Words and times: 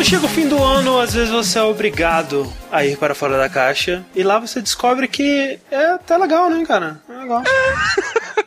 Quando 0.00 0.08
chega 0.08 0.24
o 0.24 0.28
fim 0.30 0.48
do 0.48 0.64
ano, 0.64 0.98
às 0.98 1.12
vezes 1.12 1.28
você 1.28 1.58
é 1.58 1.62
obrigado 1.62 2.50
a 2.72 2.82
ir 2.82 2.96
para 2.96 3.14
fora 3.14 3.36
da 3.36 3.50
caixa. 3.50 4.02
E 4.14 4.22
lá 4.22 4.38
você 4.38 4.62
descobre 4.62 5.06
que 5.06 5.58
é 5.70 5.86
até 5.90 6.16
legal, 6.16 6.48
né, 6.48 6.64
cara? 6.64 6.98
É 7.06 7.12
legal. 7.12 7.42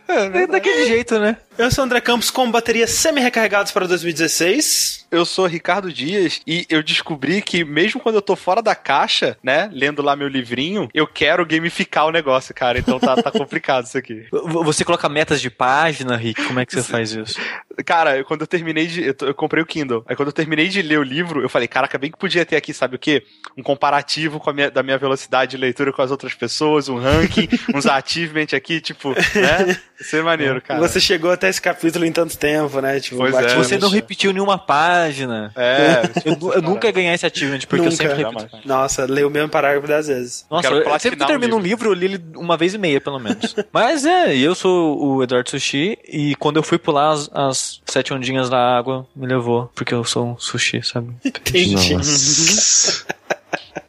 É 0.08 0.48
daquele 0.48 0.88
jeito, 0.88 1.20
né? 1.20 1.38
Eu 1.56 1.70
sou 1.70 1.84
o 1.84 1.86
André 1.86 2.02
Campos 2.02 2.32
com 2.32 2.50
baterias 2.50 2.90
semi-recarregadas 2.90 3.72
para 3.72 3.86
2016. 3.88 5.06
Eu 5.12 5.24
sou 5.24 5.46
Ricardo 5.46 5.94
Dias 5.94 6.42
e 6.48 6.66
eu 6.68 6.82
descobri 6.82 7.44
que 7.44 7.64
mesmo 7.64 8.02
quando 8.02 8.16
eu 8.16 8.22
tô 8.24 8.36
fora 8.36 8.60
da 8.64 8.74
caixa, 8.74 9.38
né, 9.44 9.70
lendo 9.72 10.02
lá 10.02 10.16
meu 10.16 10.28
livrinho, 10.28 10.90
eu 10.96 11.06
quero 11.06 11.46
gamificar 11.46 12.08
o 12.08 12.12
negócio, 12.12 12.56
cara. 12.56 12.80
Então 12.80 13.00
tá, 13.00 13.16
tá 13.22 13.30
complicado 13.32 13.86
isso 13.86 13.96
aqui. 13.96 14.26
Você 14.32 14.84
coloca 14.84 15.08
metas 15.08 15.40
de 15.40 15.52
página, 15.52 16.18
Rick? 16.18 16.44
Como 16.44 16.60
é 16.60 16.66
que 16.66 16.74
você 16.74 16.82
faz 16.82 17.12
isso? 17.12 17.40
Cara, 17.86 18.18
eu- 18.18 18.26
quando 18.26 18.42
eu 18.42 18.48
terminei 18.48 18.88
de. 18.88 19.04
Eu, 19.04 19.16
eu 19.22 19.36
comprei 19.36 19.62
o 19.62 19.66
Kindle. 19.68 20.04
Aí 20.08 20.16
quando 20.16 20.30
eu 20.30 20.34
terminei 20.34 20.68
de 20.70 20.82
ler 20.82 20.98
o 20.98 21.04
livro, 21.04 21.44
eu 21.44 21.50
falei, 21.50 21.68
caraca, 21.68 22.00
bem 22.00 22.10
que 22.10 22.18
podia 22.18 22.44
ter 22.44 22.56
aqui, 22.56 22.74
sabe 22.74 22.96
o 22.96 23.00
quê? 23.00 23.24
Um 23.56 23.62
comparativo 23.62 24.40
com 24.40 24.50
a 24.50 24.54
minha, 24.54 24.72
da 24.72 24.82
minha 24.82 24.98
velocidade 24.98 25.52
de 25.52 25.58
leitura 25.58 25.94
com 25.94 26.02
as 26.02 26.10
outras 26.10 26.34
pessoas, 26.34 26.90
um 26.90 26.98
ranking, 26.98 27.48
uns 27.76 27.86
achievement 27.86 28.48
aqui, 28.56 28.82
tipo, 28.82 29.10
né? 29.12 29.78
Isso 30.02 30.16
é 30.16 30.22
maneiro, 30.24 30.60
cara. 30.60 30.80
Você 30.80 31.00
chegou 31.00 31.32
até 31.32 31.43
esse 31.50 31.62
capítulo 31.62 32.06
em 32.06 32.12
tanto 32.12 32.38
tempo, 32.38 32.80
né? 32.80 33.00
Tipo, 33.00 33.18
Pois 33.18 33.36
é. 33.36 33.56
Você 33.56 33.78
não 33.78 33.90
repetiu 33.90 34.32
nenhuma 34.32 34.58
página. 34.58 35.52
É. 35.56 36.02
Eu, 36.26 36.54
eu 36.54 36.62
nunca 36.62 36.88
ia 36.88 36.92
ganhar 36.94 37.14
esse 37.14 37.26
achievement, 37.26 37.60
porque 37.62 37.82
eu 37.82 37.92
Nunca. 37.92 37.96
sempre 37.96 38.22
Jamais. 38.22 38.44
repito. 38.44 38.68
Nonossa, 38.68 39.06
leu 39.06 39.28
o 39.28 39.32
mesmo 39.32 39.50
parágrafo 39.50 39.88
dez 39.88 40.08
vezes. 40.08 40.46
Nossa, 40.50 40.68
Quero 40.68 40.82
eu, 40.82 41.00
sempre 41.00 41.18
que 41.18 41.24
eu 41.24 41.26
um 41.26 41.30
termino 41.30 41.56
um 41.58 41.60
livro, 41.60 41.90
eu 41.90 41.94
li 41.94 42.06
ele 42.06 42.24
uma 42.36 42.58
vez 42.58 42.74
e 42.74 42.78
meia, 42.78 43.00
pelo 43.02 43.20
menos. 43.20 43.56
Mas 43.72 44.06
é, 44.06 44.36
eu 44.36 44.56
sou 44.56 45.02
o 45.02 45.24
Eduardo 45.24 45.50
Sushi, 45.50 45.98
e 46.08 46.36
quando 46.36 46.58
eu 46.58 46.64
fui 46.64 46.78
pular 46.78 47.12
as, 47.12 47.30
as 47.34 47.82
sete 47.86 48.14
ondinhas 48.14 48.50
da 48.50 48.58
água, 48.58 49.08
me 49.16 49.28
levou, 49.28 49.72
porque 49.76 49.94
eu 49.94 50.04
sou 50.04 50.26
um 50.32 50.38
sushi, 50.38 50.82
sabe? 50.84 51.14
Entendi. 51.24 51.96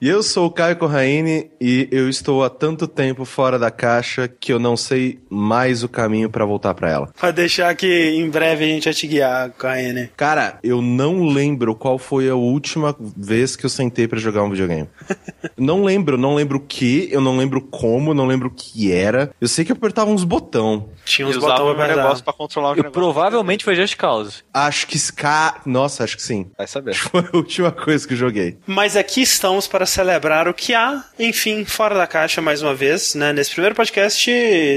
E 0.00 0.08
eu 0.08 0.22
sou 0.22 0.46
o 0.46 0.50
Caio 0.50 0.76
Corraine 0.76 1.50
e 1.60 1.88
eu 1.90 2.08
estou 2.08 2.44
há 2.44 2.50
tanto 2.50 2.86
tempo 2.86 3.24
fora 3.24 3.58
da 3.58 3.70
caixa 3.70 4.28
que 4.28 4.52
eu 4.52 4.58
não 4.58 4.76
sei 4.76 5.18
mais 5.30 5.82
o 5.82 5.88
caminho 5.88 6.28
pra 6.28 6.44
voltar 6.44 6.74
pra 6.74 6.90
ela. 6.90 7.12
Pra 7.18 7.30
deixar 7.30 7.74
que 7.74 8.10
em 8.10 8.28
breve 8.28 8.64
a 8.64 8.68
gente 8.68 8.84
vai 8.84 8.94
te 8.94 9.06
guiar 9.06 9.52
N. 9.78 10.10
Cara, 10.16 10.58
eu 10.62 10.82
não 10.82 11.24
lembro 11.24 11.74
qual 11.74 11.98
foi 11.98 12.28
a 12.28 12.34
última 12.34 12.94
vez 12.98 13.56
que 13.56 13.64
eu 13.64 13.70
sentei 13.70 14.06
pra 14.06 14.18
jogar 14.18 14.42
um 14.42 14.50
videogame. 14.50 14.88
não 15.56 15.84
lembro, 15.84 16.18
não 16.18 16.34
lembro 16.34 16.58
o 16.58 16.60
que, 16.60 17.08
eu 17.10 17.20
não 17.20 17.36
lembro 17.36 17.60
como, 17.60 18.12
não 18.12 18.26
lembro 18.26 18.48
o 18.48 18.50
que 18.50 18.92
era. 18.92 19.30
Eu 19.40 19.48
sei 19.48 19.64
que 19.64 19.72
eu 19.72 19.76
apertava 19.76 20.10
uns 20.10 20.24
botão. 20.24 20.88
Tinha 21.04 21.26
uns 21.26 21.36
usava 21.36 21.54
botões 21.54 21.72
o 21.72 21.74
pra 21.76 21.88
negócio 21.88 22.24
pra 22.24 22.32
controlar 22.32 22.68
o 22.68 22.72
Eu 22.72 22.76
negócio. 22.76 22.92
provavelmente 22.92 23.64
foi 23.64 23.74
Just 23.74 23.96
Cause. 23.96 24.42
Acho 24.52 24.86
que 24.86 24.96
Ska... 24.98 25.60
Nossa, 25.64 26.04
acho 26.04 26.16
que 26.16 26.22
sim. 26.22 26.50
Vai 26.56 26.66
saber. 26.66 26.94
Foi 27.14 27.20
a 27.32 27.36
última 27.36 27.70
coisa 27.70 28.06
que 28.06 28.14
eu 28.14 28.18
joguei. 28.18 28.58
Mas 28.66 28.96
aqui 28.96 29.22
estamos 29.34 29.66
para 29.66 29.84
celebrar 29.84 30.46
o 30.46 30.54
que 30.54 30.74
há, 30.74 31.04
enfim, 31.18 31.64
fora 31.64 31.94
da 31.94 32.06
caixa 32.06 32.40
mais 32.40 32.62
uma 32.62 32.74
vez, 32.74 33.14
né? 33.14 33.32
Nesse 33.32 33.50
primeiro 33.50 33.74
podcast 33.74 34.30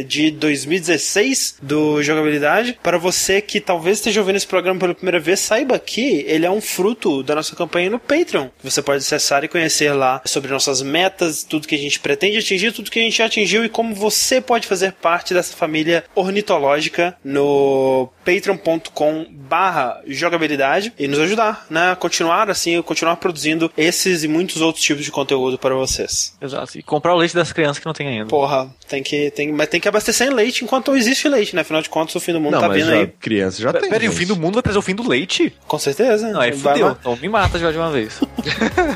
de 0.07 0.31
2016 0.31 1.57
do 1.61 2.01
Jogabilidade. 2.01 2.79
Para 2.81 2.97
você 2.97 3.39
que 3.39 3.61
talvez 3.61 3.99
esteja 3.99 4.19
ouvindo 4.19 4.35
esse 4.35 4.47
programa 4.47 4.79
pela 4.79 4.95
primeira 4.95 5.19
vez, 5.19 5.39
saiba 5.39 5.77
que 5.77 6.25
ele 6.27 6.45
é 6.45 6.49
um 6.49 6.59
fruto 6.59 7.21
da 7.21 7.35
nossa 7.35 7.55
campanha 7.55 7.89
no 7.89 7.99
Patreon. 7.99 8.47
Você 8.63 8.81
pode 8.81 8.97
acessar 8.97 9.43
e 9.43 9.47
conhecer 9.47 9.93
lá 9.93 10.21
sobre 10.25 10.51
nossas 10.51 10.81
metas, 10.81 11.43
tudo 11.43 11.67
que 11.67 11.75
a 11.75 11.79
gente 11.79 11.99
pretende 11.99 12.39
atingir, 12.39 12.71
tudo 12.71 12.89
que 12.89 12.99
a 12.99 13.03
gente 13.03 13.17
já 13.17 13.25
atingiu 13.25 13.63
e 13.63 13.69
como 13.69 13.93
você 13.93 14.41
pode 14.41 14.67
fazer 14.67 14.93
parte 14.93 15.35
dessa 15.35 15.55
família 15.55 16.03
ornitológica 16.15 17.15
no 17.23 18.09
patreon.com 18.27 19.25
barra 19.31 20.01
jogabilidade 20.05 20.91
e 20.99 21.07
nos 21.07 21.17
ajudar, 21.19 21.65
né? 21.69 21.91
A 21.91 21.95
continuar 21.95 22.49
assim, 22.49 22.81
continuar 22.81 23.15
produzindo 23.15 23.71
esses 23.77 24.25
e 24.25 24.27
muitos 24.27 24.61
outros 24.61 24.83
tipos 24.83 25.05
de 25.05 25.11
conteúdo 25.11 25.57
para 25.57 25.73
vocês. 25.73 26.35
Exato. 26.41 26.77
E 26.77 26.83
comprar 26.83 27.15
o 27.15 27.17
leite 27.17 27.33
das 27.33 27.53
crianças 27.53 27.79
que 27.79 27.85
não 27.85 27.93
tem 27.93 28.07
ainda. 28.09 28.25
Porra, 28.25 28.69
tem 28.89 29.01
que, 29.01 29.31
tem, 29.31 29.53
mas 29.53 29.69
tem 29.69 29.79
que 29.79 29.87
abastecer 29.87 30.27
em 30.27 30.33
leite 30.33 30.65
enquanto 30.65 30.93
existe 30.97 31.29
leite, 31.29 31.55
né? 31.55 31.61
Afinal 31.61 31.81
de 31.81 31.89
contas, 31.89 32.13
o 32.15 32.19
fim 32.19 32.33
do 32.33 32.41
mundo 32.41 32.53
não, 32.53 32.59
tá 32.59 32.67
mas 32.67 32.77
vindo 32.77 32.89
já, 32.91 32.97
aí. 32.97 33.07
criança 33.07 33.61
já 33.61 33.71
tem. 33.71 33.89
Pera 33.89 34.03
aí, 34.03 34.09
o 34.09 34.11
fim 34.11 34.25
do 34.25 34.35
mundo 34.35 34.55
vai 34.55 34.63
trazer 34.63 34.79
o 34.79 34.81
fim 34.81 34.95
do 34.95 35.07
leite? 35.07 35.53
Com 35.65 35.79
certeza. 35.79 36.29
Não, 36.29 36.41
aí 36.41 36.51
fudeu. 36.51 36.97
Então 36.99 37.15
me 37.15 37.29
mata 37.29 37.57
já 37.57 37.71
de 37.71 37.77
uma 37.77 37.89
vez. 37.89 38.19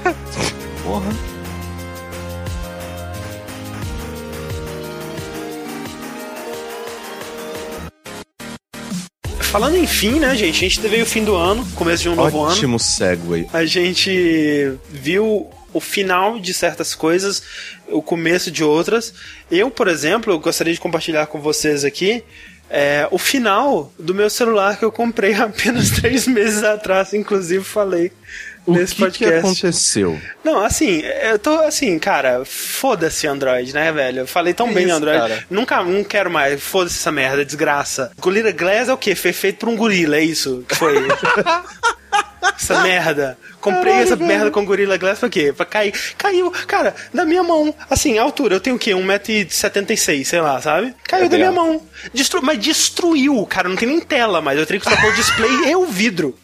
Porra. 0.83 1.40
Falando 9.51 9.75
em 9.75 9.85
fim, 9.85 10.17
né, 10.17 10.33
gente? 10.33 10.55
A 10.55 10.69
gente 10.69 10.79
teve 10.79 11.01
o 11.01 11.05
fim 11.05 11.25
do 11.25 11.35
ano, 11.35 11.67
começo 11.75 12.03
de 12.03 12.07
um 12.07 12.15
novo 12.15 12.41
ano. 12.41 12.53
Ótimo 12.53 12.79
segue. 12.79 13.49
A 13.51 13.65
gente 13.65 14.77
viu 14.89 15.49
o 15.73 15.81
final 15.81 16.39
de 16.39 16.53
certas 16.53 16.95
coisas, 16.95 17.43
o 17.89 18.01
começo 18.01 18.49
de 18.49 18.63
outras. 18.63 19.13
Eu, 19.51 19.69
por 19.69 19.89
exemplo, 19.89 20.31
eu 20.31 20.39
gostaria 20.39 20.73
de 20.73 20.79
compartilhar 20.79 21.27
com 21.27 21.41
vocês 21.41 21.83
aqui 21.83 22.23
é, 22.69 23.05
o 23.11 23.17
final 23.17 23.91
do 23.99 24.15
meu 24.15 24.29
celular 24.29 24.79
que 24.79 24.85
eu 24.85 24.91
comprei 24.91 25.33
apenas 25.35 25.89
três 25.89 26.25
meses 26.25 26.63
atrás, 26.63 27.13
inclusive 27.13 27.61
falei 27.61 28.13
O 28.65 28.73
nesse 28.73 28.93
que, 28.93 28.97
que 28.97 29.03
podcast. 29.03 29.39
aconteceu? 29.39 30.21
Não, 30.43 30.63
assim, 30.63 31.01
eu 31.23 31.39
tô 31.39 31.59
assim, 31.61 31.97
cara, 31.97 32.43
foda-se 32.45 33.25
Android, 33.25 33.73
né, 33.73 33.91
velho? 33.91 34.19
Eu 34.19 34.27
falei 34.27 34.53
tão 34.53 34.67
Que 34.67 34.75
bem 34.75 34.85
isso, 34.85 34.95
Android. 34.95 35.17
cara? 35.19 35.45
Nunca, 35.49 35.83
não 35.83 36.03
quero 36.03 36.29
mais. 36.29 36.61
Foda-se 36.61 36.97
essa 36.97 37.11
merda, 37.11 37.43
desgraça. 37.43 38.11
Gorilla 38.19 38.51
Glass 38.51 38.89
é 38.89 38.93
o 38.93 38.97
quê? 38.97 39.15
Foi 39.15 39.33
feito 39.33 39.57
por 39.57 39.69
um 39.69 39.75
gorila, 39.75 40.17
é 40.17 40.23
isso? 40.23 40.63
Que 40.67 40.75
foi. 40.75 40.95
essa 42.61 42.81
merda. 42.81 43.37
Comprei 43.59 43.93
essa 43.93 44.15
merda 44.15 44.51
com 44.51 44.63
Gorilla 44.63 44.97
Glass 44.97 45.19
pra 45.19 45.29
quê? 45.29 45.53
Pra 45.55 45.65
cair. 45.65 45.93
Caiu, 46.17 46.51
cara, 46.67 46.95
da 47.13 47.25
minha 47.25 47.43
mão. 47.43 47.73
Assim, 47.89 48.17
a 48.17 48.23
altura, 48.23 48.55
eu 48.55 48.59
tenho 48.59 48.75
o 48.75 48.79
quê? 48.79 48.91
1,76m, 48.91 50.23
sei 50.23 50.41
lá, 50.41 50.61
sabe? 50.61 50.93
Caiu 51.03 51.25
É 51.25 51.29
da 51.29 51.37
minha 51.37 51.51
mão. 51.51 51.81
Destru... 52.13 52.41
Mas 52.41 52.59
destruiu, 52.59 53.45
cara. 53.45 53.67
Não 53.67 53.75
tem 53.75 53.87
nem 53.87 53.99
tela 53.99 54.41
mais. 54.41 54.59
Eu 54.59 54.65
teria 54.65 54.79
que 54.79 54.87
trocar 54.87 55.07
o 55.07 55.13
display 55.13 55.69
e 55.69 55.75
o 55.75 55.85
vidro. 55.85 56.37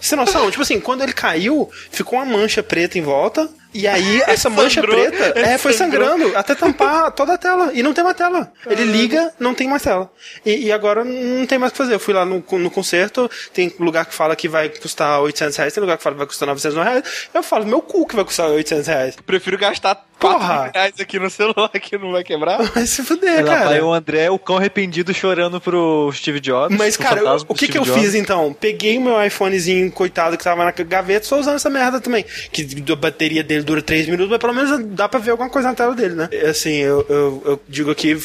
Você 0.00 0.10
tem 0.16 0.24
noção? 0.24 0.50
Tipo 0.50 0.62
assim, 0.62 0.80
quando 0.80 1.02
ele 1.02 1.12
caiu, 1.12 1.70
ficou 1.90 2.18
uma 2.18 2.24
mancha 2.24 2.62
preta 2.62 2.98
em 2.98 3.02
volta. 3.02 3.48
E 3.76 3.86
aí, 3.86 4.22
essa 4.26 4.48
mancha 4.48 4.80
Sangrou. 4.80 4.96
preta 4.96 5.38
é, 5.38 5.58
foi 5.58 5.72
sangrou. 5.72 6.08
sangrando 6.08 6.36
até 6.36 6.54
tampar 6.54 7.10
toda 7.12 7.34
a 7.34 7.38
tela. 7.38 7.70
E 7.74 7.82
não 7.82 7.92
tem 7.92 8.02
mais 8.04 8.16
tela. 8.16 8.52
Ele 8.66 8.84
liga, 8.84 9.32
não 9.38 9.54
tem 9.54 9.68
mais 9.68 9.82
tela. 9.82 10.10
E, 10.44 10.66
e 10.66 10.72
agora 10.72 11.04
não 11.04 11.46
tem 11.46 11.58
mais 11.58 11.70
o 11.70 11.72
que 11.72 11.78
fazer. 11.78 11.94
Eu 11.94 12.00
fui 12.00 12.14
lá 12.14 12.24
no, 12.24 12.42
no 12.50 12.70
concerto, 12.70 13.30
tem 13.52 13.72
lugar 13.78 14.06
que 14.06 14.14
fala 14.14 14.34
que 14.34 14.48
vai 14.48 14.68
custar 14.68 15.20
800 15.20 15.56
reais, 15.56 15.72
tem 15.72 15.80
lugar 15.80 15.96
que 15.96 16.02
fala 16.02 16.14
que 16.14 16.18
vai 16.18 16.26
custar 16.26 16.46
900 16.48 16.78
reais. 16.82 17.02
Eu 17.34 17.42
falo, 17.42 17.66
meu 17.66 17.80
cu 17.80 18.06
que 18.06 18.16
vai 18.16 18.24
custar 18.24 18.48
800 18.48 18.86
reais. 18.86 19.16
Prefiro 19.26 19.58
gastar 19.58 20.04
Porra. 20.18 20.38
4 20.38 20.62
mil 20.64 20.70
reais 20.72 20.94
aqui 20.98 21.18
no 21.18 21.28
celular 21.30 21.68
que 21.68 21.98
não 21.98 22.12
vai 22.12 22.24
quebrar. 22.24 22.62
Vai 22.72 22.86
se 22.86 23.02
fuder, 23.02 23.40
Ela 23.40 23.54
cara. 23.54 23.84
o 23.84 23.92
André, 23.92 24.30
o 24.30 24.38
cão 24.38 24.56
arrependido, 24.56 25.12
chorando 25.12 25.60
pro 25.60 26.10
Steve 26.14 26.40
Jobs. 26.40 26.76
Mas, 26.76 26.96
cara, 26.96 27.20
eu- 27.20 27.44
o 27.48 27.54
que 27.54 27.68
que 27.68 27.76
eu 27.76 27.82
Steve 27.84 27.98
fiz 28.00 28.12
Jobs. 28.12 28.22
então? 28.22 28.56
Peguei 28.58 28.96
o 28.96 29.00
meu 29.02 29.22
iPhonezinho, 29.24 29.92
coitado, 29.92 30.38
que 30.38 30.42
tava 30.44 30.64
na 30.64 30.70
gaveta, 30.70 31.26
só 31.26 31.38
usando 31.38 31.56
essa 31.56 31.68
merda 31.68 32.00
também. 32.00 32.24
Que 32.50 32.66
a 32.90 32.96
bateria 32.96 33.44
dele 33.44 33.62
dura 33.66 33.82
3 33.82 34.06
minutos, 34.06 34.30
mas 34.30 34.38
pelo 34.38 34.54
menos 34.54 34.86
dá 34.94 35.08
pra 35.08 35.20
ver 35.20 35.32
alguma 35.32 35.50
coisa 35.50 35.68
na 35.68 35.74
tela 35.74 35.94
dele, 35.94 36.14
né? 36.14 36.28
Assim, 36.48 36.74
eu, 36.76 37.04
eu, 37.08 37.42
eu 37.44 37.60
digo 37.68 37.90
aqui, 37.90 38.16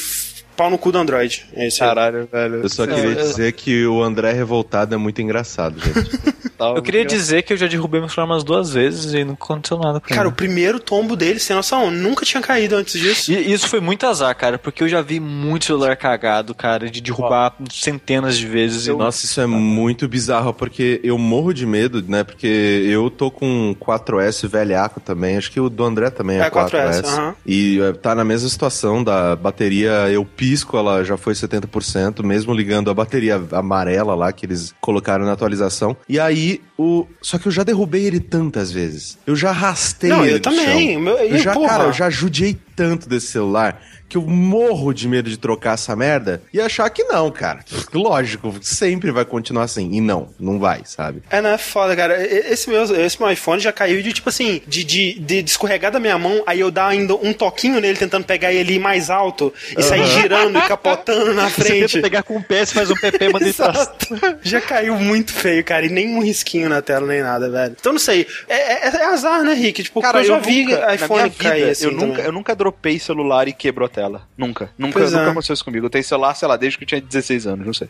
pau 0.62 0.70
no 0.70 0.78
cu 0.78 0.92
do 0.92 0.98
Android. 1.00 1.46
É 1.56 1.68
isso 1.68 1.84
aí. 1.84 1.90
Caralho, 1.90 2.28
velho. 2.32 2.56
Eu 2.62 2.70
só 2.70 2.86
queria 2.86 3.16
dizer 3.16 3.52
que 3.54 3.86
o 3.88 4.02
André 4.04 4.32
revoltado 4.32 4.94
é 4.94 4.98
muito 4.98 5.22
engraçado, 5.22 5.80
gente. 5.80 6.42
Eu 6.76 6.82
queria 6.84 7.04
dizer 7.04 7.42
que 7.42 7.52
eu 7.52 7.58
já 7.58 7.66
derrubei 7.66 8.00
meu 8.00 8.08
celular 8.08 8.34
umas 8.36 8.44
duas 8.44 8.72
vezes 8.72 9.16
e 9.16 9.24
não 9.26 9.34
aconteceu 9.34 9.80
nada 9.80 10.00
com 10.00 10.08
Cara, 10.08 10.28
o 10.28 10.30
ele. 10.30 10.36
primeiro 10.36 10.80
tombo 10.80 11.16
dele, 11.16 11.40
sem 11.40 11.56
noção, 11.56 11.90
nunca 11.90 12.24
tinha 12.24 12.40
caído 12.40 12.76
antes 12.76 13.00
disso. 13.00 13.32
E 13.34 13.52
isso 13.52 13.68
foi 13.68 13.80
muito 13.80 14.06
azar, 14.06 14.36
cara, 14.38 14.60
porque 14.60 14.84
eu 14.84 14.88
já 14.88 15.02
vi 15.02 15.20
muito 15.20 15.66
celular 15.66 15.96
cagado, 15.96 16.54
cara, 16.54 16.88
de 16.88 17.02
derrubar 17.02 17.56
centenas 17.72 18.38
de 18.38 18.46
vezes. 18.46 18.86
E 18.86 18.92
Nossa, 18.94 19.26
isso 19.26 19.42
é 19.42 19.48
muito 19.48 20.08
bizarro, 20.08 20.54
porque 20.54 21.02
eu 21.04 21.18
morro 21.18 21.52
de 21.52 21.66
medo, 21.66 22.04
né? 22.08 22.24
Porque 22.24 22.46
eu 22.86 23.10
tô 23.10 23.32
com 23.32 23.76
4S 23.80 24.48
velhaco 24.48 25.00
também. 25.00 25.38
Acho 25.38 25.52
que 25.52 25.60
o 25.60 25.68
do 25.68 25.84
André 25.84 26.12
também 26.12 26.38
é, 26.40 26.44
É, 26.44 26.50
4S, 26.52 27.02
4S. 27.02 27.06
aham. 27.08 27.36
E 27.44 27.80
eh, 27.82 27.94
tá 27.94 28.14
na 28.14 28.24
mesma 28.24 28.48
situação 28.48 29.04
da 29.04 29.36
bateria. 29.36 30.12
Eu 30.12 30.24
pisco, 30.52 30.76
ela 30.78 31.02
já 31.06 31.16
foi 31.16 31.34
70%, 31.34 32.22
mesmo 32.26 32.54
ligando 32.54 32.92
a 32.92 32.94
bateria 32.94 33.42
amarela 33.54 34.14
lá 34.14 34.34
que 34.34 34.46
eles 34.46 34.74
colocaram 34.82 35.24
na 35.24 35.32
atualização. 35.32 35.96
E 36.10 36.20
aí, 36.20 36.60
o. 36.78 37.08
Só 37.22 37.38
que 37.38 37.48
eu 37.48 37.52
já 37.54 37.64
derrubei 37.64 38.04
ele 38.06 38.20
tantas 38.20 38.70
vezes. 38.70 39.18
Eu 39.26 39.34
já 39.34 39.52
arrastei 39.52 40.10
Não, 40.10 40.26
ele 40.26 40.36
eu 40.36 40.40
também. 40.42 40.94
chão. 40.96 41.02
Meu- 41.02 41.26
e, 41.26 41.32
Eu 41.32 41.38
já, 41.38 41.54
porra? 41.54 41.70
cara, 41.70 41.84
eu 41.86 41.94
já 41.94 42.10
judiei 42.10 42.58
tanto 42.76 43.08
desse 43.10 43.28
celular 43.28 43.82
que 44.10 44.18
eu 44.18 44.24
morro 44.24 44.92
de 44.94 45.08
medo 45.08 45.30
de 45.30 45.38
trocar 45.38 45.76
essa 45.76 45.96
merda 45.96 46.42
e 46.54 46.60
achar 46.60 46.90
que 46.90 47.02
não, 47.06 47.32
cara. 47.32 47.60
Lógico, 47.94 48.54
sempre 48.62 49.10
vai 49.10 49.24
continuar 49.24 49.64
assim. 49.64 49.90
E 49.94 50.02
não, 50.02 50.28
não 50.38 50.60
vai, 50.60 50.82
sabe? 50.84 51.24
É, 51.30 51.40
não, 51.42 51.52
é 51.52 51.58
foda, 51.58 51.96
cara. 51.96 52.22
Esse 52.28 52.70
meu, 52.70 52.84
esse 52.84 53.18
meu 53.22 53.32
iPhone 53.32 53.62
já 53.62 53.72
caiu 53.72 54.02
de, 54.04 54.12
tipo 54.12 54.28
assim, 54.28 54.62
de, 54.68 54.84
de, 54.84 55.14
de 55.18 55.40
escorregar 55.46 55.92
da 55.94 56.00
minha 56.00 56.18
mão, 56.20 56.44
aí 56.46 56.60
eu 56.60 56.70
dar 56.70 56.88
ainda 56.88 57.16
um 57.16 57.32
toquinho 57.32 57.80
nele 57.80 57.98
tentando 57.98 58.26
pegar 58.26 58.52
ele 58.52 58.78
mais 58.80 59.10
alto 59.10 59.54
e 59.78 59.82
sair 59.82 60.06
girando 60.08 60.58
e 60.60 60.62
capotando 60.64 61.34
na 61.34 61.48
Você 61.50 61.62
frente. 61.62 61.94
tenta 61.94 62.02
pegar 62.02 62.24
com 62.24 62.36
o 62.36 62.44
pé, 62.44 62.66
você 62.66 62.74
faz 62.74 62.92
um 62.92 62.96
PP, 62.96 63.30
manda 63.30 63.46
ele. 63.46 63.56
Já 64.44 64.60
caiu 64.60 64.96
muito 64.98 65.32
feio, 65.32 65.64
cara. 65.64 65.86
E 65.86 65.90
nem 65.90 66.14
um 66.16 66.22
risquinho 66.22 66.68
na 66.68 66.82
tela, 66.82 67.08
nem 67.08 67.22
nada, 67.22 67.50
velho. 67.50 67.76
Então 67.80 67.94
não 67.94 68.00
sei. 68.00 68.28
É, 68.50 68.88
é- 68.88 68.92
é 69.02 69.06
azar, 69.06 69.42
né, 69.44 69.54
Rick? 69.54 69.84
Tipo, 69.84 70.02
Cara, 70.02 70.20
eu 70.20 70.26
já 70.26 70.36
eu 70.36 70.42
vi 70.42 70.66
nunca, 70.66 70.96
iPhone 70.96 71.30
vida, 71.30 71.44
cair 71.50 71.70
assim. 71.70 71.86
eu, 71.86 71.92
nunca, 71.94 72.08
também. 72.08 72.26
eu 72.26 72.32
nunca 72.34 72.56
dropei 72.62 73.00
celular 73.00 73.48
e 73.48 73.54
quebrou 73.54 73.86
a 73.86 73.90
tela. 73.90 74.28
Nunca. 74.38 74.70
Nunca, 74.78 75.00
Pois 75.00 75.12
nunca 75.12 75.26
é. 75.26 75.30
aconteceu 75.32 75.54
isso 75.54 75.66
comigo. 75.66 75.86
Eu 75.86 75.90
tenho 75.90 76.04
celular, 76.04 76.34
sei 76.36 76.48
lá, 76.48 76.56
desde 76.58 76.78
que 76.78 76.84
eu 76.84 76.88
tinha 76.88 77.02
16 77.02 77.48
anos, 77.48 77.66
não 77.66 77.74
sei. 77.74 77.90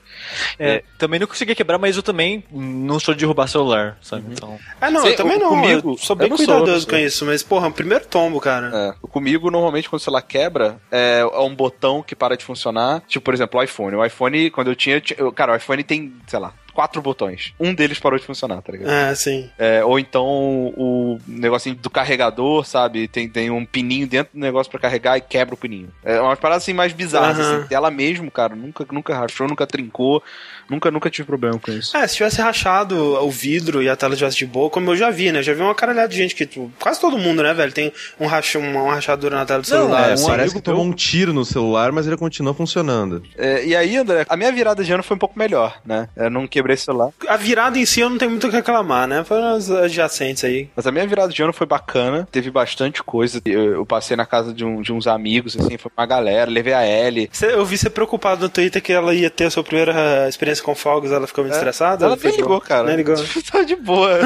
É, 0.57 0.83
também 0.97 1.19
não 1.19 1.27
consegui 1.27 1.53
quebrar, 1.56 1.77
mas 1.77 1.95
eu 1.97 2.03
também 2.03 2.44
não 2.51 3.00
sou 3.00 3.13
de 3.13 3.25
roubar 3.25 3.47
celular, 3.47 3.97
sabe? 4.01 4.23
Então. 4.31 4.57
Ah, 4.79 4.89
não, 4.89 5.01
Sei, 5.01 5.12
eu 5.12 5.15
também 5.18 5.38
o- 5.38 5.39
não. 5.39 5.50
comigo, 5.50 5.91
eu 5.94 5.97
sou 5.97 6.15
bem 6.15 6.29
eu 6.29 6.38
sou, 6.38 6.45
cuidadoso 6.45 6.85
não 6.85 6.94
com 6.94 6.97
sou. 6.97 7.00
isso, 7.06 7.25
mas, 7.25 7.44
porra, 7.44 7.68
o 7.68 7.71
primeiro 7.71 8.06
tombo, 8.06 8.39
cara. 8.39 8.71
É. 9.01 9.07
Comigo, 9.07 9.51
normalmente, 9.51 9.89
quando 9.89 10.00
o 10.00 10.03
celular 10.03 10.21
quebra, 10.21 10.77
é, 10.91 11.19
é 11.21 11.39
um 11.39 11.53
botão 11.56 12.01
que 12.01 12.15
para 12.15 12.38
de 12.38 12.45
funcionar. 12.45 13.01
Tipo, 13.07 13.25
por 13.25 13.33
exemplo, 13.33 13.59
o 13.59 13.63
iPhone. 13.63 13.95
O 13.95 14.06
iPhone, 14.06 14.50
quando 14.51 14.68
eu 14.69 14.75
tinha. 14.75 14.95
eu 14.97 15.01
tinha- 15.01 15.19
eu- 15.19 15.31
Cara, 15.31 15.53
o 15.53 15.56
iPhone 15.56 15.83
tem, 15.83 16.13
sei 16.27 16.39
lá, 16.39 16.53
quatro 16.71 17.01
botões. 17.01 17.53
Um 17.59 17.73
deles 17.73 18.00
parou 18.00 18.18
de 18.18 18.25
funcionar, 18.25 18.62
tá 18.62 18.71
ligado? 18.71 18.89
É, 18.89 19.13
sim. 19.15 19.50
É, 19.57 19.83
ou 19.83 20.00
então 20.00 20.25
o 20.25 21.19
negocinho 21.27 21.75
do 21.75 21.89
carregador, 21.89 22.65
sabe? 22.65 23.07
Tem, 23.07 23.29
tem 23.29 23.50
um 23.50 23.65
pininho 23.65 24.07
dentro 24.07 24.33
do 24.33 24.39
negócio 24.39 24.71
pra 24.71 24.79
carregar 24.79 25.18
e 25.18 25.21
quebra 25.21 25.53
o 25.53 25.57
pininho. 25.57 25.89
É 26.03 26.19
umas 26.19 26.39
paradas 26.39 26.63
assim 26.63 26.73
mais 26.73 26.94
bizarras. 26.94 27.39
Aham. 27.39 27.57
Assim. 27.59 27.68
Tela 27.68 27.91
mesmo, 27.91 28.31
cara, 28.31 28.56
nunca, 28.56 28.85
nunca 28.91 29.15
rachou, 29.15 29.47
nunca 29.47 29.68
trincou. 29.68 30.23
Nunca, 30.71 30.89
nunca 30.89 31.09
tive 31.09 31.25
problema 31.27 31.59
com 31.59 31.71
isso. 31.71 31.95
É, 31.95 32.07
se 32.07 32.15
tivesse 32.15 32.41
rachado 32.41 32.95
o 33.23 33.29
vidro 33.29 33.83
e 33.83 33.89
a 33.89 33.95
tela 33.95 34.15
tivesse 34.15 34.38
de 34.38 34.45
boa, 34.45 34.69
como 34.69 34.91
eu 34.91 34.95
já 34.95 35.09
vi, 35.09 35.31
né? 35.31 35.44
Já 35.44 35.53
vi 35.53 35.62
uma 35.62 35.75
caralhada 35.75 36.07
de 36.07 36.15
gente 36.15 36.33
que, 36.33 36.45
tipo, 36.45 36.71
quase 36.79 37.00
todo 37.00 37.18
mundo, 37.18 37.44
né, 37.44 37.53
velho, 37.53 37.71
tem 37.71 37.91
um 38.19 38.25
racha, 38.25 38.57
uma, 38.57 38.81
uma 38.83 38.95
rachadura 38.95 39.35
na 39.35 39.45
tela 39.45 39.62
do 39.62 39.68
celular. 39.68 40.09
é, 40.09 40.13
assim. 40.13 40.25
parece 40.25 40.41
amigo 40.44 40.56
que 40.56 40.62
tomou 40.62 40.83
meu- 40.83 40.91
um 40.94 40.95
tiro 40.95 41.33
no 41.33 41.44
celular, 41.45 41.91
mas 41.91 42.07
ele 42.07 42.18
continua 42.18 42.53
funcionando. 42.53 43.21
É, 43.38 43.65
e 43.65 43.75
aí, 43.75 43.97
André, 43.97 44.25
a 44.29 44.38
minha 44.38 44.51
virada 44.51 44.83
de 44.83 44.91
ano 44.94 45.03
foi 45.03 45.15
um 45.15 45.19
pouco 45.19 45.38
melhor, 45.38 45.79
né? 45.85 46.07
Eu 46.15 46.29
não 46.29 46.47
quebrei 46.47 46.77
celular. 46.77 47.09
A 47.27 47.35
virada 47.38 47.77
em 47.77 47.85
si 47.85 48.00
eu 48.00 48.09
não 48.09 48.18
tenho 48.18 48.31
muito 48.31 48.47
o 48.47 48.50
que 48.50 48.56
reclamar, 48.56 49.07
né? 49.07 49.23
Foi 49.25 49.38
umas 49.39 49.69
adjacentes 49.69 50.44
aí. 50.44 50.69
Mas 50.75 50.88
a 50.88 50.91
minha 50.91 51.06
virada 51.06 51.33
de 51.33 51.41
ano 51.44 51.51
foi 51.53 51.68
bacana, 51.68 52.27
teve 52.31 52.50
bastante 52.50 53.03
coisa. 53.03 53.41
Eu, 53.45 53.73
eu 53.73 53.85
passei 53.85 54.15
na 54.15 54.25
casa 54.25 54.53
de, 54.53 54.63
um- 54.63 54.81
de 54.81 54.94
uns 54.94 55.07
amigos, 55.07 55.57
assim, 55.59 55.77
foi 55.77 55.91
uma 55.97 56.06
galera, 56.06 56.50
levei 56.50 56.73
a 56.73 56.85
Ellie. 56.88 57.29
Você- 57.31 57.51
eu 57.53 57.65
vi 57.65 57.77
você 57.77 57.89
preocupado 57.89 58.41
no 58.41 58.50
Twitter 58.50 58.81
que 58.81 58.94
ela 58.94 59.13
ia 59.13 59.29
ter 59.29 59.45
a 59.45 59.50
sua 59.50 59.63
primeira 59.63 59.94
eh, 59.95 60.29
experiência 60.29 60.61
com 60.62 60.75
fogos, 60.75 61.12
ela 61.12 61.28
ficou 61.28 61.44
muito 61.44 61.54
estressada? 61.54 62.06
É, 62.06 62.08
Ela 62.08 62.18
nem 62.22 62.36
ligou, 62.36 62.62
cara. 62.62 62.88
Nem 62.88 62.98
ligou. 62.98 63.16
tá 63.52 63.63
de 63.63 63.75
boa. 63.75 64.19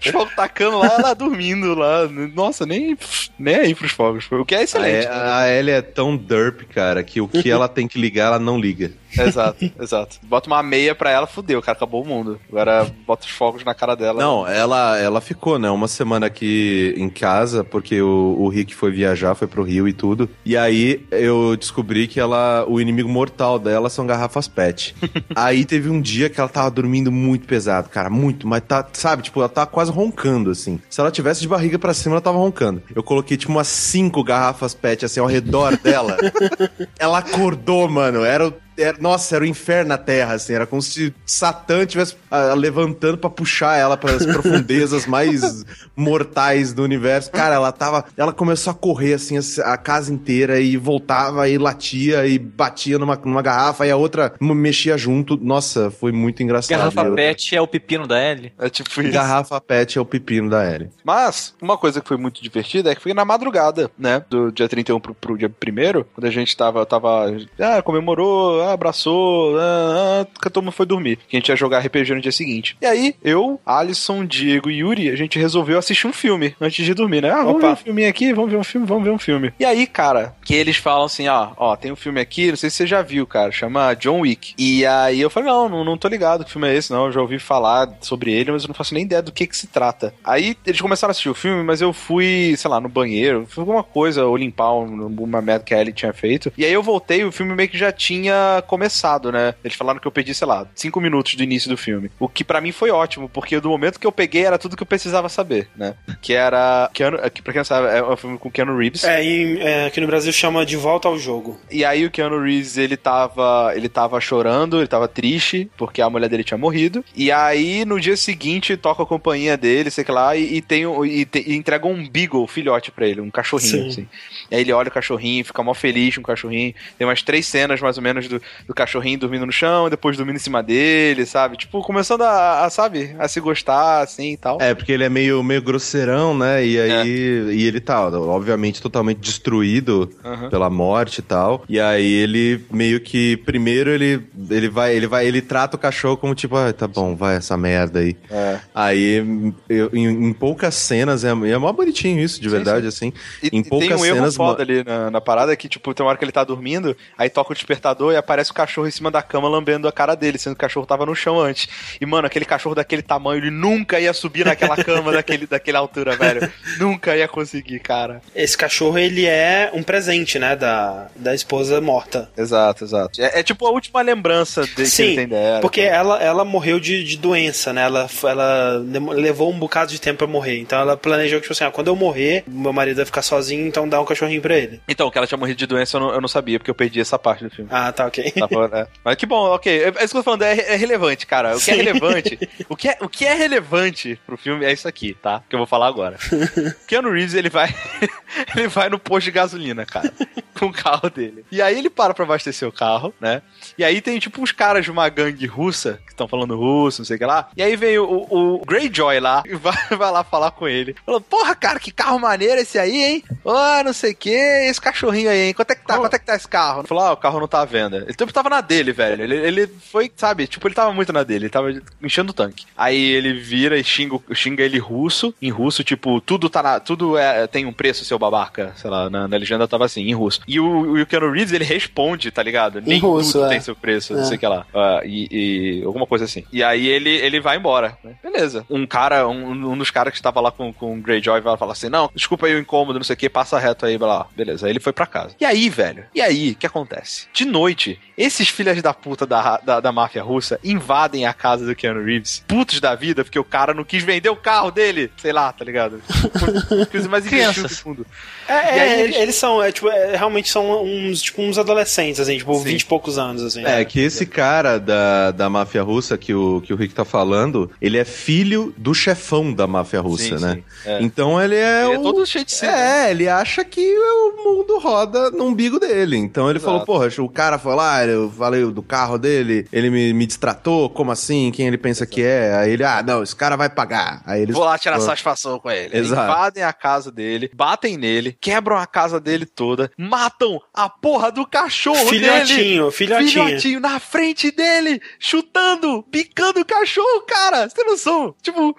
Os 0.00 0.10
fogos 0.10 0.34
tacando 0.34 0.78
lá, 0.78 0.86
ela 0.98 1.14
dormindo 1.14 1.74
lá. 1.74 2.08
Nossa, 2.34 2.64
nem, 2.66 2.96
nem 3.38 3.56
aí 3.56 3.74
pros 3.74 3.92
fogos. 3.92 4.26
O 4.30 4.44
que 4.44 4.54
é 4.54 4.62
excelente. 4.62 5.06
A, 5.06 5.38
a 5.38 5.52
Ellie 5.52 5.74
é 5.74 5.82
tão 5.82 6.16
derp, 6.16 6.62
cara, 6.72 7.02
que 7.02 7.20
o 7.20 7.28
que 7.28 7.50
ela 7.50 7.68
tem 7.68 7.86
que 7.88 8.00
ligar, 8.00 8.28
ela 8.28 8.38
não 8.38 8.58
liga. 8.58 8.92
Exato, 9.18 9.70
exato. 9.80 10.16
Bota 10.24 10.48
uma 10.48 10.62
meia 10.62 10.94
pra 10.94 11.10
ela, 11.10 11.26
fudeu, 11.26 11.62
cara, 11.62 11.76
acabou 11.76 12.02
o 12.02 12.06
mundo. 12.06 12.40
Agora 12.48 12.86
bota 13.06 13.26
os 13.26 13.32
fogos 13.32 13.64
na 13.64 13.74
cara 13.74 13.94
dela. 13.94 14.20
Não, 14.20 14.46
ela, 14.46 14.98
ela 14.98 15.20
ficou, 15.20 15.58
né, 15.58 15.70
uma 15.70 15.88
semana 15.88 16.26
aqui 16.26 16.94
em 16.96 17.08
casa, 17.08 17.62
porque 17.62 18.00
o, 18.00 18.36
o 18.38 18.48
Rick 18.48 18.74
foi 18.74 18.90
viajar, 18.90 19.34
foi 19.34 19.46
pro 19.46 19.62
Rio 19.62 19.86
e 19.86 19.92
tudo. 19.92 20.28
E 20.44 20.56
aí 20.56 21.06
eu 21.10 21.56
descobri 21.56 22.08
que 22.08 22.18
ela, 22.18 22.64
o 22.68 22.80
inimigo 22.80 23.08
mortal 23.08 23.58
dela 23.58 23.88
são 23.88 24.06
garrafas 24.06 24.48
PET. 24.48 24.94
aí 25.34 25.63
teve 25.64 25.88
um 25.88 26.00
dia 26.00 26.28
que 26.28 26.40
ela 26.40 26.48
tava 26.48 26.70
dormindo 26.70 27.10
muito 27.10 27.46
pesado, 27.46 27.88
cara, 27.88 28.10
muito, 28.10 28.46
mas 28.46 28.62
tá, 28.66 28.86
sabe, 28.92 29.22
tipo, 29.22 29.40
ela 29.40 29.48
tava 29.48 29.66
quase 29.66 29.90
roncando, 29.90 30.50
assim. 30.50 30.80
Se 30.88 31.00
ela 31.00 31.10
tivesse 31.10 31.40
de 31.40 31.48
barriga 31.48 31.78
pra 31.78 31.94
cima, 31.94 32.14
ela 32.14 32.20
tava 32.20 32.38
roncando. 32.38 32.82
Eu 32.94 33.02
coloquei, 33.02 33.36
tipo, 33.36 33.52
umas 33.52 33.68
cinco 33.68 34.22
garrafas 34.22 34.74
PET, 34.74 35.04
assim, 35.04 35.20
ao 35.20 35.26
redor 35.26 35.76
dela. 35.78 36.16
ela 36.98 37.18
acordou, 37.18 37.88
mano, 37.88 38.24
era 38.24 38.48
o 38.48 38.54
era- 38.76 38.96
nossa, 39.00 39.36
era 39.36 39.44
o 39.44 39.46
inferno 39.46 39.88
na 39.88 39.98
Terra, 39.98 40.34
assim. 40.34 40.52
Era 40.54 40.66
como 40.66 40.82
se 40.82 41.14
Satã 41.26 41.82
estivesse 41.82 42.16
ah, 42.30 42.54
levantando 42.54 43.18
pra 43.18 43.30
puxar 43.30 43.76
ela 43.76 43.96
para 43.96 44.12
as 44.14 44.24
profundezas 44.26 45.06
mais 45.06 45.64
mortais 45.96 46.72
do 46.72 46.82
universo. 46.82 47.30
Cara, 47.30 47.54
ela 47.54 47.72
tava. 47.72 48.04
Ela 48.16 48.32
começou 48.32 48.70
a 48.70 48.74
correr, 48.74 49.14
assim, 49.14 49.36
a, 49.38 49.72
a 49.72 49.76
casa 49.76 50.12
inteira 50.12 50.60
e 50.60 50.76
voltava 50.76 51.48
e 51.48 51.58
latia 51.58 52.26
e 52.26 52.38
batia 52.38 52.98
numa, 52.98 53.16
numa 53.24 53.42
garrafa 53.42 53.86
e 53.86 53.90
a 53.90 53.96
outra 53.96 54.34
mexia 54.40 54.96
junto. 54.98 55.36
Nossa, 55.36 55.90
foi 55.90 56.12
muito 56.12 56.42
engraçado. 56.42 56.78
Garrafa 56.78 57.02
Eu- 57.04 57.14
PET 57.14 57.56
é 57.56 57.60
o 57.60 57.66
pepino 57.66 58.06
da 58.06 58.18
L. 58.18 58.52
É 58.58 58.68
tipo 58.68 58.88
isso. 59.00 59.12
Garrafa 59.12 59.60
PET 59.60 59.98
é 59.98 60.00
o 60.00 60.04
pepino 60.04 60.48
da 60.50 60.64
Ellie. 60.70 60.90
Mas, 61.04 61.54
uma 61.60 61.76
coisa 61.78 62.00
que 62.00 62.08
foi 62.08 62.16
muito 62.16 62.42
divertida 62.42 62.90
é 62.90 62.94
que 62.94 63.02
foi 63.02 63.14
na 63.14 63.24
madrugada, 63.24 63.90
né? 63.98 64.24
Do 64.28 64.50
dia 64.50 64.68
31 64.68 65.00
pro, 65.00 65.14
pro 65.14 65.36
dia 65.38 65.48
1 65.48 66.04
quando 66.14 66.26
a 66.26 66.30
gente 66.30 66.56
tava, 66.56 66.84
tava. 66.86 67.26
Ah, 67.58 67.82
comemorou, 67.82 68.60
abraçou, 68.72 69.58
ah, 69.58 70.26
ah, 70.42 70.50
todo 70.50 70.62
mundo 70.64 70.72
foi 70.72 70.86
dormir. 70.86 71.18
Que 71.28 71.36
a 71.36 71.40
gente 71.40 71.48
ia 71.48 71.56
jogar 71.56 71.80
RPG 71.80 72.14
no 72.14 72.20
dia 72.20 72.32
seguinte. 72.32 72.76
E 72.80 72.86
aí, 72.86 73.14
eu, 73.22 73.60
Alisson, 73.64 74.24
Diego 74.24 74.70
e 74.70 74.78
Yuri, 74.78 75.10
a 75.10 75.16
gente 75.16 75.38
resolveu 75.38 75.78
assistir 75.78 76.06
um 76.06 76.12
filme 76.12 76.54
antes 76.60 76.84
de 76.84 76.94
dormir, 76.94 77.22
né? 77.22 77.30
Ah, 77.30 77.42
vamos 77.42 77.56
Opa. 77.56 77.66
ver 77.68 77.72
um 77.72 77.76
filminho 77.76 78.08
aqui, 78.08 78.32
vamos 78.32 78.50
ver 78.50 78.56
um 78.56 78.64
filme, 78.64 78.86
vamos 78.86 79.04
ver 79.04 79.10
um 79.10 79.18
filme. 79.18 79.52
E 79.58 79.64
aí, 79.64 79.86
cara, 79.86 80.34
que 80.44 80.54
eles 80.54 80.76
falam 80.76 81.04
assim, 81.06 81.28
ó, 81.28 81.50
ó, 81.56 81.76
tem 81.76 81.92
um 81.92 81.96
filme 81.96 82.20
aqui, 82.20 82.48
não 82.48 82.56
sei 82.56 82.70
se 82.70 82.76
você 82.76 82.86
já 82.86 83.02
viu, 83.02 83.26
cara, 83.26 83.50
chama 83.52 83.94
John 83.94 84.20
Wick. 84.20 84.54
E 84.58 84.84
aí 84.86 85.20
eu 85.20 85.30
falei, 85.30 85.48
não, 85.48 85.68
não, 85.68 85.84
não 85.84 85.96
tô 85.98 86.08
ligado 86.08 86.44
que 86.44 86.50
filme 86.52 86.68
é 86.68 86.74
esse, 86.76 86.92
não. 86.92 87.06
Eu 87.06 87.12
já 87.12 87.20
ouvi 87.20 87.38
falar 87.38 87.88
sobre 88.00 88.32
ele, 88.32 88.52
mas 88.52 88.62
eu 88.62 88.68
não 88.68 88.74
faço 88.74 88.94
nem 88.94 89.04
ideia 89.04 89.22
do 89.22 89.32
que 89.32 89.46
que 89.46 89.56
se 89.56 89.66
trata. 89.66 90.14
Aí 90.24 90.56
eles 90.66 90.80
começaram 90.80 91.10
a 91.10 91.12
assistir 91.12 91.28
o 91.28 91.34
filme, 91.34 91.62
mas 91.62 91.80
eu 91.80 91.92
fui, 91.92 92.54
sei 92.56 92.70
lá, 92.70 92.80
no 92.80 92.88
banheiro, 92.88 93.46
fui 93.48 93.62
alguma 93.62 93.82
coisa, 93.82 94.24
ou 94.24 94.36
limpar 94.36 94.72
um- 94.74 95.06
uma 95.06 95.40
merda 95.40 95.64
que 95.64 95.74
a 95.74 95.80
Ellie 95.80 95.92
tinha 95.92 96.12
feito. 96.12 96.52
E 96.56 96.64
aí 96.64 96.72
eu 96.72 96.82
voltei 96.82 97.24
o 97.24 97.32
filme 97.32 97.54
meio 97.54 97.68
que 97.68 97.78
já 97.78 97.90
tinha 97.92 98.53
começado, 98.62 99.30
né? 99.32 99.54
Eles 99.64 99.76
falaram 99.76 99.98
que 100.00 100.06
eu 100.06 100.12
perdi, 100.12 100.34
sei 100.34 100.46
lá, 100.46 100.66
cinco 100.74 101.00
minutos 101.00 101.34
do 101.34 101.42
início 101.42 101.68
do 101.70 101.76
filme. 101.76 102.10
O 102.18 102.28
que 102.28 102.44
pra 102.44 102.60
mim 102.60 102.72
foi 102.72 102.90
ótimo, 102.90 103.28
porque 103.28 103.58
do 103.60 103.68
momento 103.68 103.98
que 104.00 104.06
eu 104.06 104.12
peguei 104.12 104.44
era 104.44 104.58
tudo 104.58 104.76
que 104.76 104.82
eu 104.82 104.86
precisava 104.86 105.28
saber, 105.28 105.68
né? 105.76 105.94
Que 106.20 106.32
era. 106.34 106.90
Keanu, 106.92 107.18
que 107.30 107.42
pra 107.42 107.52
quem 107.52 107.60
não 107.60 107.64
sabe, 107.64 107.88
é 107.96 108.02
um 108.02 108.16
filme 108.16 108.38
com 108.38 108.50
Keanu 108.50 108.76
Reeves. 108.76 109.04
É, 109.04 109.24
e 109.24 109.58
é, 109.60 109.86
aqui 109.86 110.00
no 110.00 110.06
Brasil 110.06 110.32
chama 110.32 110.64
De 110.66 110.76
Volta 110.76 111.08
ao 111.08 111.18
Jogo. 111.18 111.58
E 111.70 111.84
aí 111.84 112.04
o 112.04 112.10
Keanu 112.10 112.40
Reeves, 112.42 112.76
ele 112.76 112.96
tava, 112.96 113.72
ele 113.74 113.88
tava 113.88 114.20
chorando, 114.20 114.78
ele 114.78 114.86
tava 114.86 115.08
triste, 115.08 115.70
porque 115.76 116.00
a 116.02 116.10
mulher 116.10 116.28
dele 116.28 116.44
tinha 116.44 116.58
morrido. 116.58 117.04
E 117.14 117.30
aí, 117.32 117.84
no 117.84 118.00
dia 118.00 118.16
seguinte, 118.16 118.76
toca 118.76 119.02
a 119.02 119.06
companhia 119.06 119.56
dele, 119.56 119.90
sei 119.90 120.04
que 120.04 120.12
lá, 120.12 120.36
e, 120.36 120.56
e 120.56 120.62
tem, 120.62 120.86
um- 120.86 121.04
e, 121.04 121.24
te- 121.24 121.44
e 121.46 121.54
entrega 121.54 121.86
um 121.86 122.08
beagle, 122.08 122.46
filhote 122.46 122.90
pra 122.90 123.06
ele, 123.06 123.20
um 123.20 123.30
cachorrinho, 123.30 123.70
Sim. 123.84 123.88
assim. 123.88 124.08
E 124.50 124.54
aí 124.56 124.60
ele 124.62 124.72
olha 124.72 124.88
o 124.88 124.92
cachorrinho, 124.92 125.44
fica 125.44 125.62
mó 125.62 125.74
feliz 125.74 126.14
com 126.14 126.20
o 126.20 126.24
cachorrinho. 126.24 126.74
Tem 126.98 127.06
umas 127.06 127.22
três 127.22 127.46
cenas, 127.46 127.80
mais 127.80 127.96
ou 127.96 128.02
menos, 128.02 128.28
do, 128.28 128.40
do 128.66 128.74
cachorrinho 128.74 129.18
dormindo 129.18 129.46
no 129.46 129.52
chão, 129.52 129.88
depois 129.90 130.16
dormindo 130.16 130.36
em 130.36 130.40
cima 130.40 130.62
dele, 130.62 131.26
sabe? 131.26 131.56
Tipo, 131.56 131.82
começando 131.82 132.22
a, 132.22 132.64
a, 132.64 132.70
sabe, 132.70 133.14
a 133.18 133.28
se 133.28 133.40
gostar, 133.40 134.00
assim, 134.02 134.32
e 134.32 134.36
tal. 134.36 134.58
É, 134.60 134.74
porque 134.74 134.92
ele 134.92 135.04
é 135.04 135.08
meio, 135.08 135.42
meio 135.42 135.62
grosseirão, 135.62 136.36
né? 136.36 136.64
E 136.64 136.78
aí. 136.80 137.54
E 137.54 137.66
ele 137.66 137.80
tá, 137.80 138.08
obviamente, 138.08 138.80
totalmente 138.80 139.18
destruído 139.18 140.10
Aham. 140.24 140.48
pela 140.50 140.70
morte 140.70 141.18
e 141.18 141.22
tal. 141.22 141.64
E 141.68 141.78
aí 141.80 142.12
ele 142.12 142.64
meio 142.70 143.00
que. 143.00 143.36
Primeiro 143.38 143.90
ele, 143.90 144.20
ele 144.50 144.68
vai. 144.68 144.94
Ele 144.94 145.06
vai. 145.06 145.26
Ele 145.26 145.40
trata 145.40 145.76
o 145.76 145.78
cachorro 145.78 146.16
como 146.16 146.34
tipo, 146.34 146.56
ah, 146.56 146.72
tá 146.72 146.86
bom, 146.86 147.14
vai 147.14 147.36
essa 147.36 147.56
merda 147.56 148.00
aí. 148.00 148.16
É. 148.30 148.58
Aí, 148.74 149.52
eu- 149.68 149.90
em, 149.92 150.06
em 150.28 150.32
poucas 150.32 150.74
cenas, 150.74 151.24
é, 151.24 151.30
é 151.30 151.58
mó 151.58 151.72
bonitinho 151.72 152.20
isso, 152.20 152.40
de 152.40 152.48
Sim, 152.48 152.54
verdade, 152.56 152.86
assim. 152.86 153.12
E, 153.42 153.48
Em 153.52 153.62
poucas 153.62 153.88
tem 153.88 153.96
um 153.96 154.04
erro 154.04 154.16
cenas, 154.16 154.36
foda 154.36 154.62
ali 154.62 154.82
na, 154.84 155.10
na 155.10 155.20
parada 155.20 155.54
que, 155.56 155.68
tipo, 155.68 155.92
tem 155.94 156.04
uma 156.04 156.10
hora 156.10 156.18
que 156.18 156.24
ele 156.24 156.32
tá 156.32 156.44
dormindo, 156.44 156.96
aí 157.16 157.28
toca 157.30 157.52
o 157.52 157.54
despertador 157.54 158.12
e 158.12 158.16
aparece 158.16 158.33
o 158.42 158.54
cachorro 158.54 158.86
em 158.86 158.90
cima 158.90 159.10
da 159.10 159.22
cama 159.22 159.48
lambendo 159.48 159.88
a 159.88 159.92
cara 159.92 160.14
dele, 160.14 160.38
sendo 160.38 160.54
que 160.54 160.58
o 160.58 160.66
cachorro 160.66 160.86
tava 160.86 161.06
no 161.06 161.14
chão 161.14 161.40
antes. 161.40 161.68
E, 162.00 162.06
mano, 162.06 162.26
aquele 162.26 162.44
cachorro 162.44 162.74
daquele 162.74 163.02
tamanho, 163.02 163.42
ele 163.42 163.50
nunca 163.50 164.00
ia 164.00 164.12
subir 164.12 164.44
naquela 164.44 164.76
cama 164.76 165.12
daquele, 165.12 165.46
daquela 165.46 165.78
altura, 165.78 166.16
velho. 166.16 166.50
Nunca 166.78 167.16
ia 167.16 167.28
conseguir, 167.28 167.80
cara. 167.80 168.20
Esse 168.34 168.56
cachorro, 168.56 168.98
ele 168.98 169.26
é 169.26 169.70
um 169.72 169.82
presente, 169.82 170.38
né, 170.38 170.56
da, 170.56 171.08
da 171.16 171.34
esposa 171.34 171.80
morta. 171.80 172.30
Exato, 172.36 172.84
exato. 172.84 173.20
É, 173.20 173.40
é 173.40 173.42
tipo 173.42 173.66
a 173.66 173.70
última 173.70 174.02
lembrança 174.02 174.62
de, 174.62 174.74
que 174.74 174.80
ele 174.82 174.88
Sim, 174.88 175.16
tem 175.16 175.28
dela. 175.28 175.60
porque 175.60 175.82
então. 175.82 175.94
ela, 175.94 176.22
ela 176.22 176.44
morreu 176.44 176.78
de, 176.80 177.04
de 177.04 177.16
doença, 177.16 177.72
né? 177.72 177.82
Ela, 177.82 178.08
ela 178.24 178.84
levou 179.14 179.50
um 179.50 179.58
bocado 179.58 179.90
de 179.90 180.00
tempo 180.00 180.18
pra 180.18 180.26
morrer. 180.26 180.58
Então 180.60 180.78
ela 180.78 180.96
planejou 180.96 181.38
que, 181.38 181.42
tipo 181.42 181.52
assim, 181.52 181.64
ah, 181.64 181.70
quando 181.70 181.88
eu 181.88 181.96
morrer, 181.96 182.44
meu 182.46 182.72
marido 182.72 182.96
vai 182.96 183.04
ficar 183.04 183.22
sozinho, 183.22 183.66
então 183.66 183.88
dá 183.88 184.00
um 184.00 184.04
cachorrinho 184.04 184.40
pra 184.40 184.56
ele. 184.56 184.80
Então, 184.88 185.10
que 185.10 185.18
ela 185.18 185.26
tinha 185.26 185.38
morrido 185.38 185.58
de 185.58 185.66
doença 185.66 185.96
eu 185.96 186.00
não, 186.00 186.14
eu 186.14 186.20
não 186.20 186.28
sabia, 186.28 186.58
porque 186.58 186.70
eu 186.70 186.74
perdi 186.74 187.00
essa 187.00 187.18
parte 187.18 187.44
do 187.44 187.50
filme. 187.50 187.68
Ah, 187.72 187.92
tá, 187.92 188.06
ok. 188.06 188.23
Ok. 188.24 188.32
Tá 188.44 188.48
falando, 188.48 188.74
é. 188.74 188.86
Mas 189.04 189.16
que 189.16 189.26
bom, 189.26 189.54
ok. 189.54 189.72
É, 189.72 189.86
é 189.86 189.88
isso 189.88 189.96
que 189.96 190.02
eu 190.02 190.08
tô 190.08 190.22
falando, 190.22 190.42
é, 190.42 190.58
é 190.58 190.76
relevante, 190.76 191.26
cara. 191.26 191.56
O 191.56 191.60
que 191.60 191.70
é 191.70 191.74
Sim. 191.74 191.82
relevante. 191.82 192.38
o, 192.68 192.76
que 192.76 192.88
é, 192.88 192.98
o 193.00 193.08
que 193.08 193.24
é 193.24 193.34
relevante 193.34 194.18
pro 194.26 194.36
filme 194.36 194.64
é 194.64 194.72
isso 194.72 194.88
aqui, 194.88 195.14
tá? 195.14 195.42
Que 195.48 195.54
eu 195.54 195.58
vou 195.58 195.66
falar 195.66 195.86
agora. 195.86 196.18
Keanu 196.86 197.10
Reeves, 197.10 197.34
ele 197.34 197.48
vai. 197.48 197.74
ele 198.54 198.68
vai 198.68 198.88
no 198.88 198.98
posto 198.98 199.26
de 199.26 199.30
gasolina, 199.30 199.86
cara. 199.86 200.12
Com 200.58 200.66
o 200.66 200.72
carro 200.72 201.10
dele. 201.10 201.44
E 201.50 201.60
aí 201.60 201.78
ele 201.78 201.90
para 201.90 202.14
pra 202.14 202.24
abastecer 202.24 202.68
o 202.68 202.72
carro, 202.72 203.12
né? 203.20 203.42
E 203.76 203.84
aí 203.84 204.00
tem 204.00 204.18
tipo 204.18 204.40
uns 204.40 204.52
caras 204.52 204.84
de 204.84 204.90
uma 204.90 205.08
gangue 205.08 205.46
russa 205.46 206.00
que 206.04 206.12
estão 206.12 206.28
falando 206.28 206.56
russo, 206.56 207.00
não 207.00 207.06
sei 207.06 207.16
o 207.16 207.18
que 207.18 207.24
lá. 207.24 207.48
E 207.56 207.62
aí 207.62 207.76
vem 207.76 207.98
o, 207.98 208.04
o, 208.04 208.54
o 208.54 208.64
Greyjoy 208.64 209.20
lá 209.20 209.42
e 209.46 209.54
vai, 209.54 209.76
vai 209.90 210.10
lá 210.10 210.22
falar 210.24 210.50
com 210.52 210.68
ele. 210.68 210.94
Falou, 211.04 211.20
porra, 211.20 211.54
cara, 211.54 211.78
que 211.78 211.90
carro 211.90 212.18
maneiro 212.18 212.60
esse 212.60 212.78
aí, 212.78 213.02
hein? 213.02 213.24
Ah, 213.46 213.82
não 213.84 213.92
sei 213.92 214.12
o 214.12 214.16
que, 214.16 214.30
esse 214.30 214.80
cachorrinho 214.80 215.30
aí, 215.30 215.48
hein? 215.48 215.54
Quanto 215.54 215.70
é 215.70 215.74
que 215.74 215.86
tá? 215.86 215.98
Quanto 215.98 216.14
é 216.14 216.18
que 216.18 216.26
tá 216.26 216.36
esse 216.36 216.48
carro? 216.48 216.80
Ele 216.80 216.88
falou, 216.88 217.04
ah, 217.04 217.12
o 217.12 217.16
carro 217.16 217.40
não 217.40 217.48
tá 217.48 217.60
à 217.60 217.64
venda. 217.64 218.04
Ele 218.14 218.26
tipo, 218.26 218.32
tava 218.32 218.48
na 218.50 218.60
dele, 218.60 218.92
velho. 218.92 219.22
Ele, 219.22 219.36
ele 219.36 219.66
foi, 219.66 220.10
sabe, 220.16 220.46
tipo, 220.46 220.66
ele 220.66 220.74
tava 220.74 220.92
muito 220.92 221.12
na 221.12 221.22
dele, 221.22 221.44
ele 221.44 221.50
tava 221.50 221.72
enchendo 222.02 222.30
o 222.30 222.34
tanque. 222.34 222.64
Aí 222.76 222.96
ele 223.12 223.32
vira 223.34 223.78
e 223.78 223.84
xinga, 223.84 224.18
xinga 224.32 224.62
ele 224.62 224.78
russo, 224.78 225.34
em 225.42 225.50
russo, 225.50 225.82
tipo, 225.84 226.20
tudo 226.20 226.48
tá 226.48 226.62
na, 226.62 226.80
tudo 226.80 227.16
é, 227.18 227.46
tem 227.46 227.66
um 227.66 227.72
preço, 227.72 228.04
seu 228.04 228.18
babaca. 228.18 228.72
Sei 228.76 228.88
lá, 228.90 229.10
na, 229.10 229.26
na 229.28 229.36
legenda 229.36 229.66
tava 229.68 229.84
assim, 229.84 230.02
em 230.02 230.14
russo. 230.14 230.40
E 230.46 230.58
o, 230.60 231.00
o 231.00 231.06
Keanu 231.06 231.30
Reeves, 231.30 231.52
ele 231.52 231.64
responde, 231.64 232.30
tá 232.30 232.42
ligado? 232.42 232.80
Nem 232.80 233.00
russo, 233.00 233.32
tudo 233.32 233.44
é. 233.46 233.48
tem 233.48 233.60
seu 233.60 233.74
preço, 233.76 234.14
não 234.14 234.20
É. 234.22 234.24
sei 234.24 234.36
o 234.36 234.40
que 234.40 234.46
lá. 234.46 234.66
Ah, 234.74 235.00
e, 235.04 235.28
e 235.30 235.84
alguma 235.84 236.06
coisa 236.06 236.24
assim. 236.24 236.44
E 236.52 236.62
aí 236.62 236.86
ele, 236.86 237.10
ele 237.10 237.40
vai 237.40 237.56
embora. 237.56 237.96
né? 238.04 238.14
Beleza. 238.22 238.64
Um 238.70 238.86
cara, 238.86 239.26
um, 239.28 239.72
um 239.72 239.76
dos 239.78 239.90
caras 239.90 240.12
que 240.12 240.18
estava 240.18 240.40
lá 240.40 240.50
com, 240.50 240.72
com 240.72 240.96
o 240.96 241.00
Greyjoy 241.00 241.40
vai 241.40 241.56
falar 241.56 241.72
assim: 241.72 241.88
Não, 241.88 242.10
desculpa 242.14 242.46
aí 242.46 242.54
o 242.54 242.58
incômodo, 242.58 242.98
não 242.98 243.04
sei 243.04 243.14
o 243.14 243.16
que, 243.16 243.28
passa 243.28 243.58
reto 243.58 243.86
aí, 243.86 243.98
blá, 243.98 244.06
blá. 244.18 244.26
Beleza. 244.36 244.66
Aí 244.66 244.72
ele 244.72 244.80
foi 244.80 244.92
pra 244.92 245.06
casa. 245.06 245.34
E 245.40 245.44
aí, 245.44 245.68
velho? 245.68 246.04
E 246.14 246.20
aí, 246.20 246.52
o 246.52 246.54
que 246.56 246.66
acontece? 246.66 247.26
De 247.32 247.44
noite, 247.44 247.98
esses 248.16 248.48
filhas 248.48 248.80
da 248.80 248.94
puta 248.94 249.26
da, 249.26 249.58
da, 249.58 249.80
da 249.80 249.90
máfia 249.92 250.22
russa 250.22 250.58
invadem 250.62 251.26
a 251.26 251.32
casa 251.32 251.66
do 251.66 251.74
Keanu 251.74 252.04
Reeves, 252.04 252.44
putos 252.46 252.80
da 252.80 252.94
vida, 252.94 253.24
porque 253.24 253.38
o 253.38 253.44
cara 253.44 253.74
não 253.74 253.82
quis 253.84 254.02
vender 254.04 254.28
o 254.28 254.36
carro 254.36 254.70
dele. 254.70 255.10
Sei 255.16 255.32
lá, 255.32 255.52
tá 255.52 255.64
ligado? 255.64 256.00
Coisa 256.90 257.08
mais 257.08 257.26
imbecil 257.26 257.52
do 257.52 257.58
Crianças. 257.58 257.84
mundo. 257.84 258.06
É, 258.48 258.78
é, 258.78 259.00
eles... 259.02 259.16
eles- 259.16 259.34
são, 259.34 259.60
é, 259.62 259.72
tipo, 259.72 259.88
é, 259.88 260.16
realmente 260.16 260.48
são 260.48 260.84
uns, 260.84 261.20
tipo, 261.22 261.42
uns 261.42 261.58
adolescentes, 261.58 262.20
assim, 262.20 262.38
tipo, 262.38 262.54
Sim. 262.54 262.62
20 262.64 262.80
e 262.80 262.84
poucos 262.86 263.18
anos, 263.18 263.42
assim. 263.42 263.64
É, 263.64 263.84
que 263.84 263.98
esse 263.98 264.24
cara 264.26 264.78
da, 264.78 265.32
da 265.32 265.50
máfia 265.50 265.82
russa 265.82 266.16
que 266.16 266.32
o, 266.32 266.60
que 266.60 266.72
o 266.72 266.76
Rick 266.76 266.94
tá 266.94 267.04
falando, 267.04 267.68
ele 267.82 267.98
é 267.98 268.04
filho 268.04 268.72
do 268.76 268.94
chefão 268.94 269.52
da 269.52 269.66
máfia 269.66 270.00
russa, 270.00 270.38
Sim, 270.38 270.44
né? 270.44 270.54
sim. 270.54 270.88
É. 270.88 271.02
Então 271.02 271.42
ele 271.42 271.56
é 271.56 271.84
Ele 271.86 271.94
é 271.94 271.98
o... 271.98 272.02
todo 272.02 272.24
cheio 272.24 272.44
de 272.44 272.52
ser. 272.52 272.66
né? 272.66 273.08
É, 273.08 273.10
ele 273.10 273.28
acha 273.28 273.64
que 273.64 273.80
o 273.98 274.44
mundo 274.44 274.78
roda 274.78 275.30
no 275.32 275.46
umbigo 275.46 275.80
dele. 275.80 276.16
Então 276.16 276.48
ele 276.48 276.58
Exato. 276.58 276.70
falou, 276.70 276.86
porra, 276.86 277.08
o 277.18 277.28
cara 277.28 277.58
foi 277.58 277.74
lá, 277.74 277.83
eu 278.06 278.30
falei 278.30 278.64
do 278.64 278.82
carro 278.82 279.18
dele, 279.18 279.66
ele 279.72 279.90
me, 279.90 280.12
me 280.12 280.26
distratou, 280.26 280.88
como 280.90 281.10
assim? 281.12 281.50
Quem 281.52 281.66
ele 281.66 281.78
pensa 281.78 282.06
que 282.06 282.22
é? 282.22 282.54
Aí 282.54 282.70
ele, 282.72 282.84
ah, 282.84 283.02
não, 283.02 283.22
esse 283.22 283.34
cara 283.34 283.56
vai 283.56 283.68
pagar. 283.68 284.22
Aí 284.26 284.42
eles... 284.42 284.54
Vou 284.54 284.64
lá 284.64 284.78
tirar 284.78 284.96
Pô, 284.96 285.02
satisfação 285.02 285.58
com 285.58 285.70
ele. 285.70 285.96
Exato. 285.96 286.22
Invadem 286.30 286.62
a 286.62 286.72
casa 286.72 287.10
dele, 287.10 287.50
batem 287.54 287.96
nele, 287.96 288.36
quebram 288.40 288.76
a 288.76 288.86
casa 288.86 289.20
dele 289.20 289.46
toda, 289.46 289.90
matam 289.98 290.60
a 290.72 290.88
porra 290.88 291.30
do 291.30 291.46
cachorro 291.46 292.10
dele. 292.10 292.24
Filhotinho, 292.24 292.90
filhotinho. 292.90 293.28
Filhotinho 293.30 293.80
na 293.80 293.98
frente 294.00 294.50
dele, 294.50 295.00
chutando, 295.18 296.02
picando 296.10 296.60
o 296.60 296.64
cachorro, 296.64 297.22
cara. 297.26 297.68
Você 297.68 297.74
tem 297.76 297.86
noção? 297.86 298.34
Tipo, 298.42 298.76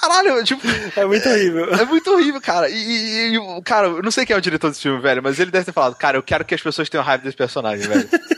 caralho, 0.00 0.42
tipo, 0.44 0.62
É 0.96 1.04
muito 1.04 1.28
horrível. 1.28 1.74
é 1.74 1.84
muito 1.84 2.10
horrível, 2.10 2.40
cara. 2.40 2.68
E, 2.68 2.74
e- 2.74 3.32
e 3.34 3.38
o- 3.38 3.62
cara, 3.62 3.88
eu 3.88 4.02
não 4.02 4.10
sei 4.10 4.24
quem 4.24 4.34
é 4.34 4.38
o 4.38 4.42
diretor 4.42 4.68
desse 4.70 4.82
filme, 4.82 5.00
velho, 5.00 5.22
mas 5.22 5.38
ele 5.38 5.50
deve 5.50 5.64
ter 5.66 5.72
falado, 5.72 5.94
cara, 5.96 6.16
eu 6.16 6.22
quero 6.22 6.44
que 6.44 6.54
as 6.54 6.62
pessoas 6.62 6.88
tenham 6.88 7.04
raiva 7.04 7.24
desse 7.24 7.36
personagem, 7.36 7.86
velho. 7.88 8.08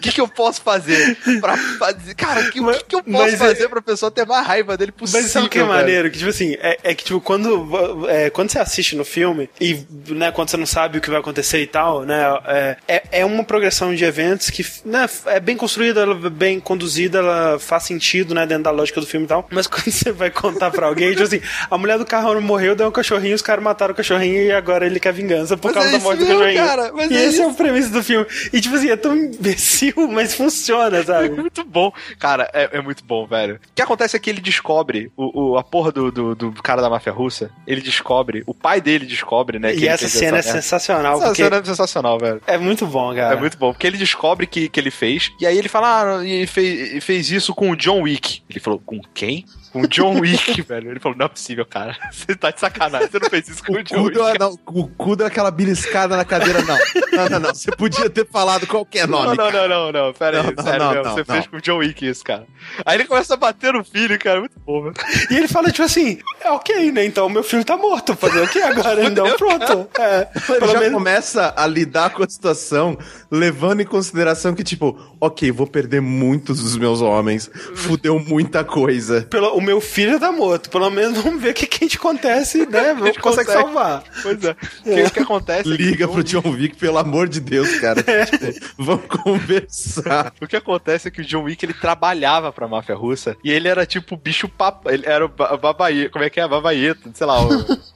O 0.00 0.02
que, 0.02 0.12
que 0.12 0.20
eu 0.20 0.26
posso 0.28 0.62
fazer 0.62 1.16
pra 1.40 1.56
fazer. 1.56 2.14
Cara, 2.14 2.50
que- 2.50 2.58
o 2.60 2.72
que, 2.72 2.84
que 2.84 2.94
eu 2.96 3.02
posso 3.02 3.18
Mas 3.18 3.34
é- 3.34 3.36
fazer 3.36 3.68
pra 3.68 3.82
pessoa 3.82 4.10
ter 4.10 4.24
mais 4.26 4.46
raiva 4.46 4.76
dele 4.76 4.92
possível? 4.92 5.20
Mas 5.22 5.30
sabe 5.30 5.46
o 5.46 5.48
que 5.50 5.58
é 5.58 5.62
maneiro? 5.62 6.10
Que, 6.10 6.16
tipo 6.18 6.30
assim, 6.30 6.56
é, 6.60 6.78
é 6.82 6.94
que, 6.94 7.04
tipo, 7.04 7.20
quando, 7.20 8.08
é, 8.08 8.30
quando 8.30 8.50
você 8.50 8.58
assiste 8.58 8.96
no 8.96 9.04
filme 9.04 9.50
e, 9.60 9.78
né, 10.08 10.32
quando 10.32 10.48
você 10.50 10.56
não 10.56 10.64
sabe 10.66 10.98
o 10.98 11.00
que 11.00 11.10
vai 11.10 11.20
acontecer 11.20 11.60
e 11.60 11.66
tal, 11.66 12.04
né, 12.04 12.18
é, 12.46 12.76
é, 12.88 13.02
é 13.20 13.24
uma 13.26 13.44
progressão 13.44 13.94
de 13.94 14.04
eventos 14.04 14.48
que, 14.50 14.64
né, 14.84 15.08
é 15.26 15.38
bem 15.38 15.56
construída, 15.56 16.00
ela 16.00 16.14
é 16.26 16.30
bem 16.30 16.58
conduzida, 16.60 17.18
ela 17.18 17.58
faz 17.58 17.82
sentido, 17.82 18.34
né, 18.34 18.46
dentro 18.46 18.64
da 18.64 18.70
lógica 18.70 19.00
do 19.00 19.06
filme 19.06 19.26
e 19.26 19.28
tal. 19.28 19.46
Mas 19.50 19.66
quando 19.68 19.90
você 19.90 20.10
vai 20.12 20.30
contar 20.30 20.70
pra 20.70 20.86
alguém, 20.86 21.10
tipo 21.10 21.24
assim, 21.24 21.40
a 21.70 21.76
mulher 21.76 21.98
do 21.98 22.06
carro 22.06 22.40
morreu, 22.40 22.74
deu 22.74 22.88
um 22.88 22.90
cachorrinho, 22.90 23.34
os 23.34 23.42
caras 23.42 23.62
mataram 23.62 23.92
o 23.92 23.96
cachorrinho 23.96 24.42
e 24.44 24.52
agora 24.52 24.86
ele 24.86 24.98
quer 24.98 25.12
vingança 25.12 25.56
por 25.56 25.68
Mas 25.72 25.74
causa 25.74 25.88
é 25.88 25.92
da 25.92 25.98
morte 25.98 26.18
do 26.20 26.26
cachorrinho. 26.26 26.64
cara, 26.66 26.92
mas 26.94 27.10
e 27.10 27.16
é 27.16 27.24
esse 27.26 27.40
é 27.42 27.46
o 27.46 27.52
premissa 27.52 27.90
do 27.90 28.02
filme. 28.02 28.26
E, 28.52 28.60
tipo 28.60 28.74
assim, 28.76 28.88
é 28.88 28.96
tão 28.96 29.14
imbecil, 29.16 29.89
mas 29.96 30.34
funciona, 30.34 30.98
É 30.98 31.04
sabe? 31.04 31.30
muito 31.30 31.64
bom. 31.64 31.92
Cara, 32.18 32.50
é, 32.52 32.78
é 32.78 32.80
muito 32.82 33.04
bom, 33.04 33.26
velho. 33.26 33.56
O 33.56 33.58
que 33.74 33.82
acontece 33.82 34.16
é 34.16 34.20
que 34.20 34.28
ele 34.30 34.40
descobre, 34.40 35.10
o, 35.16 35.52
o- 35.52 35.58
a 35.58 35.62
porra 35.64 35.92
do, 35.92 36.10
do, 36.10 36.34
do 36.34 36.52
cara 36.62 36.80
da 36.82 36.90
máfia 36.90 37.12
russa, 37.12 37.50
ele 37.66 37.80
descobre, 37.80 38.42
o 38.46 38.54
pai 38.54 38.80
dele 38.80 39.06
descobre, 39.06 39.58
né? 39.58 39.72
que 39.72 39.84
E 39.84 39.88
essa 39.88 40.08
cena 40.08 40.36
é 40.38 40.40
essa- 40.40 40.52
sensacional, 40.52 41.22
Essa 41.22 41.34
cena 41.34 41.56
é 41.56 41.64
sensacional, 41.64 42.18
velho. 42.18 42.40
é 42.46 42.58
muito 42.58 42.86
bom, 42.86 43.14
cara. 43.14 43.34
É 43.34 43.38
muito 43.40 43.56
bom, 43.58 43.72
porque 43.72 43.86
ele 43.86 43.98
descobre 43.98 44.46
que, 44.46 44.68
que 44.68 44.78
ele 44.80 44.90
fez, 44.90 45.30
e 45.40 45.46
aí 45.46 45.56
ele 45.58 45.68
fala, 45.68 46.18
ah, 46.18 46.24
e 46.26 46.46
fez, 46.46 46.94
e 46.94 47.00
fez 47.00 47.30
isso 47.30 47.54
com 47.54 47.70
o 47.70 47.76
John 47.76 48.02
Wick. 48.02 48.42
Ele 48.48 48.60
falou, 48.60 48.80
com 48.84 49.00
quem? 49.14 49.44
Com 49.72 49.82
o 49.82 49.86
John 49.88 50.18
Wick, 50.20 50.62
velho. 50.66 50.90
Ele 50.90 51.00
falou, 51.00 51.16
não 51.16 51.26
é 51.26 51.28
possível, 51.28 51.64
cara. 51.64 51.96
Você 52.12 52.34
tá 52.34 52.50
de 52.50 52.58
sacanagem, 52.60 53.08
você 53.08 53.18
não 53.18 53.30
fez 53.30 53.48
isso 53.48 53.64
com 53.64 53.72
o, 53.74 53.76
O 53.78 53.82
John 53.82 54.02
Wick. 54.04 54.14
deu, 54.14 54.34
não, 54.38 54.58
o 54.66 54.88
cu 54.88 55.14
deu 55.16 55.26
aquela 55.26 55.50
beliscada 55.50 56.16
na 56.16 56.24
cadeira, 56.24 56.60
não. 56.62 56.76
Não, 57.12 57.28
não, 57.28 57.40
não. 57.40 57.54
Você 57.54 57.70
podia 57.72 58.08
ter 58.10 58.26
falado 58.26 58.66
qualquer 58.66 59.06
Não, 59.06 59.22
nome. 59.24 59.36
não, 59.36 59.50
não, 59.50 59.68
não, 59.68 59.92
não, 59.92 60.12
pera 60.12 60.38
aí, 60.40 60.46
Não, 60.46 60.52
não, 60.52 60.62
sério 60.64 60.78
não, 60.84 60.94
não, 60.94 61.02
você 61.04 61.18
não. 61.20 61.24
fez 61.24 61.46
com 61.46 61.56
o 61.56 61.60
John 61.60 61.76
Wick 61.78 62.06
isso, 62.06 62.24
cara. 62.24 62.46
Aí 62.84 62.96
ele 62.96 63.04
começa 63.04 63.34
a 63.34 63.36
bater 63.36 63.72
no 63.72 63.84
filho, 63.84 64.18
cara, 64.18 64.40
muito 64.40 64.58
bom, 64.66 64.82
velho. 64.82 64.94
E 65.30 65.36
ele 65.36 65.46
fala, 65.48 65.70
tipo 65.70 65.84
assim, 65.84 66.18
é 66.40 66.50
ok, 66.50 66.90
né? 66.92 67.04
Então 67.04 67.28
meu 67.28 67.42
filho 67.42 67.64
tá 67.64 67.76
morto. 67.76 68.14
Fazer 68.16 68.40
o 68.42 68.48
que 68.48 68.60
agora? 68.60 69.04
Então 69.04 69.36
pronto. 69.36 69.88
É, 69.98 70.28
Ele 70.34 70.58
pelo 70.58 70.72
já 70.72 70.80
menos. 70.80 70.94
começa 70.98 71.54
a 71.56 71.66
lidar 71.66 72.10
com 72.10 72.22
a 72.22 72.28
situação, 72.28 72.98
levando 73.30 73.80
em 73.80 73.86
consideração 73.86 74.54
que, 74.54 74.64
tipo, 74.64 74.98
ok, 75.20 75.50
vou 75.52 75.66
perder 75.66 76.00
muitos 76.00 76.60
dos 76.62 76.76
meus 76.76 77.00
homens, 77.00 77.50
fudeu 77.74 78.18
muita 78.18 78.64
coisa. 78.64 79.22
Pelo, 79.30 79.59
o 79.60 79.62
meu 79.64 79.80
filho 79.80 80.18
tá 80.18 80.32
morto. 80.32 80.70
Pelo 80.70 80.90
menos 80.90 81.18
vamos 81.22 81.40
ver 81.42 81.50
o 81.50 81.54
que, 81.54 81.66
que 81.66 81.84
a 81.84 81.86
gente 81.86 81.96
acontece, 81.96 82.58
né? 82.66 82.88
Vamos 82.94 83.06
gente 83.06 83.20
consegue 83.20 83.46
consegue. 83.46 83.64
salvar. 83.64 84.02
Pois 84.22 84.44
é. 84.44 84.56
O 85.00 85.04
que, 85.04 85.10
que 85.10 85.20
acontece 85.20 85.72
é 85.72 85.76
que 85.76 85.82
Liga 85.82 86.08
pro 86.08 86.22
John 86.24 86.42
Wick, 86.50 86.76
pelo 86.76 86.98
amor 86.98 87.28
de 87.28 87.40
Deus, 87.40 87.78
cara. 87.80 88.02
Tipo, 88.02 88.74
vamos 88.78 89.06
conversar. 89.06 90.32
O 90.40 90.46
que 90.46 90.56
acontece 90.56 91.08
é 91.08 91.10
que 91.10 91.20
o 91.20 91.24
John 91.24 91.42
Wick 91.44 91.64
ele 91.64 91.74
trabalhava 91.74 92.52
pra 92.52 92.66
máfia 92.68 92.94
russa 92.94 93.36
e 93.44 93.50
ele 93.50 93.68
era 93.68 93.84
tipo 93.86 94.14
o 94.14 94.18
bicho 94.18 94.48
papo. 94.48 94.90
Ele 94.90 95.04
era 95.06 95.24
o 95.24 95.28
ba- 95.28 95.56
babaie. 95.56 96.08
Como 96.08 96.24
é 96.24 96.30
que 96.30 96.40
é? 96.40 96.48
Babaieto, 96.48 97.10
sei 97.14 97.26
lá, 97.26 97.40
o, 97.42 97.48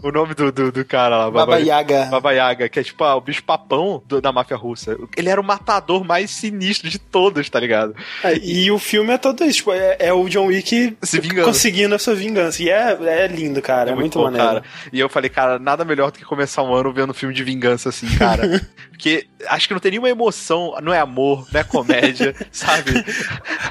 o 0.03 0.13
nome 0.13 0.35
do, 0.35 0.53
do, 0.53 0.71
do 0.73 0.85
cara 0.85 1.17
lá. 1.17 1.25
Baba 1.31 1.47
Babaie- 1.47 1.67
Yaga. 1.69 2.05
Baba 2.07 2.33
Yaga, 2.33 2.69
que 2.69 2.79
é 2.81 2.83
tipo 2.85 3.03
ah, 3.05 3.17
o 3.17 3.21
bicho 3.21 3.43
papão 3.45 4.03
do- 4.07 4.21
da 4.21 4.33
máfia 4.33 4.57
russa. 4.57 4.97
Ele 5.17 5.29
era 5.29 5.41
o 5.41 5.45
matador 5.45 6.05
mais 6.05 6.31
sinistro 6.31 6.89
de 6.89 6.99
todos, 6.99 7.49
tá 7.49 7.59
ligado? 7.61 7.95
É, 8.23 8.37
e 8.39 8.71
o 8.71 8.79
filme 8.79 9.13
é 9.13 9.19
todo 9.19 9.45
isso. 9.45 9.59
Tipo, 9.59 9.73
é, 9.73 9.97
é 9.99 10.13
o 10.13 10.29
John 10.29 10.47
Wick 10.47 10.97
Se 11.03 11.21
vingando. 11.21 11.54
Conseguindo 11.55 11.95
a 11.95 11.99
sua 11.99 12.15
vingança. 12.15 12.63
E 12.63 12.69
é, 12.69 12.97
é 13.01 13.27
lindo, 13.27 13.61
cara. 13.63 13.91
É, 13.91 13.95
muito, 13.95 14.19
bom, 14.19 14.25
maneiro. 14.25 14.47
cara. 14.47 14.63
E 14.93 15.01
eu 15.01 15.09
falei, 15.09 15.31
cara, 15.31 15.59
nada 15.59 15.85
melhor 15.85 16.11
do 16.11 16.19
que 16.19 16.25
começar 16.25 16.63
um 16.63 16.75
ano 16.75 16.93
vendo 16.93 17.11
um 17.11 17.15
filme 17.15 17.35
de 17.35 17.43
vingança 17.45 17.89
assim, 17.89 18.07
cara. 18.17 18.43
Porque 18.95 19.27
acho 19.49 19.67
que 19.67 19.75
não 19.75 19.81
tem 19.81 19.91
nenhuma 19.91 20.09
emoção, 20.09 20.75
não 20.81 20.95
é 20.95 21.01
amor, 21.01 21.47
não 21.53 21.61
é 21.61 21.65
comédia, 21.65 22.35
sabe? 22.53 22.93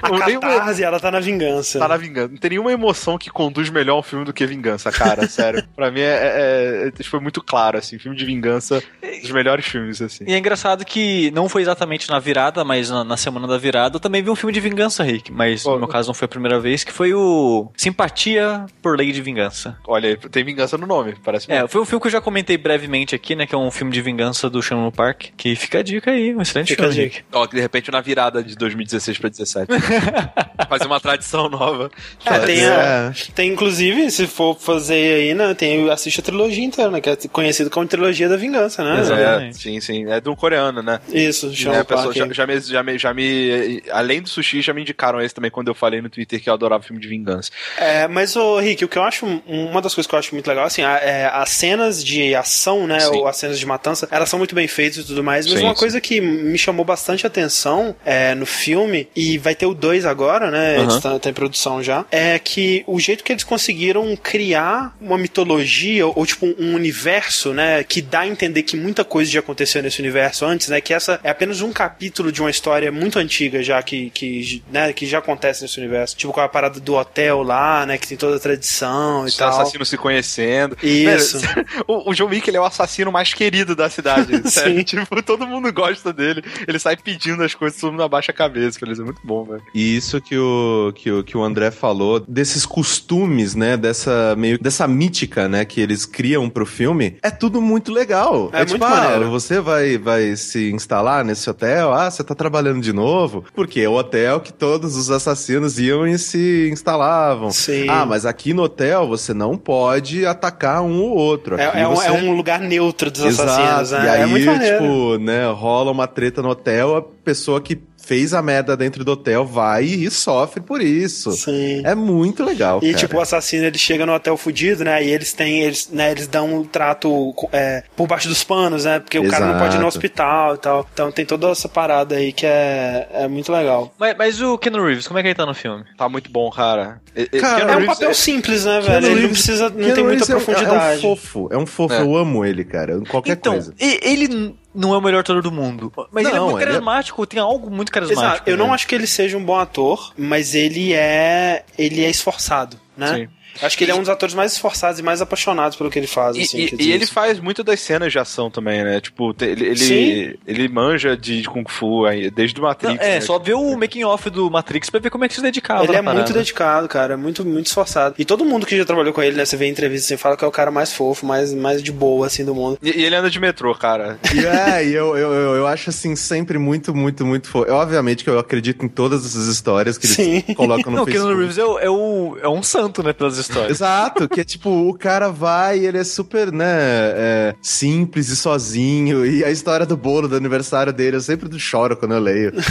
A 0.01 0.09
Não 0.09 0.19
tem 0.21 0.37
uma- 0.37 0.41
catarse, 0.49 0.83
ela 0.83 0.99
tá 0.99 1.09
na 1.09 1.19
vingança. 1.21 1.79
Tá 1.79 1.87
na 1.87 1.97
vingança. 1.97 2.27
Não 2.27 2.37
tem 2.37 2.49
nenhuma 2.51 2.71
emoção 2.73 3.17
que 3.17 3.29
conduz 3.29 3.69
melhor 3.69 3.97
um 3.99 4.03
filme 4.03 4.25
do 4.25 4.33
que 4.33 4.45
vingança, 4.45 4.91
cara. 4.91 5.27
Sério. 5.29 5.63
Pra 5.75 5.89
mim 5.89 6.01
é, 6.01 6.83
é- 6.87 6.91
é- 6.99 7.03
foi 7.03 7.19
muito 7.19 7.41
claro, 7.41 7.77
assim. 7.77 7.97
Filme 7.97 8.17
de 8.17 8.25
vingança, 8.25 8.83
dos 9.21 9.31
melhores 9.31 9.65
filmes, 9.65 10.01
assim. 10.01 10.25
E 10.27 10.33
é 10.33 10.37
engraçado 10.37 10.83
que 10.85 11.31
não 11.31 11.47
foi 11.49 11.61
exatamente 11.61 12.09
na 12.09 12.19
virada, 12.19 12.63
mas 12.65 12.89
na, 12.89 13.03
na 13.03 13.17
semana 13.17 13.47
da 13.47 13.57
virada 13.57 13.95
eu 13.95 13.99
também 14.01 14.21
vi 14.21 14.29
um 14.29 14.35
filme 14.35 14.53
de 14.53 14.59
vingança, 14.59 15.03
Rick. 15.03 15.31
Mas 15.31 15.63
Pô. 15.63 15.71
no 15.73 15.79
meu 15.79 15.87
caso 15.87 16.09
não 16.09 16.13
foi 16.13 16.25
a 16.25 16.29
primeira 16.29 16.59
vez, 16.59 16.83
que 16.83 16.91
foi 16.91 17.13
o 17.13 17.71
Simpatia 17.75 18.65
por 18.81 18.97
Lei 18.97 19.11
de 19.11 19.21
Vingança. 19.21 19.77
Olha, 19.87 20.15
tem 20.17 20.43
vingança 20.43 20.77
no 20.77 20.85
nome, 20.87 21.15
parece. 21.23 21.51
É, 21.51 21.67
foi 21.67 21.81
um 21.81 21.85
filme 21.85 22.01
que 22.01 22.07
eu 22.07 22.11
já 22.11 22.21
comentei 22.21 22.57
brevemente 22.57 23.13
aqui, 23.15 23.35
né? 23.35 23.45
Que 23.45 23.55
é 23.55 23.57
um 23.57 23.69
filme 23.71 23.91
de 23.91 24.01
vingança 24.01 24.49
do 24.49 24.61
Shannon 24.61 24.91
Park. 24.91 25.27
Que 25.37 25.55
fica 25.55 25.79
a 25.79 25.83
dica 25.83 26.11
aí, 26.11 26.35
um 26.35 26.41
excelente 26.41 26.69
Fica 26.69 26.87
a 26.87 26.91
filme. 26.91 27.09
dica. 27.09 27.25
Ó, 27.31 27.45
que 27.47 27.55
de 27.55 27.61
repente 27.61 27.91
na 27.91 28.01
virada 28.01 28.43
de 28.43 28.55
2016 28.55 29.17
pra 29.17 29.29
17. 29.29 29.67
Fazer 30.69 30.85
uma 30.85 30.99
tradição 30.99 31.49
nova. 31.49 31.91
É, 32.25 32.39
tem, 32.39 32.65
a- 32.65 32.73
É. 32.73 33.11
tem 33.35 33.51
inclusive, 33.51 34.09
se 34.11 34.27
for 34.27 34.57
fazer 34.57 35.15
aí, 35.15 35.33
né? 35.33 35.53
Tem, 35.53 35.89
assiste 35.89 36.19
a 36.19 36.23
trilogia 36.23 36.63
inteira, 36.63 36.89
né? 36.91 37.01
Que 37.01 37.09
é 37.09 37.15
conhecido 37.31 37.69
como 37.69 37.85
trilogia 37.87 38.29
da 38.29 38.37
vingança, 38.37 38.83
né? 38.83 38.99
Exato. 39.01 39.19
É, 39.19 39.23
Exatamente. 39.23 39.57
sim, 39.57 39.79
sim. 39.81 40.05
É 40.11 40.19
de 40.21 40.29
um 40.29 40.35
coreano, 40.35 40.81
né? 40.81 40.99
Isso, 41.11 41.53
chama 41.53 41.77
Né, 41.77 41.83
parque. 41.83 42.17
já, 42.19 42.27
já 42.31 42.47
me, 42.47 42.59
já, 42.59 42.83
me, 42.83 42.97
já 42.97 43.13
me. 43.13 43.81
Além 43.91 44.21
do 44.21 44.29
sushi, 44.29 44.61
já 44.61 44.73
me 44.73 44.81
indicaram 44.81 45.21
esse 45.21 45.33
também 45.33 45.51
quando 45.51 45.67
eu 45.67 45.75
falei 45.75 46.01
no 46.01 46.09
Twitter 46.09 46.41
que 46.41 46.49
eu 46.49 46.53
adorava 46.53 46.83
filme 46.83 47.01
de 47.01 47.07
vingança. 47.07 47.51
É, 47.77 48.07
mas, 48.07 48.35
ô, 48.35 48.59
Rick, 48.59 48.83
o 48.85 48.87
que 48.87 48.97
eu 48.97 49.03
acho, 49.03 49.25
uma 49.47 49.81
das 49.81 49.93
coisas 49.93 50.07
que 50.09 50.15
eu 50.15 50.19
acho 50.19 50.33
muito 50.33 50.47
legal, 50.47 50.65
assim, 50.65 50.81
a- 50.83 50.97
é, 50.97 51.25
as 51.25 51.49
cenas 51.49 52.03
de 52.03 52.35
ação, 52.35 52.85
né, 52.87 52.99
Sim. 52.99 53.15
ou 53.15 53.27
as 53.27 53.37
cenas 53.37 53.59
de 53.59 53.65
matança, 53.65 54.07
elas 54.11 54.29
são 54.29 54.37
muito 54.39 54.53
bem 54.55 54.67
feitas 54.67 54.97
e 54.99 55.03
tudo 55.07 55.23
mais, 55.23 55.45
mas 55.47 55.59
Sim, 55.59 55.65
uma 55.65 55.73
sim. 55.73 55.79
coisa 55.79 56.01
que 56.01 56.19
me 56.21 56.57
chamou 56.57 56.85
bastante 56.85 57.25
atenção 57.25 57.95
é, 58.05 58.33
no 58.35 58.45
filme, 58.45 59.07
e 59.15 59.37
vai 59.37 59.55
ter 59.55 59.65
o 59.65 59.73
2 59.73 60.05
agora, 60.05 60.51
né, 60.51 60.79
eles 60.81 60.99
tá, 60.99 61.17
tá 61.19 61.29
em 61.29 61.33
produção 61.33 61.81
já, 61.81 62.05
é 62.11 62.37
que 62.39 62.83
o 62.87 62.99
jeito 62.99 63.23
que 63.23 63.31
eles 63.31 63.43
conseguiram 63.43 64.15
criar 64.15 64.95
uma 65.01 65.17
mitologia, 65.17 66.05
ou, 66.07 66.25
tipo, 66.25 66.45
um 66.59 66.73
universo, 66.75 67.53
né, 67.53 67.83
que 67.83 68.01
dá 68.01 68.21
a 68.21 68.27
entender 68.27 68.63
que 68.63 68.75
muita 68.75 69.03
coisa 69.03 69.29
já 69.31 69.39
aconteceu 69.39 69.81
nesse 69.83 69.99
universo 69.99 70.45
antes, 70.45 70.67
né, 70.69 70.79
que 70.81 70.93
essa 70.93 71.19
é 71.23 71.29
apenas 71.29 71.61
um 71.61 71.71
capítulo 71.71 72.31
de 72.31 72.41
uma 72.41 72.49
história 72.49 72.91
muito 72.91 73.19
antiga 73.19 73.61
já, 73.63 73.81
que, 73.81 74.09
que, 74.09 74.63
né, 74.71 74.91
que 74.93 75.05
já 75.05 75.19
acontece 75.19 75.61
nesse 75.61 75.77
universo. 75.79 76.15
Tipo, 76.15 76.33
com 76.33 76.41
a 76.41 76.47
parada 76.49 76.79
do 76.79 76.93
hotel 76.95 77.43
lá, 77.43 77.52
né, 77.85 77.97
que 77.97 78.07
tem 78.07 78.17
toda 78.17 78.37
a 78.37 78.39
tradição 78.39 79.25
e 79.25 79.29
Os 79.29 79.37
tal. 79.37 79.49
assassinos 79.49 79.89
se 79.89 79.97
conhecendo. 79.97 80.77
Isso. 80.81 81.39
Velho, 81.39 81.65
o, 81.87 82.11
o 82.11 82.13
John 82.13 82.27
Wick 82.27 82.49
ele 82.49 82.57
é 82.57 82.61
o 82.61 82.65
assassino 82.65 83.11
mais 83.11 83.33
querido 83.33 83.75
da 83.75 83.89
cidade. 83.89 84.41
sério. 84.49 84.77
Sim. 84.77 84.83
Tipo, 84.83 85.21
todo 85.21 85.47
mundo 85.47 85.71
gosta 85.71 86.13
dele. 86.13 86.43
Ele 86.67 86.79
sai 86.79 86.95
pedindo 86.95 87.43
as 87.43 87.53
coisas, 87.53 87.79
todo 87.79 87.91
mundo 87.91 88.03
abaixa 88.03 88.31
a 88.31 88.35
cabeça. 88.35 88.79
Ele 88.81 88.93
é 88.93 89.03
muito 89.03 89.21
bom, 89.23 89.43
velho. 89.43 89.63
E 89.73 89.95
isso 89.95 90.19
que 90.21 90.37
o, 90.37 90.91
que, 90.95 91.11
o, 91.11 91.23
que 91.23 91.37
o 91.37 91.43
André 91.43 91.71
falou, 91.71 92.19
desses 92.19 92.65
costumes, 92.65 93.55
né? 93.55 93.77
Dessa 93.77 94.35
meio 94.35 94.59
dessa 94.59 94.87
mítica, 94.87 95.47
né? 95.47 95.65
Que 95.65 95.81
eles 95.81 96.05
criam 96.05 96.49
pro 96.49 96.65
filme, 96.65 97.17
é 97.21 97.29
tudo 97.29 97.61
muito 97.61 97.91
legal. 97.91 98.49
É 98.53 98.65
tipo, 98.65 98.79
muito 98.79 98.93
ah, 98.93 99.19
você 99.29 99.59
vai, 99.59 99.97
vai 99.97 100.35
se 100.35 100.71
instalar 100.71 101.23
nesse 101.23 101.49
hotel, 101.49 101.93
ah, 101.93 102.09
você 102.09 102.23
tá 102.23 102.35
trabalhando 102.35 102.81
de 102.81 102.93
novo, 102.93 103.43
porque 103.53 103.81
é 103.81 103.89
o 103.89 103.93
hotel 103.93 104.39
que 104.39 104.53
todos 104.53 104.95
os 104.95 105.09
assassinos 105.09 105.79
iam 105.79 106.07
e 106.07 106.17
se 106.17 106.69
instalavam. 106.71 107.42
Sim. 107.51 107.87
Ah, 107.89 108.05
mas 108.05 108.25
aqui 108.25 108.53
no 108.53 108.63
hotel 108.63 109.07
você 109.07 109.33
não 109.33 109.57
pode 109.57 110.25
atacar 110.25 110.81
um 110.81 111.01
ou 111.01 111.15
outro. 111.15 111.59
É, 111.59 111.81
é 111.81 111.87
um, 111.87 111.95
você... 111.95 112.07
é 112.07 112.11
um 112.11 112.35
lugar 112.35 112.59
neutro 112.59 113.09
dos 113.11 113.23
assassinos, 113.23 113.81
Exato. 113.81 114.03
né? 114.03 114.09
E 114.09 114.11
aí, 114.11 114.21
é 114.21 114.25
muito 114.25 114.45
maneiro. 114.45 114.77
tipo, 114.77 115.17
né, 115.17 115.47
rola 115.51 115.91
uma 115.91 116.07
treta 116.07 116.41
no 116.41 116.49
hotel, 116.49 116.95
a 116.95 117.01
pessoa 117.01 117.61
que 117.61 117.75
fez 118.05 118.33
a 118.33 118.41
merda 118.41 118.75
dentro 118.75 119.03
do 119.05 119.13
hotel 119.13 119.45
vai 119.45 119.83
e 119.85 120.11
sofre 120.11 120.59
por 120.61 120.81
isso. 120.81 121.31
Sim. 121.31 121.81
É 121.85 121.95
muito 121.95 122.43
legal, 122.43 122.79
E 122.83 122.87
cara. 122.87 122.97
tipo, 122.97 123.17
o 123.17 123.21
assassino 123.21 123.65
ele 123.65 123.77
chega 123.77 124.05
no 124.05 124.13
hotel 124.13 124.35
fudido, 124.35 124.83
né? 124.83 125.03
E 125.03 125.09
eles 125.09 125.31
têm, 125.33 125.61
eles, 125.61 125.89
né, 125.89 126.11
eles 126.11 126.27
dão 126.27 126.53
um 126.59 126.63
trato 126.63 127.33
é, 127.51 127.83
por 127.95 128.05
baixo 128.07 128.27
dos 128.27 128.43
panos, 128.43 128.85
né? 128.85 128.99
Porque 128.99 129.17
o 129.19 129.27
cara 129.29 129.45
não 129.45 129.53
pode 129.59 129.75
ir 129.75 129.79
no 129.79 129.83
Exato. 129.85 129.87
hospital 129.97 130.55
e 130.55 130.57
tal. 130.57 130.87
Então 130.93 131.11
tem 131.11 131.25
toda 131.25 131.49
essa 131.49 131.69
parada 131.69 132.15
aí 132.15 132.33
que 132.33 132.45
é, 132.45 133.07
é 133.13 133.27
muito 133.27 133.51
legal. 133.51 133.93
Mas, 133.97 134.15
mas 134.17 134.41
o 134.41 134.57
Ken 134.57 134.71
Reeves, 134.71 135.07
como 135.07 135.19
é 135.19 135.21
que 135.21 135.29
ele 135.29 135.35
tá 135.35 135.45
no 135.45 135.53
filme? 135.53 135.83
Tá 135.97 136.09
muito 136.09 136.29
bom, 136.29 136.49
cara. 136.51 137.01
E- 137.15 137.25
Cara, 137.39 137.63
É 137.63 137.75
um 137.75 137.79
Reeves 137.79 137.95
papel 137.99 138.13
simples, 138.13 138.65
né, 138.65 138.81
Keanu 138.81 139.01
velho? 139.01 139.07
Ele 139.13 139.21
não 139.21 139.29
precisa, 139.29 139.69
não 139.69 139.77
Keanu 139.77 139.93
tem 139.95 140.03
muita 140.03 140.25
Reeves 140.25 140.29
é 140.29 140.35
um- 140.35 140.41
profundidade. 140.41 140.93
É, 140.93 140.97
um 140.97 141.01
fofo, 141.15 141.49
é 141.51 141.57
um 141.57 141.65
fofo, 141.65 141.93
É. 141.93 142.01
eu 142.01 142.15
amo 142.17 142.43
ele, 142.43 142.63
cara. 142.65 142.93
em 142.95 143.03
Qualquer 143.05 143.33
então, 143.33 143.53
coisa. 143.53 143.73
e- 143.79 143.99
ele 144.03 144.55
não 144.73 144.93
é 144.93 144.97
o 144.97 145.01
melhor 145.01 145.19
ator 145.19 145.41
do 145.41 145.51
mundo. 145.51 145.91
Mas 146.11 146.25
ele 146.25 146.35
é 146.35 146.39
Não, 146.39 146.45
muito 146.49 146.57
ele 146.57 146.63
é- 146.63 146.67
carismático, 146.73 147.25
tem 147.25 147.39
algo 147.39 147.69
muito 147.69 147.91
carismático. 147.91 148.25
Exato. 148.35 148.49
Eu 148.49 148.57
não 148.57 148.67
né? 148.67 148.73
acho 148.73 148.87
que 148.87 148.95
ele 148.95 149.07
seja 149.07 149.37
um 149.37 149.43
bom 149.43 149.57
ator, 149.59 150.13
mas 150.17 150.55
ele 150.55 150.93
é 150.93 151.63
ele 151.77 152.03
é 152.03 152.09
esforçado, 152.09 152.79
né? 152.97 153.15
Sim. 153.15 153.27
Acho 153.61 153.77
que 153.77 153.83
ele 153.83 153.91
é 153.91 153.95
um 153.95 153.99
dos 153.99 154.09
atores 154.09 154.33
mais 154.35 154.53
esforçados 154.53 154.99
e 154.99 155.03
mais 155.03 155.21
apaixonados 155.21 155.77
pelo 155.77 155.89
que 155.89 155.99
ele 155.99 156.07
faz. 156.07 156.35
E, 156.35 156.41
assim, 156.41 156.57
e- 156.77 156.83
e 156.87 156.91
ele 156.91 157.05
faz 157.05 157.39
muito 157.39 157.63
das 157.63 157.79
cenas 157.79 158.11
de 158.11 158.19
ação 158.19 158.49
também, 158.49 158.83
né? 158.83 158.99
Tipo, 158.99 159.35
ele, 159.41 159.65
ele, 159.67 160.39
ele 160.47 160.67
manja 160.67 161.15
de 161.15 161.43
Kung 161.43 161.65
Fu 161.67 162.05
aí, 162.05 162.29
desde 162.31 162.59
o 162.59 162.61
Não, 162.61 162.69
Matrix. 162.69 162.99
é, 162.99 163.15
né? 163.15 163.21
só 163.21 163.37
ver 163.39 163.53
o 163.53 163.77
making 163.77 164.03
off 164.03 164.29
do 164.29 164.49
Matrix 164.49 164.89
pra 164.89 164.99
ver 164.99 165.09
como 165.09 165.25
é 165.25 165.27
que 165.27 165.35
se 165.35 165.41
dedicava. 165.41 165.83
Ele 165.83 165.95
é 165.95 166.01
muito 166.01 166.15
parada. 166.15 166.33
dedicado, 166.33 166.87
cara, 166.87 167.13
é 167.13 167.17
muito, 167.17 167.45
muito 167.45 167.67
esforçado. 167.67 168.15
E 168.17 168.25
todo 168.25 168.43
mundo 168.45 168.65
que 168.65 168.75
já 168.77 168.85
trabalhou 168.85 169.13
com 169.13 169.21
ele, 169.21 169.35
né? 169.37 169.45
Você 169.45 169.55
vê 169.55 169.65
em 169.65 169.71
entrevista 169.71 170.05
assim, 170.13 170.17
fala 170.21 170.35
que 170.37 170.43
é 170.43 170.47
o 170.47 170.51
cara 170.51 170.71
mais 170.71 170.91
fofo, 170.93 171.25
mais, 171.25 171.53
mais 171.53 171.81
de 171.83 171.91
boa, 171.91 172.27
assim, 172.27 172.43
do 172.43 172.55
mundo. 172.55 172.77
E, 172.81 172.89
e 172.99 173.05
ele 173.05 173.15
anda 173.15 173.29
de 173.29 173.39
metrô, 173.39 173.73
cara. 173.75 174.17
E 174.33 174.45
é, 174.45 174.85
e 174.87 174.93
eu, 174.93 175.15
eu, 175.17 175.31
eu, 175.33 175.55
eu 175.57 175.67
acho 175.67 175.89
assim, 175.89 176.15
sempre 176.15 176.57
muito, 176.57 176.93
muito, 176.93 177.25
muito 177.25 177.47
fofo. 177.47 177.67
Eu, 177.69 177.75
obviamente 177.75 178.23
que 178.23 178.29
eu 178.29 178.39
acredito 178.39 178.83
em 178.85 178.89
todas 178.89 179.25
essas 179.25 179.47
histórias 179.47 179.97
que 179.97 180.05
eles 180.07 180.15
Sim. 180.15 180.41
colocam 180.55 180.91
no 180.91 180.97
Não, 180.97 181.03
o 181.03 181.05
Keanu 181.07 181.27
Facebook. 181.27 181.39
Reeves 181.39 181.57
é, 181.57 181.65
o- 181.65 181.79
é, 181.79 181.89
o, 181.89 182.37
é 182.41 182.49
um 182.49 182.63
santo, 182.63 183.03
né, 183.03 183.13
pelas 183.13 183.37
histórias. 183.43 183.71
Exato, 183.71 184.27
que 184.29 184.41
é 184.41 184.43
tipo, 184.43 184.69
o 184.69 184.93
cara 184.97 185.29
vai 185.29 185.79
e 185.79 185.85
ele 185.87 185.97
é 185.97 186.03
super, 186.03 186.51
né, 186.51 186.65
é, 186.67 187.55
simples 187.61 188.29
e 188.29 188.35
sozinho. 188.35 189.25
E 189.25 189.43
a 189.43 189.49
história 189.51 189.85
do 189.85 189.95
bolo 189.97 190.27
do 190.27 190.35
aniversário 190.35 190.91
dele, 190.93 191.17
eu 191.17 191.21
sempre 191.21 191.57
choro 191.59 191.95
quando 191.97 192.13
eu 192.13 192.19
leio. 192.19 192.51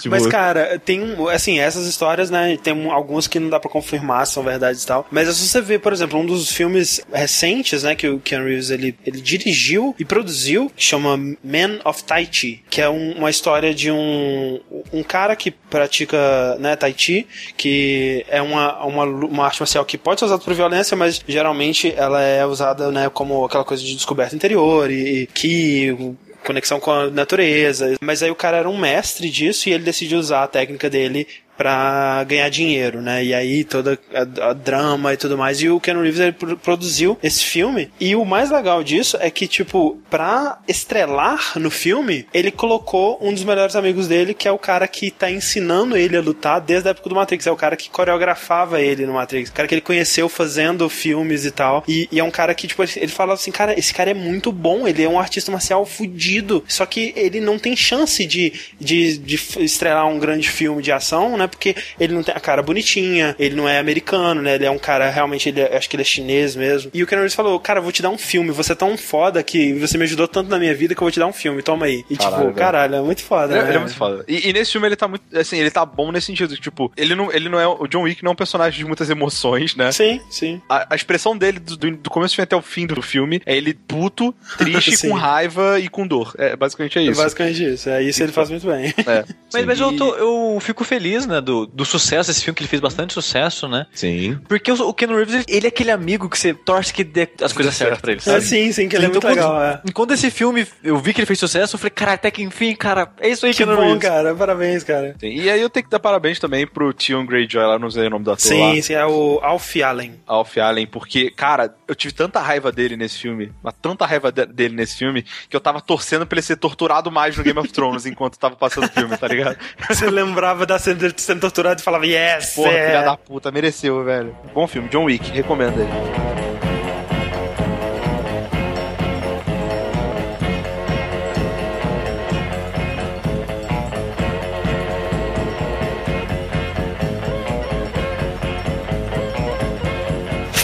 Tipo, 0.00 0.10
Mas, 0.10 0.26
cara, 0.26 0.78
tem, 0.78 1.02
assim, 1.32 1.58
essas 1.58 1.86
histórias, 1.86 2.30
né, 2.30 2.56
tem 2.62 2.72
um- 2.72 2.90
algumas 2.92 3.26
que 3.26 3.38
não 3.40 3.48
dá 3.48 3.58
pra 3.58 3.70
confirmar 3.70 4.26
se 4.26 4.34
são 4.34 4.42
verdades 4.42 4.82
e 4.82 4.86
tal. 4.86 5.06
Mas 5.10 5.28
se 5.34 5.48
você 5.48 5.60
vê, 5.60 5.78
por 5.78 5.92
exemplo, 5.92 6.18
um 6.18 6.26
dos 6.26 6.50
filmes 6.52 7.00
recentes, 7.12 7.82
né, 7.82 7.94
que 7.94 8.08
o 8.08 8.18
Keanu 8.20 8.46
Reeves, 8.46 8.70
ele, 8.70 8.96
ele 9.06 9.20
dirigiu 9.20 9.94
e 9.98 10.04
produziu, 10.04 10.70
que 10.74 10.82
chama 10.84 11.16
Man 11.16 11.78
of 11.84 12.04
Tai 12.04 12.28
Chi, 12.30 12.62
que 12.70 12.80
é 12.80 12.88
um- 12.88 13.12
uma 13.12 13.30
história 13.30 13.74
de 13.74 13.90
um, 13.90 14.60
um 14.92 15.02
cara 15.02 15.34
que 15.36 15.50
pratica, 15.50 16.56
né, 16.58 16.76
Tai 16.76 16.94
Chi, 16.96 17.26
que 17.56 18.24
é 18.28 18.40
uma, 18.42 18.84
uma, 18.84 19.04
uma 19.04 19.44
arte 19.44 19.60
marcial 19.60 19.84
que 19.84 19.96
pode 19.98 20.15
ser 20.20 20.26
usada 20.26 20.42
por 20.42 20.54
violência, 20.54 20.96
mas 20.96 21.20
geralmente 21.26 21.92
ela 21.96 22.22
é 22.22 22.44
usada, 22.44 22.90
né, 22.90 23.08
como 23.08 23.44
aquela 23.44 23.64
coisa 23.64 23.82
de 23.82 23.94
descoberta 23.94 24.34
interior 24.34 24.90
e, 24.90 25.22
e 25.22 25.26
que 25.26 26.16
conexão 26.44 26.78
com 26.78 26.92
a 26.92 27.10
natureza. 27.10 27.96
Mas 28.00 28.22
aí 28.22 28.30
o 28.30 28.36
cara 28.36 28.58
era 28.58 28.68
um 28.68 28.78
mestre 28.78 29.28
disso 29.28 29.68
e 29.68 29.72
ele 29.72 29.84
decidiu 29.84 30.18
usar 30.18 30.44
a 30.44 30.48
técnica 30.48 30.88
dele 30.88 31.26
pra 31.56 32.24
ganhar 32.24 32.48
dinheiro, 32.48 33.00
né? 33.00 33.24
E 33.24 33.34
aí 33.34 33.64
toda 33.64 33.98
a, 34.14 34.50
a 34.50 34.52
drama 34.52 35.12
e 35.12 35.16
tudo 35.16 35.36
mais. 35.38 35.60
E 35.60 35.68
o 35.68 35.80
Ken 35.80 35.94
Reeves 36.00 36.20
ele 36.20 36.32
pro- 36.32 36.56
produziu 36.56 37.18
esse 37.22 37.44
filme. 37.44 37.90
E 38.00 38.14
o 38.14 38.24
mais 38.24 38.50
legal 38.50 38.82
disso 38.82 39.16
é 39.20 39.30
que, 39.30 39.46
tipo, 39.46 39.98
pra 40.10 40.58
estrelar 40.68 41.58
no 41.58 41.70
filme, 41.70 42.26
ele 42.32 42.50
colocou 42.50 43.18
um 43.20 43.32
dos 43.32 43.44
melhores 43.44 43.74
amigos 43.76 44.06
dele, 44.08 44.34
que 44.34 44.46
é 44.48 44.52
o 44.52 44.58
cara 44.58 44.86
que 44.86 45.10
tá 45.10 45.30
ensinando 45.30 45.96
ele 45.96 46.16
a 46.16 46.20
lutar 46.20 46.60
desde 46.60 46.88
a 46.88 46.90
época 46.90 47.08
do 47.08 47.14
Matrix. 47.14 47.46
É 47.46 47.50
o 47.50 47.56
cara 47.56 47.76
que 47.76 47.90
coreografava 47.90 48.80
ele 48.80 49.06
no 49.06 49.14
Matrix. 49.14 49.50
O 49.50 49.52
cara 49.52 49.68
que 49.68 49.74
ele 49.74 49.80
conheceu 49.80 50.28
fazendo 50.28 50.88
filmes 50.88 51.44
e 51.44 51.50
tal. 51.50 51.84
E, 51.88 52.08
e 52.12 52.20
é 52.20 52.24
um 52.24 52.30
cara 52.30 52.54
que, 52.54 52.66
tipo, 52.66 52.82
ele, 52.82 53.08
fala 53.08 53.34
assim, 53.34 53.50
cara, 53.50 53.78
esse 53.78 53.92
cara 53.92 54.10
é 54.10 54.14
muito 54.14 54.52
bom, 54.52 54.86
ele 54.86 55.02
é 55.02 55.08
um 55.08 55.18
artista 55.18 55.50
marcial 55.50 55.84
fudido. 55.86 56.64
Só 56.68 56.84
que 56.86 57.12
ele 57.16 57.40
não 57.40 57.58
tem 57.58 57.74
chance 57.76 58.24
de, 58.26 58.52
de, 58.80 59.18
de 59.18 59.34
estrelar 59.60 60.06
um 60.06 60.18
grande 60.18 60.48
filme 60.48 60.82
de 60.82 60.92
ação, 60.92 61.36
né? 61.36 61.45
Porque 61.48 61.74
ele 61.98 62.14
não 62.14 62.22
tem 62.22 62.34
a 62.34 62.40
cara 62.40 62.62
bonitinha, 62.62 63.34
ele 63.38 63.54
não 63.54 63.68
é 63.68 63.78
americano, 63.78 64.42
né? 64.42 64.54
Ele 64.56 64.64
é 64.66 64.70
um 64.70 64.78
cara, 64.78 65.08
realmente, 65.10 65.48
ele 65.48 65.60
é- 65.60 65.76
acho 65.76 65.88
que 65.88 65.96
ele 65.96 66.02
é 66.02 66.04
chinês 66.04 66.54
mesmo. 66.56 66.90
E 66.94 67.02
o 67.02 67.06
Ken 67.06 67.16
Reeves 67.16 67.34
falou, 67.34 67.58
cara, 67.60 67.78
eu 67.78 67.82
vou 67.82 67.92
te 67.92 68.02
dar 68.02 68.10
um 68.10 68.18
filme, 68.18 68.50
você 68.50 68.72
é 68.72 68.74
tão 68.74 68.96
foda 68.96 69.42
que 69.42 69.74
você 69.74 69.96
me 69.98 70.04
ajudou 70.04 70.28
tanto 70.28 70.48
na 70.50 70.58
minha 70.58 70.74
vida 70.74 70.94
que 70.94 71.00
eu 71.00 71.04
vou 71.04 71.10
te 71.10 71.18
dar 71.18 71.26
um 71.26 71.32
filme, 71.32 71.62
toma 71.62 71.86
aí. 71.86 72.04
E 72.10 72.16
Caralho, 72.16 72.34
tipo, 72.36 72.44
velho. 72.46 72.56
caralho, 72.56 72.94
é 72.96 73.00
muito 73.02 73.22
foda, 73.22 73.54
Ele, 73.54 73.62
né? 73.62 73.68
ele 73.68 73.76
é 73.76 73.80
muito 73.80 73.94
foda. 73.96 74.24
E, 74.28 74.48
e 74.48 74.52
nesse 74.52 74.72
filme 74.72 74.86
ele 74.88 74.96
tá 74.96 75.08
muito. 75.08 75.22
Assim, 75.36 75.58
ele 75.58 75.70
tá 75.70 75.84
bom 75.84 76.10
nesse 76.12 76.26
sentido. 76.26 76.56
Tipo, 76.56 76.92
ele 76.96 77.14
não, 77.14 77.32
ele 77.32 77.48
não 77.48 77.58
é. 77.60 77.66
O 77.66 77.86
John 77.86 78.02
Wick 78.02 78.22
não 78.22 78.30
é 78.30 78.32
um 78.32 78.36
personagem 78.36 78.78
de 78.78 78.84
muitas 78.84 79.08
emoções, 79.10 79.74
né? 79.76 79.90
Sim, 79.92 80.20
sim. 80.30 80.60
A, 80.68 80.86
a 80.90 80.96
expressão 80.96 81.36
dele 81.36 81.58
do, 81.58 81.76
do- 81.76 82.10
começo 82.10 82.32
do 82.32 82.36
filme 82.36 82.44
até 82.44 82.56
o 82.56 82.62
fim 82.62 82.86
do 82.86 83.00
filme 83.02 83.40
é 83.44 83.56
ele 83.56 83.74
puto, 83.74 84.34
triste, 84.58 84.96
com 85.06 85.12
raiva 85.12 85.78
e 85.80 85.88
com 85.88 86.06
dor. 86.06 86.34
É, 86.38 86.56
basicamente 86.56 86.98
é 86.98 87.02
É 87.02 87.04
isso. 87.06 87.20
basicamente 87.20 87.64
isso. 87.64 87.88
É 87.90 88.02
isso 88.02 88.22
ele 88.22 88.32
faz 88.32 88.50
muito 88.50 88.66
bem. 88.66 88.92
É. 89.06 89.24
Mas, 89.52 89.64
mas 89.64 89.80
eu, 89.80 89.92
E- 89.92 89.96
tô- 89.96 90.14
eu 90.16 90.58
fico 90.60 90.84
feliz, 90.84 91.26
né, 91.26 91.35
do, 91.40 91.66
do 91.66 91.84
sucesso 91.84 92.28
desse 92.30 92.42
filme, 92.44 92.54
que 92.56 92.62
ele 92.62 92.68
fez 92.68 92.80
bastante 92.80 93.12
sucesso, 93.12 93.68
né? 93.68 93.86
Sim. 93.92 94.38
Porque 94.48 94.70
o, 94.70 94.88
o 94.88 94.94
Ken 94.94 95.06
Reeves, 95.06 95.34
ele, 95.34 95.44
ele 95.48 95.66
é 95.66 95.68
aquele 95.68 95.90
amigo 95.90 96.28
que 96.28 96.38
você 96.38 96.52
torce 96.54 96.92
que 96.92 97.04
dê 97.04 97.28
as 97.42 97.52
coisas 97.52 97.74
certas 97.74 98.00
pra 98.00 98.12
ele, 98.12 98.20
É, 98.20 98.24
sabe? 98.24 98.40
sim, 98.42 98.72
sim, 98.72 98.88
que 98.88 98.96
ele 98.96 99.06
é 99.06 99.08
Então, 99.08 99.20
muito 99.22 99.34
legal. 99.36 99.50
quando, 99.52 99.88
É. 99.88 99.92
quando 99.92 100.12
esse 100.12 100.30
filme 100.30 100.66
eu 100.82 100.96
vi 100.98 101.12
que 101.12 101.20
ele 101.20 101.26
fez 101.26 101.38
sucesso, 101.38 101.74
eu 101.76 101.78
falei, 101.78 101.90
cara, 101.90 102.12
até 102.12 102.30
que 102.30 102.42
enfim, 102.42 102.74
cara, 102.74 103.10
é 103.20 103.28
isso 103.28 103.46
aí 103.46 103.52
Que 103.52 103.58
Keanu 103.58 103.76
bom, 103.76 103.82
Reeves. 103.82 104.02
cara. 104.02 104.34
Parabéns, 104.34 104.84
cara. 104.84 105.14
Sim, 105.18 105.28
E 105.28 105.50
aí 105.50 105.60
eu 105.60 105.70
tenho 105.70 105.84
que 105.84 105.90
dar 105.90 105.98
parabéns 106.00 106.38
também 106.38 106.66
pro 106.66 106.92
Tion 106.92 107.24
Greyjoy, 107.26 107.62
lá 107.64 107.78
não 107.78 107.90
sei 107.90 108.06
o 108.06 108.10
nome 108.10 108.24
do 108.24 108.30
ator 108.32 108.52
lá. 108.52 108.74
Sim, 108.74 108.82
sim, 108.82 108.94
é 108.94 109.04
o 109.06 109.38
Alfie 109.42 109.82
Allen. 109.82 110.14
Alf 110.26 110.56
Allen, 110.58 110.86
porque, 110.86 111.30
cara, 111.30 111.74
eu 111.88 111.94
tive 111.94 112.12
tanta 112.14 112.40
raiva 112.40 112.70
dele 112.72 112.96
nesse 112.96 113.18
filme, 113.18 113.52
mas 113.62 113.74
tanta 113.80 114.04
raiva 114.06 114.30
de- 114.32 114.46
dele 114.46 114.74
nesse 114.74 114.96
filme, 114.96 115.22
que 115.48 115.56
eu 115.56 115.60
tava 115.60 115.80
torcendo 115.80 116.26
pra 116.26 116.36
ele 116.36 116.42
ser 116.46 116.56
torturado 116.56 117.10
mais 117.10 117.36
no 117.36 117.44
Game 117.44 117.58
of 117.58 117.68
Thrones 117.72 118.04
enquanto 118.06 118.38
tava 118.38 118.56
passando 118.56 118.84
o 118.84 118.92
filme, 118.92 119.16
tá 119.16 119.28
ligado? 119.28 119.56
Você 119.88 120.10
lembrava 120.10 120.66
da 120.66 120.78
cena 120.78 120.96
dele 120.96 121.14
sendo 121.16 121.40
torturado 121.40 121.80
e 121.80 121.84
falava, 121.84 122.06
yes! 122.06 122.54
Porra, 122.54 122.72
é. 122.72 122.86
filha 122.88 123.02
da 123.02 123.16
puta, 123.16 123.50
mereceu, 123.50 124.04
velho. 124.04 124.36
Bom 124.52 124.66
filme, 124.66 124.88
John 124.88 125.04
Wick, 125.04 125.30
recomendo 125.30 125.80
aí. 125.80 126.35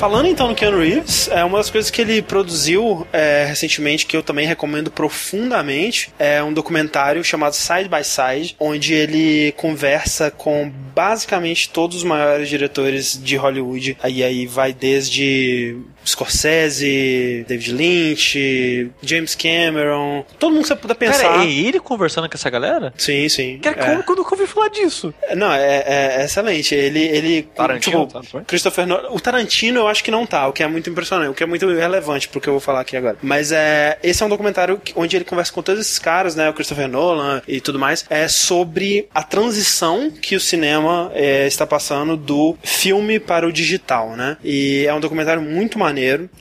Falando 0.03 0.27
então 0.27 0.49
no 0.49 0.55
Keanu 0.57 0.81
Reeves, 0.81 1.29
é 1.29 1.45
uma 1.45 1.59
das 1.59 1.71
coisas 1.71 1.88
que 1.88 2.01
ele 2.01 2.21
produziu 2.21 3.07
é, 3.12 3.45
recentemente, 3.45 4.05
que 4.05 4.17
eu 4.17 4.23
também 4.23 4.45
recomendo 4.45 4.91
profundamente, 4.91 6.12
é 6.19 6.43
um 6.43 6.53
documentário 6.53 7.23
chamado 7.23 7.55
Side 7.55 7.88
by 7.88 8.03
Side, 8.03 8.57
onde 8.59 8.95
ele 8.95 9.53
conversa 9.53 10.29
com 10.29 10.69
basicamente 10.93 11.69
todos 11.69 11.99
os 11.99 12.03
maiores 12.03 12.49
diretores 12.49 13.17
de 13.17 13.37
Hollywood. 13.37 13.97
Aí 14.03 14.25
aí 14.25 14.45
vai 14.45 14.73
desde 14.73 15.77
Scorsese, 16.05 17.45
David 17.49 17.73
Lynch, 17.73 18.91
James 19.03 19.35
Cameron, 19.35 20.25
todo 20.38 20.53
mundo 20.53 20.62
que 20.62 20.69
você 20.69 20.77
puder 20.77 20.95
pensar. 20.95 21.23
Cara, 21.23 21.45
é 21.45 21.51
ele 21.51 21.81
conversando 21.81 22.29
com 22.29 22.35
essa 22.37 22.51
galera? 22.51 22.93
Sim, 22.97 23.29
sim. 23.29 23.59
Cara, 23.62 23.81
é. 23.81 23.91
como 23.91 24.03
que 24.03 24.11
eu 24.12 24.17
nunca 24.17 24.35
ouvi 24.35 24.47
falar 24.47 24.69
disso? 24.69 25.12
Não, 25.35 25.53
é, 25.53 25.79
é- 25.87 26.17
é 26.21 26.25
excelente. 26.25 26.75
Ele, 26.75 27.01
ele 27.01 27.43
Tarantino, 27.43 28.07
tipo, 28.07 28.23
tá? 28.23 28.41
Christopher 28.47 28.87
Nolan. 28.87 29.11
O 29.11 29.21
Tarantino 29.21 29.81
eu 29.81 29.88
acho 29.88 30.03
que 30.03 30.11
não 30.11 30.27
tá, 30.27 30.47
o 30.49 30.53
que 30.53 30.62
é 30.62 30.67
muito 30.67 30.88
impressionante, 30.91 31.31
o 31.31 31.35
que 31.35 31.43
é 31.43 31.47
muito 31.47 31.67
relevante 31.69 32.29
pro 32.29 32.41
que 32.41 32.49
eu 32.49 32.55
vou 32.55 32.61
falar 32.61 32.81
aqui 32.81 32.97
agora. 32.97 33.17
Mas 33.23 33.53
é, 33.53 33.99
esse 34.03 34.23
é 34.23 34.27
um 34.27 34.29
documentário 34.29 34.81
onde 34.97 35.17
ele 35.17 35.25
conversa 35.25 35.53
com 35.53 35.62
todos 35.62 35.81
esses 35.81 35.99
caras, 35.99 36.35
né, 36.35 36.49
o 36.49 36.55
Christopher 36.55 36.88
Nolan 36.88 37.43
e 37.47 37.61
tudo 37.61 37.79
mais, 37.79 38.05
é 38.11 38.29
sobre 38.29 39.09
a 39.15 39.23
transição 39.23 40.11
que 40.11 40.35
o 40.37 40.41
cinema 40.41 41.11
é, 41.15 41.47
está 41.47 41.67
passando 41.67 42.17
do 42.17 42.57
filme 42.62 43.19
para 43.19 43.47
o 43.47 43.53
digital, 43.53 44.17
né? 44.17 44.37
E 44.43 44.85
é 44.87 44.95
um 44.95 45.01
documentário 45.01 45.43
muito 45.43 45.79
maneiro. 45.79 45.92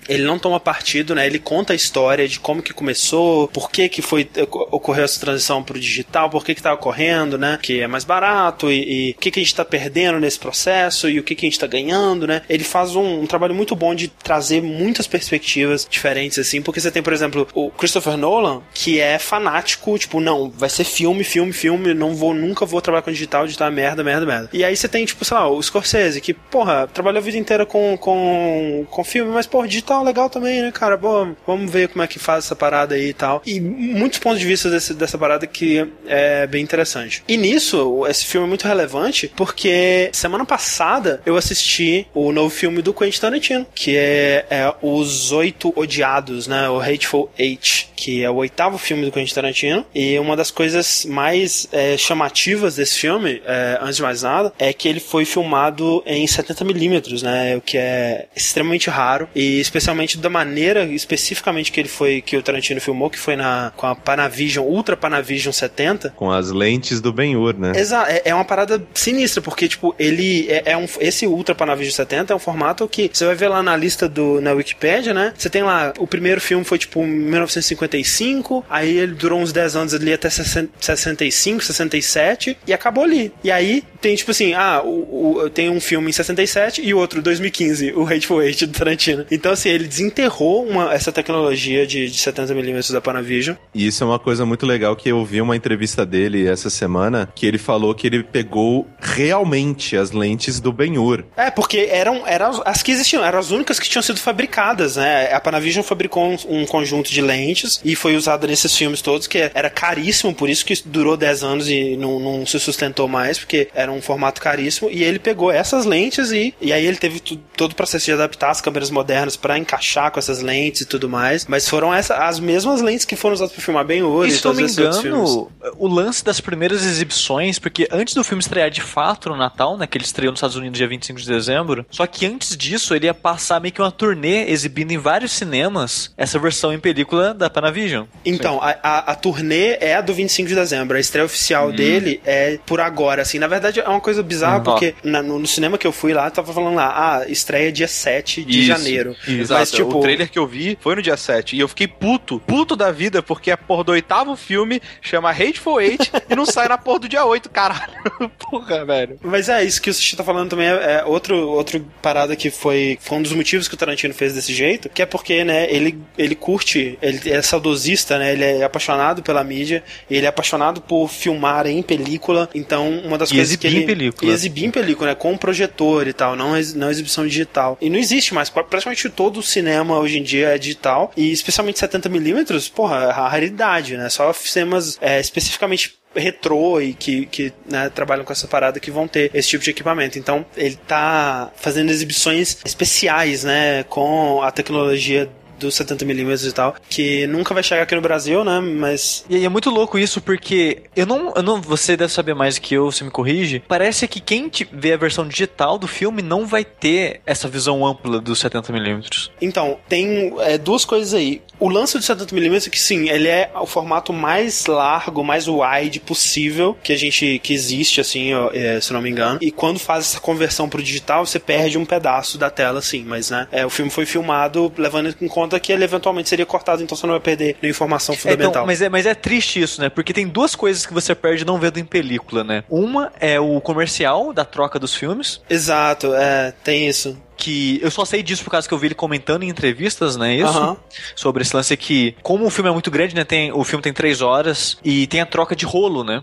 Ele 0.07 0.23
não 0.23 0.39
toma 0.39 0.59
partido, 0.59 1.15
né? 1.15 1.25
Ele 1.25 1.39
conta 1.39 1.73
a 1.73 1.75
história 1.75 2.27
de 2.27 2.39
como 2.39 2.61
que 2.61 2.73
começou, 2.73 3.47
por 3.47 3.69
que 3.69 3.89
que 3.89 4.01
foi 4.01 4.29
ocorreu 4.71 5.03
essa 5.03 5.19
transição 5.19 5.63
para 5.63 5.77
o 5.77 5.79
digital, 5.79 6.29
por 6.29 6.43
que 6.43 6.55
que 6.55 6.61
tá 6.61 6.73
ocorrendo, 6.73 7.37
né? 7.37 7.57
Que 7.61 7.81
é 7.81 7.87
mais 7.87 8.03
barato 8.03 8.71
e, 8.71 9.09
e 9.09 9.11
o 9.11 9.15
que 9.15 9.31
que 9.31 9.39
a 9.39 9.43
gente 9.43 9.55
tá 9.55 9.65
perdendo 9.65 10.19
nesse 10.19 10.39
processo 10.39 11.09
e 11.09 11.19
o 11.19 11.23
que 11.23 11.35
que 11.35 11.45
a 11.45 11.49
gente 11.49 11.59
tá 11.59 11.67
ganhando, 11.67 12.25
né? 12.27 12.41
Ele 12.49 12.63
faz 12.63 12.95
um, 12.95 13.21
um 13.21 13.27
trabalho 13.27 13.53
muito 13.53 13.75
bom 13.75 13.93
de 13.93 14.07
trazer 14.07 14.61
muitas 14.61 15.07
perspectivas 15.07 15.87
diferentes, 15.89 16.39
assim, 16.39 16.61
porque 16.61 16.79
você 16.79 16.91
tem, 16.91 17.03
por 17.03 17.13
exemplo, 17.13 17.47
o 17.53 17.69
Christopher 17.71 18.17
Nolan, 18.17 18.61
que 18.73 18.99
é 18.99 19.19
fanático, 19.19 19.97
tipo, 19.97 20.19
não, 20.19 20.49
vai 20.49 20.69
ser 20.69 20.83
filme, 20.83 21.23
filme, 21.23 21.53
filme, 21.53 21.93
não 21.93 22.13
vou, 22.15 22.33
nunca 22.33 22.65
vou 22.65 22.81
trabalhar 22.81 23.03
com 23.03 23.11
digital, 23.11 23.45
digital 23.45 23.67
é 23.67 23.71
merda, 23.71 24.03
merda, 24.03 24.25
merda. 24.25 24.49
E 24.53 24.63
aí 24.63 24.75
você 24.75 24.87
tem, 24.87 25.05
tipo, 25.05 25.23
sei 25.25 25.37
lá, 25.37 25.49
o 25.49 25.61
Scorsese, 25.61 26.21
que, 26.21 26.33
porra, 26.33 26.87
trabalhou 26.87 27.19
a 27.19 27.23
vida 27.23 27.37
inteira 27.37 27.65
com, 27.65 27.97
com, 27.97 28.85
com 28.89 29.03
filme, 29.03 29.31
mas, 29.31 29.40
porra, 29.45 29.67
digital 29.67 30.01
é 30.01 30.05
legal 30.05 30.29
também, 30.29 30.61
né, 30.61 30.71
cara? 30.71 30.97
Pô, 30.97 31.27
vamos 31.45 31.71
ver 31.71 31.89
como 31.89 32.03
é 32.03 32.07
que 32.07 32.19
faz 32.19 32.45
essa 32.45 32.55
parada 32.55 32.95
aí 32.95 33.09
e 33.09 33.13
tal. 33.13 33.41
E 33.45 33.59
muitos 33.59 34.19
pontos 34.19 34.39
de 34.39 34.45
vista 34.45 34.69
desse, 34.69 34.93
dessa 34.93 35.17
parada 35.17 35.45
que 35.47 35.87
é 36.07 36.47
bem 36.47 36.63
interessante. 36.63 37.23
E 37.27 37.37
nisso, 37.37 38.05
esse 38.07 38.25
filme 38.25 38.45
é 38.45 38.49
muito 38.49 38.67
relevante 38.67 39.31
porque 39.35 40.09
semana 40.13 40.45
passada 40.45 41.21
eu 41.25 41.37
assisti 41.37 42.07
o 42.13 42.31
novo 42.31 42.49
filme 42.49 42.81
do 42.81 42.93
Quentin 42.93 43.19
Tarantino, 43.19 43.65
que 43.73 43.95
é, 43.95 44.45
é 44.49 44.73
Os 44.81 45.31
Oito 45.31 45.73
Odiados, 45.75 46.47
né? 46.47 46.69
O 46.69 46.79
Hateful 46.79 47.29
Eight, 47.37 47.89
que 47.95 48.23
é 48.23 48.29
o 48.29 48.35
oitavo 48.35 48.77
filme 48.77 49.05
do 49.05 49.11
Quentin 49.11 49.33
Tarantino. 49.33 49.85
E 49.93 50.17
uma 50.19 50.35
das 50.35 50.51
coisas 50.51 51.05
mais 51.05 51.67
é, 51.71 51.97
chamativas 51.97 52.75
desse 52.75 52.97
filme, 52.99 53.41
é, 53.45 53.79
antes 53.81 53.97
de 53.97 54.01
mais 54.01 54.23
nada, 54.23 54.53
é 54.57 54.73
que 54.73 54.87
ele 54.87 54.99
foi 54.99 55.25
filmado 55.25 56.03
em 56.05 56.25
70mm, 56.25 57.21
né? 57.23 57.57
O 57.57 57.61
que 57.61 57.77
é 57.77 58.27
extremamente 58.35 58.89
raro. 58.89 59.29
E 59.35 59.59
especialmente 59.59 60.17
da 60.17 60.29
maneira 60.29 60.83
especificamente 60.85 61.71
que 61.71 61.79
ele 61.79 61.89
foi, 61.89 62.21
que 62.21 62.37
o 62.37 62.41
Tarantino 62.41 62.81
filmou, 62.81 63.09
que 63.09 63.19
foi 63.19 63.35
na, 63.35 63.71
com 63.75 63.87
a 63.87 63.95
Panavision, 63.95 64.65
Ultra 64.65 64.97
Panavision 64.97 65.51
70. 65.51 66.11
Com 66.15 66.31
as 66.31 66.51
lentes 66.51 67.01
do 67.01 67.11
Ben-Hur, 67.11 67.57
né? 67.57 67.73
Exato, 67.75 68.09
é, 68.11 68.21
é 68.25 68.35
uma 68.35 68.45
parada 68.45 68.81
sinistra, 68.93 69.41
porque, 69.41 69.67
tipo, 69.67 69.95
ele 69.97 70.47
é, 70.49 70.71
é 70.71 70.77
um. 70.77 70.85
Esse 70.99 71.25
Ultra 71.27 71.55
Panavision 71.55 71.93
70 71.93 72.33
é 72.33 72.35
um 72.35 72.39
formato 72.39 72.87
que 72.87 73.09
você 73.11 73.25
vai 73.25 73.35
ver 73.35 73.47
lá 73.47 73.63
na 73.63 73.75
lista 73.75 74.07
do 74.07 74.41
na 74.41 74.51
Wikipedia, 74.51 75.13
né? 75.13 75.33
Você 75.37 75.49
tem 75.49 75.63
lá, 75.63 75.93
o 75.97 76.07
primeiro 76.07 76.41
filme 76.41 76.63
foi 76.63 76.77
tipo 76.77 77.05
1955, 77.05 78.65
aí 78.69 78.97
ele 78.97 79.13
durou 79.13 79.39
uns 79.39 79.51
10 79.51 79.75
anos 79.75 79.93
ali 79.93 80.13
até 80.13 80.29
60 80.29 80.71
65, 80.79 81.63
67 81.63 82.57
e 82.65 82.73
acabou 82.73 83.03
ali. 83.03 83.31
E 83.43 83.51
aí 83.51 83.83
tem 83.99 84.15
tipo 84.15 84.31
assim, 84.31 84.53
ah, 84.53 84.81
o, 84.83 85.37
o, 85.37 85.49
tem 85.49 85.69
um 85.69 85.79
filme 85.79 86.09
em 86.09 86.13
67 86.13 86.81
e 86.81 86.93
outro 86.93 87.21
2015, 87.21 87.93
o 87.93 88.03
Hateful 88.03 88.41
Eight 88.41 88.65
do 88.65 88.77
Tarantino. 88.77 89.20
Então 89.29 89.51
assim, 89.51 89.69
ele 89.69 89.87
desenterrou 89.87 90.65
uma, 90.65 90.93
essa 90.93 91.11
tecnologia 91.11 91.85
de, 91.85 92.09
de 92.09 92.17
70mm 92.17 92.91
da 92.91 93.01
Panavision. 93.01 93.55
E 93.73 93.87
isso 93.87 94.03
é 94.03 94.07
uma 94.07 94.19
coisa 94.19 94.45
muito 94.45 94.65
legal 94.65 94.95
que 94.95 95.09
eu 95.09 95.23
vi 95.25 95.41
uma 95.41 95.55
entrevista 95.55 96.05
dele 96.05 96.47
essa 96.47 96.69
semana, 96.69 97.31
que 97.35 97.45
ele 97.45 97.57
falou 97.57 97.93
que 97.93 98.07
ele 98.07 98.23
pegou 98.23 98.87
realmente 98.99 99.95
as 99.95 100.11
lentes 100.11 100.59
do 100.59 100.71
Ben-Hur. 100.71 101.23
É, 101.35 101.51
porque 101.51 101.89
eram, 101.91 102.25
eram 102.25 102.61
as 102.65 102.81
que 102.81 102.91
existiam, 102.91 103.23
eram 103.23 103.39
as 103.39 103.51
únicas 103.51 103.79
que 103.79 103.89
tinham 103.89 104.01
sido 104.01 104.19
fabricadas, 104.19 104.95
né? 104.95 105.31
A 105.33 105.39
Panavision 105.39 105.83
fabricou 105.83 106.23
um, 106.23 106.37
um 106.61 106.65
conjunto 106.65 107.11
de 107.11 107.21
lentes 107.21 107.79
e 107.83 107.95
foi 107.95 108.15
usado 108.15 108.47
nesses 108.47 108.75
filmes 108.75 109.01
todos, 109.01 109.27
que 109.27 109.51
era 109.53 109.69
caríssimo, 109.69 110.33
por 110.33 110.49
isso 110.49 110.65
que 110.65 110.73
durou 110.85 111.17
10 111.17 111.43
anos 111.43 111.69
e 111.69 111.95
não, 111.97 112.19
não 112.19 112.45
se 112.45 112.59
sustentou 112.59 113.07
mais, 113.07 113.37
porque 113.39 113.67
era 113.73 113.91
um 113.91 114.01
formato 114.01 114.41
caríssimo. 114.41 114.89
E 114.89 115.03
ele 115.03 115.19
pegou 115.19 115.51
essas 115.51 115.85
lentes 115.85 116.31
e, 116.31 116.53
e 116.61 116.71
aí 116.73 116.85
ele 116.85 116.97
teve 116.97 117.19
todo 117.19 117.71
o 117.71 117.75
processo 117.75 118.05
de 118.05 118.13
adaptar 118.13 118.51
as 118.51 118.61
câmeras 118.61 118.89
modernas 118.89 119.10
para 119.39 119.57
encaixar 119.57 120.11
com 120.11 120.19
essas 120.19 120.41
lentes 120.41 120.81
e 120.81 120.85
tudo 120.85 121.09
mais. 121.09 121.45
Mas 121.45 121.67
foram 121.67 121.93
essa, 121.93 122.15
as 122.15 122.39
mesmas 122.39 122.81
lentes 122.81 123.05
que 123.05 123.15
foram 123.15 123.33
usadas 123.33 123.53
para 123.53 123.61
filmar 123.61 123.85
bem 123.85 124.03
hoje. 124.03 124.37
Se 124.37 124.45
não 124.45 124.53
me 124.53 124.63
engano, 124.63 125.51
o 125.77 125.87
lance 125.87 126.23
das 126.23 126.39
primeiras 126.39 126.85
exibições, 126.85 127.59
porque 127.59 127.87
antes 127.91 128.13
do 128.13 128.23
filme 128.23 128.41
estrear 128.41 128.69
de 128.69 128.81
fato 128.81 129.29
no 129.29 129.35
Natal, 129.35 129.77
né, 129.77 129.87
que 129.87 129.97
ele 129.97 130.05
estreou 130.05 130.31
nos 130.31 130.39
Estados 130.39 130.55
Unidos 130.55 130.77
dia 130.77 130.87
25 130.87 131.19
de 131.19 131.27
dezembro, 131.27 131.85
só 131.89 132.05
que 132.05 132.25
antes 132.25 132.55
disso 132.55 132.95
ele 132.95 133.05
ia 133.05 133.13
passar 133.13 133.59
meio 133.59 133.73
que 133.73 133.81
uma 133.81 133.91
turnê 133.91 134.49
exibindo 134.49 134.91
em 134.91 134.97
vários 134.97 135.31
cinemas 135.31 136.11
essa 136.17 136.39
versão 136.39 136.73
em 136.73 136.79
película 136.79 137.33
da 137.33 137.49
Panavision. 137.49 138.05
Então, 138.25 138.59
a, 138.61 138.77
a, 138.81 139.11
a, 139.11 139.15
turnê 139.15 139.77
é 139.79 139.95
a 139.95 140.01
do 140.01 140.13
25 140.13 140.49
de 140.49 140.55
dezembro, 140.55 140.97
a 140.97 140.99
estreia 140.99 141.25
oficial 141.25 141.69
hum. 141.69 141.75
dele 141.75 142.21
é 142.25 142.59
por 142.65 142.79
agora, 142.79 143.21
assim, 143.21 143.39
na 143.39 143.47
verdade 143.47 143.79
é 143.79 143.87
uma 143.87 144.01
coisa 144.01 144.23
bizarra, 144.23 144.59
hum, 144.59 144.63
porque 144.63 144.95
na, 145.03 145.21
no, 145.21 145.39
no, 145.39 145.47
cinema 145.47 145.77
que 145.77 145.87
eu 145.87 145.91
fui 145.91 146.13
lá, 146.13 146.29
tava 146.29 146.53
falando 146.53 146.75
lá, 146.75 147.19
ah, 147.19 147.29
estreia 147.29 147.71
dia 147.71 147.87
7 147.87 148.43
de 148.43 148.59
Isso. 148.59 148.67
janeiro. 148.67 149.00
Exato, 149.27 149.59
Mas, 149.59 149.71
tipo... 149.71 149.97
o 149.97 150.01
trailer 150.01 150.29
que 150.29 150.39
eu 150.39 150.47
vi 150.47 150.77
foi 150.79 150.95
no 150.95 151.01
dia 151.01 151.17
7, 151.17 151.55
e 151.55 151.59
eu 151.59 151.67
fiquei 151.67 151.87
puto, 151.87 152.39
puto 152.45 152.75
da 152.75 152.91
vida, 152.91 153.21
porque 153.21 153.51
a 153.51 153.57
porra 153.57 153.83
do 153.83 153.91
oitavo 153.91 154.35
filme 154.35 154.81
chama 155.01 155.31
Hateful 155.31 155.81
Eight 155.81 156.11
e 156.29 156.35
não 156.35 156.45
sai 156.45 156.67
na 156.67 156.77
porra 156.77 156.99
do 156.99 157.09
dia 157.09 157.25
8, 157.25 157.49
caralho. 157.49 157.93
porra, 158.39 158.85
velho. 158.85 159.19
Mas 159.21 159.49
é, 159.49 159.63
isso 159.63 159.81
que 159.81 159.89
o 159.89 159.93
Sushi 159.93 160.15
tá 160.15 160.23
falando 160.23 160.49
também 160.49 160.67
é, 160.67 160.99
é 160.99 161.03
outro, 161.05 161.35
outro 161.49 161.85
parada 162.01 162.35
que 162.35 162.49
foi, 162.49 162.97
foi 163.01 163.17
um 163.17 163.21
dos 163.21 163.33
motivos 163.33 163.67
que 163.67 163.73
o 163.73 163.77
Tarantino 163.77 164.13
fez 164.13 164.33
desse 164.33 164.53
jeito, 164.53 164.89
que 164.89 165.01
é 165.01 165.05
porque, 165.05 165.43
né, 165.43 165.71
ele, 165.71 165.97
ele 166.17 166.35
curte, 166.35 166.97
ele 167.01 167.29
é 167.29 167.41
saudosista, 167.41 168.17
né, 168.17 168.33
ele 168.33 168.43
é 168.43 168.63
apaixonado 168.63 169.23
pela 169.23 169.43
mídia, 169.43 169.83
ele 170.09 170.25
é 170.25 170.29
apaixonado 170.29 170.81
por 170.81 171.07
filmar 171.07 171.67
em 171.67 171.81
película, 171.81 172.49
então 172.53 172.89
uma 172.99 173.17
das 173.17 173.31
e 173.31 173.35
coisas 173.35 173.55
que 173.55 173.67
ele... 173.67 173.79
em 173.79 173.85
película. 173.85 174.29
E 174.29 174.33
exibir 174.33 174.65
em 174.65 174.71
película, 174.71 175.09
né, 175.09 175.15
com 175.15 175.37
projetor 175.37 176.07
e 176.07 176.13
tal, 176.13 176.35
não, 176.35 176.51
não 176.75 176.89
exibição 176.89 177.25
digital. 177.25 177.77
E 177.81 177.89
não 177.89 177.97
existe 177.97 178.33
mais, 178.33 178.49
praticamente 178.49 178.90
todo 179.09 179.39
o 179.39 179.43
cinema 179.43 179.97
hoje 179.97 180.19
em 180.19 180.23
dia 180.23 180.49
é 180.49 180.57
digital, 180.57 181.11
e 181.15 181.31
especialmente 181.31 181.79
70mm, 181.79 182.71
porra, 182.71 182.97
é 182.97 183.09
a 183.09 183.27
raridade, 183.27 183.97
né, 183.97 184.09
só 184.09 184.31
cinemas 184.33 184.97
é, 185.01 185.19
especificamente 185.19 185.95
retrô 186.15 186.81
e 186.81 186.93
que, 186.93 187.25
que 187.25 187.53
né, 187.69 187.89
trabalham 187.89 188.25
com 188.25 188.33
essa 188.33 188.47
parada 188.47 188.79
que 188.79 188.91
vão 188.91 189.07
ter 189.07 189.31
esse 189.33 189.49
tipo 189.49 189.63
de 189.63 189.69
equipamento. 189.69 190.19
Então 190.19 190.45
ele 190.57 190.75
tá 190.75 191.51
fazendo 191.55 191.89
exibições 191.89 192.57
especiais, 192.65 193.43
né, 193.43 193.83
com 193.83 194.41
a 194.41 194.51
tecnologia 194.51 195.29
dos 195.61 195.75
70mm 195.75 196.49
e 196.49 196.51
tal, 196.51 196.75
que 196.89 197.27
nunca 197.27 197.53
vai 197.53 197.63
chegar 197.63 197.83
aqui 197.83 197.95
no 197.95 198.01
Brasil, 198.01 198.43
né? 198.43 198.59
Mas. 198.59 199.23
E 199.29 199.45
é 199.45 199.49
muito 199.49 199.69
louco 199.69 199.97
isso, 199.97 200.19
porque 200.19 200.83
eu 200.95 201.05
não, 201.05 201.33
eu 201.35 201.43
não. 201.43 201.61
Você 201.61 201.95
deve 201.95 202.11
saber 202.11 202.33
mais 202.33 202.57
que 202.57 202.73
eu, 202.73 202.91
se 202.91 203.03
me 203.03 203.11
corrige. 203.11 203.63
Parece 203.67 204.07
que 204.07 204.19
quem 204.19 204.51
vê 204.73 204.93
a 204.93 204.97
versão 204.97 205.27
digital 205.27 205.77
do 205.77 205.87
filme 205.87 206.21
não 206.21 206.45
vai 206.45 206.65
ter 206.65 207.21
essa 207.25 207.47
visão 207.47 207.85
ampla 207.85 208.19
dos 208.19 208.43
70mm. 208.43 209.29
Então, 209.41 209.77
tem 209.87 210.33
é, 210.39 210.57
duas 210.57 210.83
coisas 210.83 211.13
aí. 211.13 211.41
O 211.59 211.69
lance 211.69 211.97
do 211.97 212.03
70mm 212.03 212.67
é 212.67 212.69
que 212.69 212.79
sim, 212.79 213.09
ele 213.09 213.27
é 213.27 213.51
o 213.53 213.67
formato 213.67 214.11
mais 214.11 214.65
largo, 214.65 215.23
mais 215.23 215.47
wide 215.47 215.99
possível 215.99 216.75
que 216.81 216.91
a 216.91 216.97
gente 216.97 217.39
que 217.39 217.53
existe, 217.53 218.01
assim, 218.01 218.31
é, 218.53 218.81
se 218.81 218.91
não 218.91 219.01
me 219.01 219.09
engano. 219.09 219.37
E 219.41 219.51
quando 219.51 219.79
faz 219.79 220.05
essa 220.05 220.19
conversão 220.19 220.67
pro 220.67 220.81
digital, 220.81 221.25
você 221.25 221.39
perde 221.39 221.77
um 221.77 221.85
pedaço 221.85 222.37
da 222.37 222.49
tela, 222.49 222.79
assim. 222.79 223.03
Mas, 223.03 223.29
né? 223.29 223.47
É, 223.51 223.65
o 223.65 223.69
filme 223.69 223.91
foi 223.91 224.05
filmado 224.05 224.71
levando 224.77 225.15
em 225.21 225.27
conta 225.27 225.50
que 225.59 225.71
ele 225.71 225.83
eventualmente 225.83 226.29
seria 226.29 226.45
cortado, 226.45 226.83
então 226.83 226.95
você 226.95 227.05
não 227.05 227.13
vai 227.13 227.21
perder 227.21 227.57
nenhuma 227.61 227.71
informação 227.71 228.15
fundamental. 228.15 228.47
É, 228.47 228.49
então, 228.49 228.65
mas, 228.65 228.81
é, 228.81 228.89
mas 228.89 229.05
é 229.05 229.13
triste 229.13 229.61
isso, 229.61 229.81
né? 229.81 229.89
Porque 229.89 230.13
tem 230.13 230.27
duas 230.27 230.55
coisas 230.55 230.85
que 230.85 230.93
você 230.93 231.13
perde 231.15 231.45
não 231.45 231.59
vendo 231.59 231.79
em 231.79 231.85
película, 231.85 232.43
né? 232.43 232.63
Uma 232.69 233.11
é 233.19 233.39
o 233.39 233.59
comercial 233.61 234.33
da 234.33 234.45
troca 234.45 234.79
dos 234.79 234.95
filmes. 234.95 235.41
Exato, 235.49 236.13
é, 236.13 236.53
tem 236.63 236.87
isso 236.87 237.17
que 237.41 237.79
eu 237.81 237.89
só 237.89 238.05
sei 238.05 238.21
disso 238.21 238.43
por 238.43 238.51
causa 238.51 238.67
que 238.67 238.73
eu 238.73 238.77
vi 238.77 238.87
ele 238.87 238.95
comentando 238.95 239.41
em 239.43 239.49
entrevistas, 239.49 240.15
né? 240.15 240.35
Isso. 240.35 240.77
Sobre 241.15 241.41
esse 241.41 241.55
lance 241.55 241.75
que, 241.75 242.15
como 242.21 242.45
o 242.45 242.49
filme 242.49 242.69
é 242.69 242.73
muito 242.73 242.91
grande, 242.91 243.15
né? 243.15 243.23
Tem, 243.23 243.51
o 243.51 243.63
filme 243.63 243.81
tem 243.81 243.91
três 243.91 244.21
horas 244.21 244.77
e 244.83 245.07
tem 245.07 245.19
a 245.21 245.25
troca 245.25 245.55
de 245.55 245.65
rolo, 245.65 246.03
né? 246.03 246.21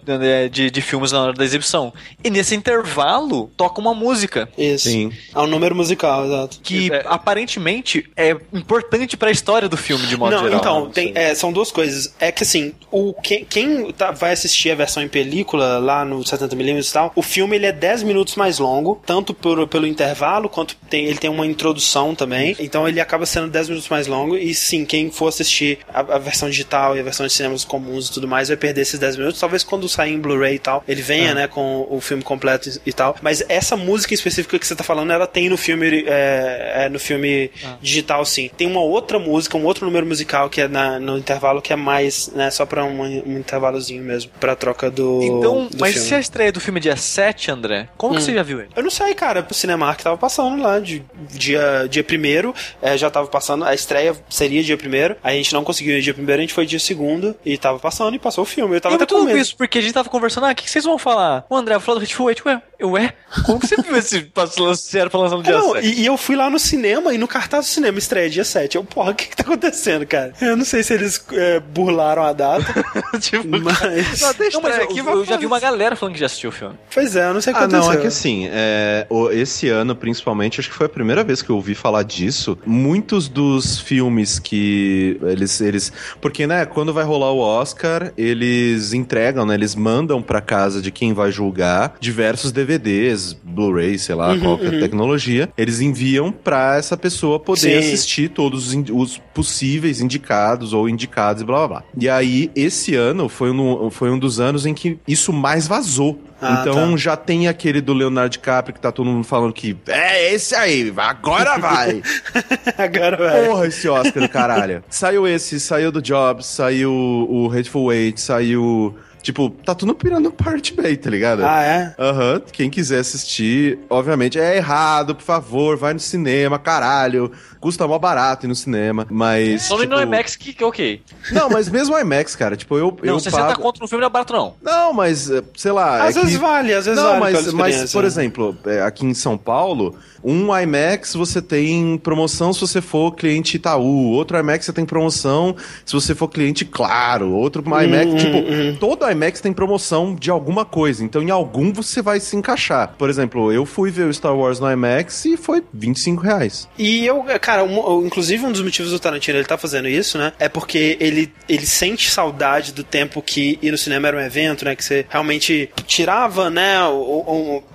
De, 0.50 0.70
de 0.70 0.80
filmes 0.80 1.10
na 1.12 1.20
hora 1.22 1.32
da 1.32 1.44
exibição. 1.44 1.92
E 2.22 2.30
nesse 2.30 2.54
intervalo 2.54 3.50
toca 3.56 3.80
uma 3.80 3.92
música. 3.94 4.48
Isso. 4.56 4.88
Sim. 4.88 5.12
É 5.34 5.38
um 5.40 5.46
número 5.46 5.74
musical, 5.74 6.24
exato. 6.24 6.60
Que 6.62 6.92
É. 6.92 7.02
aparentemente 7.06 8.08
é 8.16 8.36
importante 8.52 9.16
pra 9.16 9.30
história 9.30 9.68
do 9.68 9.76
filme, 9.76 10.06
de 10.06 10.16
modo 10.16 10.30
Não, 10.36 10.42
geral. 10.44 10.58
então, 10.60 10.90
tem, 10.90 11.12
é, 11.14 11.34
são 11.34 11.52
duas 11.52 11.72
coisas. 11.72 12.14
É 12.20 12.30
que 12.30 12.42
assim, 12.44 12.72
o, 12.90 13.12
quem, 13.14 13.44
quem 13.44 13.92
tá- 13.92 14.12
vai 14.12 14.32
assistir 14.32 14.70
a 14.70 14.74
versão 14.74 15.02
em 15.02 15.08
película 15.08 15.78
lá 15.78 16.04
no 16.04 16.20
70mm 16.20 16.88
e 16.88 16.92
tal, 16.92 17.12
o 17.16 17.22
filme 17.22 17.56
ele 17.56 17.66
é 17.66 17.72
10 17.72 18.02
minutos 18.04 18.36
mais 18.36 18.58
longo, 18.58 19.00
tanto 19.04 19.34
por, 19.34 19.66
pelo 19.66 19.86
intervalo, 19.86 20.48
quanto 20.48 20.76
tem, 20.88 21.06
ele 21.08 21.18
tem 21.18 21.30
uma 21.30 21.46
introdução 21.46 22.14
também. 22.14 22.56
Então 22.58 22.88
ele 22.88 23.00
acaba 23.00 23.26
sendo 23.26 23.48
10 23.48 23.68
minutos 23.68 23.88
mais 23.88 24.06
longo. 24.06 24.36
E 24.36 24.54
sim, 24.54 24.84
quem 24.84 25.10
for 25.10 25.28
assistir 25.28 25.78
a, 25.88 26.00
a 26.00 26.18
versão 26.18 26.48
digital 26.48 26.96
e 26.96 27.00
a 27.00 27.02
versão 27.02 27.26
de 27.26 27.32
cinemas 27.32 27.64
comuns 27.64 28.08
e 28.08 28.12
tudo 28.12 28.28
mais 28.28 28.48
vai 28.48 28.56
perder 28.56 28.82
esses 28.82 28.98
10 28.98 29.16
minutos. 29.16 29.40
Talvez 29.40 29.62
quando 29.64 29.88
sair 29.88 30.12
em 30.14 30.18
Blu-ray 30.20 30.54
e 30.56 30.58
tal, 30.58 30.84
ele 30.86 31.02
venha, 31.02 31.34
né, 31.34 31.46
com 31.48 31.86
o 31.90 32.00
filme 32.00 32.22
completo 32.22 32.68
e, 32.68 32.90
e 32.90 32.92
tal. 32.92 33.16
Mas 33.22 33.42
essa 33.48 33.76
música 33.76 34.12
em 34.12 34.16
específico 34.16 34.58
que 34.58 34.66
você 34.66 34.74
tá 34.76 34.84
falando, 34.84 35.12
ela 35.12 35.26
tem 35.26 35.48
no 35.48 35.56
filme, 35.56 36.04
é, 36.06 36.84
é, 36.84 36.88
no 36.88 36.98
filme 36.98 37.50
digital, 37.80 38.24
sim. 38.24 38.50
Tem 38.56 38.66
uma 38.66 38.80
outra 38.80 39.18
música, 39.18 39.56
um 39.56 39.64
outro 39.64 39.84
número 39.86 40.06
musical 40.06 40.48
que 40.50 40.60
é 40.60 40.68
na- 40.68 40.98
no 40.98 41.16
intervalo 41.18 41.60
que 41.62 41.72
é 41.72 41.76
mais, 41.76 42.28
né, 42.34 42.50
só 42.50 42.66
pra 42.66 42.84
um, 42.84 43.00
um 43.02 43.38
intervalozinho 43.38 44.02
mesmo, 44.02 44.30
pra 44.40 44.54
troca 44.56 44.90
do. 44.90 45.20
Então, 45.22 45.66
do 45.68 45.78
mas 45.78 45.92
filme. 45.94 46.08
se 46.08 46.14
a 46.14 46.20
estreia 46.20 46.52
do 46.52 46.60
filme 46.60 46.78
é 46.80 46.82
dia 46.82 46.96
7, 46.96 47.50
André, 47.50 47.88
como 47.96 48.14
que 48.14 48.20
Hum. 48.20 48.24
você 48.24 48.34
já 48.34 48.42
viu 48.42 48.60
ele? 48.60 48.68
Eu 48.76 48.82
não 48.82 48.90
sei, 48.90 49.14
cara. 49.14 49.46
O 49.48 49.54
Cinemark 49.54 50.00
tava 50.02 50.16
passando 50.16 50.62
lá 50.62 50.78
de 50.80 50.97
dia, 51.30 51.86
dia 51.90 52.04
primeiro, 52.04 52.54
é, 52.82 52.96
já 52.96 53.10
tava 53.10 53.26
passando. 53.28 53.64
A 53.64 53.74
estreia 53.74 54.14
seria 54.28 54.62
dia 54.62 54.76
primeiro. 54.76 55.16
A 55.22 55.32
gente 55.32 55.52
não 55.52 55.64
conseguiu 55.64 55.96
ir 55.98 56.02
dia 56.02 56.14
primeiro, 56.14 56.40
a 56.40 56.42
gente 56.42 56.54
foi 56.54 56.66
dia 56.66 56.78
segundo 56.78 57.34
e 57.44 57.56
tava 57.58 57.78
passando 57.78 58.14
e 58.14 58.18
passou 58.18 58.42
o 58.42 58.46
filme. 58.46 58.76
Eu 58.76 58.80
tava 58.80 58.94
eu 58.94 58.96
até 58.96 59.06
com 59.06 59.14
tudo 59.20 59.26
medo. 59.26 59.38
isso, 59.38 59.56
porque 59.56 59.78
a 59.78 59.82
gente 59.82 59.92
tava 59.92 60.08
conversando, 60.08 60.46
ah, 60.46 60.52
o 60.52 60.54
que 60.54 60.64
que 60.64 60.70
vocês 60.70 60.84
vão 60.84 60.98
falar? 60.98 61.44
O 61.48 61.56
André 61.56 61.78
falou 61.80 62.00
do 62.00 62.04
Hit 62.04 62.20
Wait, 62.20 62.40
ué, 62.46 62.62
eu, 62.78 62.90
ué? 62.90 63.12
Como 63.44 63.58
que 63.60 63.66
você 63.66 63.76
viu 63.76 63.96
esse 63.96 64.18
era 64.98 65.10
pra 65.10 65.20
lançar 65.20 65.36
no 65.36 65.42
É, 65.42 65.44
dia 65.44 65.58
não, 65.58 65.72
7? 65.74 65.86
e, 65.86 66.00
e 66.02 66.06
eu 66.06 66.16
fui 66.16 66.36
lá 66.36 66.48
no 66.50 66.58
cinema 66.58 67.12
e 67.14 67.18
no 67.18 67.26
cartaz 67.28 67.66
do 67.66 67.68
cinema 67.68 67.98
estreia 67.98 68.28
dia 68.30 68.44
7. 68.44 68.76
Eu, 68.76 68.84
porra, 68.84 69.12
o 69.12 69.14
que 69.14 69.26
que 69.26 69.36
tá 69.36 69.42
acontecendo, 69.42 70.06
cara? 70.06 70.32
Eu 70.40 70.56
não 70.56 70.64
sei 70.64 70.82
se 70.82 70.94
eles 70.94 71.24
é, 71.32 71.60
burlaram 71.60 72.22
a 72.22 72.32
data, 72.32 72.64
tipo, 73.20 73.46
mas. 73.58 74.20
não, 74.20 74.34
deixa 74.34 74.56
Não, 74.56 74.62
mas 74.62 74.76
eu, 74.78 74.84
aqui, 74.84 74.98
eu 74.98 75.04
vai 75.04 75.24
já 75.24 75.36
vi 75.36 75.46
uma 75.46 75.60
galera 75.60 75.96
falando 75.96 76.14
que 76.14 76.20
já 76.20 76.26
assistiu 76.26 76.50
o 76.50 76.52
filme. 76.52 76.74
Pois 76.92 77.16
é, 77.16 77.26
eu 77.28 77.34
não 77.34 77.40
sei 77.40 77.52
o 77.52 77.56
que 77.56 77.62
Ah, 77.62 77.64
aconteceu. 77.66 77.86
não, 77.92 77.98
é 77.98 78.00
que 78.00 78.06
assim, 78.06 78.48
é, 78.52 79.06
o- 79.10 79.30
esse 79.30 79.68
ano, 79.68 79.94
principalmente, 79.96 80.60
acho 80.60 80.70
que 80.70 80.76
foi 80.78 80.86
a 80.86 80.88
primeira 80.88 81.24
vez 81.24 81.42
que 81.42 81.50
eu 81.50 81.56
ouvi 81.56 81.74
falar 81.74 82.04
disso. 82.04 82.56
Muitos 82.64 83.28
dos 83.28 83.80
filmes 83.80 84.38
que 84.38 85.18
eles. 85.22 85.60
eles 85.60 85.92
porque, 86.20 86.46
né, 86.46 86.64
quando 86.64 86.92
vai 86.92 87.04
rolar 87.04 87.32
o 87.32 87.38
Oscar, 87.38 88.12
eles 88.16 88.92
entregam, 88.92 89.44
né? 89.44 89.54
Eles 89.54 89.74
mandam 89.74 90.22
pra 90.22 90.40
casa 90.40 90.80
de 90.80 90.92
quem 90.92 91.12
vai 91.12 91.32
julgar 91.32 91.96
diversos 92.00 92.52
DVDs, 92.52 93.32
Blu-ray, 93.32 93.98
sei 93.98 94.14
lá, 94.14 94.32
Uhum, 94.32 94.40
qualquer 94.40 94.74
uhum. 94.74 94.80
tecnologia. 94.80 95.48
Eles 95.56 95.80
enviam 95.80 96.30
pra 96.30 96.76
essa 96.76 96.96
pessoa 96.96 97.40
poder 97.40 97.60
Sim. 97.60 97.78
assistir 97.78 98.30
todos 98.30 98.68
os, 98.68 98.84
os 98.92 99.18
possíveis 99.34 100.00
indicados 100.00 100.72
ou 100.72 100.88
indicados 100.88 101.42
e 101.42 101.44
blá 101.44 101.58
blá 101.58 101.68
blá. 101.68 101.84
E 101.98 102.08
aí, 102.08 102.50
esse 102.54 102.94
ano 102.94 103.28
foi 103.28 103.50
um, 103.50 103.90
foi 103.90 104.10
um 104.10 104.18
dos 104.18 104.38
anos 104.38 104.64
em 104.64 104.74
que 104.74 104.98
isso 105.08 105.32
mais 105.32 105.66
vazou. 105.66 106.20
Ah, 106.40 106.58
então 106.60 106.92
tá. 106.92 106.96
já 106.96 107.16
tem 107.16 107.48
aquele 107.48 107.80
do 107.80 107.92
Leonardo 107.92 108.30
DiCaprio 108.30 108.74
que 108.74 108.80
tá 108.80 108.92
todo 108.92 109.06
mundo 109.06 109.24
falando 109.24 109.52
que 109.52 109.76
é 109.88 110.32
esse 110.32 110.54
aí, 110.54 110.92
agora 110.96 111.58
vai. 111.58 112.02
Agora, 112.78 113.16
velho. 113.16 113.46
Porra, 113.46 113.66
esse 113.66 113.88
Oscar 113.88 114.22
do 114.22 114.28
caralho. 114.28 114.84
Saiu 114.88 115.26
esse, 115.26 115.58
saiu 115.58 115.90
do 115.90 116.00
Jobs, 116.00 116.46
saiu 116.46 116.92
o 116.92 117.50
Hateful 117.52 117.92
Eight, 117.92 118.20
saiu. 118.20 118.96
Tipo, 119.22 119.50
tá 119.50 119.74
tudo 119.74 119.94
pirando 119.94 120.30
Part 120.30 120.72
Bay, 120.74 120.96
tá 120.96 121.10
ligado? 121.10 121.44
Ah, 121.44 121.62
é? 121.62 121.94
Aham, 121.98 122.42
quem 122.52 122.70
quiser 122.70 123.00
assistir, 123.00 123.78
obviamente, 123.90 124.38
é 124.38 124.56
errado, 124.56 125.14
por 125.14 125.24
favor, 125.24 125.76
vai 125.76 125.92
no 125.92 126.00
cinema, 126.00 126.58
caralho. 126.58 127.30
Custa 127.60 127.86
mó 127.88 127.98
barato 127.98 128.46
ir 128.46 128.48
no 128.48 128.54
cinema, 128.54 129.06
mas. 129.10 129.62
Só 129.62 129.76
no 129.76 129.82
tipo, 129.82 130.00
IMAX 130.00 130.36
que, 130.36 130.52
que 130.52 130.64
ok. 130.64 131.02
Não, 131.32 131.50
mas 131.50 131.68
mesmo 131.68 131.94
o 131.94 131.98
IMAX, 131.98 132.36
cara, 132.36 132.56
tipo, 132.56 132.78
eu, 132.78 132.96
Não, 133.02 133.14
eu 133.14 133.20
60 133.20 133.46
pago... 133.46 133.62
conto 133.62 133.80
no 133.80 133.88
filme 133.88 134.00
não 134.00 134.06
é 134.06 134.10
barato, 134.10 134.32
não. 134.32 134.54
Não, 134.62 134.92
mas, 134.92 135.28
eh, 135.30 135.42
sei 135.56 135.72
lá. 135.72 136.04
Às 136.04 136.16
é 136.16 136.20
vezes 136.20 136.36
que... 136.36 136.42
vale, 136.42 136.72
às 136.72 136.86
vezes 136.86 137.02
Não, 137.02 137.18
vale 137.18 137.34
mas, 137.34 137.52
mas, 137.52 137.92
por 137.92 138.02
né? 138.02 138.06
exemplo, 138.06 138.56
é, 138.64 138.82
aqui 138.82 139.04
em 139.04 139.14
São 139.14 139.36
Paulo, 139.36 139.96
um 140.22 140.56
IMAX 140.56 141.14
você 141.14 141.42
tem 141.42 141.98
promoção 141.98 142.52
se 142.52 142.60
você 142.60 142.80
for 142.80 143.12
cliente 143.12 143.56
Itaú, 143.56 144.10
outro 144.12 144.38
IMAX 144.38 144.64
você 144.66 144.72
tem 144.72 144.84
promoção 144.84 145.56
se 145.84 145.92
você 145.92 146.14
for 146.14 146.28
cliente 146.28 146.64
Claro, 146.64 147.32
outro 147.32 147.62
IMAX, 147.62 148.06
Hum, 148.12 148.16
tipo, 148.16 148.38
hum. 148.38 148.76
Todo 149.08 149.12
IMAX 149.12 149.40
tem 149.40 149.52
promoção 149.52 150.14
de 150.14 150.30
alguma 150.30 150.64
coisa, 150.64 151.04
então 151.04 151.22
em 151.22 151.30
algum 151.30 151.72
você 151.72 152.02
vai 152.02 152.20
se 152.20 152.36
encaixar. 152.36 152.94
Por 152.98 153.08
exemplo, 153.10 153.52
eu 153.52 153.64
fui 153.64 153.90
ver 153.90 154.04
o 154.04 154.12
Star 154.14 154.34
Wars 154.36 154.60
no 154.60 154.70
IMAX 154.70 155.24
e 155.24 155.36
foi 155.36 155.62
25 155.72 156.22
reais. 156.22 156.68
E 156.78 157.04
eu, 157.06 157.24
cara, 157.40 157.64
um- 157.64 158.06
inclusive 158.06 158.44
um 158.44 158.52
dos 158.52 158.62
motivos 158.62 158.92
do 158.92 158.98
Tarantino 158.98 159.38
ele 159.38 159.46
tá 159.46 159.56
fazendo 159.58 159.88
isso, 159.88 160.18
né? 160.18 160.32
É 160.38 160.48
porque 160.48 160.96
ele, 161.00 161.32
ele 161.48 161.66
sente 161.66 162.10
saudade 162.10 162.72
do 162.72 162.84
tempo 162.84 163.22
que 163.22 163.58
ir 163.62 163.70
no 163.70 163.78
cinema 163.78 164.08
era 164.08 164.16
um 164.16 164.20
evento, 164.20 164.64
né? 164.64 164.74
Que 164.76 164.84
você 164.84 165.06
realmente 165.08 165.70
tirava, 165.86 166.50
né? 166.50 166.76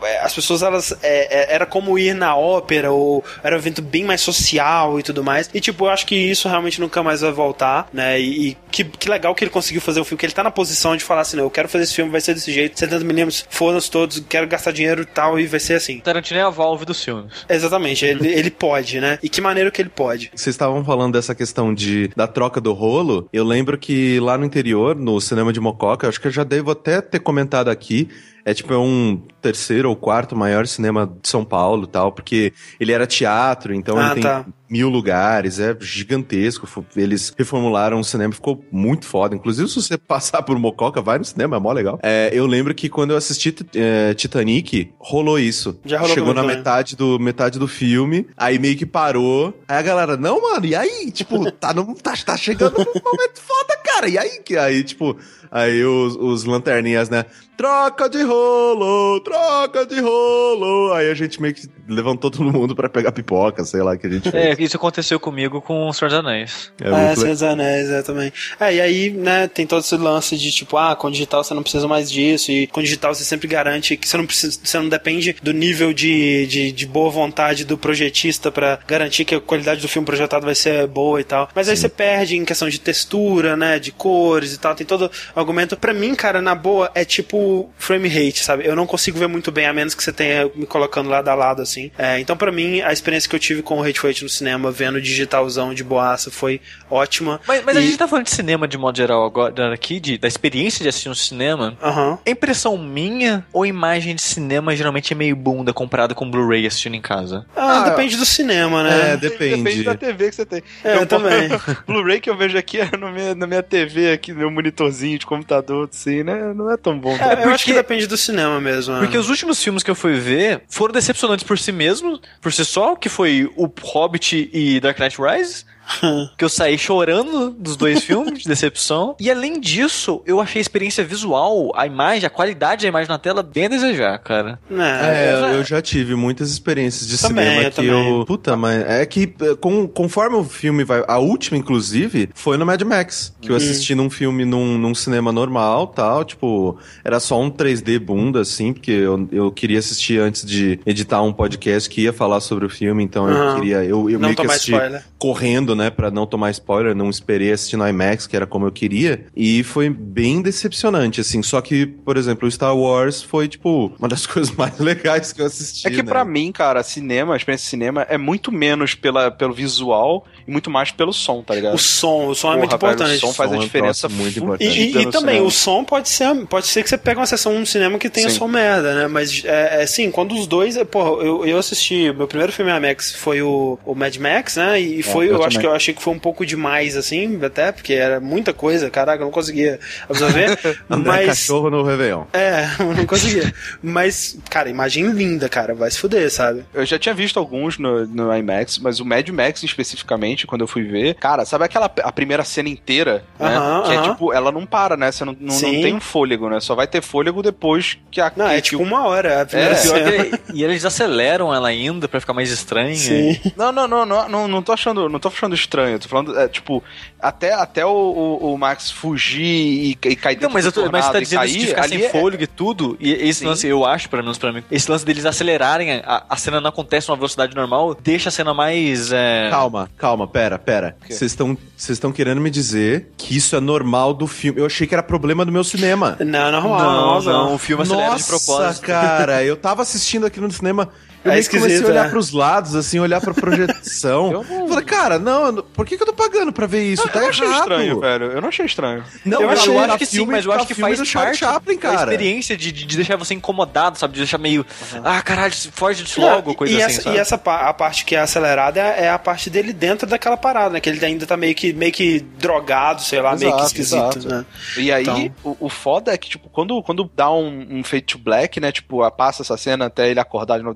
é, 0.04 0.20
as 0.20 0.34
pessoas, 0.34 0.62
elas. 0.62 0.92
é, 1.02 1.52
é, 1.52 1.56
era 1.56 1.66
como 1.66 1.98
ir 1.98 2.14
na 2.14 2.36
ópera, 2.36 2.92
ou 2.92 3.24
era 3.44 3.56
um 3.56 3.60
evento 3.60 3.82
bem 3.82 4.04
mais 4.04 4.22
social 4.22 5.00
e 5.00 5.04
tudo 5.04 5.24
mais. 5.24 5.50
E, 5.54 5.60
tipo, 5.60 5.86
eu 5.86 5.90
acho 5.90 6.06
que 6.06 6.16
isso 6.16 6.48
realmente 6.48 6.80
nunca 6.80 7.02
mais 7.04 7.22
vai 7.22 7.32
voltar, 7.32 7.88
né? 7.94 8.20
E, 8.20 8.50
e 8.50 8.58
que, 8.72 8.84
que 8.84 9.10
legal 9.10 9.34
que 9.36 9.44
ele 9.44 9.52
conseguiu 9.52 9.82
fazer 9.82 10.00
o 10.00 10.06
filme, 10.06 10.18
que 10.20 10.26
ele 10.26 10.34
tá 10.34 10.44
na 10.44 10.52
posição 10.52 10.96
de 10.96 11.04
falar 11.04 11.23
assim: 11.24 11.38
não, 11.38 11.46
eu 11.46 11.50
quero 11.50 11.68
fazer 11.68 11.84
esse 11.84 11.96
filme, 11.96 12.12
vai 12.12 12.22
ser 12.22 12.34
desse 12.34 12.52
jeito, 12.52 12.78
70mm, 12.78 13.46
foda-se 13.50 13.90
todos, 13.90 14.24
quero 14.30 14.48
gastar 14.48 14.72
dinheiro 14.72 15.02
e 15.02 15.06
tal, 15.06 15.40
e 15.40 15.48
vai 15.48 15.60
ser 15.60 15.74
assim. 15.76 16.00
Tarantino 16.00 16.40
é 16.40 16.44
a 16.44 16.50
Valve 16.50 16.86
dos 16.86 17.04
filmes. 17.04 17.46
Exatamente, 17.50 18.06
ele, 18.06 18.28
ele 18.28 18.52
pode, 18.52 19.00
né? 19.00 19.18
E 19.22 19.30
que 19.30 19.42
maneiro 19.42 19.72
que 19.72 19.82
ele 19.82 19.90
pode. 19.90 20.32
Vocês 20.36 20.54
estavam 20.54 20.84
falando 20.84 21.14
dessa 21.14 21.34
questão 21.34 21.74
de, 21.74 22.10
da 22.16 22.28
troca 22.28 22.62
do 22.62 22.74
rolo. 22.74 23.28
Eu 23.34 23.44
lembro 23.44 23.78
que 23.78 24.20
lá 24.20 24.38
no 24.38 24.46
interior, 24.46 24.96
no 24.96 25.20
cinema 25.20 25.52
de 25.52 25.60
Mococa, 25.60 26.08
acho 26.08 26.20
que 26.20 26.28
eu 26.28 26.32
já 26.32 26.44
devo 26.44 26.72
até 26.72 27.02
ter 27.02 27.20
comentado 27.20 27.70
aqui. 27.70 28.10
É 28.46 28.54
tipo 28.54 28.74
é 28.74 28.78
um 28.78 29.22
terceiro 29.42 29.90
ou 29.90 29.96
quarto 29.96 30.36
maior 30.36 30.66
cinema 30.68 31.06
de 31.22 31.28
São 31.30 31.44
Paulo 31.46 31.86
tal, 31.88 32.12
porque 32.12 32.54
ele 32.80 32.92
era 32.92 33.06
teatro, 33.08 33.74
então 33.74 33.98
Ah, 33.98 34.06
ele 34.06 34.14
tem 34.16 34.24
tá. 34.24 34.46
mil 34.70 34.90
lugares, 34.90 35.60
é 35.60 35.76
gigantesco. 35.80 36.68
Eles 36.96 37.34
reformularam 37.38 38.00
o 38.00 38.04
cinema, 38.04 38.34
ficou 38.34 38.64
muito 38.72 39.06
foda. 39.06 39.36
Inclusive, 39.36 39.68
se 39.70 39.76
você 39.76 39.98
passar 40.00 40.42
por 40.44 40.58
Mococa, 40.60 41.02
vai 41.02 41.18
no 41.18 41.26
cinema, 41.26 41.58
é 41.58 41.60
mó 41.60 41.72
legal. 41.72 42.00
É, 42.02 42.30
eu 42.34 42.46
lembro 42.46 42.74
que 42.74 42.90
quando 42.90 43.12
eu 43.12 43.18
assisti 43.18 43.54
é, 43.76 44.14
Titanic, 44.14 44.92
rolou 45.00 45.38
isso. 45.40 45.78
Já 45.86 46.00
rolou 46.00 46.14
Chegou 46.14 46.34
na 46.34 46.42
também. 46.42 46.58
metade 46.58 46.96
do, 46.96 47.20
metade 47.20 47.60
do 47.60 47.68
filme, 47.68 48.28
aí 48.38 48.58
meio 48.60 48.78
que 48.78 48.86
parou. 48.86 49.54
Aí 49.68 49.78
a 49.78 49.82
galera, 49.82 50.18
não, 50.18 50.42
mano, 50.42 50.66
e 50.66 50.76
aí? 50.76 51.12
Tipo, 51.12 51.52
tá, 51.52 51.74
no, 51.74 51.94
tá, 51.96 52.14
tá 52.26 52.38
chegando 52.38 52.74
um 52.80 52.86
momento 52.86 53.42
foda, 53.42 53.78
cara. 53.84 54.08
E 54.10 54.18
aí? 54.18 54.40
Que 54.44 54.58
aí, 54.58 54.84
tipo, 54.84 55.18
aí 55.54 55.86
os, 55.86 56.16
os 56.16 56.44
lanterninhas, 56.46 57.10
né? 57.10 57.26
Troca 57.56 58.10
de 58.10 58.24
rolo, 58.24 59.20
troca 59.20 59.86
de 59.86 60.00
rolo. 60.02 60.92
Aí 60.94 61.12
a 61.12 61.14
gente 61.14 61.40
meio 61.40 61.54
que 61.54 61.70
levantou 61.88 62.32
todo 62.32 62.44
mundo 62.52 62.76
pra 62.76 62.90
pegar 62.90 63.12
pipoca, 63.12 63.64
sei 63.64 63.84
lá, 63.84 63.96
que 63.96 64.08
a 64.08 64.10
gente 64.10 64.28
É, 64.30 64.32
fez. 64.56 64.60
isso 64.60 64.78
aconteceu 64.78 65.20
comigo 65.20 65.62
com 65.62 65.88
o 65.88 65.94
Senhor 65.94 66.10
dos 66.10 66.18
Anéis. 66.18 66.72
É, 66.82 66.88
É, 66.88 66.92
muito 66.92 67.20
Senhor 67.20 67.34
dos 67.34 67.44
Anéis, 67.44 67.90
é, 67.92 68.02
também. 68.02 68.34
É, 68.60 68.74
e 68.74 68.82
aí, 68.82 69.10
né, 69.12 69.48
tem 69.48 69.68
todo 69.68 69.82
esse 69.82 69.96
lance 69.96 70.36
de 70.36 70.52
tipo, 70.52 70.78
ah, 70.78 70.96
com 70.96 71.12
digital 71.12 71.44
você 71.44 71.54
não 71.54 71.62
precisa 71.62 71.88
mais 71.88 72.12
disso, 72.12 72.52
e 72.52 72.66
com 72.66 72.82
digital 72.82 73.14
você 73.14 73.24
sempre 73.24 73.48
garante 73.48 73.96
que 73.96 74.10
você 74.10 74.18
não 74.18 74.26
precisa, 74.26 74.60
você 74.64 74.80
não 74.80 74.90
depende 74.90 75.36
do 75.44 75.54
nível 75.54 75.94
de, 75.94 76.48
de, 76.48 76.72
de 76.72 76.86
boa 76.88 77.12
vontade 77.12 77.64
do 77.66 77.78
projetista 77.78 78.52
pra 78.52 78.80
garantir 78.88 79.26
que 79.26 79.36
a 79.36 79.40
qualidade 79.40 79.80
do 79.80 79.88
filme 79.88 80.06
projetado 80.08 80.44
vai 80.44 80.56
ser 80.56 80.88
boa 80.88 81.22
e 81.22 81.24
tal. 81.24 81.48
Mas 81.54 81.70
aí 81.70 81.78
você 81.78 81.88
perde 81.88 82.36
em 82.36 82.44
questão 82.46 82.68
de 82.68 82.80
textura, 82.80 83.56
né, 83.56 83.78
de 83.78 83.92
cores 83.92 84.54
e 84.56 84.58
tal, 84.60 84.74
tem 84.74 84.88
todo 84.88 85.12
argumento. 85.44 85.78
Pra 85.78 85.94
mim, 85.94 86.16
cara, 86.16 86.42
na 86.42 86.56
boa, 86.56 86.90
é 86.96 87.06
tipo 87.06 87.70
frame 87.78 88.08
rate, 88.10 88.44
sabe? 88.44 88.66
Eu 88.66 88.76
não 88.76 88.86
consigo 88.88 89.18
ver 89.20 89.28
muito 89.28 89.52
bem, 89.52 89.66
a 89.68 89.74
menos 89.74 89.94
que 89.94 90.04
você 90.04 90.12
tenha 90.12 90.50
me 90.56 90.66
colocando 90.66 91.10
lado 91.10 91.28
a 91.28 91.36
lado, 91.36 91.62
assim. 91.62 91.92
É, 91.98 92.20
então, 92.20 92.36
pra 92.36 92.52
mim, 92.52 92.82
a 92.82 92.92
experiência 92.92 93.30
que 93.30 93.36
eu 93.36 93.40
tive 93.40 93.62
com 93.62 93.78
o 93.78 93.82
Rate 93.84 94.00
Rate 94.00 94.24
no 94.24 94.30
cinema, 94.30 94.72
vendo 94.72 95.02
digitalzão 95.02 95.74
de 95.74 95.84
boaça, 95.84 96.32
foi 96.32 96.60
ótima. 96.90 97.40
Mas, 97.48 97.64
mas 97.64 97.78
a 97.78 97.82
E- 97.82 97.86
gente 97.86 97.98
tá 97.98 98.08
falando 98.08 98.26
de 98.26 98.32
cinema 98.32 98.68
de 98.68 98.78
modo 98.78 98.98
geral 98.98 99.26
agora 99.26 99.74
aqui, 99.74 100.00
de, 100.00 100.18
da 100.18 100.28
experiência 100.28 100.82
de 100.84 100.90
assistir 100.90 101.10
um 101.10 101.16
cinema. 101.16 101.78
Aham. 101.82 102.18
É 102.26 102.32
impressão 102.32 102.78
minha 102.78 103.46
ou 103.54 103.66
imagem 103.66 104.16
de 104.16 104.22
cinema 104.22 104.76
geralmente 104.76 105.14
é 105.14 105.16
meio 105.16 105.36
bunda 105.36 105.74
comparada 105.74 106.14
com 106.16 106.30
Blu-ray 106.30 106.66
assistindo 106.66 106.96
em 106.96 107.02
casa? 107.02 107.46
Ah, 107.56 107.74
Ah, 107.84 107.90
depende 107.90 108.16
do 108.18 108.26
cinema, 108.26 108.82
É, 108.88 109.10
né? 109.12 109.18
depende. 109.18 109.58
Depende 109.64 109.84
da 109.84 109.96
TV 109.96 110.30
que 110.30 110.36
você 110.36 110.46
tem. 110.46 110.64
É, 110.84 110.96
Eu- 110.98 111.06
também. 111.08 111.50
Blu-ray 111.88 112.20
que 112.22 112.30
eu 112.30 112.38
vejo 112.38 112.58
aqui 112.58 112.80
é 112.80 112.90
no 112.98 113.12
minha- 113.12 113.36
na 113.36 113.48
minha 113.48 113.64
TV 113.64 114.12
aqui, 114.12 114.32
meu 114.34 114.50
monitorzinho 114.52 115.18
de 115.18 115.26
computador, 115.36 115.90
assim, 115.92 116.24
né? 116.24 116.54
Não 116.54 116.72
é 116.72 116.78
tão 116.78 116.98
bom. 116.98 117.16
É, 117.16 117.46
eu 117.46 117.50
acho 117.52 117.66
que 117.66 117.74
depende 117.74 118.08
do 118.08 118.18
cinema 118.18 118.60
mesmo. 118.62 118.94
né? 118.94 119.00
Porque 119.02 119.18
os 119.18 119.30
últimos 119.30 119.62
filmes 119.64 119.84
que 119.84 119.92
eu 119.92 119.96
fui 119.96 120.14
ver 120.20 120.62
foram 120.70 120.94
decepcionantes 120.94 121.44
por 121.46 121.58
si 121.60 121.72
mesmos, 121.72 122.20
por 122.42 122.52
si 122.54 122.64
só, 122.66 122.96
que 122.96 123.10
foi 123.10 123.50
o 123.56 123.70
Hobbit 123.82 124.50
e 124.54 124.80
Dark 124.80 125.00
Knight 125.00 125.18
Rises. 125.22 125.66
que 126.38 126.44
eu 126.44 126.50
saí 126.50 126.78
chorando 126.78 127.52
dos 127.52 127.76
dois 127.76 128.04
filmes, 128.06 128.44
de 128.44 128.48
decepção. 128.50 129.16
E 129.20 129.30
além 129.30 129.60
disso, 129.60 130.22
eu 130.26 130.40
achei 130.42 130.60
a 130.60 130.62
experiência 130.62 131.04
visual, 131.04 131.72
a 131.76 131.86
imagem, 131.86 132.26
a 132.26 132.30
qualidade 132.30 132.84
da 132.84 132.88
imagem 132.90 133.10
na 133.10 133.18
tela 133.18 133.44
bem 133.44 133.66
a 133.66 133.70
desejar, 133.70 134.18
cara. 134.20 134.60
É, 134.72 135.34
eu 135.34 135.40
já- 135.40 135.54
eu 135.54 135.64
já 135.64 135.82
tive 135.82 136.16
muitas 136.16 136.50
experiências 136.52 137.08
de 137.08 137.18
Também, 137.20 137.46
cinema 137.46 137.62
eu 137.64 137.70
que 137.72 137.76
também. 137.76 138.18
eu. 138.20 138.26
Puta, 138.26 138.56
mas 138.56 138.84
é 138.86 139.06
que 139.06 139.34
eh, 139.42 139.56
com- 139.60 139.88
conforme 139.88 140.36
o 140.38 140.44
filme 140.44 140.84
vai. 140.84 141.04
A 141.08 141.18
última, 141.20 141.58
inclusive, 141.58 142.30
foi 142.34 142.58
no 142.58 142.66
Mad 142.66 142.82
Max. 142.84 143.34
Que 143.42 143.50
eu 143.52 143.56
assisti 143.56 143.94
num 143.96 144.10
filme 144.10 144.46
num, 144.46 144.78
num 144.78 144.96
cinema 144.96 145.32
normal 145.32 145.88
tal. 145.88 146.24
Tipo, 146.24 146.78
era 147.04 147.20
só 147.20 147.40
um 147.42 147.50
3D 147.50 148.00
bunda, 148.00 148.42
assim, 148.42 148.74
porque 148.74 148.92
eu, 148.92 149.28
eu 149.32 149.52
queria 149.52 149.80
assistir 149.80 150.20
antes 150.20 150.46
de 150.46 150.80
editar 150.86 151.22
um 151.22 151.34
podcast 151.34 151.90
que 151.90 152.02
ia 152.02 152.14
falar 152.14 152.40
sobre 152.40 152.66
o 152.66 152.70
filme, 152.70 153.04
então 153.04 153.28
eu 153.30 153.36
Aham. 153.36 153.56
queria. 153.56 153.84
Eu, 153.84 154.10
eu 154.10 154.20
Não 154.20 154.30
meio 154.30 154.36
que 154.36 154.46
assisti 154.46 154.72
spoiler. 154.72 155.04
correndo, 155.18 155.73
né, 155.76 155.90
pra 155.90 156.10
não 156.12 156.26
tomar 156.26 156.52
spoiler, 156.52 156.96
não 156.96 157.10
esperei 157.10 157.52
assistir 157.52 157.78
no 157.78 157.88
IMAX, 157.88 158.28
que 158.28 158.36
era 158.36 158.46
como 158.46 158.66
eu 158.66 158.72
queria, 158.72 159.26
e 159.36 159.64
foi 159.64 159.90
bem 159.90 160.42
decepcionante, 160.42 161.22
assim. 161.22 161.42
Só 161.44 161.62
que, 161.62 161.86
por 161.86 162.18
exemplo, 162.18 162.48
o 162.48 162.52
Star 162.52 162.76
Wars 162.76 163.22
foi, 163.22 163.48
tipo, 163.48 163.92
uma 164.00 164.08
das 164.08 164.26
coisas 164.28 164.54
mais 164.56 164.78
legais 164.80 165.34
que 165.34 165.42
eu 165.42 165.46
assisti. 165.46 165.88
É 165.88 165.90
que 165.92 165.98
né? 165.98 166.04
pra 166.04 166.24
mim, 166.26 166.52
cara, 166.52 166.82
cinema, 166.84 167.34
a 167.34 167.38
experiência 167.38 167.66
de 167.66 167.70
cinema 167.70 168.06
é 168.10 168.18
muito 168.18 168.52
menos 168.52 168.96
pela, 168.96 169.32
pelo 169.32 169.54
visual 169.54 170.26
e 170.48 170.52
muito 170.52 170.70
mais 170.70 170.92
pelo 170.92 171.14
som, 171.14 171.42
tá 171.42 171.56
ligado? 171.56 171.76
O 171.76 171.78
som, 171.78 172.28
o 172.28 172.36
som 172.36 172.48
é 172.50 172.56
Porra, 172.56 172.58
muito 172.60 172.78
velho, 172.78 172.94
importante. 172.94 173.18
o 173.18 173.20
som 173.20 173.34
faz 173.34 173.50
Som 173.50 173.56
a 173.56 173.60
é 173.60 173.62
diferença 173.64 174.08
troço 174.08 174.16
muito 174.24 174.40
importante. 174.40 174.80
E, 174.80 174.84
e- 174.98 175.02
e 175.02 175.12
também, 175.12 175.36
cinema. 175.36 175.48
o 175.48 175.52
som 175.52 175.84
pode 175.84 176.10
ser, 176.10 176.34
pode 176.48 176.68
ser 176.68 176.84
que 176.84 176.90
você 176.90 176.98
pegue 176.98 177.20
uma 177.20 177.26
sessão 177.26 177.58
no 177.60 177.66
cinema 177.66 177.98
que 177.98 178.10
tenha 178.10 178.30
Sim. 178.30 178.38
som 178.38 178.48
merda, 178.48 178.94
né? 178.96 179.08
Mas, 179.08 179.44
é, 179.46 179.80
é, 179.80 179.84
assim, 179.84 180.10
quando 180.12 180.34
os 180.34 180.48
dois. 180.48 180.78
é, 180.78 180.84
Porra, 180.84 181.24
eu, 181.24 181.46
eu 181.46 181.58
assisti. 181.58 182.12
Meu 182.14 182.28
primeiro 182.28 182.52
filme 182.52 182.72
IMAX 182.72 183.14
foi 183.16 183.42
o, 183.42 183.80
o 183.86 183.96
Mad 183.96 184.16
Max, 184.18 184.58
né? 184.58 184.80
E 184.80 185.02
foi, 185.04 185.28
eu, 185.28 185.34
eu 185.36 185.44
acho. 185.44 185.60
Que 185.64 185.68
eu 185.68 185.74
achei 185.74 185.94
que 185.94 186.04
foi 186.04 186.14
um 186.14 186.20
pouco 186.20 186.46
demais, 186.46 186.98
assim, 186.98 187.40
até, 187.42 187.72
porque 187.72 187.94
era 187.94 188.20
muita 188.20 188.52
coisa, 188.54 188.90
caraca, 188.90 189.22
eu 189.22 189.26
não 189.28 189.32
conseguia 189.32 189.80
absorver. 190.10 190.60
André 190.92 191.12
mas. 191.12 191.26
Cachorro 191.28 191.70
no 191.70 191.84
Réveillon. 191.84 192.26
É, 192.34 192.68
eu 192.84 192.94
não 192.94 193.06
conseguia. 193.06 193.54
Mas, 193.82 194.38
cara, 194.50 194.70
imagem 194.70 195.06
linda, 195.12 195.48
cara, 195.48 195.74
vai 195.74 195.90
se 195.90 195.98
fuder, 196.00 196.30
sabe? 196.30 196.66
Eu 196.74 196.86
já 196.86 197.00
tinha 197.00 197.16
visto 197.16 197.40
alguns 197.40 197.78
no, 197.78 198.06
no 198.06 198.36
IMAX, 198.36 198.78
mas 198.78 199.00
o 199.00 199.06
Mad 199.06 199.28
Max 199.30 199.64
especificamente, 199.64 200.46
quando 200.46 200.62
eu 200.62 200.68
fui 200.68 200.84
ver, 200.84 201.16
cara, 201.16 201.46
sabe 201.46 201.64
aquela 201.64 201.86
a 202.04 202.12
primeira 202.12 202.44
cena 202.44 202.68
inteira, 202.68 203.24
né? 203.40 203.56
Aham, 203.56 203.84
que 203.84 203.92
é 203.94 203.96
aham. 203.96 204.12
tipo, 204.12 204.34
ela 204.34 204.52
não 204.52 204.66
para, 204.66 204.98
né? 204.98 205.12
Você 205.14 205.24
não, 205.24 205.36
não, 205.40 205.54
não 205.56 205.62
tem 205.82 205.94
um 205.94 206.02
fôlego, 206.02 206.50
né? 206.50 206.60
Só 206.60 206.76
vai 206.76 206.88
ter 206.88 207.02
fôlego 207.02 207.42
depois 207.42 207.98
que 208.12 208.20
a. 208.20 208.32
Não, 208.36 208.48
que, 208.48 208.52
é 208.52 208.56
que 208.56 208.62
tipo 208.72 208.84
o- 208.84 208.86
uma 208.86 209.08
hora 209.08 209.42
a 209.42 209.46
primeira 209.46 209.76
É, 209.76 209.78
cena. 209.78 210.12
que- 210.26 210.42
e 210.54 210.62
eles 210.64 210.84
aceleram 210.84 211.54
ela 211.54 211.70
ainda 211.70 212.08
pra 212.10 212.20
ficar 212.20 212.34
mais 212.34 212.50
estranha. 212.52 212.96
Sim. 212.96 213.40
Não, 213.56 213.72
não, 213.72 213.88
não, 213.88 214.06
não, 214.06 214.28
não, 214.30 214.48
não 214.48 214.62
tô 214.62 214.74
achando, 214.74 215.08
não 215.08 215.20
tô 215.20 215.28
achando 215.30 215.53
estranho. 215.54 216.00
Tô 216.00 216.08
falando, 216.08 216.38
é, 216.38 216.48
tipo, 216.48 216.84
até, 217.20 217.54
até 217.54 217.86
o, 217.86 217.90
o, 217.90 218.54
o 218.54 218.58
Max 218.58 218.92
fugir 218.92 219.44
e, 219.44 219.92
e 219.92 220.16
cair 220.16 220.36
Não, 220.36 220.42
dentro 220.42 220.54
mas, 220.54 220.64
do 220.66 220.68
eu 220.68 220.72
tô, 220.86 220.92
mas 220.92 221.06
você 221.06 221.12
tá 221.12 221.20
dizendo 221.20 221.46
isso 221.46 221.54
de 221.54 221.60
cair, 221.60 221.68
ficar 221.68 221.84
ali 221.84 221.98
sem 221.98 222.06
é- 222.06 222.10
fôlego 222.10 222.44
e 222.44 222.48
tudo. 222.48 222.98
E 223.00 223.12
esse 223.12 223.40
Sim. 223.42 223.46
lance, 223.48 223.68
eu 223.68 223.86
acho, 223.86 224.10
pelo 224.10 224.24
menos 224.24 224.38
pra 224.38 224.52
mim, 224.52 224.64
esse 224.70 224.90
lance 224.90 225.06
deles 225.06 225.26
acelerarem, 225.26 225.92
a, 225.92 226.24
a 226.30 226.36
cena 226.36 226.60
não 226.60 226.70
acontece 226.70 227.08
numa 227.08 227.18
velocidade 227.18 227.56
normal, 227.56 227.96
deixa 227.96 228.30
a 228.30 228.32
cena 228.32 228.54
mais. 228.54 229.12
É... 229.12 229.48
Calma, 229.50 229.90
calma, 229.98 230.28
pera, 230.28 230.60
pera. 230.60 230.96
Vocês 231.08 231.32
estão 231.32 231.58
vocês 231.78 231.98
estão 231.98 232.12
querendo 232.12 232.40
me 232.40 232.50
dizer 232.50 233.12
que 233.18 233.36
isso 233.36 233.56
é 233.56 233.60
normal 233.60 234.14
do 234.14 234.26
filme. 234.28 234.60
Eu 234.62 234.66
achei 234.66 234.88
que 234.88 234.94
era 234.94 235.04
problema 235.04 235.46
do 235.46 235.52
meu 235.52 235.64
cinema. 235.64 236.18
Não, 236.20 236.52
normal, 236.52 236.80
Não, 236.80 236.94
normal, 236.94 237.22
não, 237.22 237.56
o 237.56 237.58
filme 237.58 237.84
acelera 237.84 238.06
de 238.08 238.12
Nossa, 238.14 238.28
propósito. 238.28 238.86
cara, 238.86 239.44
eu 239.46 239.56
tava 239.58 239.82
assistindo 239.82 240.26
aqui 240.26 240.40
no 240.40 240.52
cinema. 240.52 240.90
Eu 241.26 241.32
É 241.32 241.36
meio 241.36 241.50
que 241.50 241.58
comecei 241.58 241.84
a 241.86 241.90
olhar 241.90 242.06
é. 242.06 242.10
pros 242.10 242.32
lados, 242.32 242.76
assim, 242.76 243.00
olhar 243.00 243.22
pra 243.22 243.34
projeção. 243.34 244.32
Eu 244.34 244.44
não- 244.44 244.68
Falei, 244.68 244.84
cara, 244.86 245.20
não, 245.20 245.46
eu 245.58 245.64
por 245.64 245.86
que, 245.86 245.96
que 245.98 246.04
eu 246.04 246.08
tô 246.08 246.14
pagando 246.14 246.52
pra 246.52 246.66
ver 246.66 246.84
isso? 246.84 247.04
Eu 247.04 247.10
tá 247.10 247.22
não 247.22 247.30
achei 247.30 247.48
estranho, 247.48 248.00
velho. 248.00 248.26
Eu 248.32 248.42
não 248.42 248.50
achei 248.50 248.66
estranho. 248.66 249.04
Não, 249.24 249.42
eu, 249.42 249.50
acho, 249.50 249.62
achei, 249.62 249.74
eu 249.76 249.80
acho 249.80 249.88
tá 249.90 249.98
que 249.98 250.06
sim, 250.06 250.18
filme- 250.18 250.32
mas 250.34 250.46
eu 250.46 250.52
tá 250.52 250.58
acho 250.58 250.68
que 250.68 250.74
faz 250.74 250.98
do 251.00 251.06
Charlie 251.06 251.38
parte 251.38 251.54
Chaplin, 251.54 251.78
cara. 251.78 251.96
experiência 252.12 252.58
de, 252.58 252.72
de 252.72 252.96
deixar 252.96 253.16
você 253.18 253.34
incomodado, 253.34 253.98
sabe? 253.98 254.14
De 254.14 254.20
deixar 254.20 254.38
meio, 254.38 254.66
ah, 255.04 255.22
caralho, 255.22 255.54
foge 255.74 256.04
disso 256.04 256.20
Não, 256.20 256.28
logo, 256.36 256.56
coisa 256.56 256.74
e 256.74 256.82
assim, 256.82 256.94
essa, 256.96 257.02
sabe? 257.04 257.16
E 257.16 257.20
essa 257.20 257.38
pa- 257.38 257.70
a 257.70 257.74
parte 257.74 258.04
que 258.06 258.16
é 258.16 258.20
acelerada 258.20 258.80
é, 258.80 259.06
é 259.06 259.10
a 259.10 259.20
parte 259.20 259.50
dele 259.50 259.72
dentro 259.74 260.08
daquela 260.08 260.36
parada, 260.38 260.72
né? 260.74 260.80
Que 260.80 260.90
ele 260.90 261.06
ainda 261.06 261.26
tá 261.26 261.38
meio 261.38 261.54
que, 261.56 261.72
meio 261.74 261.92
que 261.92 262.20
drogado, 262.40 263.02
sei 263.02 263.22
lá, 263.22 263.36
meio 263.36 263.52
que 263.52 263.58
Exato, 263.62 263.66
esquisito, 263.68 264.18
exato. 264.18 264.28
né? 264.28 264.46
E 264.78 264.92
aí, 264.92 265.04
Então- 265.04 265.34
o, 265.44 265.58
o 265.68 265.70
foda 265.70 266.12
é 266.14 266.18
que, 266.18 266.30
tipo, 266.30 266.50
quando, 266.50 266.82
quando 266.84 267.10
dá 267.16 267.32
um, 267.32 267.68
um 267.80 267.84
Fade 267.84 268.04
to 268.04 268.18
Black, 268.18 268.60
né? 268.60 268.72
Tipo, 268.72 269.04
a- 269.04 269.12
passa 269.12 269.42
essa 269.44 269.56
cena 269.58 269.86
até 269.86 270.10
ele 270.10 270.20
acordar 270.20 270.58
de 270.58 270.64
novo. 270.64 270.76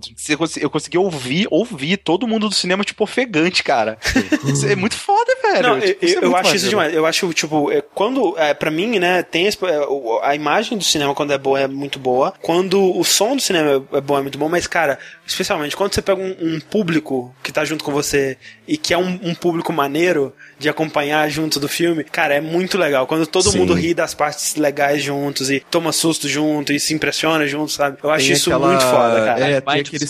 Eu 0.59 0.69
consegui 0.69 0.97
ouvir, 0.97 1.47
ouvir 1.51 1.97
todo 1.97 2.27
mundo 2.27 2.47
do 2.49 2.55
cinema, 2.55 2.83
tipo, 2.83 3.03
ofegante, 3.03 3.63
cara. 3.63 3.97
Isso 4.45 4.65
é 4.67 4.75
muito 4.75 4.95
foda, 4.95 5.35
velho. 5.41 5.63
Não, 5.63 5.79
Tipo, 5.79 6.05
eu, 6.05 6.21
é 6.21 6.25
eu 6.25 6.35
acho 6.35 6.55
isso 6.55 6.69
demais. 6.69 6.93
Eu 6.93 7.05
acho, 7.05 7.33
tipo, 7.33 7.71
é, 7.71 7.81
quando. 7.81 8.37
É, 8.37 8.53
pra 8.53 8.69
mim, 8.71 8.99
né, 8.99 9.23
tem 9.23 9.45
esse- 9.47 9.57
é, 9.65 9.79
a 10.23 10.35
imagem 10.35 10.77
do 10.77 10.83
cinema, 10.83 11.13
quando 11.15 11.31
é 11.33 11.37
boa, 11.37 11.59
é 11.59 11.67
muito 11.67 11.97
boa. 11.99 12.33
Quando 12.41 12.97
o 12.97 13.03
som 13.03 13.35
do 13.35 13.41
cinema 13.41 13.85
é, 13.93 14.01
bom, 14.01 14.17
é 14.17 14.21
muito 14.21 14.37
bom. 14.37 14.47
Mas, 14.49 14.67
cara, 14.67 14.99
especialmente 15.25 15.75
quando 15.75 15.93
você 15.93 16.01
pega 16.01 16.21
um, 16.21 16.35
um 16.39 16.59
público 16.59 17.33
que 17.43 17.51
tá 17.51 17.63
junto 17.65 17.83
com 17.83 17.91
você 17.91 18.37
e 18.67 18.77
que 18.77 18.93
é 18.93 18.97
um, 18.97 19.19
um 19.23 19.35
público 19.35 19.71
maneiro 19.73 20.33
de 20.59 20.67
acompanhar 20.69 21.29
junto 21.29 21.59
do 21.59 21.67
filme, 21.67 22.03
cara, 22.03 22.35
é 22.35 22.41
muito 22.41 22.77
legal. 22.77 23.05
Quando 23.07 23.25
todo 23.27 23.49
Sim. 23.51 23.59
mundo 23.59 23.73
ri 23.73 23.93
das 23.93 24.13
partes 24.13 24.55
legais 24.55 25.01
juntos 25.03 25.49
e 25.49 25.59
toma 25.71 25.91
susto 25.91 26.27
junto 26.27 26.73
e 26.73 26.79
se 26.79 26.93
impressiona 26.93 27.45
junto, 27.47 27.71
sabe? 27.71 27.97
Eu 28.03 28.09
acho 28.11 28.25
Tem 28.25 28.33
isso 28.33 28.49
aquela- 28.49 28.67
muito 28.69 28.83
foda, 28.83 29.25
cara. 29.25 29.39
É, 29.49 29.61
tem 29.61 29.79
aquele. 29.81 30.05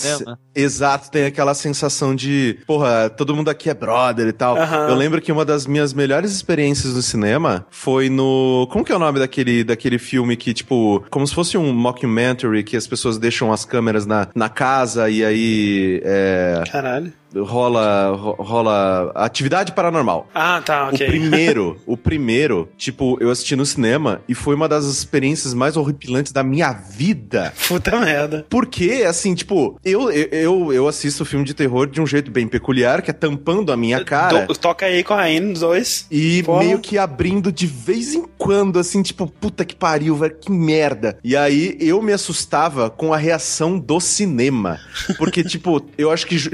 Exato, 0.54 1.10
tem 1.10 1.24
aquela 1.24 1.54
sensação 1.54 2.14
de, 2.14 2.58
porra, 2.66 3.10
todo 3.10 3.34
mundo 3.34 3.48
aqui 3.48 3.70
é 3.70 3.74
brother 3.74 4.26
e 4.28 4.32
tal. 4.32 4.56
Aham. 4.56 4.88
Eu 4.88 4.94
lembro 4.94 5.20
que 5.20 5.30
uma 5.30 5.44
das 5.44 5.66
minhas 5.66 5.92
melhores 5.92 6.32
experiências 6.32 6.94
no 6.94 7.02
cinema 7.02 7.66
foi 7.70 8.08
no. 8.08 8.68
Como 8.70 8.84
que 8.84 8.92
é 8.92 8.96
o 8.96 8.98
nome 8.98 9.18
daquele, 9.18 9.64
daquele 9.64 9.98
filme 9.98 10.36
que, 10.36 10.52
tipo, 10.52 11.04
como 11.10 11.26
se 11.26 11.34
fosse 11.34 11.56
um 11.56 11.72
mockumentary 11.72 12.62
que 12.62 12.76
as 12.76 12.86
pessoas 12.86 13.18
deixam 13.18 13.52
as 13.52 13.64
câmeras 13.64 14.06
na, 14.06 14.28
na 14.34 14.48
casa 14.48 15.08
e 15.08 15.24
aí. 15.24 16.00
É, 16.04 16.64
Caralho. 16.70 17.12
Rola, 17.36 18.10
ro- 18.16 18.36
rola 18.38 19.12
atividade 19.14 19.72
paranormal. 19.72 20.28
Ah, 20.34 20.60
tá, 20.64 20.88
ok. 20.88 21.06
O 21.06 21.10
primeiro, 21.10 21.76
o 21.86 21.96
primeiro, 21.96 22.68
tipo, 22.76 23.16
eu 23.20 23.30
assisti 23.30 23.54
no 23.56 23.66
cinema 23.66 24.20
e 24.28 24.34
foi 24.34 24.54
uma 24.54 24.68
das 24.68 24.84
experiências 24.86 25.54
mais 25.54 25.76
horripilantes 25.76 26.32
da 26.32 26.42
minha 26.42 26.72
vida. 26.72 27.52
Puta 27.66 27.98
merda. 28.00 28.46
Porque, 28.48 29.04
assim, 29.06 29.34
tipo, 29.34 29.78
eu, 29.84 30.10
eu, 30.10 30.72
eu, 30.72 30.88
assisto 30.88 31.24
filme 31.24 31.44
de 31.44 31.54
terror 31.54 31.86
de 31.86 32.00
um 32.00 32.06
jeito 32.06 32.30
bem 32.30 32.46
peculiar, 32.48 33.02
que 33.02 33.10
é 33.10 33.14
tampando 33.14 33.72
a 33.72 33.76
minha 33.76 34.04
cara. 34.04 34.46
Do- 34.46 34.56
toca 34.56 34.86
aí 34.86 35.02
com 35.04 35.14
a 35.14 35.18
Raine, 35.18 35.54
dois. 35.54 36.06
E 36.10 36.42
Porra. 36.42 36.64
meio 36.64 36.78
que 36.80 36.96
abrindo 36.98 37.52
de 37.52 37.66
vez 37.66 38.14
em 38.14 38.24
quando, 38.38 38.78
assim, 38.78 39.02
tipo, 39.02 39.26
puta 39.26 39.64
que 39.64 39.74
pariu, 39.76 40.16
velho, 40.16 40.36
que 40.40 40.50
merda. 40.50 41.18
E 41.22 41.36
aí 41.36 41.76
eu 41.80 42.00
me 42.02 42.12
assustava 42.12 42.90
com 42.90 43.12
a 43.12 43.16
reação 43.16 43.78
do 43.78 44.00
cinema. 44.00 44.78
Porque, 45.18 45.42
tipo, 45.44 45.84
eu 45.96 46.10
acho 46.10 46.26
que 46.26 46.38
ju- 46.38 46.50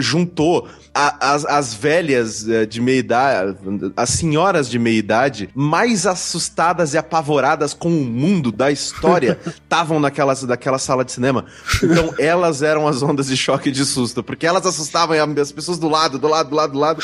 a- 0.95 1.33
as, 1.35 1.45
as 1.45 1.75
velhas 1.75 2.49
eh, 2.49 2.67
de 2.67 2.81
meia 2.81 2.99
idade, 2.99 3.57
as 3.97 4.11
senhoras 4.11 4.69
de 4.69 4.79
meia 4.79 4.97
idade, 4.99 5.49
mais 5.55 6.07
assustadas 6.07 6.95
e 6.95 6.99
apavoradas 6.99 7.75
com 7.75 7.89
o 7.89 8.05
mundo 8.05 8.53
da 8.53 8.71
história, 8.71 9.39
estavam 9.47 9.99
naquela, 10.01 10.35
daquela 10.35 10.79
sala 10.79 11.05
de 11.05 11.13
cinema. 11.13 11.47
Então 11.83 12.15
elas 12.19 12.63
eram 12.63 12.87
as 12.87 13.03
ondas 13.03 13.27
de 13.27 13.37
choque 13.37 13.69
e 13.69 13.73
de 13.73 13.85
susto, 13.85 14.23
porque 14.23 14.47
elas 14.47 14.65
assustavam 14.67 15.15
as 15.41 15.53
pessoas 15.53 15.79
do 15.79 15.89
lado, 15.89 16.19
do 16.19 16.29
lado, 16.29 16.51
do 16.51 16.57
lado, 16.57 16.73
do 16.73 16.79
lado. 16.79 17.03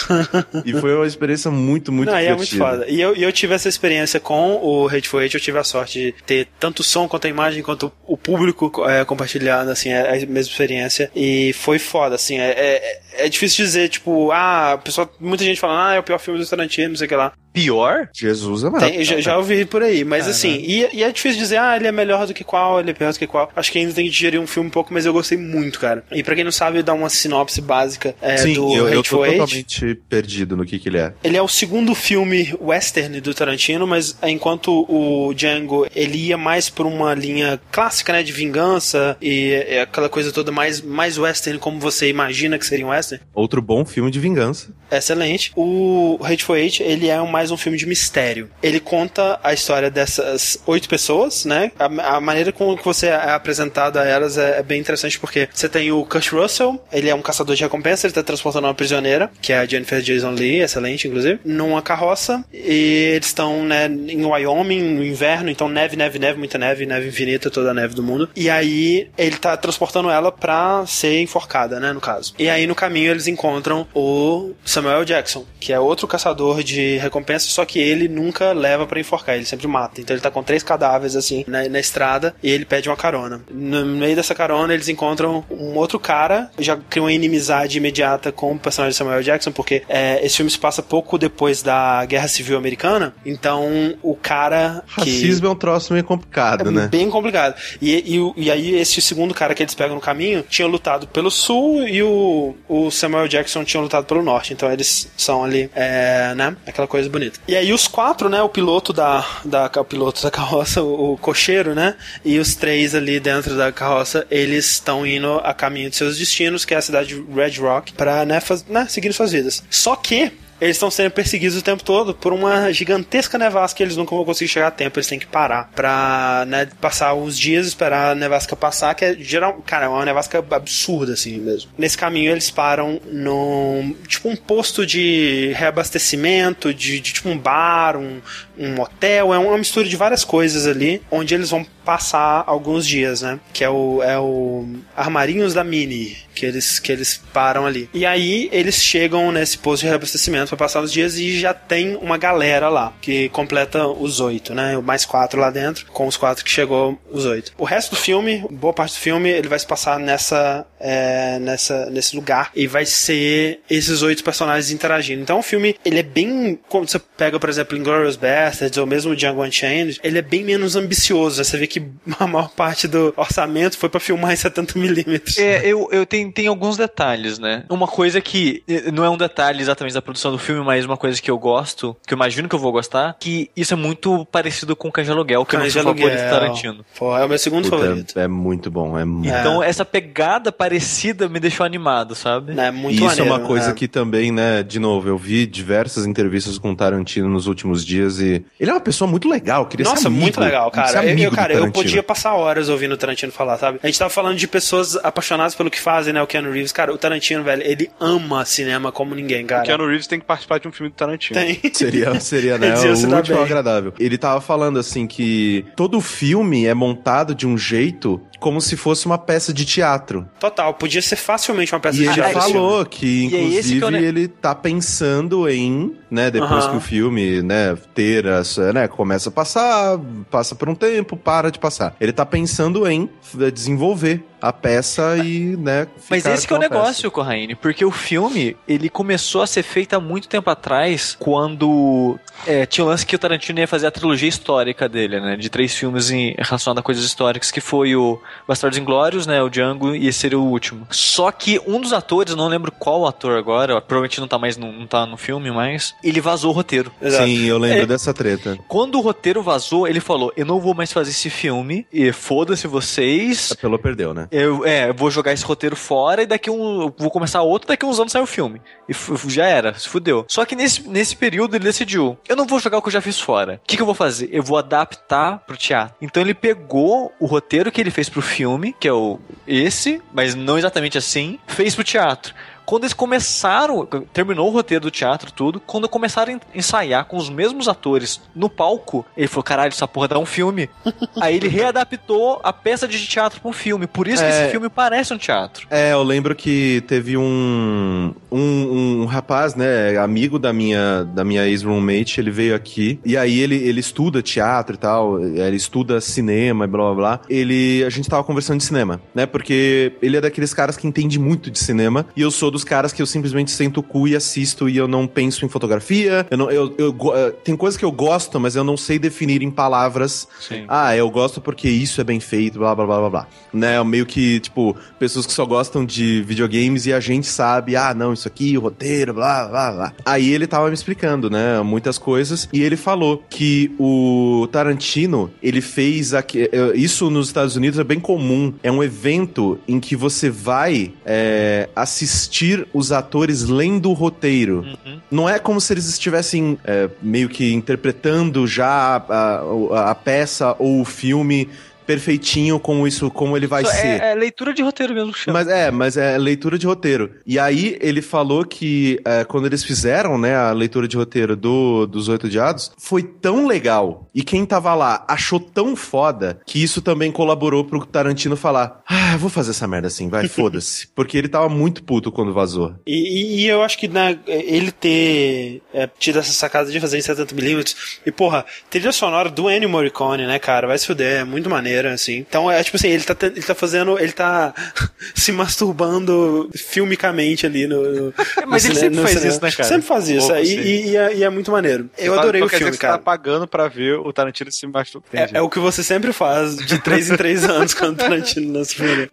E 0.64 0.72
foi 0.72 0.94
uma 0.94 1.06
experiência 1.06 1.50
muito, 1.50 1.92
muito 1.92 2.10
Não, 2.10 2.20
e 2.20 2.26
é 2.26 2.34
muito 2.34 2.56
foda. 2.56 2.86
E 2.88 3.00
eu, 3.00 3.14
eu 3.14 3.32
tive 3.32 3.54
essa 3.54 3.68
experiência 3.68 4.20
com 4.20 4.56
o 4.62 4.88
Hateful 4.88 5.22
Eight, 5.22 5.34
eu 5.34 5.40
tive 5.40 5.58
a 5.58 5.64
sorte 5.64 5.98
de 6.00 6.14
ter 6.24 6.48
tanto 6.58 6.80
o 6.80 6.84
som 6.84 7.08
quanto 7.08 7.26
a 7.26 7.30
imagem, 7.30 7.62
quanto 7.62 7.92
o 8.06 8.16
público 8.16 8.72
é, 8.88 9.04
compartilhando, 9.04 9.70
assim, 9.70 9.90
é 9.90 10.08
a 10.08 10.26
mesma 10.26 10.40
experiência. 10.40 11.10
E 11.14 11.52
foi 11.54 11.78
foda, 11.78 12.14
assim, 12.14 12.38
é, 12.38 12.50
é, 12.50 13.00
é 13.26 13.28
difícil 13.28 13.49
dizer, 13.56 13.88
tipo, 13.88 14.30
ah, 14.32 14.78
pessoal, 14.82 15.12
muita 15.20 15.44
gente 15.44 15.60
falando, 15.60 15.80
ah, 15.80 15.94
é 15.94 15.98
o 15.98 16.02
pior 16.02 16.18
filme 16.18 16.38
do 16.40 16.46
Tarantino, 16.46 16.90
não 16.90 16.96
sei 16.96 17.06
o 17.06 17.08
que 17.08 17.16
lá. 17.16 17.32
Pior? 17.52 18.08
Jesus 18.12 18.64
amado. 18.64 18.80
Tem, 18.80 19.04
já, 19.04 19.20
já 19.20 19.36
ouvi 19.36 19.64
por 19.64 19.82
aí, 19.82 20.04
mas 20.04 20.28
assim, 20.28 20.62
e, 20.66 20.88
e 20.92 21.02
é 21.02 21.10
difícil 21.10 21.38
dizer, 21.38 21.58
ah, 21.58 21.76
ele 21.76 21.86
é 21.86 21.92
melhor 21.92 22.26
do 22.26 22.34
que 22.34 22.44
qual, 22.44 22.80
ele 22.80 22.90
é 22.90 22.94
pior 22.94 23.12
do 23.12 23.18
que 23.18 23.26
qual. 23.26 23.50
Acho 23.54 23.72
que 23.72 23.78
ainda 23.78 23.92
tem 23.92 24.04
que 24.04 24.10
digerir 24.10 24.40
um 24.40 24.46
filme 24.46 24.68
um 24.68 24.72
pouco, 24.72 24.92
mas 24.92 25.04
eu 25.06 25.12
gostei 25.12 25.36
muito, 25.36 25.80
cara. 25.80 26.04
E 26.12 26.22
pra 26.22 26.34
quem 26.34 26.44
não 26.44 26.52
sabe, 26.52 26.82
dar 26.82 26.94
uma 26.94 27.08
sinopse 27.08 27.60
básica 27.60 28.14
é, 28.20 28.36
Sim, 28.36 28.54
do 28.54 28.74
eu, 28.74 28.88
eu 28.88 29.02
tô 29.02 29.24
totalmente 29.24 29.94
perdido 30.08 30.56
no 30.56 30.64
que 30.64 30.78
que 30.78 30.88
ele 30.88 30.98
é. 30.98 31.12
Ele 31.22 31.36
é 31.36 31.42
o 31.42 31.48
segundo 31.48 31.94
filme 31.94 32.54
western 32.60 33.20
do 33.20 33.34
Tarantino, 33.34 33.86
mas 33.86 34.16
enquanto 34.22 34.86
o 34.88 35.32
Django 35.34 35.86
ele 35.94 36.18
ia 36.28 36.38
mais 36.38 36.68
por 36.70 36.86
uma 36.86 37.14
linha 37.14 37.60
clássica, 37.70 38.12
né, 38.12 38.22
de 38.22 38.32
vingança 38.32 39.16
e 39.20 39.52
é 39.66 39.82
aquela 39.82 40.08
coisa 40.08 40.32
toda 40.32 40.52
mais 40.52 40.80
mais 40.80 41.18
western 41.18 41.58
como 41.58 41.78
você 41.78 42.08
imagina 42.08 42.58
que 42.58 42.66
seria 42.66 42.86
um 42.86 42.90
western. 42.90 43.24
Outro 43.34 43.60
bom 43.60 43.84
filme 43.84 44.10
de 44.10 44.20
vingança. 44.20 44.68
Excelente. 44.90 45.52
O 45.54 46.18
Hateful 46.22 46.56
Eight, 46.56 46.82
ele 46.82 47.08
é 47.08 47.20
um 47.20 47.30
mais 47.40 47.50
um 47.50 47.56
filme 47.56 47.78
de 47.78 47.86
mistério. 47.86 48.50
Ele 48.62 48.78
conta 48.78 49.40
a 49.42 49.54
história 49.54 49.90
dessas 49.90 50.58
oito 50.66 50.86
pessoas, 50.86 51.46
né? 51.46 51.72
A, 51.78 52.16
a 52.16 52.20
maneira 52.20 52.52
com 52.52 52.76
que 52.76 52.84
você 52.84 53.06
é 53.06 53.30
apresentado 53.30 53.96
a 53.98 54.04
elas 54.04 54.36
é, 54.36 54.58
é, 54.58 54.62
bem 54.62 54.78
interessante 54.78 55.18
porque 55.18 55.48
você 55.50 55.66
tem 55.66 55.90
o 55.90 56.04
Kurt 56.04 56.32
Russell, 56.32 56.78
ele 56.92 57.08
é 57.08 57.14
um 57.14 57.22
caçador 57.22 57.56
de 57.56 57.62
recompensa, 57.62 58.06
ele 58.06 58.12
tá 58.12 58.22
transportando 58.22 58.66
uma 58.66 58.74
prisioneira, 58.74 59.30
que 59.40 59.54
é 59.54 59.58
a 59.58 59.64
Jennifer 59.64 60.02
Jason 60.02 60.32
Lee, 60.32 60.60
excelente, 60.60 61.08
inclusive, 61.08 61.40
numa 61.42 61.80
carroça, 61.80 62.44
e 62.52 63.14
eles 63.14 63.28
estão, 63.28 63.64
né, 63.64 63.86
em 63.86 64.22
Wyoming, 64.22 64.82
no 64.82 65.02
inverno, 65.02 65.48
então 65.48 65.66
neve, 65.66 65.96
neve, 65.96 66.18
neve, 66.18 66.38
muita 66.38 66.58
neve, 66.58 66.84
neve 66.84 67.08
infinita, 67.08 67.50
toda 67.50 67.70
a 67.70 67.74
neve 67.74 67.94
do 67.94 68.02
mundo. 68.02 68.28
E 68.36 68.50
aí 68.50 69.08
ele 69.16 69.38
tá 69.38 69.56
transportando 69.56 70.10
ela 70.10 70.30
pra 70.30 70.84
ser 70.86 71.22
enforcada, 71.22 71.80
né, 71.80 71.90
no 71.90 72.02
caso. 72.02 72.34
E 72.38 72.50
aí 72.50 72.66
no 72.66 72.74
caminho 72.74 73.10
eles 73.10 73.26
encontram 73.26 73.86
o 73.94 74.52
Samuel 74.62 75.06
Jackson, 75.06 75.46
que 75.58 75.72
é 75.72 75.80
outro 75.80 76.06
caçador 76.06 76.62
de 76.62 76.98
recompensa, 76.98 77.29
só 77.38 77.64
que 77.64 77.78
ele 77.78 78.08
nunca 78.08 78.52
leva 78.52 78.86
para 78.86 79.00
enforcar, 79.00 79.36
ele 79.36 79.44
sempre 79.44 79.66
mata. 79.66 80.00
Então 80.00 80.14
ele 80.14 80.22
tá 80.22 80.30
com 80.30 80.42
três 80.42 80.62
cadáveres 80.62 81.16
assim 81.16 81.44
na, 81.46 81.68
na 81.68 81.80
estrada 81.80 82.34
e 82.42 82.50
ele 82.50 82.64
pede 82.64 82.88
uma 82.88 82.96
carona. 82.96 83.40
No 83.50 83.84
meio 83.84 84.16
dessa 84.16 84.34
carona 84.34 84.74
eles 84.74 84.88
encontram 84.88 85.44
um 85.50 85.76
outro 85.76 85.98
cara, 85.98 86.50
já 86.58 86.76
criam 86.76 87.04
uma 87.04 87.12
inimizade 87.12 87.78
imediata 87.78 88.32
com 88.32 88.52
o 88.52 88.58
personagem 88.58 88.92
de 88.92 88.96
Samuel 88.96 89.22
Jackson, 89.22 89.52
porque 89.52 89.82
é, 89.88 90.24
esse 90.24 90.36
filme 90.36 90.50
se 90.50 90.58
passa 90.58 90.82
pouco 90.82 91.18
depois 91.18 91.62
da 91.62 92.04
Guerra 92.04 92.28
Civil 92.28 92.56
Americana, 92.56 93.14
então 93.24 93.94
o 94.02 94.14
cara. 94.14 94.82
Racismo 94.86 95.46
é 95.46 95.50
um 95.50 95.54
troço 95.54 95.92
meio 95.92 96.04
complicado, 96.04 96.68
é 96.68 96.70
né? 96.72 96.88
Bem 96.88 97.08
complicado. 97.10 97.54
E, 97.80 98.16
e, 98.16 98.44
e, 98.44 98.50
aí 98.50 98.74
esse 98.76 99.00
segundo 99.00 99.34
cara 99.34 99.54
que 99.54 99.62
eles 99.62 99.74
pegam 99.74 99.94
no 99.94 100.00
caminho 100.00 100.44
tinha 100.48 100.66
lutado 100.66 101.06
pelo 101.06 101.30
sul 101.30 101.86
e 101.86 102.02
o, 102.02 102.54
o 102.68 102.90
Samuel 102.90 103.28
Jackson 103.28 103.64
tinha 103.64 103.80
lutado 103.80 104.06
pelo 104.06 104.22
norte, 104.22 104.52
então 104.52 104.70
eles 104.70 105.10
são 105.16 105.44
ali, 105.44 105.70
é, 105.74 106.34
né, 106.34 106.56
aquela 106.66 106.86
coisa 106.88 107.08
bonita. 107.08 107.19
E 107.46 107.56
aí 107.56 107.72
os 107.72 107.86
quatro, 107.86 108.28
né, 108.28 108.40
o 108.42 108.48
piloto 108.48 108.92
da, 108.92 109.26
da 109.44 109.70
o 109.76 109.84
piloto 109.84 110.22
da 110.22 110.30
carroça, 110.30 110.82
o, 110.82 111.12
o 111.12 111.18
cocheiro, 111.18 111.74
né, 111.74 111.96
e 112.24 112.38
os 112.38 112.54
três 112.54 112.94
ali 112.94 113.20
dentro 113.20 113.56
da 113.56 113.72
carroça, 113.72 114.26
eles 114.30 114.70
estão 114.70 115.06
indo 115.06 115.40
a 115.44 115.52
caminho 115.52 115.90
de 115.90 115.96
seus 115.96 116.18
destinos, 116.18 116.64
que 116.64 116.74
é 116.74 116.76
a 116.76 116.82
cidade 116.82 117.14
de 117.14 117.32
Red 117.32 117.58
Rock, 117.58 117.92
pra, 117.92 118.24
né, 118.24 118.40
faz, 118.40 118.64
né 118.66 118.86
seguir 118.88 119.12
suas 119.12 119.32
vidas. 119.32 119.62
Só 119.70 119.96
que 119.96 120.32
eles 120.60 120.76
estão 120.76 120.90
sendo 120.90 121.10
perseguidos 121.10 121.56
o 121.56 121.62
tempo 121.62 121.82
todo 121.82 122.14
por 122.14 122.32
uma 122.32 122.72
gigantesca 122.72 123.38
nevasca 123.38 123.78
que 123.78 123.82
eles 123.82 123.96
nunca 123.96 124.14
vão 124.14 124.24
conseguir 124.24 124.48
chegar 124.48 124.68
a 124.68 124.70
tempo. 124.70 124.98
Eles 124.98 125.06
têm 125.06 125.18
que 125.18 125.26
parar 125.26 125.70
pra 125.74 126.44
né, 126.46 126.68
passar 126.80 127.14
uns 127.14 127.38
dias, 127.38 127.66
esperar 127.66 128.12
a 128.12 128.14
nevasca 128.14 128.54
passar, 128.54 128.94
que 128.94 129.04
é 129.04 129.14
geral, 129.14 129.62
cara, 129.64 129.86
é 129.86 129.88
uma 129.88 130.04
nevasca 130.04 130.44
absurda 130.50 131.14
assim 131.14 131.38
mesmo. 131.38 131.70
Nesse 131.78 131.96
caminho 131.96 132.32
eles 132.32 132.50
param 132.50 133.00
num 133.10 133.94
tipo 134.06 134.28
um 134.28 134.36
posto 134.36 134.86
de 134.86 135.52
reabastecimento, 135.56 136.74
de, 136.74 137.00
de 137.00 137.12
tipo 137.12 137.28
um 137.28 137.38
bar, 137.38 137.96
um, 137.96 138.20
um 138.58 138.80
hotel, 138.80 139.32
é 139.32 139.38
uma 139.38 139.58
mistura 139.58 139.88
de 139.88 139.96
várias 139.96 140.24
coisas 140.24 140.66
ali, 140.66 141.02
onde 141.10 141.34
eles 141.34 141.50
vão 141.50 141.64
passar 141.90 142.44
alguns 142.46 142.86
dias, 142.86 143.22
né? 143.22 143.40
Que 143.52 143.64
é 143.64 143.68
o, 143.68 144.00
é 144.00 144.16
o 144.16 144.64
Armarinhos 144.96 145.54
da 145.54 145.64
Mini, 145.64 146.16
que 146.32 146.46
eles, 146.46 146.78
que 146.78 146.92
eles 146.92 147.20
param 147.32 147.66
ali. 147.66 147.90
E 147.92 148.06
aí 148.06 148.48
eles 148.52 148.76
chegam 148.76 149.32
nesse 149.32 149.58
posto 149.58 149.82
de 149.82 149.88
reabastecimento 149.88 150.50
para 150.50 150.56
passar 150.56 150.82
os 150.82 150.92
dias 150.92 151.16
e 151.16 151.40
já 151.40 151.52
tem 151.52 151.96
uma 151.96 152.16
galera 152.16 152.68
lá, 152.68 152.92
que 153.00 153.28
completa 153.30 153.88
os 153.88 154.20
oito, 154.20 154.54
né? 154.54 154.78
Mais 154.78 155.04
quatro 155.04 155.40
lá 155.40 155.50
dentro, 155.50 155.84
com 155.86 156.06
os 156.06 156.16
quatro 156.16 156.44
que 156.44 156.50
chegou, 156.52 156.96
os 157.10 157.24
oito. 157.24 157.52
O 157.58 157.64
resto 157.64 157.90
do 157.90 157.96
filme, 157.96 158.44
boa 158.48 158.72
parte 158.72 158.92
do 158.92 159.00
filme, 159.00 159.28
ele 159.28 159.48
vai 159.48 159.58
se 159.58 159.66
passar 159.66 159.98
nessa, 159.98 160.64
é, 160.78 161.40
nessa, 161.40 161.90
nesse 161.90 162.14
lugar 162.14 162.52
e 162.54 162.68
vai 162.68 162.86
ser 162.86 163.62
esses 163.68 164.00
oito 164.02 164.22
personagens 164.22 164.70
interagindo. 164.70 165.22
Então 165.22 165.40
o 165.40 165.42
filme, 165.42 165.74
ele 165.84 165.98
é 165.98 166.04
bem, 166.04 166.56
quando 166.68 166.88
você 166.88 167.00
pega, 167.00 167.40
por 167.40 167.50
exemplo, 167.50 167.76
Inglourious 167.76 168.14
Basterds 168.14 168.78
ou 168.78 168.86
mesmo 168.86 169.16
Django 169.16 169.42
Unchained, 169.42 169.98
ele 170.04 170.18
é 170.18 170.22
bem 170.22 170.44
menos 170.44 170.76
ambicioso. 170.76 171.42
Você 171.42 171.58
vê 171.58 171.66
que 171.66 171.79
a 172.18 172.26
maior 172.26 172.50
parte 172.50 172.86
do 172.88 173.12
orçamento 173.16 173.76
foi 173.78 173.88
para 173.88 174.00
filmar 174.00 174.32
em 174.32 174.36
70mm. 174.36 175.38
É, 175.38 175.66
eu, 175.66 175.88
eu 175.92 176.06
tenho, 176.06 176.32
tenho 176.32 176.50
alguns 176.50 176.76
detalhes, 176.76 177.38
né? 177.38 177.64
Uma 177.68 177.86
coisa 177.86 178.20
que 178.20 178.62
não 178.92 179.04
é 179.04 179.10
um 179.10 179.16
detalhe 179.16 179.60
exatamente 179.60 179.94
da 179.94 180.02
produção 180.02 180.32
do 180.32 180.38
filme, 180.38 180.64
mas 180.64 180.84
uma 180.84 180.96
coisa 180.96 181.20
que 181.20 181.30
eu 181.30 181.38
gosto, 181.38 181.96
que 182.06 182.14
eu 182.14 182.16
imagino 182.16 182.48
que 182.48 182.54
eu 182.54 182.58
vou 182.58 182.72
gostar, 182.72 183.16
que 183.18 183.50
isso 183.56 183.74
é 183.74 183.76
muito 183.76 184.24
parecido 184.26 184.74
com 184.76 184.90
Cães 184.90 185.06
de 185.06 185.12
Aluguel, 185.12 185.44
que 185.44 185.54
é 185.54 185.58
o 185.58 185.62
meu 185.62 185.70
de 185.70 185.74
favorito 185.74 186.06
Aluguel. 186.06 186.30
Tarantino. 186.30 186.84
Pô, 186.98 187.16
é 187.16 187.24
o 187.24 187.28
meu 187.28 187.38
segundo 187.38 187.64
Puta, 187.68 187.78
favorito. 187.78 188.18
é 188.18 188.28
muito 188.28 188.70
bom, 188.70 188.98
é 188.98 189.04
muito 189.04 189.28
Então, 189.28 189.62
essa 189.62 189.84
pegada 189.84 190.52
parecida 190.52 191.28
me 191.28 191.40
deixou 191.40 191.64
animado, 191.64 192.14
sabe? 192.14 192.58
É 192.58 192.70
muito 192.70 192.94
E 192.94 192.96
isso 192.96 193.06
maneiro, 193.06 193.30
é 193.30 193.36
uma 193.36 193.46
coisa 193.46 193.70
é. 193.70 193.72
que 193.74 193.88
também, 193.88 194.30
né, 194.30 194.62
de 194.62 194.78
novo, 194.78 195.08
eu 195.08 195.16
vi 195.16 195.46
diversas 195.46 196.06
entrevistas 196.06 196.58
com 196.58 196.72
o 196.72 196.76
Tarantino 196.76 197.28
nos 197.28 197.46
últimos 197.46 197.84
dias 197.84 198.20
e 198.20 198.44
ele 198.58 198.70
é 198.70 198.74
uma 198.74 198.80
pessoa 198.80 199.10
muito 199.10 199.28
legal, 199.28 199.66
queria 199.66 199.86
ser 199.86 199.92
Nossa, 199.92 200.08
amigo, 200.08 200.22
muito 200.22 200.40
legal, 200.40 200.70
ser 200.70 200.76
cara. 200.76 201.04
Eu, 201.04 201.12
amigo 201.12 201.22
eu, 201.22 201.30
cara, 201.32 201.52
eu 201.54 201.59
Tarantino. 201.60 201.84
podia 201.84 202.02
passar 202.02 202.34
horas 202.34 202.68
ouvindo 202.68 202.92
o 202.92 202.96
Tarantino 202.96 203.32
falar, 203.32 203.58
sabe? 203.58 203.80
A 203.82 203.86
gente 203.86 203.98
tava 203.98 204.10
falando 204.10 204.36
de 204.36 204.46
pessoas 204.46 204.96
apaixonadas 204.96 205.54
pelo 205.54 205.70
que 205.70 205.80
fazem, 205.80 206.12
né? 206.12 206.22
O 206.22 206.26
Keanu 206.26 206.50
Reeves. 206.50 206.72
Cara, 206.72 206.92
o 206.92 206.98
Tarantino, 206.98 207.42
velho, 207.42 207.62
ele 207.64 207.90
ama 208.00 208.44
cinema 208.44 208.92
como 208.92 209.14
ninguém, 209.14 209.46
cara. 209.46 209.62
O 209.62 209.66
Keanu 209.66 209.86
Reeves 209.86 210.06
tem 210.06 210.18
que 210.18 210.26
participar 210.26 210.58
de 210.58 210.68
um 210.68 210.72
filme 210.72 210.90
do 210.90 210.94
Tarantino. 210.94 211.38
Tem. 211.38 211.60
Seria, 211.72 212.20
seria 212.20 212.58
né, 212.58 212.76
se 212.76 212.88
o 212.88 213.08
dar 213.08 213.18
último 213.18 213.40
agradável. 213.40 213.94
Ele 213.98 214.18
tava 214.18 214.40
falando 214.40 214.78
assim 214.78 215.06
que 215.06 215.64
todo 215.76 216.00
filme 216.00 216.66
é 216.66 216.74
montado 216.74 217.34
de 217.34 217.46
um 217.46 217.56
jeito 217.56 218.20
como 218.40 218.60
se 218.60 218.76
fosse 218.76 219.06
uma 219.06 219.18
peça 219.18 219.52
de 219.52 219.64
teatro. 219.64 220.26
Total, 220.40 220.72
podia 220.74 221.00
ser 221.02 221.16
facilmente 221.16 221.72
uma 221.74 221.78
peça 221.80 221.96
E 221.98 222.00
de 222.00 222.04
ele 222.06 222.14
teatro. 222.14 222.38
esse 222.38 222.46
filme. 222.50 222.60
falou 222.68 222.84
que, 222.86 223.06
E 223.06 223.34
é 223.36 223.42
inclusive, 223.44 223.78
que 223.78 223.84
eu 223.84 223.90
ne- 223.90 224.02
ele 224.02 224.26
tá 224.28 224.54
pensando 224.54 225.48
em, 225.48 225.94
né, 226.10 226.30
depois 226.30 226.64
Aham. 226.64 226.70
que 226.70 226.76
o 226.78 226.80
filme, 226.80 227.42
né, 227.42 227.76
ter 227.94 228.24
essa, 228.26 228.72
né, 228.72 228.88
começa 228.88 229.28
a 229.28 229.32
passar, 229.32 229.98
passa 230.30 230.54
por 230.54 230.68
um 230.68 230.74
tempo, 230.74 231.16
para 231.16 231.50
de 231.50 231.58
passar. 231.58 231.94
Ele 232.00 232.12
tá 232.12 232.24
pensando 232.26 232.88
em 232.88 233.08
f- 233.22 233.50
desenvolver 233.52 234.24
a 234.40 234.52
peça 234.52 235.16
e, 235.18 235.56
né, 235.56 235.86
Mas 236.08 236.24
esse 236.26 236.46
que 236.46 236.52
é 236.52 236.56
o 236.56 236.58
com 236.60 236.64
a 236.64 236.68
peça. 236.68 236.80
negócio, 236.80 237.10
Corraine, 237.10 237.54
porque 237.54 237.84
o 237.84 237.90
filme, 237.90 238.56
ele 238.66 238.88
começou 238.88 239.42
a 239.42 239.46
ser 239.46 239.62
feito 239.62 239.94
há 239.94 240.00
muito 240.00 240.28
tempo 240.28 240.48
atrás, 240.50 241.16
quando 241.18 242.18
é, 242.46 242.64
tinha 242.66 242.84
o 242.84 242.88
lance 242.88 243.04
que 243.04 243.14
o 243.14 243.18
Tarantino 243.18 243.58
ia 243.58 243.68
fazer 243.68 243.86
a 243.86 243.90
trilogia 243.90 244.28
histórica 244.28 244.88
dele, 244.88 245.20
né, 245.20 245.36
de 245.36 245.48
três 245.50 245.74
filmes 245.74 246.10
em, 246.10 246.34
relacionados 246.38 246.80
a 246.80 246.82
coisas 246.82 247.04
históricas, 247.04 247.50
que 247.50 247.60
foi 247.60 247.94
o 247.96 248.20
Bastardos 248.46 248.78
Inglórios, 248.78 249.26
né, 249.26 249.42
o 249.42 249.48
Django, 249.48 249.94
e 249.94 250.06
esse 250.08 250.20
seria 250.20 250.38
o 250.38 250.44
último. 250.46 250.86
Só 250.90 251.30
que 251.32 251.60
um 251.66 251.80
dos 251.80 251.92
atores, 251.92 252.34
não 252.34 252.48
lembro 252.48 252.70
qual 252.72 253.06
ator 253.06 253.36
agora, 253.38 253.80
provavelmente 253.80 254.20
não 254.20 254.28
tá 254.28 254.38
mais 254.38 254.56
no, 254.56 254.70
não 254.72 254.86
tá 254.86 255.04
no 255.06 255.16
filme, 255.16 255.50
mas 255.50 255.94
ele 256.02 256.20
vazou 256.20 256.50
o 256.50 256.54
roteiro. 256.54 256.92
Exato. 257.00 257.24
Sim, 257.24 257.44
eu 257.46 257.58
lembro 257.58 257.82
É. 257.82 257.86
dessa 257.86 258.12
treta. 258.14 258.58
Quando 258.68 258.96
o 258.96 259.00
roteiro 259.00 259.42
vazou, 259.42 259.86
ele 259.86 260.00
falou, 260.00 260.32
eu 260.36 260.46
não 260.46 260.60
vou 260.60 260.74
mais 260.74 260.92
fazer 260.92 261.10
esse 261.10 261.28
filme, 261.30 261.86
e 261.92 262.12
foda-se 262.12 262.66
vocês, 262.66 263.52
A 263.52 263.56
Pelô 263.56 263.78
perdeu, 263.78 264.12
né? 264.14 264.28
Eu, 264.30 264.64
é, 264.64 264.88
eu 264.88 264.94
vou 264.94 265.10
jogar 265.10 265.32
esse 265.32 265.44
roteiro 265.44 265.76
fora 265.76 266.22
e 266.22 266.26
daqui 266.26 266.50
um. 266.50 266.92
Vou 266.96 267.10
começar 267.10 267.42
outro, 267.42 267.68
daqui 267.68 267.84
uns 267.84 267.98
anos 267.98 268.12
sai 268.12 268.22
o 268.22 268.26
filme. 268.26 268.60
E 268.88 268.94
já 269.28 269.46
era, 269.46 269.74
se 269.74 269.88
fudeu. 269.88 270.24
Só 270.28 270.44
que 270.44 270.56
nesse, 270.56 270.88
nesse 270.88 271.16
período 271.16 271.56
ele 271.56 271.64
decidiu: 271.64 272.18
eu 272.28 272.36
não 272.36 272.46
vou 272.46 272.58
jogar 272.58 272.78
o 272.78 272.82
que 272.82 272.88
eu 272.88 272.92
já 272.92 273.00
fiz 273.00 273.20
fora. 273.20 273.60
O 273.62 273.66
que, 273.66 273.76
que 273.76 273.82
eu 273.82 273.86
vou 273.86 273.94
fazer? 273.94 274.28
Eu 274.32 274.42
vou 274.42 274.58
adaptar 274.58 275.38
pro 275.40 275.56
teatro. 275.56 275.94
Então 276.00 276.22
ele 276.22 276.34
pegou 276.34 277.12
o 277.18 277.26
roteiro 277.26 277.70
que 277.72 277.80
ele 277.80 277.90
fez 277.90 278.08
pro 278.08 278.22
filme, 278.22 278.74
que 278.78 278.88
é 278.88 278.92
o 278.92 279.18
esse, 279.46 280.02
mas 280.12 280.34
não 280.34 280.58
exatamente 280.58 280.96
assim, 280.96 281.38
fez 281.46 281.74
pro 281.74 281.84
teatro. 281.84 282.34
Quando 282.66 282.84
eles 282.84 282.92
começaram, 282.94 283.86
terminou 284.12 284.48
o 284.48 284.52
roteiro 284.52 284.82
do 284.84 284.90
teatro, 284.90 285.32
tudo, 285.32 285.60
quando 285.60 285.88
começaram 285.88 286.34
a 286.34 286.58
ensaiar 286.58 287.04
com 287.04 287.16
os 287.16 287.28
mesmos 287.28 287.68
atores 287.68 288.20
no 288.34 288.48
palco, 288.48 289.04
ele 289.16 289.26
falou: 289.26 289.42
caralho, 289.42 289.68
essa 289.72 289.88
porra 289.88 290.08
dá 290.08 290.18
um 290.18 290.26
filme. 290.26 290.68
Aí 291.20 291.36
ele 291.36 291.48
readaptou 291.48 292.40
a 292.42 292.52
peça 292.52 292.86
de 292.86 293.04
teatro 293.06 293.40
pra 293.40 293.50
um 293.50 293.52
filme. 293.52 293.86
Por 293.86 294.06
isso 294.06 294.22
que 294.22 294.28
É. 294.30 294.42
esse 294.42 294.50
filme 294.50 294.68
parece 294.68 295.12
um 295.12 295.18
teatro. 295.18 295.66
É, 295.70 295.92
eu 295.92 296.02
lembro 296.02 296.34
que 296.34 296.82
teve 296.86 297.16
um, 297.16 298.14
um, 298.30 299.00
um 299.02 299.04
rapaz, 299.06 299.54
né, 299.54 299.96
amigo 299.98 300.38
da 300.38 300.52
minha, 300.52 301.04
da 301.04 301.24
minha 301.24 301.46
ex-roommate, 301.48 302.20
ele 302.20 302.30
veio 302.30 302.54
aqui, 302.54 303.00
e 303.04 303.16
aí 303.16 303.40
ele, 303.40 303.56
ele 303.56 303.80
estuda 303.80 304.22
teatro 304.22 304.74
e 304.74 304.78
tal, 304.78 305.20
ele 305.20 305.56
estuda 305.56 306.00
cinema 306.00 306.64
e 306.64 306.68
blá 306.68 306.84
blá 306.86 306.94
blá. 306.94 307.20
Ele, 307.28 307.84
a 307.84 307.90
gente 307.90 308.08
tava 308.08 308.22
conversando 308.24 308.58
de 308.58 308.64
cinema, 308.64 309.00
né, 309.14 309.26
porque 309.26 309.92
ele 310.02 310.16
é 310.16 310.20
daqueles 310.20 310.54
caras 310.54 310.76
que 310.76 310.86
entende 310.86 311.18
muito 311.18 311.50
de 311.50 311.58
cinema, 311.58 312.06
e 312.16 312.22
eu 312.22 312.30
sou 312.30 312.50
dos 312.60 312.64
caras 312.64 312.92
que 312.92 313.00
eu 313.00 313.06
simplesmente 313.06 313.50
sento 313.50 313.80
o 313.80 313.82
cu 313.82 314.06
e 314.06 314.14
assisto, 314.14 314.68
e 314.68 314.76
eu 314.76 314.86
não 314.86 315.06
penso 315.06 315.44
em 315.44 315.48
fotografia, 315.48 316.26
eu 316.30 316.36
não, 316.36 316.50
eu, 316.50 316.74
eu, 316.76 316.94
eh, 317.14 317.30
tem 317.42 317.56
coisas 317.56 317.78
que 317.78 317.84
eu 317.84 317.90
gosto, 317.90 318.38
mas 318.38 318.54
eu 318.54 318.62
não 318.62 318.76
sei 318.76 318.98
definir 318.98 319.42
em 319.42 319.50
palavras 319.50 320.28
Sim. 320.40 320.64
ah, 320.68 320.94
eu 320.94 321.08
gosto 321.10 321.40
porque 321.40 321.68
isso 321.68 322.00
é 322.00 322.04
bem 322.04 322.20
feito, 322.20 322.58
blá 322.58 322.74
blá 322.74 322.84
blá 322.84 322.98
blá 322.98 323.10
blá. 323.10 323.26
Né, 323.52 323.82
meio 323.82 324.04
que, 324.04 324.40
tipo, 324.40 324.76
pessoas 324.98 325.26
que 325.26 325.32
só 325.32 325.46
gostam 325.46 325.84
de 325.84 326.22
videogames 326.22 326.86
e 326.86 326.92
a 326.92 327.00
gente 327.00 327.26
sabe, 327.26 327.76
ah, 327.76 327.94
não, 327.94 328.12
isso 328.12 328.28
aqui, 328.28 328.56
o 328.58 328.60
roteiro, 328.60 329.14
blá 329.14 329.48
blá 329.48 329.72
blá. 329.72 329.92
Aí 330.04 330.30
ele 330.30 330.46
tava 330.46 330.68
me 330.68 330.74
explicando, 330.74 331.30
né, 331.30 331.62
muitas 331.62 331.96
coisas, 331.96 332.48
e 332.52 332.62
ele 332.62 332.76
falou 332.76 333.24
que 333.30 333.72
o 333.78 334.46
Tarantino, 334.52 335.30
ele 335.42 335.62
fez 335.62 336.12
aqui, 336.12 336.50
eh, 336.52 336.72
isso 336.74 337.08
nos 337.08 337.28
Estados 337.28 337.56
Unidos 337.56 337.78
é 337.78 337.84
bem 337.84 337.98
comum, 337.98 338.52
é 338.62 338.70
um 338.70 338.82
evento 338.82 339.58
em 339.66 339.80
que 339.80 339.96
você 339.96 340.28
vai 340.28 340.92
é, 341.06 341.68
assistir 341.74 342.39
assistir 342.40 342.66
os 342.72 342.90
atores 342.92 343.42
lendo 343.44 343.90
o 343.90 343.92
roteiro. 343.92 344.64
Uhum. 344.86 345.00
Não 345.10 345.28
é 345.28 345.38
como 345.38 345.60
se 345.60 345.72
eles 345.72 345.88
estivessem 345.88 346.58
é, 346.64 346.88
meio 347.02 347.28
que 347.28 347.52
interpretando 347.52 348.46
já 348.46 348.96
a, 348.96 349.42
a- 349.76 349.90
a 349.90 349.94
peça 349.94 350.54
ou 350.58 350.80
o 350.80 350.84
filme 350.84 351.48
perfeitinho 351.90 352.60
como 352.60 352.86
isso, 352.86 353.10
como 353.10 353.36
ele 353.36 353.48
vai 353.48 353.64
Só 353.64 353.72
ser. 353.72 354.00
É, 354.00 354.12
é 354.12 354.14
leitura 354.14 354.54
de 354.54 354.62
roteiro 354.62 354.94
mesmo 354.94 355.12
chama. 355.12 355.38
Mas 355.40 355.48
é, 355.48 355.70
mas 355.72 355.96
é 355.96 356.16
leitura 356.16 356.56
de 356.56 356.64
roteiro. 356.64 357.10
E 357.26 357.36
aí 357.36 357.76
ele 357.80 358.00
falou 358.00 358.44
que 358.44 359.00
é, 359.04 359.24
quando 359.24 359.46
eles 359.46 359.64
fizeram, 359.64 360.16
né, 360.16 360.36
a 360.36 360.52
leitura 360.52 360.86
de 360.86 360.96
roteiro 360.96 361.34
do, 361.34 361.86
dos 361.86 362.06
Oito 362.08 362.28
Odiados, 362.28 362.70
foi 362.78 363.02
tão 363.02 363.44
legal. 363.44 364.08
E 364.14 364.22
quem 364.22 364.46
tava 364.46 364.72
lá 364.74 365.04
achou 365.08 365.40
tão 365.40 365.74
foda 365.74 366.40
que 366.46 366.62
isso 366.62 366.80
também 366.80 367.10
colaborou 367.10 367.64
pro 367.64 367.84
Tarantino 367.84 368.36
falar: 368.36 368.82
Ah, 368.86 369.16
vou 369.16 369.28
fazer 369.28 369.50
essa 369.50 369.66
merda 369.66 369.88
assim, 369.88 370.08
vai, 370.08 370.26
foda-se. 370.30 370.86
Porque 370.94 371.18
ele 371.18 371.28
tava 371.28 371.48
muito 371.48 371.82
puto 371.82 372.12
quando 372.12 372.32
vazou. 372.32 372.72
E, 372.86 372.94
e- 372.94 373.40
e 373.40 373.46
eu 373.48 373.62
acho 373.62 373.76
que 373.78 373.88
né, 373.88 374.16
ele 374.26 374.70
ter 374.70 375.60
é, 375.74 375.88
tido 375.98 376.20
essa 376.20 376.32
sacada 376.32 376.70
de 376.70 376.78
fazer 376.78 376.98
em 376.98 377.02
70mm. 377.02 377.74
E, 378.06 378.12
porra, 378.12 378.44
trilha 378.70 378.92
sonora 378.92 379.28
do 379.28 379.50
Ennio 379.50 379.68
Morricone, 379.68 380.26
né, 380.26 380.38
cara? 380.38 380.68
Vai 380.68 380.78
se 380.78 380.86
fuder, 380.86 381.20
é 381.20 381.24
muito 381.24 381.48
maneiro, 381.50 381.79
assim. 381.88 382.18
Então, 382.18 382.50
é 382.50 382.62
tipo 382.62 382.76
assim, 382.76 382.88
ele 382.88 383.04
tá, 383.04 383.16
ele 383.26 383.42
tá 383.42 383.54
fazendo. 383.54 383.98
Ele 383.98 384.12
tá 384.12 384.52
se 385.14 385.32
masturbando 385.32 386.50
filmicamente 386.54 387.46
ali 387.46 387.66
no. 387.66 387.82
no 387.82 388.14
Mas 388.46 388.64
no 388.64 388.70
ele 388.70 388.78
cine- 388.78 388.80
sempre 388.80 388.96
faz 389.02 389.10
cinema. 389.10 389.28
isso, 389.28 389.42
né, 389.44 389.50
cara? 389.52 389.68
Sempre 389.68 389.86
faz 389.86 390.08
isso. 390.08 390.26
Pouco, 390.28 390.42
e, 390.42 390.46
sim. 390.46 390.60
e- 390.60 390.86
e 390.90 390.96
é, 390.96 391.14
e 391.16 391.24
é 391.24 391.30
muito 391.30 391.50
maneiro. 391.50 391.90
Eu 391.98 392.12
Então 392.12 392.18
adorei 392.20 392.42
o 392.42 392.48
filme, 392.48 392.64
que 392.66 392.72
Você 392.72 392.78
cara. 392.78 392.98
tá 392.98 393.02
pagando 393.02 393.46
pra 393.46 393.68
ver 393.68 393.94
o 393.98 394.12
Tarantino 394.12 394.50
se 394.50 394.66
masturbar. 394.66 395.10
É, 395.12 395.38
é 395.38 395.40
o 395.42 395.48
que 395.48 395.58
você 395.58 395.82
sempre 395.82 396.12
faz, 396.12 396.56
de 396.56 396.78
três 396.78 397.10
em 397.10 397.16
três 397.16 397.44
anos, 397.48 397.74
quando 397.74 397.94
o 397.94 397.96
Tarantino 397.96 398.52
lança 398.52 398.74
filme. 398.74 399.10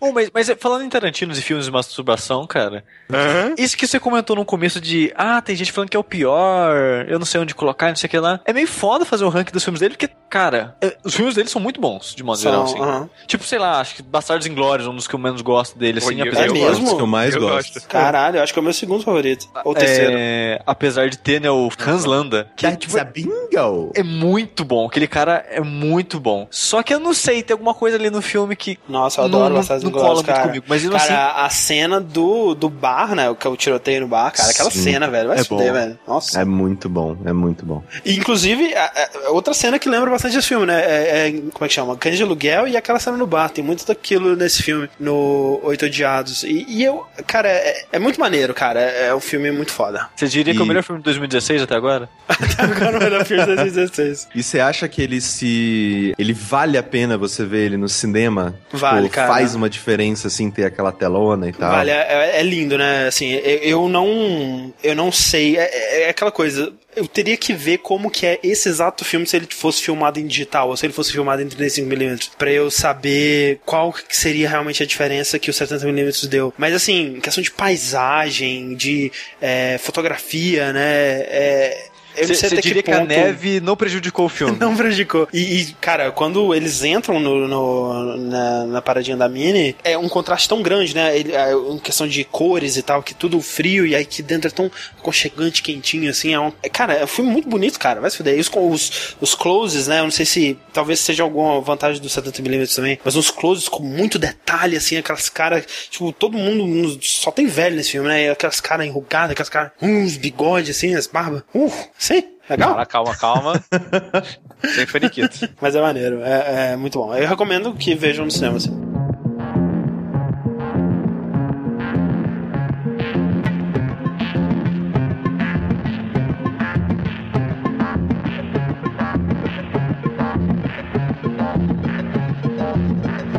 Oh, 0.00 0.12
mas, 0.12 0.30
mas 0.32 0.50
falando 0.58 0.84
em 0.84 0.88
Tarantinos 0.88 1.38
e 1.38 1.42
filmes 1.42 1.64
de 1.66 1.70
masturbação, 1.70 2.46
cara, 2.46 2.84
Aham. 3.12 3.54
isso 3.58 3.76
que 3.76 3.86
você 3.86 3.98
comentou 4.00 4.36
no 4.36 4.44
começo 4.44 4.80
de, 4.80 5.12
ah, 5.16 5.40
tem 5.40 5.56
gente 5.56 5.72
falando 5.72 5.90
que 5.90 5.96
é 5.96 6.00
o 6.00 6.04
pior, 6.04 6.74
eu 7.08 7.18
não 7.18 7.26
sei 7.26 7.40
onde 7.40 7.54
colocar, 7.54 7.88
não 7.88 7.96
sei 7.96 8.06
o 8.06 8.10
que 8.10 8.18
lá. 8.18 8.40
É 8.44 8.52
meio 8.52 8.66
foda 8.66 9.04
fazer 9.04 9.24
o 9.24 9.28
ranking 9.28 9.52
dos 9.52 9.64
filmes 9.64 9.80
dele, 9.80 9.94
porque, 9.96 10.08
cara, 10.28 10.76
é, 10.80 10.96
os 11.04 11.14
filmes 11.14 11.34
dele 11.34 11.48
são 11.48 11.60
muito 11.60 11.80
bons, 11.80 11.87
de 12.14 12.22
modo 12.22 12.40
geral, 12.40 12.66
São- 12.66 12.76
assim. 12.82 12.90
aham. 12.90 13.10
Tipo, 13.26 13.44
sei 13.44 13.58
lá, 13.58 13.80
acho 13.80 13.94
que 13.96 14.02
Bastardos 14.02 14.46
Inglórios 14.46 14.86
é 14.86 14.90
um 14.90 14.94
dos 14.96 15.06
que 15.06 15.14
eu 15.14 15.18
menos 15.18 15.40
gosto 15.42 15.78
dele, 15.78 15.98
assim, 15.98 16.18
eu- 16.20 16.26
apesar 16.26 16.44
É 16.44 16.46
de... 16.48 16.52
mesmo? 16.54 16.86
Os 16.86 16.92
que 16.94 17.00
eu 17.02 17.06
mais 17.06 17.34
Eu 17.34 17.40
gosto. 17.40 17.72
gosto. 17.74 17.88
Caralho, 17.88 18.36
eu 18.38 18.42
acho 18.42 18.52
que 18.52 18.58
é 18.58 18.62
o 18.62 18.64
meu 18.64 18.72
segundo 18.72 19.02
favorito. 19.02 19.48
Ou 19.64 19.74
terceiro. 19.74 20.12
É, 20.14 20.60
apesar 20.66 21.08
de 21.08 21.18
ter, 21.18 21.40
né, 21.40 21.50
o 21.50 21.68
Hans 21.86 22.04
Landa, 22.04 22.50
que 22.56 22.64
That's 22.66 22.78
tipo, 22.86 22.98
a 22.98 23.04
bingo! 23.04 23.92
é 23.94 24.02
muito 24.02 24.64
bom, 24.64 24.86
aquele 24.86 25.06
cara 25.08 25.44
é 25.50 25.60
muito 25.60 26.20
bom. 26.20 26.46
Só 26.50 26.82
que 26.82 26.92
eu 26.94 27.00
não 27.00 27.12
sei, 27.14 27.42
tem 27.42 27.54
alguma 27.54 27.74
coisa 27.74 27.96
ali 27.96 28.10
no 28.10 28.22
filme 28.22 28.54
que 28.54 28.78
Nossa, 28.88 29.20
eu 29.20 29.28
não- 29.28 29.38
adoro 29.38 29.50
não- 29.54 29.60
Bastardos 29.60 29.84
não 29.84 29.90
Inglórios, 29.90 30.22
cara. 30.22 30.42
comigo, 30.48 30.64
mas 30.68 30.86
cara, 30.88 30.96
assim- 31.32 31.40
a 31.46 31.50
cena 31.50 32.00
do, 32.00 32.54
do 32.54 32.68
bar, 32.68 33.14
né? 33.14 33.28
O 33.30 33.34
que 33.34 33.46
é 33.46 33.50
o 33.50 33.56
tiroteio 33.56 34.02
no 34.02 34.08
bar, 34.08 34.30
cara. 34.32 34.50
Aquela 34.50 34.70
Sim. 34.70 34.82
cena, 34.82 35.08
velho. 35.08 35.28
Vai 35.28 35.38
É 35.38 35.42
se 35.42 35.48
fuder, 35.48 35.68
bom. 35.68 35.78
velho. 35.78 35.98
Nossa. 36.06 36.40
É 36.40 36.44
muito 36.44 36.88
bom, 36.88 37.16
é 37.24 37.32
muito 37.32 37.64
bom. 37.66 37.82
E, 38.04 38.14
inclusive, 38.16 38.74
a- 38.74 38.84
a- 39.26 39.30
outra 39.30 39.52
cena 39.54 39.78
que 39.78 39.88
lembra 39.88 40.10
bastante 40.10 40.36
esse 40.38 40.46
filme, 40.46 40.66
né? 40.66 40.80
É, 40.84 41.28
é- 41.28 41.32
como 41.52 41.64
é 41.64 41.67
que 41.68 41.74
chama? 41.74 41.96
Cães 41.96 42.16
de 42.16 42.22
aluguel 42.22 42.66
e 42.66 42.76
aquela 42.76 42.98
cena 42.98 43.16
no 43.16 43.26
bar. 43.26 43.48
Tem 43.50 43.62
muito 43.64 43.86
daquilo 43.86 44.34
nesse 44.34 44.62
filme, 44.62 44.88
no 44.98 45.60
Oito 45.62 45.86
Odiados. 45.86 46.42
E, 46.42 46.64
e 46.68 46.82
eu, 46.84 47.06
cara, 47.26 47.48
é, 47.48 47.84
é 47.92 47.98
muito 47.98 48.18
maneiro, 48.20 48.52
cara. 48.54 48.80
É, 48.80 49.06
é 49.08 49.14
um 49.14 49.20
filme 49.20 49.50
muito 49.50 49.72
foda. 49.72 50.08
Você 50.16 50.26
diria 50.26 50.52
que 50.52 50.58
é 50.58 50.62
o 50.62 50.64
E- 50.64 50.68
melhor 50.68 50.82
filme 50.82 51.00
de 51.00 51.04
2016 51.04 51.62
até 51.62 51.74
agora? 51.76 52.08
Agora 52.58 52.98
o 52.98 53.02
melhor 53.02 53.24
filme 53.24 53.42
de 53.44 53.54
2016. 53.54 54.28
E 54.34 54.42
você 54.42 54.58
acha 54.60 54.88
que 54.88 55.00
ele 55.02 55.20
se. 55.20 56.14
Ele 56.18 56.32
vale 56.32 56.76
a 56.76 56.82
pena 56.82 57.16
você 57.16 57.44
ver 57.44 57.66
ele 57.66 57.76
no 57.76 57.88
cinema? 57.88 58.54
Vale, 58.72 59.02
Tipo, 59.04 59.14
cara. 59.14 59.28
Faz 59.32 59.54
uma 59.54 59.68
diferença, 59.70 60.28
assim, 60.28 60.50
ter 60.50 60.64
aquela 60.64 60.90
telona 60.92 61.48
e 61.48 61.52
tal. 61.52 61.70
Vale, 61.70 61.90
é, 61.90 62.40
é 62.40 62.42
lindo, 62.42 62.76
né? 62.78 63.06
Assim, 63.06 63.32
eu, 63.32 63.58
eu 63.82 63.88
não. 63.88 64.72
Eu 64.82 64.94
não 64.94 65.10
sei. 65.12 65.56
É, 65.56 66.02
é 66.04 66.08
aquela 66.10 66.30
coisa. 66.32 66.72
Eu 66.96 67.06
teria 67.06 67.36
que 67.36 67.52
ver 67.52 67.78
como 67.78 68.10
que 68.10 68.26
é 68.26 68.40
esse 68.42 68.68
exato 68.68 69.04
filme 69.04 69.26
se 69.26 69.36
ele 69.36 69.46
fosse 69.50 69.82
filmado 69.82 70.18
em 70.18 70.26
digital 70.26 70.68
ou 70.68 70.76
se 70.76 70.86
ele 70.86 70.92
fosse 70.92 71.12
filmado 71.12 71.42
em 71.42 71.46
35mm. 71.46 72.30
Pra 72.36 72.50
eu 72.50 72.70
saber 72.70 73.60
qual 73.64 73.92
que 73.92 74.16
seria 74.16 74.48
realmente 74.48 74.82
a 74.82 74.86
diferença 74.86 75.38
que 75.38 75.50
o 75.50 75.54
70mm 75.54 76.26
deu. 76.26 76.52
Mas 76.58 76.74
assim, 76.74 77.20
questão 77.20 77.42
de 77.42 77.50
paisagem, 77.50 78.74
de 78.74 79.12
é, 79.40 79.78
fotografia, 79.78 80.72
né? 80.72 81.20
É, 81.28 81.88
Você 82.16 82.48
diria 82.60 82.82
que, 82.82 82.90
que 82.90 82.90
a 82.92 82.98
ponto... 83.00 83.08
neve 83.08 83.60
não 83.60 83.76
prejudicou 83.76 84.26
o 84.26 84.28
filme? 84.28 84.56
Não 84.58 84.76
prejudicou. 84.76 85.28
E, 85.32 85.60
e, 85.60 85.64
cara, 85.80 86.10
quando 86.10 86.54
eles 86.54 86.82
entram 86.82 87.20
no, 87.20 87.46
no- 87.46 88.16
na, 88.16 88.64
na 88.66 88.82
paradinha 88.82 89.16
da 89.16 89.28
Mini, 89.28 89.76
é 89.84 89.96
um 89.96 90.08
contraste 90.08 90.48
tão 90.48 90.60
grande, 90.62 90.94
né? 90.94 91.16
Ele, 91.16 91.32
é, 91.32 91.52
em 91.52 91.78
questão 91.78 92.06
de 92.08 92.24
cores 92.24 92.76
e 92.76 92.82
tal, 92.82 93.02
que 93.02 93.14
tudo 93.14 93.40
frio 93.40 93.86
e 93.86 93.94
aí 93.94 94.04
que 94.04 94.22
dentro 94.22 94.48
é 94.48 94.50
tão 94.50 94.70
aconchegante, 94.98 95.62
quentinho, 95.62 96.10
assim. 96.10 96.34
É 96.34 96.40
um, 96.40 96.52
é, 96.62 96.68
cara, 96.68 96.94
é 96.94 97.04
um 97.04 97.08
filme 97.08 97.30
muito 97.30 97.48
bonito, 97.48 97.78
cara. 97.78 98.00
Vai 98.00 98.10
se 98.10 98.16
fuder. 98.16 98.36
E 98.36 98.40
os, 98.40 98.50
os, 98.54 99.16
os 99.20 99.34
closes, 99.34 99.86
né? 99.86 100.00
Eu 100.00 100.04
não 100.04 100.10
sei 100.10 100.26
se 100.26 100.58
talvez 100.72 100.98
seja 101.00 101.22
alguma 101.22 101.60
vantagem 101.60 102.00
do 102.02 102.08
70mm 102.08 102.74
também, 102.74 102.98
mas 103.04 103.14
uns 103.16 103.30
closes 103.30 103.68
com 103.68 103.82
muito 103.82 104.18
detalhe, 104.18 104.76
assim, 104.76 104.96
aquelas 104.96 105.28
caras. 105.28 105.64
Tipo, 105.90 106.12
todo 106.12 106.36
mundo 106.36 106.98
só 107.02 107.30
tem 107.30 107.46
velho 107.46 107.76
nesse 107.76 107.92
filme, 107.92 108.08
né? 108.08 108.30
Aquelas 108.30 108.60
caras 108.60 108.86
enrugadas, 108.86 109.30
aquelas 109.32 109.48
caras. 109.48 109.70
Uns 109.80 110.16
bigodes, 110.16 110.76
assim, 110.76 110.94
as 110.94 111.06
barbas. 111.06 111.42
Uh, 111.54 111.72
sim. 111.98 112.22
Legal? 112.48 112.70
Cara, 112.70 112.86
calma, 112.86 113.16
calma. 113.16 113.64
Sem 114.74 114.86
faniquito. 114.86 115.48
Mas 115.60 115.74
é 115.74 115.82
maneiro, 115.82 116.22
é, 116.22 116.72
é 116.72 116.76
muito 116.76 116.98
bom. 116.98 117.14
Eu 117.14 117.28
recomendo 117.28 117.74
que 117.74 117.94
vejam 117.94 118.24
no 118.24 118.30
cinema, 118.30 118.56
assim. 118.56 118.87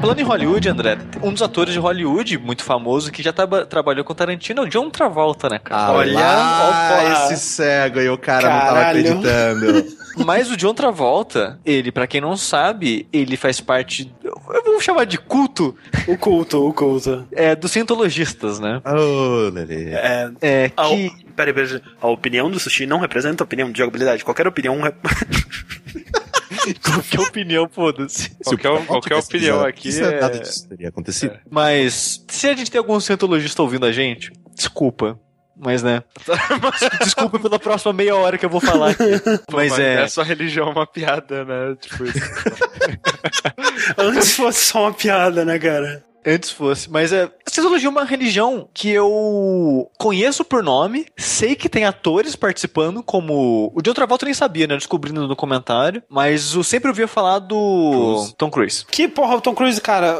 Falando 0.02 0.20
em 0.20 0.24
Hollywood, 0.24 0.70
André, 0.70 0.97
um 1.22 1.34
dos 1.34 1.41
atores 1.41 1.74
de 1.74 1.80
Hollywood 1.80 2.38
muito 2.38 2.64
famoso 2.64 3.12
que 3.12 3.22
já 3.22 3.34
traba- 3.34 3.66
trabalhou 3.66 4.06
com 4.06 4.14
Tarantino 4.16 4.62
é 4.62 4.66
o 4.66 4.70
John 4.70 4.89
Travolta, 4.89 5.50
né, 5.50 5.60
cara? 5.60 5.82
Ah, 5.88 5.91
Olha, 5.91 6.14
lá, 6.14 7.26
esse 7.34 7.38
cego 7.41 8.00
aí, 8.00 8.10
o 8.10 8.18
cara 8.18 8.50
não 8.50 8.60
tava 8.60 8.74
Caralho. 8.80 9.00
acreditando. 9.00 10.00
Mas 10.26 10.50
o 10.50 10.56
John 10.58 10.74
Travolta, 10.74 11.60
ele, 11.66 11.91
pra 11.91 12.08
quem 12.08 12.22
não 12.22 12.38
sabe, 12.38 13.08
ele 13.12 13.36
faz 13.36 13.60
parte, 13.60 14.12
eu 14.24 14.64
vou 14.66 14.80
chamar 14.82 15.06
de 15.06 15.18
culto, 15.18 15.76
O 16.08 16.18
culto, 16.18 16.66
o 16.68 16.74
culto. 16.74 17.28
é, 17.34 17.54
dos 17.56 17.70
cientologistas, 17.72 18.58
né? 18.60 18.82
Ô, 18.86 19.50
Lelê. 19.50 19.91
É. 19.91 20.32
É, 20.41 20.72
A, 20.78 20.88
que... 20.88 21.12
peraí, 21.36 21.54
peraí. 21.54 21.82
A 22.02 22.08
opinião 22.08 22.50
do 22.50 22.58
sushi 22.60 22.86
não 22.86 23.00
representa 23.00 23.43
a 23.43 23.45
opinião 23.45 23.70
de 23.72 23.78
jogabilidade. 23.78 24.24
Qualquer 24.24 24.47
opinião. 24.47 24.78
Qualquer 26.74 27.20
opinião, 27.20 27.70
foda-se. 27.70 28.32
Qualquer, 28.43 28.86
qualquer 28.86 29.15
opinião 29.15 29.63
aqui 29.65 29.89
isso 29.89 30.03
é... 30.03 30.20
Nada 30.20 30.39
disso 30.39 30.67
teria 30.67 30.89
acontecido. 30.89 31.38
Mas, 31.49 32.24
se 32.28 32.47
a 32.47 32.55
gente 32.55 32.70
tem 32.70 32.80
algum 32.80 32.99
cientologista 32.99 33.61
ouvindo 33.61 33.86
a 33.86 33.91
gente, 33.91 34.32
desculpa. 34.55 35.20
Mas, 35.61 35.84
né? 35.84 36.01
Desculpa 37.03 37.38
pela 37.38 37.59
próxima 37.59 37.91
meia 37.91 38.15
hora 38.15 38.38
que 38.38 38.45
eu 38.45 38.49
vou 38.49 38.61
falar 38.61 38.91
aqui. 38.91 39.03
Mas 39.51 39.72
Mas 39.72 39.80
é. 39.80 40.03
é 40.03 40.07
só 40.07 40.24
religião 40.24 40.72
uma 40.72 40.88
piada, 40.88 41.43
né? 41.43 41.76
Tipo, 41.82 42.05
Antes 43.99 44.36
fosse 44.36 44.65
só 44.67 44.84
uma 44.84 44.93
piada, 44.93 45.43
né, 45.43 45.59
cara? 45.59 46.01
Antes 46.26 46.51
fosse, 46.51 46.89
mas 46.89 47.13
é. 47.13 47.24
A 47.24 47.86
é 47.86 47.89
uma 47.89 48.03
religião 48.03 48.67
que 48.74 48.89
eu 48.89 49.89
conheço 49.97 50.43
por 50.43 50.63
nome, 50.63 51.05
sei 51.17 51.55
que 51.55 51.70
tem 51.70 51.86
atores 51.86 52.36
participando, 52.36 53.01
como. 53.01 53.72
O 53.76 53.82
de 53.82 53.89
outra 53.89 54.05
volta 54.05 54.26
eu 54.26 54.28
nem 54.28 54.34
sabia, 54.34 54.67
né? 54.67 54.76
Descobrindo 54.76 55.28
no 55.28 55.36
comentário. 55.36 56.03
Mas 56.09 56.53
eu 56.53 56.63
sempre 56.63 56.89
ouvia 56.89 57.07
falar 57.07 57.39
do 57.39 57.91
Cruise. 57.91 58.36
Tom 58.38 58.51
Cruise. 58.51 58.86
Que 58.86 59.07
porra, 59.07 59.36
o 59.36 59.41
Tom 59.41 59.55
Cruise, 59.55 59.80
cara. 59.80 60.15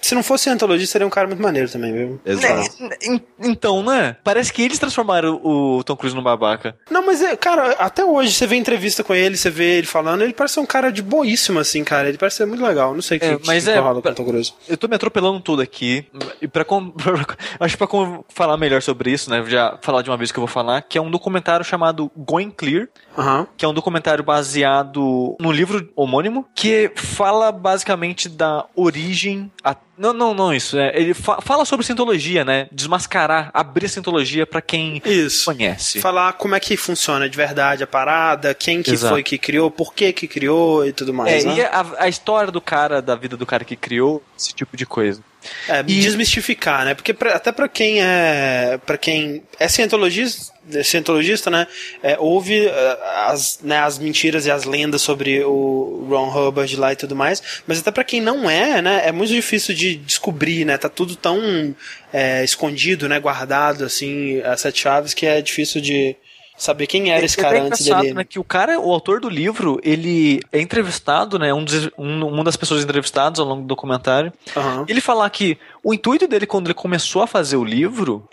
Se 0.00 0.14
não 0.14 0.22
fosse 0.22 0.48
antologista, 0.50 0.92
seria 0.92 1.06
um 1.06 1.10
cara 1.10 1.26
muito 1.26 1.42
maneiro 1.42 1.68
também, 1.70 1.92
viu? 1.92 2.20
Exato. 2.24 2.82
Né, 2.82 2.96
en- 3.02 3.20
Então, 3.38 3.82
né? 3.82 4.16
Parece 4.24 4.52
que 4.52 4.62
eles 4.62 4.78
transformaram 4.78 5.40
o 5.44 5.82
Tom 5.84 5.96
Cruise 5.96 6.14
num 6.16 6.22
babaca. 6.22 6.76
Não, 6.90 7.04
mas, 7.04 7.22
é, 7.22 7.36
cara, 7.36 7.72
até 7.78 8.04
hoje, 8.04 8.32
você 8.32 8.46
vê 8.46 8.56
entrevista 8.56 9.04
com 9.04 9.14
ele, 9.14 9.36
você 9.36 9.50
vê 9.50 9.78
ele 9.78 9.86
falando, 9.86 10.22
ele 10.22 10.32
parece 10.32 10.54
ser 10.54 10.60
um 10.60 10.66
cara 10.66 10.90
de 10.90 11.02
boíssimo, 11.02 11.58
assim, 11.58 11.84
cara. 11.84 12.08
Ele 12.08 12.18
parece 12.18 12.36
ser 12.38 12.46
muito 12.46 12.64
legal. 12.64 12.94
Não 12.94 13.02
sei 13.02 13.16
o 13.18 13.20
que, 13.20 13.26
É, 13.26 13.36
que, 13.38 13.46
mas 13.46 13.64
que 13.64 13.70
é- 13.70 13.78
rola 13.78 14.00
com 14.02 14.08
o 14.08 14.14
Tom 14.14 14.24
Cruise. 14.24 14.52
Eu 14.68 14.76
tô 14.76 14.88
me 14.88 14.96
atropelando 14.96 15.40
tudo 15.40 15.62
aqui. 15.62 16.06
E 16.42 16.48
pra, 16.48 16.64
com- 16.64 16.92
acho 17.60 17.76
que 17.76 17.86
pra 17.86 18.22
falar 18.28 18.56
melhor 18.56 18.82
sobre 18.82 19.10
isso, 19.12 19.30
né? 19.30 19.44
Já 19.46 19.78
falar 19.82 20.02
de 20.02 20.10
uma 20.10 20.16
vez 20.16 20.32
que 20.32 20.38
eu 20.38 20.42
vou 20.42 20.48
falar, 20.48 20.82
que 20.82 20.98
é 20.98 21.00
um 21.00 21.10
documentário 21.10 21.64
chamado 21.64 22.10
Going 22.16 22.50
Clear, 22.50 22.88
Aham. 23.16 23.46
que 23.56 23.64
é 23.64 23.68
um 23.68 23.74
documentário 23.74 24.24
baseado 24.24 25.36
no 25.40 25.52
livro 25.52 25.88
homônimo, 25.94 26.46
que 26.54 26.90
fala 26.96 27.52
basicamente 27.52 28.28
da 28.28 28.64
origem. 28.74 29.50
a- 29.62 29.75
Não, 29.98 30.12
não, 30.12 30.34
não, 30.34 30.52
isso. 30.52 30.76
É, 30.78 30.92
ele 30.94 31.14
fa- 31.14 31.40
fala 31.40 31.64
sobre 31.64 31.86
cientologia, 31.86 32.44
né? 32.44 32.68
Desmascarar, 32.70 33.50
abrir 33.54 33.86
a 33.86 33.88
cientologia 33.88 34.46
pra 34.46 34.60
quem 34.60 35.00
Isso. 35.04 35.46
conhece. 35.46 36.00
Falar 36.00 36.34
como 36.34 36.54
é 36.54 36.60
que 36.60 36.76
funciona 36.76 37.28
de 37.30 37.34
verdade 37.36 37.82
a 37.82 37.86
parada, 37.86 38.52
quem 38.54 38.82
que 38.82 38.90
Exato. 38.90 39.14
foi 39.14 39.22
que 39.22 39.38
criou, 39.38 39.70
por 39.70 39.94
que 39.94 40.12
que 40.12 40.28
criou 40.28 40.86
e 40.86 40.92
tudo 40.92 41.14
mais, 41.14 41.44
É, 41.44 41.48
né? 41.48 41.54
e 41.56 41.60
a, 41.62 41.86
a 42.00 42.08
história 42.08 42.52
do 42.52 42.60
cara, 42.60 43.00
da 43.00 43.14
vida 43.16 43.38
do 43.38 43.46
cara 43.46 43.64
que 43.64 43.74
criou 43.74 44.22
esse 44.38 44.52
tipo 44.52 44.76
de 44.76 44.84
coisa. 44.84 45.22
É, 45.68 45.80
E- 45.80 45.82
desmistificar, 46.00 46.84
né? 46.84 46.94
Porque 46.94 47.12
pra- 47.12 47.34
até 47.34 47.52
pra 47.52 47.68
quem 47.68 48.00
é. 48.02 48.78
para 48.84 48.96
quem 48.98 49.42
é 49.58 49.68
cientologista, 49.68 50.52
é 50.72 50.82
cientologista 50.82 51.50
né? 51.50 51.66
É, 52.02 52.16
ouve 52.18 52.66
eh, 52.66 52.98
as, 53.26 53.60
né, 53.62 53.78
as 53.78 53.98
mentiras 53.98 54.46
e 54.46 54.50
as 54.50 54.64
lendas 54.64 55.02
sobre 55.02 55.42
o 55.44 56.06
Ron 56.10 56.28
Hubbard 56.48 56.76
lá 56.76 56.92
e 56.92 56.96
tudo 56.96 57.14
mais. 57.14 57.42
Mas 57.66 57.78
até 57.80 57.90
pra 57.90 58.04
quem 58.04 58.20
não 58.20 58.48
é, 58.50 58.80
né? 58.82 59.02
É 59.06 59.12
muito 59.12 59.30
difícil 59.32 59.74
de 59.74 59.96
descobrir, 59.96 60.64
né? 60.64 60.76
Tá 60.76 60.88
tudo 60.88 61.14
tão 61.16 61.74
é, 62.12 62.42
escondido, 62.44 63.08
né? 63.08 63.18
Guardado, 63.20 63.84
assim, 63.84 64.40
as 64.42 64.60
sete 64.60 64.80
chaves, 64.82 65.14
que 65.14 65.26
é 65.26 65.40
difícil 65.40 65.80
de 65.80 66.16
saber 66.56 66.86
quem 66.86 67.10
era 67.10 67.24
esse 67.24 67.38
É 67.38 67.42
cara 67.42 67.58
até 67.58 67.66
antes 67.66 67.84
dele. 67.84 68.14
né, 68.14 68.24
que 68.24 68.38
o 68.38 68.44
cara, 68.44 68.80
o 68.80 68.92
autor 68.92 69.20
do 69.20 69.28
livro, 69.28 69.78
ele 69.82 70.40
é 70.52 70.60
entrevistado, 70.60 71.38
né, 71.38 71.52
um 71.52 71.62
dos- 71.64 71.90
um- 71.98 72.26
uma 72.26 72.42
das 72.44 72.56
pessoas 72.56 72.82
entrevistadas 72.82 73.38
ao 73.38 73.46
longo 73.46 73.62
do 73.62 73.68
documentário, 73.68 74.32
Aham. 74.56 74.84
ele 74.88 75.00
falar 75.00 75.28
que 75.30 75.58
o 75.84 75.92
intuito 75.92 76.26
dele 76.26 76.46
quando 76.46 76.66
ele 76.68 76.74
começou 76.74 77.22
a 77.22 77.26
fazer 77.26 77.56
o 77.56 77.64
livro 77.64 78.26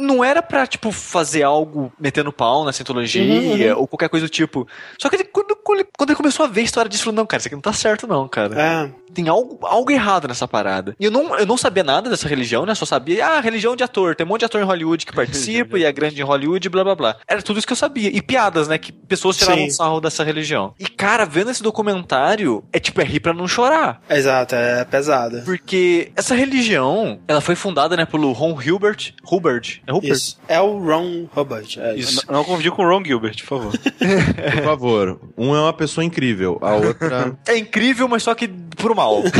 não 0.00 0.24
era 0.24 0.42
pra, 0.42 0.66
tipo, 0.66 0.90
fazer 0.90 1.42
algo 1.42 1.92
metendo 1.98 2.32
pau 2.32 2.64
na 2.64 2.72
cientologia 2.72 3.74
Uhum, 3.74 3.80
ou 3.80 3.86
qualquer 3.86 4.08
coisa 4.08 4.26
do 4.26 4.30
tipo. 4.30 4.66
Só 5.00 5.08
que 5.08 5.16
ele, 5.16 5.24
quando, 5.24 5.54
quando 5.56 5.80
ele- 6.10 6.16
começou 6.16 6.44
a 6.44 6.48
ver 6.48 6.60
a 6.62 6.64
história 6.64 6.88
disso, 6.88 7.04
falou, 7.04 7.16
não, 7.16 7.26
cara, 7.26 7.40
isso 7.40 7.48
aqui 7.48 7.54
não 7.54 7.62
tá 7.62 7.72
certo 7.72 8.06
não, 8.06 8.26
cara. 8.28 8.60
É. 8.60 8.90
Tem 9.12 9.28
algo, 9.28 9.58
algo 9.66 9.90
errado 9.90 10.28
nessa 10.28 10.46
parada. 10.46 10.94
E 11.00 11.04
eu 11.04 11.10
não, 11.10 11.36
eu 11.36 11.44
não 11.46 11.56
sabia 11.56 11.82
nada 11.82 12.08
dessa 12.08 12.28
religião, 12.28 12.64
né? 12.64 12.74
Só 12.74 12.84
sabia, 12.84 13.26
ah, 13.26 13.40
religião 13.40 13.74
de 13.74 13.82
ator. 13.82 14.14
Tem 14.14 14.24
um 14.24 14.28
monte 14.28 14.40
de 14.40 14.44
ator 14.46 14.60
em 14.60 14.64
Hollywood 14.64 15.04
que 15.04 15.12
participa 15.12 15.78
e 15.78 15.84
é 15.84 15.90
grande 15.92 16.20
em 16.20 16.24
Hollywood, 16.24 16.68
blá 16.68 16.84
blá 16.84 16.94
blá. 16.94 17.16
Era 17.26 17.42
tudo 17.42 17.58
isso 17.58 17.66
que 17.66 17.72
eu 17.72 17.76
sabia. 17.76 18.08
E 18.08 18.22
piadas, 18.22 18.68
né? 18.68 18.78
Que 18.78 18.92
pessoas 18.92 19.36
tiravam 19.36 19.64
Sim. 19.64 19.70
sarro 19.70 20.00
dessa 20.00 20.22
religião. 20.22 20.74
E, 20.78 20.86
cara, 20.86 21.24
vendo 21.24 21.50
esse 21.50 21.62
documentário, 21.62 22.62
é 22.72 22.78
tipo, 22.78 23.00
é 23.00 23.04
rir 23.04 23.20
pra 23.20 23.32
não 23.34 23.48
chorar. 23.48 24.00
Exato, 24.08 24.54
é 24.54 24.84
pesada. 24.84 25.42
Porque 25.44 26.12
essa 26.14 26.34
religião, 26.34 27.18
ela 27.26 27.40
foi 27.40 27.54
fundada, 27.56 27.96
né, 27.96 28.04
pelo 28.06 28.30
Ron 28.32 28.60
Hilbert. 28.62 29.12
Hubbard. 29.24 29.82
É 29.90 29.92
Hubbard? 29.92 30.12
Isso. 30.12 30.38
É 30.48 30.60
o 30.60 30.78
Ron 30.78 31.26
Hubbard. 31.34 31.80
É 31.80 31.96
isso. 31.96 32.24
Não, 32.28 32.38
não 32.38 32.44
confundir 32.44 32.70
com 32.70 32.84
o 32.84 32.88
Ron 32.88 33.04
Gilbert, 33.04 33.36
por 33.40 33.46
favor. 33.46 33.72
Por 34.50 34.64
favor. 34.64 35.20
Um 35.36 35.54
é 35.54 35.60
uma 35.60 35.72
pessoa 35.72 36.04
incrível, 36.04 36.58
a 36.62 36.74
outra. 36.74 37.38
É 37.46 37.56
incrível, 37.56 38.08
mas 38.08 38.22
só 38.22 38.34
que 38.34 38.48
pro 38.48 38.94
mal. 38.94 39.22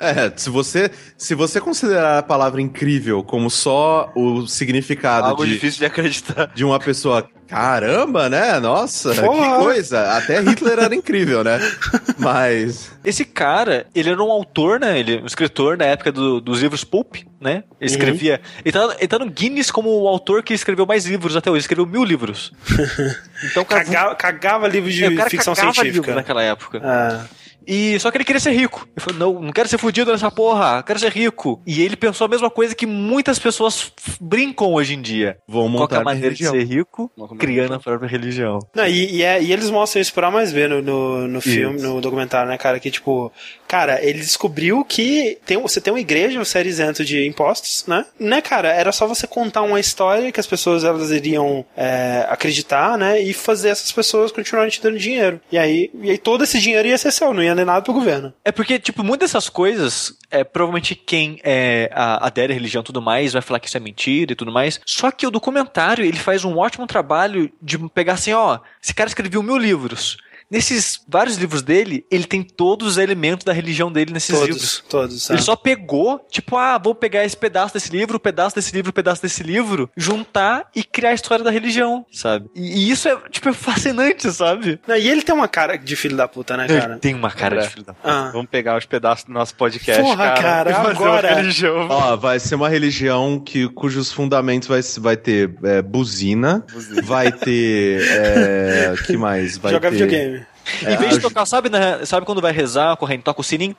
É, 0.00 0.32
se 0.36 0.48
você, 0.48 0.90
se 1.16 1.34
você 1.34 1.60
considerar 1.60 2.18
a 2.18 2.22
palavra 2.22 2.60
incrível 2.62 3.22
como 3.22 3.50
só 3.50 4.12
o 4.14 4.46
significado 4.46 5.26
Algo 5.26 5.44
de, 5.44 5.54
difícil 5.54 5.80
de 5.80 5.86
acreditar. 5.86 6.52
de 6.54 6.64
uma 6.64 6.78
pessoa. 6.78 7.28
Caramba, 7.48 8.28
né? 8.28 8.60
Nossa, 8.60 9.14
Porra. 9.14 9.56
que 9.58 9.64
coisa. 9.64 10.12
Até 10.16 10.40
Hitler 10.40 10.78
era 10.78 10.94
incrível, 10.94 11.42
né? 11.42 11.58
Mas. 12.18 12.90
Esse 13.04 13.24
cara, 13.24 13.86
ele 13.94 14.10
era 14.10 14.22
um 14.22 14.30
autor, 14.30 14.78
né? 14.78 14.98
Ele, 14.98 15.22
um 15.22 15.26
escritor 15.26 15.76
da 15.76 15.86
época 15.86 16.12
do- 16.12 16.40
dos 16.40 16.60
livros 16.60 16.84
Pulp, 16.84 17.16
né? 17.40 17.64
Ele 17.80 17.90
escrevia. 17.90 18.40
Ele, 18.64 18.72
tá, 18.72 18.94
ele 18.98 19.08
tá 19.08 19.18
no 19.18 19.30
Guinness 19.30 19.70
como 19.70 19.88
o 20.02 20.06
autor 20.08 20.42
que 20.42 20.52
escreveu 20.52 20.84
mais 20.86 21.06
livros 21.06 21.34
até 21.36 21.50
hoje. 21.50 21.56
Ele 21.58 21.62
escreveu 21.62 21.86
mil 21.86 22.04
livros. 22.04 22.52
Então, 23.44 23.64
cara, 23.64 23.84
Cagava, 23.84 24.14
cagava 24.16 24.66
livro 24.68 24.90
de 24.90 25.04
é, 25.04 25.08
o 25.10 25.14
cara 25.16 25.30
ficção 25.30 25.54
cagava 25.54 25.72
científica. 25.72 26.00
livro 26.06 26.14
naquela 26.16 26.42
época. 26.42 26.80
Ah, 26.82 27.24
E 27.68 28.00
só 28.00 28.10
que 28.10 28.16
ele 28.16 28.24
queria 28.24 28.40
ser 28.40 28.52
rico. 28.52 28.88
Ele 28.96 29.04
falou: 29.04 29.18
não, 29.34 29.42
não 29.42 29.52
quero 29.52 29.68
ser 29.68 29.76
fudido 29.76 30.10
nessa 30.10 30.30
porra, 30.30 30.82
quero 30.82 30.98
ser 30.98 31.12
rico. 31.12 31.60
E 31.66 31.82
ele 31.82 31.96
pensou 31.96 32.24
a 32.24 32.28
mesma 32.28 32.48
coisa 32.48 32.74
que 32.74 32.86
muitas 32.86 33.38
pessoas 33.38 33.92
brincam 34.18 34.72
hoje 34.72 34.94
em 34.94 35.02
dia. 35.02 35.36
Vão 35.46 35.70
Qual 35.72 35.86
que 35.86 35.94
é 35.94 35.98
montar 35.98 36.00
a 36.00 36.04
maneira 36.04 36.34
de 36.34 36.44
religião. 36.44 36.52
ser 36.68 36.74
rico? 36.76 37.12
Uma 37.16 37.28
Criando 37.36 37.74
a 37.74 37.78
própria 37.78 38.08
religião. 38.08 38.58
Não, 38.74 38.86
e, 38.86 39.16
e, 39.16 39.22
é- 39.22 39.42
e 39.42 39.52
eles 39.52 39.68
mostram 39.70 40.00
isso 40.00 40.14
por 40.14 40.24
A 40.24 40.30
mais 40.30 40.50
B 40.52 40.66
no, 40.66 40.80
no, 40.80 41.28
no 41.28 41.40
filme, 41.42 41.76
Isso. 41.76 41.86
no 41.86 42.00
documentário, 42.00 42.48
né, 42.50 42.56
cara? 42.56 42.80
Que, 42.80 42.90
tipo, 42.90 43.30
cara, 43.66 44.02
ele 44.02 44.18
descobriu 44.20 44.82
que 44.84 45.38
tem, 45.44 45.60
você 45.60 45.80
tem 45.80 45.92
uma 45.92 46.00
igreja, 46.00 46.38
você 46.42 46.58
era 46.60 46.68
isento 46.68 47.04
de 47.04 47.26
impostos, 47.26 47.84
né? 47.86 48.06
Né, 48.18 48.40
cara? 48.40 48.72
Era 48.72 48.92
só 48.92 49.06
você 49.06 49.26
contar 49.26 49.62
uma 49.62 49.78
história 49.78 50.32
que 50.32 50.40
as 50.40 50.46
pessoas 50.46 50.84
elas 50.84 51.10
iriam 51.10 51.64
é, 51.76 52.26
acreditar, 52.30 52.96
né? 52.96 53.20
E 53.20 53.32
fazer 53.34 53.68
essas 53.68 53.92
pessoas 53.92 54.32
continuarem 54.32 54.70
te 54.70 54.82
dando 54.82 54.98
dinheiro. 54.98 55.40
E 55.52 55.58
aí, 55.58 55.90
e 56.02 56.10
aí 56.10 56.18
todo 56.18 56.44
esse 56.44 56.58
dinheiro 56.58 56.88
ia 56.88 56.96
ser 56.96 57.12
seu, 57.12 57.34
não 57.34 57.42
ia 57.42 57.57
nem 57.58 57.66
nada 57.66 57.82
pro 57.82 57.92
governo. 57.92 58.32
É 58.44 58.50
porque, 58.50 58.78
tipo, 58.78 59.04
muitas 59.04 59.28
dessas 59.28 59.48
coisas, 59.48 60.16
é, 60.30 60.42
provavelmente 60.42 60.94
quem 60.94 61.38
é, 61.44 61.90
a, 61.92 62.26
adere 62.26 62.52
à 62.52 62.54
religião 62.54 62.80
e 62.80 62.84
tudo 62.84 63.02
mais 63.02 63.32
vai 63.32 63.42
falar 63.42 63.60
que 63.60 63.68
isso 63.68 63.76
é 63.76 63.80
mentira 63.80 64.32
e 64.32 64.36
tudo 64.36 64.50
mais. 64.50 64.80
Só 64.86 65.10
que 65.10 65.26
o 65.26 65.30
documentário, 65.30 66.04
ele 66.04 66.18
faz 66.18 66.44
um 66.44 66.56
ótimo 66.56 66.86
trabalho 66.86 67.50
de 67.60 67.78
pegar 67.90 68.14
assim, 68.14 68.32
ó, 68.32 68.58
esse 68.82 68.94
cara 68.94 69.08
escreveu 69.08 69.42
mil 69.42 69.58
livros. 69.58 70.16
Nesses 70.50 71.00
vários 71.06 71.36
livros 71.36 71.60
dele, 71.62 72.06
ele 72.10 72.24
tem 72.24 72.42
todos 72.42 72.88
os 72.88 72.96
elementos 72.98 73.44
da 73.44 73.52
religião 73.52 73.92
dele 73.92 74.12
nesses 74.12 74.34
Todos, 74.34 74.48
livros. 74.48 74.84
todos, 74.88 75.22
sabe? 75.24 75.38
Ele 75.38 75.44
só 75.44 75.54
pegou, 75.54 76.24
tipo, 76.30 76.56
ah, 76.56 76.78
vou 76.78 76.94
pegar 76.94 77.24
esse 77.24 77.36
pedaço 77.36 77.74
desse 77.74 77.90
livro, 77.90 78.16
o 78.16 78.20
pedaço 78.20 78.54
desse 78.56 78.74
livro, 78.74 78.90
o 78.90 78.92
pedaço 78.92 79.20
desse 79.20 79.42
livro, 79.42 79.90
juntar 79.96 80.70
e 80.74 80.82
criar 80.82 81.10
a 81.10 81.14
história 81.14 81.44
da 81.44 81.50
religião, 81.50 82.06
sabe? 82.10 82.48
E, 82.54 82.86
e 82.86 82.90
isso 82.90 83.08
é, 83.08 83.16
tipo, 83.30 83.48
é 83.50 83.52
fascinante, 83.52 84.30
sabe? 84.32 84.80
Não, 84.88 84.96
e 84.96 85.08
ele 85.08 85.20
tem 85.22 85.34
uma 85.34 85.48
cara 85.48 85.76
de 85.76 85.94
filho 85.96 86.16
da 86.16 86.26
puta, 86.26 86.56
né, 86.56 86.66
cara? 86.66 86.92
Ele 86.92 87.00
tem 87.00 87.14
uma 87.14 87.30
cara 87.30 87.56
É. 87.56 87.60
de 87.60 87.68
filho 87.68 87.84
da 87.84 87.94
Ah. 88.02 88.30
Vamos 88.32 88.48
pegar 88.50 88.78
os 88.78 88.86
pedaços 88.86 89.24
do 89.26 89.32
nosso 89.32 89.54
podcast, 89.54 90.00
Porra, 90.00 90.16
cara. 90.32 90.40
cara, 90.42 90.74
fazer 90.74 90.90
agora. 90.90 91.28
uma 91.28 91.36
religião. 91.36 91.86
Ó, 91.90 92.16
vai 92.16 92.38
ser 92.40 92.54
uma 92.54 92.68
religião 92.70 93.38
que, 93.38 93.68
cujos 93.68 94.10
fundamentos 94.10 94.66
vai, 94.66 94.80
vai 94.98 95.16
ter 95.16 95.54
é, 95.62 95.82
buzina, 95.82 96.64
vai 97.04 97.30
ter. 97.32 98.00
É, 98.10 98.94
que 99.06 99.16
mais? 99.16 99.58
Vai 99.58 99.72
Jogar 99.72 99.90
ter... 99.90 99.96
videogame. 99.96 100.37
Em 100.82 100.96
vez 100.96 101.10
de 101.10 101.16
aj- 101.16 101.22
tocar, 101.22 101.46
sabe, 101.46 101.68
né, 101.68 102.04
sabe 102.04 102.24
quando 102.26 102.40
vai 102.40 102.52
rezar, 102.52 102.96
correndo, 102.96 103.22
toca 103.22 103.40
o 103.40 103.44
sininho, 103.44 103.74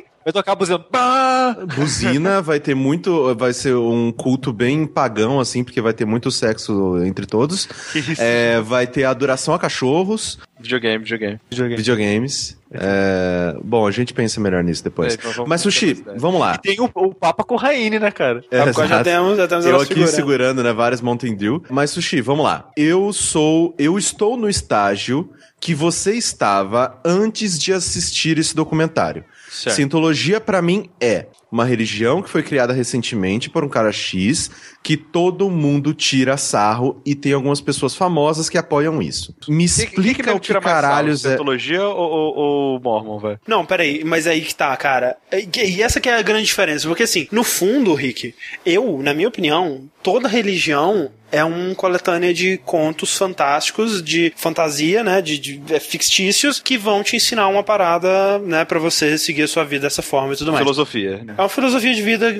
tilililili, 0.00 0.04
vai 0.24 0.32
tocar 0.32 0.52
a 0.52 0.54
buzina. 0.54 0.78
pá! 0.78 1.56
Buzina, 1.76 2.42
vai 2.42 2.60
ter 2.60 2.74
muito. 2.74 3.34
Vai 3.36 3.52
ser 3.52 3.74
um 3.74 4.12
culto 4.12 4.52
bem 4.52 4.86
pagão, 4.86 5.40
assim, 5.40 5.64
porque 5.64 5.80
vai 5.80 5.92
ter 5.92 6.04
muito 6.04 6.30
sexo 6.30 6.98
entre 7.04 7.24
todos. 7.26 7.66
Que 7.92 7.98
isso? 8.00 8.20
É, 8.20 8.60
vai 8.60 8.86
ter 8.86 9.04
adoração 9.04 9.54
a 9.54 9.58
cachorros, 9.58 10.38
Videogame, 10.60 10.98
videogame. 11.04 11.38
videogames. 11.76 12.58
É, 12.70 13.56
bom, 13.64 13.86
a 13.86 13.90
gente 13.90 14.12
pensa 14.12 14.40
melhor 14.40 14.62
nisso 14.62 14.82
depois. 14.84 15.12
É, 15.14 15.16
então 15.16 15.32
vamos- 15.32 15.48
Mas, 15.48 15.60
Sushi, 15.62 16.04
vamos- 16.16 16.40
lá. 16.40 16.58
Tem 16.58 16.78
o, 16.80 16.90
o 16.94 17.14
Papa 17.14 17.44
Corraine, 17.44 17.98
né, 17.98 18.10
cara? 18.10 18.42
É, 18.50 18.60
Agora 18.60 18.86
já 18.88 19.02
temos, 19.04 19.36
já 19.38 19.48
temos 19.48 19.64
Eu 19.64 19.76
aqui 19.76 19.86
figurando. 19.94 20.12
segurando, 20.12 20.62
né, 20.64 20.72
várias 20.72 21.00
Mountain 21.00 21.34
Dew. 21.36 21.62
Mas, 21.70 21.90
Sushi, 21.90 22.20
vamos 22.20 22.44
lá. 22.44 22.68
Eu 22.76 23.12
sou. 23.12 23.74
Eu 23.78 23.96
estou 23.96 24.36
no 24.36 24.48
estágio 24.50 25.30
que 25.60 25.74
você 25.74 26.14
estava 26.14 27.00
antes 27.04 27.58
de 27.58 27.72
assistir 27.72 28.36
esse 28.38 28.54
documentário. 28.54 29.24
Certo. 29.50 29.76
Cientologia, 29.76 30.40
pra 30.40 30.60
mim, 30.60 30.88
é 31.00 31.26
uma 31.50 31.64
religião 31.64 32.20
que 32.20 32.28
foi 32.28 32.42
criada 32.42 32.72
recentemente 32.72 33.48
por 33.48 33.64
um 33.64 33.68
cara 33.68 33.90
X 33.90 34.50
que 34.82 34.96
todo 34.96 35.50
mundo 35.50 35.94
tira 35.94 36.36
sarro 36.36 37.00
e 37.04 37.14
tem 37.14 37.32
algumas 37.32 37.60
pessoas 37.60 37.94
famosas 37.94 38.48
que 38.48 38.58
apoiam 38.58 39.00
isso. 39.00 39.34
Me 39.48 39.64
explica 39.64 40.34
o 40.34 40.40
que 40.40 40.52
caralhos 40.60 41.24
é. 41.24 41.30
Cientologia 41.30 41.82
ou, 41.82 42.10
ou, 42.10 42.36
ou 42.36 42.80
Mormon, 42.80 43.18
velho? 43.18 43.40
Não, 43.46 43.64
peraí, 43.64 44.04
mas 44.04 44.26
aí 44.26 44.42
que 44.42 44.54
tá, 44.54 44.76
cara. 44.76 45.16
E 45.32 45.48
e 45.78 45.82
essa 45.82 46.00
que 46.00 46.08
é 46.08 46.16
a 46.16 46.22
grande 46.22 46.46
diferença, 46.46 46.86
porque 46.86 47.02
assim, 47.02 47.26
no 47.32 47.42
fundo, 47.42 47.94
Rick, 47.94 48.34
eu, 48.64 49.00
na 49.02 49.14
minha 49.14 49.28
opinião, 49.28 49.88
toda 50.02 50.28
religião 50.28 51.10
é 51.30 51.44
um 51.44 51.74
coletânea 51.74 52.32
de 52.32 52.58
contos 52.64 53.16
fantásticos, 53.16 54.02
de 54.02 54.32
fantasia, 54.36 55.02
né, 55.04 55.20
de, 55.20 55.38
de 55.38 55.62
é, 55.70 55.80
fictícios, 55.80 56.60
que 56.60 56.76
vão 56.78 57.02
te 57.02 57.16
ensinar 57.16 57.48
uma 57.48 57.62
parada, 57.62 58.38
né, 58.40 58.64
pra 58.64 58.78
você 58.78 59.16
seguir 59.18 59.42
a 59.42 59.48
sua 59.48 59.64
vida 59.64 59.82
dessa 59.82 60.02
forma 60.02 60.32
e 60.32 60.36
tudo 60.36 60.52
mais. 60.52 60.62
Filosofia. 60.62 61.22
né? 61.24 61.34
É 61.36 61.42
uma 61.42 61.48
filosofia 61.48 61.94
de 61.94 62.02
vida 62.02 62.34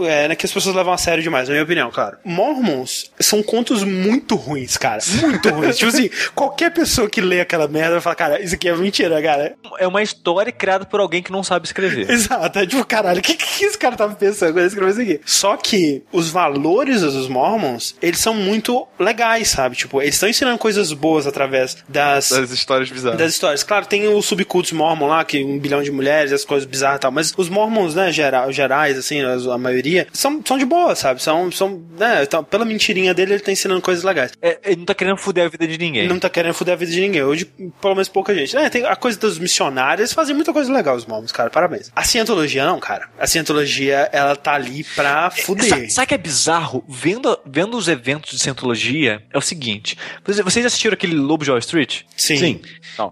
é, 0.00 0.28
né, 0.28 0.36
que 0.36 0.46
as 0.46 0.52
pessoas 0.52 0.74
levam 0.74 0.92
a 0.92 0.98
sério 0.98 1.22
demais, 1.22 1.48
na 1.48 1.52
minha 1.52 1.64
opinião, 1.64 1.90
claro. 1.90 2.16
Mormons 2.24 3.10
são 3.20 3.42
contos 3.42 3.84
muito 3.84 4.34
ruins, 4.34 4.76
cara. 4.76 5.00
Muito 5.20 5.48
ruins. 5.50 5.76
tipo 5.76 5.90
assim, 5.90 6.10
qualquer 6.34 6.72
pessoa 6.72 7.08
que 7.08 7.20
lê 7.20 7.40
aquela 7.40 7.68
merda 7.68 7.92
vai 7.92 8.00
falar, 8.00 8.16
cara, 8.16 8.42
isso 8.42 8.54
aqui 8.54 8.68
é 8.68 8.76
mentira, 8.76 9.20
cara. 9.22 9.54
É 9.78 9.86
uma 9.86 10.02
história 10.02 10.52
criada 10.52 10.84
por 10.84 11.00
alguém 11.00 11.22
que 11.22 11.32
não 11.32 11.42
sabe 11.42 11.66
escrever. 11.66 12.08
Exato, 12.10 12.58
é 12.58 12.66
tipo, 12.66 12.84
caralho, 12.84 13.20
o 13.20 13.22
que, 13.22 13.34
que 13.34 13.64
esse 13.64 13.78
cara 13.78 13.96
tava 13.96 14.14
pensando 14.14 14.50
quando 14.50 14.58
ele 14.58 14.66
escreveu 14.68 14.90
isso 14.90 15.00
aqui? 15.00 15.20
Só 15.24 15.56
que 15.56 16.02
os 16.12 16.30
valores 16.30 17.00
dos 17.02 17.28
Mormons, 17.28 17.81
eles 18.00 18.18
são 18.20 18.34
muito 18.34 18.86
legais, 18.98 19.48
sabe? 19.48 19.76
Tipo, 19.76 20.00
eles 20.02 20.14
estão 20.14 20.28
ensinando 20.28 20.58
coisas 20.58 20.92
boas 20.92 21.26
através 21.26 21.76
das, 21.88 22.28
Das 22.30 22.50
histórias 22.50 22.90
bizarras. 22.90 23.18
das 23.18 23.32
histórias. 23.32 23.62
Claro, 23.62 23.86
tem 23.86 24.06
os 24.08 24.24
subcultos 24.26 24.72
mormon 24.72 25.06
lá, 25.08 25.24
que 25.24 25.42
um 25.44 25.58
bilhão 25.58 25.82
de 25.82 25.90
mulheres, 25.90 26.32
as 26.32 26.44
coisas 26.44 26.66
bizarras 26.68 26.96
e 26.98 27.00
tal, 27.00 27.10
mas 27.10 27.32
os 27.36 27.48
mormons, 27.48 27.94
né, 27.94 28.10
gera, 28.12 28.50
gerais, 28.50 28.96
assim, 28.98 29.20
as- 29.22 29.46
a 29.46 29.58
maioria, 29.58 30.06
são, 30.12 30.40
são 30.46 30.58
de 30.58 30.64
boa, 30.64 30.94
sabe? 30.94 31.22
São, 31.22 31.50
são 31.50 31.82
né, 31.98 32.22
então, 32.22 32.42
pela 32.44 32.64
mentirinha 32.64 33.12
dele, 33.14 33.34
ele 33.34 33.40
tá 33.42 33.52
ensinando 33.52 33.80
coisas 33.80 34.04
legais. 34.04 34.32
É, 34.40 34.58
ele 34.64 34.76
não 34.76 34.84
tá 34.84 34.94
querendo 34.94 35.16
fuder 35.16 35.46
a 35.46 35.48
vida 35.48 35.66
de 35.66 35.78
ninguém. 35.78 36.08
Não 36.08 36.18
tá 36.18 36.28
querendo 36.28 36.54
foder 36.54 36.74
a 36.74 36.76
vida 36.76 36.90
de 36.92 37.00
ninguém. 37.00 37.22
Hoje, 37.22 37.44
pelo 37.80 37.94
menos 37.94 38.08
pouca 38.08 38.34
gente. 38.34 38.56
É, 38.56 38.68
tem 38.70 38.84
a 38.86 38.96
coisa 38.96 39.18
dos 39.18 39.38
missionários, 39.38 40.00
eles 40.00 40.12
fazem 40.12 40.34
muita 40.34 40.52
coisa 40.52 40.72
legal, 40.72 40.96
os 40.96 41.06
mormons, 41.06 41.32
cara. 41.32 41.50
Parabéns. 41.50 41.90
A 41.94 42.04
cientologia, 42.04 42.64
não, 42.66 42.78
cara. 42.80 43.08
A 43.18 43.26
cientologia, 43.26 44.08
ela 44.12 44.34
tá 44.36 44.52
ali 44.54 44.84
pra 44.94 45.30
Sa- 45.30 45.42
fuder. 45.42 45.90
Sabe 45.92 46.04
o 46.04 46.08
que 46.08 46.14
é 46.14 46.18
bizarro? 46.18 46.84
Vendo, 46.88 47.38
vendo 47.46 47.71
pegando 47.72 47.76
os 47.78 47.88
eventos 47.88 48.30
de 48.30 48.38
Cientologia, 48.38 49.22
é 49.32 49.38
o 49.38 49.40
seguinte. 49.40 49.96
Vocês 50.44 50.66
assistiram 50.66 50.94
aquele 50.94 51.14
Lobo 51.14 51.44
de 51.44 51.50
Wall 51.50 51.58
Street? 51.58 52.02
Sim. 52.16 52.36
Sim. 52.36 52.60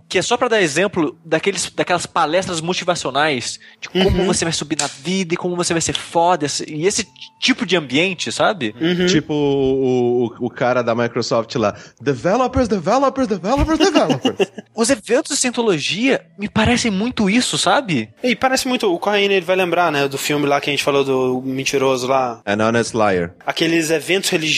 Que 0.08 0.18
é 0.18 0.22
só 0.22 0.36
pra 0.36 0.48
dar 0.48 0.60
exemplo 0.60 1.18
daqueles, 1.24 1.70
daquelas 1.70 2.04
palestras 2.06 2.60
motivacionais 2.60 3.58
de 3.80 3.88
como 3.88 4.10
Uhum. 4.20 4.26
você 4.26 4.44
vai 4.44 4.52
subir 4.52 4.76
na 4.78 4.86
vida 4.86 5.34
e 5.34 5.36
como 5.36 5.56
você 5.56 5.72
vai 5.72 5.80
ser 5.80 5.96
foda. 5.96 6.46
E 6.66 6.86
esse 6.86 7.06
tipo 7.40 7.64
de 7.64 7.76
ambiente, 7.76 8.30
sabe? 8.30 8.74
Uhum. 8.80 9.06
Tipo 9.06 9.32
o, 9.32 10.26
o, 10.40 10.46
o 10.46 10.50
cara 10.50 10.82
da 10.82 10.94
Microsoft 10.94 11.54
lá. 11.56 11.74
Developers, 12.00 12.68
developers, 12.68 13.26
developers, 13.28 13.78
developers. 13.78 14.50
Os 14.74 14.90
eventos 14.90 15.32
de 15.34 15.38
Cientologia 15.40 16.26
me 16.38 16.48
parecem 16.48 16.90
muito 16.90 17.30
isso, 17.30 17.56
sabe? 17.56 18.10
E 18.22 18.34
parece 18.36 18.66
muito. 18.68 18.92
O 18.92 18.98
Corraine 18.98 19.34
ele 19.34 19.46
vai 19.46 19.56
lembrar, 19.56 19.90
né? 19.92 20.06
Do 20.08 20.18
filme 20.18 20.46
lá 20.46 20.60
que 20.60 20.68
a 20.68 20.72
gente 20.72 20.82
falou 20.84 21.04
do 21.04 21.40
mentiroso 21.44 22.06
lá. 22.06 22.40
An 22.44 22.66
honest 22.66 22.94
liar. 22.96 23.34
Aqueles 23.46 23.90
eventos 23.90 24.28
religiosos, 24.30 24.49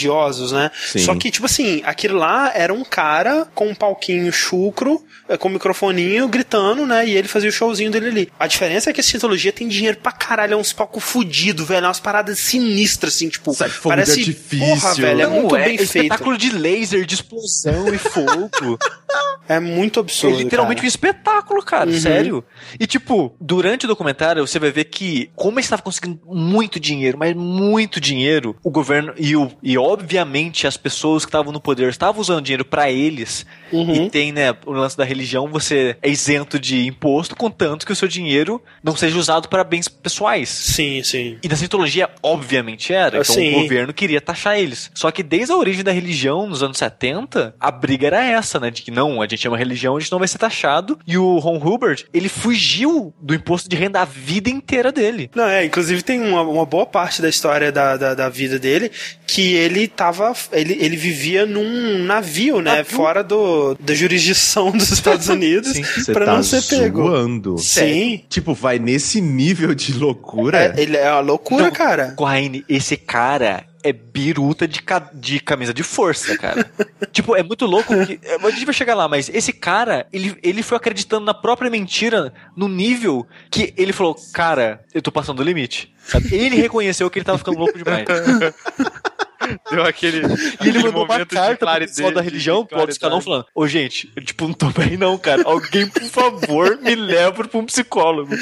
né? 0.53 0.71
Sim. 0.87 0.99
Só 1.01 1.15
que, 1.15 1.31
tipo 1.31 1.47
assim, 1.47 1.83
aquilo 1.85 2.19
lá 2.19 2.51
era 2.55 2.73
um 2.73 2.85
cara 2.85 3.47
com 3.55 3.69
um 3.69 3.75
palquinho 3.75 4.33
chucro, 4.33 5.03
eh, 5.29 5.37
com 5.37 5.49
um 5.49 5.53
microfoninho, 5.53 6.29
gritando, 6.29 6.87
né? 6.87 7.07
E 7.07 7.17
ele 7.17 7.29
fazia 7.29 7.49
o 7.49 7.53
showzinho 7.53 7.91
dele 7.91 8.09
ali. 8.09 8.29
A 8.39 8.47
diferença 8.47 8.91
é 8.91 8.93
que 8.93 9.01
a 9.01 9.05
Cientologia 9.05 9.53
tem 9.53 9.69
dinheiro 9.69 9.99
pra 9.99 10.13
caralho, 10.13 10.55
é 10.55 10.57
uns 10.57 10.73
palcos 10.73 11.03
fudidos, 11.05 11.67
velho. 11.67 11.85
É 11.85 11.89
umas 11.89 12.01
paradas 12.01 12.39
sinistras, 12.39 13.15
assim, 13.15 13.29
tipo. 13.29 13.53
Sai 13.53 13.71
parece. 13.83 14.21
artifício. 14.21 14.67
Porra, 14.67 14.95
velho, 14.95 15.21
é 15.23 15.27
Não, 15.27 15.33
muito 15.43 15.57
é 15.57 15.65
bem 15.67 15.79
feito. 15.79 15.83
espetáculo 15.97 16.39
de 16.39 16.51
laser, 16.51 17.05
de 17.05 17.15
explosão 17.15 17.93
e 17.95 17.99
fogo. 17.99 18.79
É 19.49 19.59
muito 19.59 19.99
É 19.99 20.03
absurdo. 20.03 20.39
literalmente 20.39 20.79
um 20.79 20.83
cara. 20.83 20.89
espetáculo, 20.89 21.63
cara, 21.63 21.91
Uhum. 21.91 22.01
sério. 22.01 22.45
E 22.79 22.87
tipo, 22.87 23.35
durante 23.41 23.85
o 23.85 23.89
documentário 23.89 24.47
você 24.47 24.59
vai 24.59 24.71
ver 24.71 24.85
que, 24.85 25.31
como 25.35 25.59
eles 25.59 25.67
estavam 25.67 25.83
conseguindo 25.85 26.21
muito 26.25 26.79
dinheiro, 26.79 27.19
mas 27.19 27.35
muito 27.35 28.01
dinheiro, 28.01 28.57
o 28.63 28.71
governo 28.71 29.13
e, 29.19 29.35
o, 29.37 29.51
e 29.63 29.77
obviamente 29.83 30.67
as 30.67 30.77
pessoas 30.77 31.25
que 31.25 31.29
estavam 31.29 31.53
no 31.53 31.61
poder 31.61 31.89
estavam 31.89 32.21
usando 32.21 32.45
dinheiro 32.45 32.65
pra 32.65 32.91
eles. 32.91 33.45
Uhum. 33.73 34.07
E 34.07 34.11
tem, 34.11 34.33
né, 34.33 34.55
o 34.65 34.73
lance 34.73 34.97
da 34.97 35.05
religião, 35.05 35.49
você 35.49 35.97
é 36.01 36.09
isento 36.09 36.59
de 36.59 36.87
imposto, 36.87 37.35
contanto 37.35 37.85
que 37.85 37.93
o 37.93 37.97
seu 37.97 38.09
dinheiro 38.09 38.63
não 38.83 38.95
seja 38.95 39.19
usado 39.19 39.49
para 39.49 39.65
bens 39.65 39.89
pessoais. 39.89 40.49
Sim, 40.49 41.03
sim. 41.03 41.39
E 41.43 41.49
na 41.49 41.57
Cientologia, 41.57 42.11
obviamente 42.23 42.93
era. 42.93 43.19
Então 43.21 43.35
Sim. 43.35 43.57
o 43.57 43.63
governo 43.63 43.93
queria 43.93 44.21
taxar 44.21 44.59
eles. 44.59 44.91
Só 44.95 45.11
que 45.11 45.23
desde 45.23 45.53
a 45.53 45.57
origem 45.57 45.83
da 45.83 45.93
religião, 45.93 46.47
nos 46.47 46.63
anos 46.63 46.79
70, 46.79 47.55
a 47.59 47.71
briga 47.71 48.07
era 48.07 48.25
essa, 48.25 48.61
né? 48.61 48.71
De 48.71 48.83
que 48.83 48.91
não, 48.91 49.23
a 49.23 49.27
gente 49.27 49.47
é 49.47 49.51
uma 49.51 49.57
religião, 49.57 49.97
a 49.97 50.01
gente 50.01 50.13
não 50.13 50.19
vai 50.19 50.29
ser 50.29 50.39
taxado. 50.39 50.99
E 51.07 51.17
o 51.17 51.39
Ron 51.39 51.57
Hubbard, 51.57 52.07
ele 52.13 52.29
fugiu 52.29 53.15
do 53.21 53.35
imposto 53.35 53.69
de 53.69 53.77
renda 53.77 54.01
a 54.01 54.05
vida 54.05 54.51
inteira 54.51 54.93
dele. 54.93 55.31
Não, 55.35 55.45
é, 55.45 55.65
inclusive 55.65 56.03
tem 56.03 56.21
uma, 56.21 56.43
uma 56.43 56.67
boa 56.67 56.87
parte 56.87 57.23
da 57.23 57.29
história 57.29 57.73
da, 57.73 57.97
da, 57.97 58.15
da 58.15 58.29
vida 58.29 58.59
dele 58.59 58.91
que 59.27 59.55
ele 59.55 59.72
tava. 59.89 60.33
Ele, 60.53 60.77
ele 60.81 60.97
vivia 60.97 61.45
num 61.47 61.99
navio, 62.05 62.61
né? 62.61 62.77
Navio? 62.77 62.97
Fora 62.97 63.23
do, 63.25 63.75
da 63.81 63.95
jurisdição 63.95 64.71
dos 64.71 64.91
Estados 64.91 65.29
Unidos 65.31 65.73
pra 66.07 66.27
tá 66.27 66.35
não 66.37 66.43
ser 66.43 66.63
pego. 66.63 67.03
zoando. 67.09 67.59
Sim. 67.59 68.23
Tipo, 68.29 68.55
vai 68.55 68.79
nesse 68.79 69.21
nível 69.21 69.75
de 69.75 69.93
loucura. 69.95 70.75
É, 70.77 70.81
ele 70.83 70.97
é 70.97 71.11
uma 71.11 71.21
loucura, 71.21 71.65
Não, 71.65 71.71
cara. 71.71 72.13
Corraine, 72.17 72.65
esse 72.69 72.97
cara 72.97 73.65
é 73.85 73.93
biruta 73.93 74.69
de, 74.69 74.81
ca- 74.81 75.11
de 75.13 75.41
camisa 75.41 75.75
de 75.75 75.83
força, 75.83 76.39
cara. 76.39 76.71
tipo, 77.11 77.35
é 77.35 77.43
muito 77.43 77.67
louco 77.67 77.93
que. 78.07 78.21
A 78.45 78.51
gente 78.51 78.65
vai 78.65 78.73
chegar 78.75 78.95
lá, 78.95 79.09
mas 79.09 79.29
esse 79.33 79.53
cara, 79.53 80.07
ele, 80.13 80.37
ele 80.43 80.63
foi 80.63 80.77
acreditando 80.77 81.27
na 81.27 81.35
própria 81.35 81.69
mentira 81.69 82.33
no 82.57 82.69
nível 82.69 83.27
que 83.51 83.75
ele 83.77 83.93
falou, 83.93 84.17
cara, 84.33 84.85
eu 84.95 85.03
tô 85.03 85.11
passando 85.11 85.39
do 85.39 85.43
limite. 85.43 85.93
Sabe? 86.05 86.29
Ele 86.35 86.57
reconheceu 86.57 87.09
que 87.11 87.19
ele 87.19 87.25
tava 87.25 87.39
ficando 87.39 87.59
louco 87.59 87.77
demais. 87.79 88.05
Deu 89.71 89.85
aquele. 89.85 90.23
E 90.63 90.69
ele 90.69 90.79
mandou 90.81 91.05
uma 91.05 91.27
carta 91.27 91.67
pro 91.67 91.79
pessoal 91.79 92.13
da 92.13 92.21
religião, 92.21 92.65
pro 92.65 92.89
Escalão, 92.89 93.21
claridade. 93.21 93.25
falando: 93.25 93.47
Ô, 93.55 93.67
gente, 93.67 94.11
eu, 94.17 94.25
tipo, 94.25 94.47
não 94.47 94.55
tô 94.55 94.71
bem, 94.71 94.97
não, 94.97 95.17
cara. 95.19 95.43
Alguém, 95.45 95.89
por 95.89 96.03
favor, 96.05 96.79
me 96.81 96.95
leva 96.95 97.45
pra 97.47 97.59
um 97.59 97.67
psicólogo. 97.67 98.35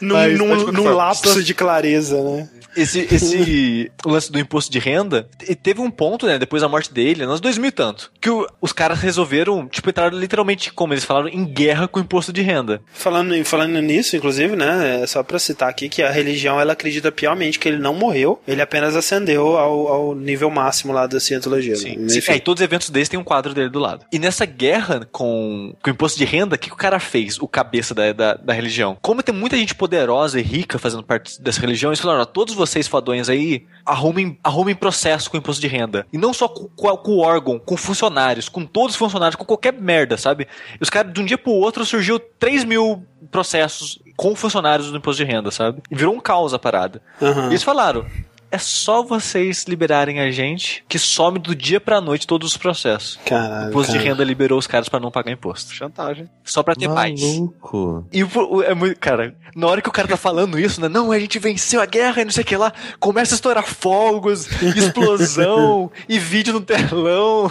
Num, 0.00 0.14
Mas, 0.14 0.38
num, 0.38 0.46
qualquer 0.48 0.72
num 0.72 0.82
forma, 0.82 0.96
lapso 0.96 1.42
de 1.42 1.54
clareza, 1.54 2.22
né? 2.22 2.48
Esse, 2.76 3.00
esse 3.00 3.90
lance 4.04 4.30
do 4.30 4.38
imposto 4.38 4.70
de 4.70 4.78
renda, 4.78 5.28
e 5.48 5.54
teve 5.54 5.80
um 5.80 5.90
ponto, 5.90 6.26
né, 6.26 6.38
depois 6.38 6.62
da 6.62 6.68
morte 6.68 6.92
dele, 6.92 7.26
nos 7.26 7.40
2000 7.40 7.68
e 7.68 7.72
tanto, 7.72 8.10
que 8.20 8.28
o- 8.30 8.46
os 8.60 8.72
caras 8.72 9.00
resolveram, 9.00 9.66
tipo, 9.68 9.88
entraram 9.90 10.16
literalmente, 10.18 10.72
como 10.72 10.92
eles 10.92 11.04
falaram, 11.04 11.28
em 11.28 11.44
guerra 11.44 11.86
com 11.88 11.98
o 12.00 12.02
imposto 12.02 12.32
de 12.32 12.42
renda. 12.42 12.82
Falando, 12.92 13.42
falando 13.44 13.80
nisso, 13.80 14.16
inclusive, 14.16 14.56
né? 14.56 15.02
É 15.02 15.06
só 15.06 15.22
pra 15.22 15.38
citar 15.38 15.68
aqui 15.68 15.88
que 15.88 16.02
a 16.02 16.10
religião 16.10 16.60
ela 16.60 16.72
acredita 16.72 17.10
piamente 17.12 17.58
que 17.58 17.68
ele 17.68 17.78
não 17.78 17.94
morreu, 17.94 18.40
ele 18.46 18.60
apenas 18.62 18.96
ascendeu 18.96 19.56
ao, 19.56 19.88
ao 19.88 20.14
nível 20.14 20.50
máximo 20.50 20.92
lá 20.92 21.06
da 21.06 21.20
cientologia. 21.20 21.74
né? 21.74 22.08
Sim, 22.08 22.20
é, 22.32 22.36
e 22.36 22.40
todos 22.40 22.60
os 22.60 22.64
eventos 22.64 22.90
desses 22.90 23.08
tem 23.08 23.18
um 23.20 23.24
quadro 23.24 23.54
dele 23.54 23.68
do 23.70 23.78
lado. 23.78 24.04
E 24.12 24.18
nessa 24.18 24.44
guerra 24.44 25.06
com, 25.12 25.74
com 25.82 25.90
o 25.90 25.92
imposto 25.92 26.18
de 26.18 26.24
renda, 26.24 26.56
o 26.56 26.58
que, 26.58 26.68
que 26.68 26.74
o 26.74 26.78
cara 26.78 26.98
fez, 26.98 27.38
o 27.38 27.46
cabeça 27.48 27.94
da, 27.94 28.12
da, 28.12 28.34
da 28.34 28.52
religião? 28.52 28.96
Como 29.00 29.22
tem 29.22 29.34
muita 29.34 29.56
gente 29.56 29.74
poderosa 29.74 30.38
e 30.40 30.42
rica 30.42 30.78
fazendo 30.78 31.02
parte 31.02 31.40
dessa 31.40 31.60
religião, 31.60 31.90
eles 31.90 32.00
falaram, 32.00 32.24
todos 32.24 32.54
vocês 32.54 32.63
fadões 32.88 33.28
aí, 33.28 33.66
arrumem, 33.84 34.38
arrumem 34.42 34.74
processo 34.74 35.30
com 35.30 35.36
o 35.36 35.40
imposto 35.40 35.60
de 35.60 35.68
renda. 35.68 36.06
E 36.12 36.18
não 36.18 36.32
só 36.32 36.48
com, 36.48 36.68
com, 36.68 36.96
com 36.96 37.12
o 37.12 37.18
órgão, 37.18 37.58
com 37.58 37.76
funcionários, 37.76 38.48
com 38.48 38.64
todos 38.64 38.94
os 38.94 38.98
funcionários, 38.98 39.36
com 39.36 39.44
qualquer 39.44 39.72
merda, 39.72 40.16
sabe? 40.16 40.46
E 40.80 40.82
os 40.82 40.90
caras, 40.90 41.12
de 41.12 41.20
um 41.20 41.24
dia 41.24 41.38
pro 41.38 41.52
outro, 41.52 41.84
surgiu 41.84 42.18
3 42.18 42.64
mil 42.64 43.04
processos 43.30 43.98
com 44.16 44.34
funcionários 44.34 44.90
do 44.90 44.96
imposto 44.96 45.24
de 45.24 45.30
renda, 45.30 45.50
sabe? 45.50 45.82
E 45.90 45.94
virou 45.94 46.14
um 46.14 46.20
caos 46.20 46.54
a 46.54 46.58
parada. 46.58 47.02
Aham. 47.20 47.46
E 47.46 47.48
eles 47.48 47.62
falaram: 47.62 48.06
é 48.54 48.58
só 48.58 49.02
vocês 49.02 49.64
liberarem 49.68 50.20
a 50.20 50.30
gente 50.30 50.84
que 50.88 50.98
some 50.98 51.38
do 51.38 51.54
dia 51.54 51.80
pra 51.80 52.00
noite 52.00 52.26
todos 52.26 52.52
os 52.52 52.56
processos. 52.56 53.16
O 53.16 53.28
Caralho. 53.28 53.68
imposto 53.70 53.92
de 53.92 53.98
cara. 53.98 54.10
renda 54.10 54.24
liberou 54.24 54.58
os 54.58 54.66
caras 54.66 54.88
pra 54.88 55.00
não 55.00 55.10
pagar 55.10 55.32
imposto. 55.32 55.72
Chantagem. 55.74 56.28
Só 56.44 56.62
pra 56.62 56.74
ter 56.74 56.88
paz. 56.88 57.20
Maluco. 57.20 58.06
E 58.12 58.22
o- 58.24 58.28
o- 58.50 58.62
é 58.62 58.74
muito. 58.74 58.98
Cara, 59.00 59.34
na 59.54 59.66
hora 59.66 59.82
que 59.82 59.88
o 59.88 59.92
cara 59.92 60.08
tá 60.08 60.16
falando 60.16 60.58
isso, 60.58 60.80
né? 60.80 60.88
Não, 60.88 61.10
a 61.12 61.18
gente 61.18 61.38
venceu 61.38 61.80
a 61.80 61.86
guerra 61.86 62.22
e 62.22 62.24
não 62.24 62.32
sei 62.32 62.42
o 62.42 62.46
que 62.46 62.56
lá. 62.56 62.72
Começa 63.00 63.34
a 63.34 63.36
estourar 63.36 63.64
fogos, 63.66 64.46
explosão 64.62 65.90
e 66.08 66.18
vídeo 66.18 66.52
no 66.52 66.60
telão. 66.60 67.50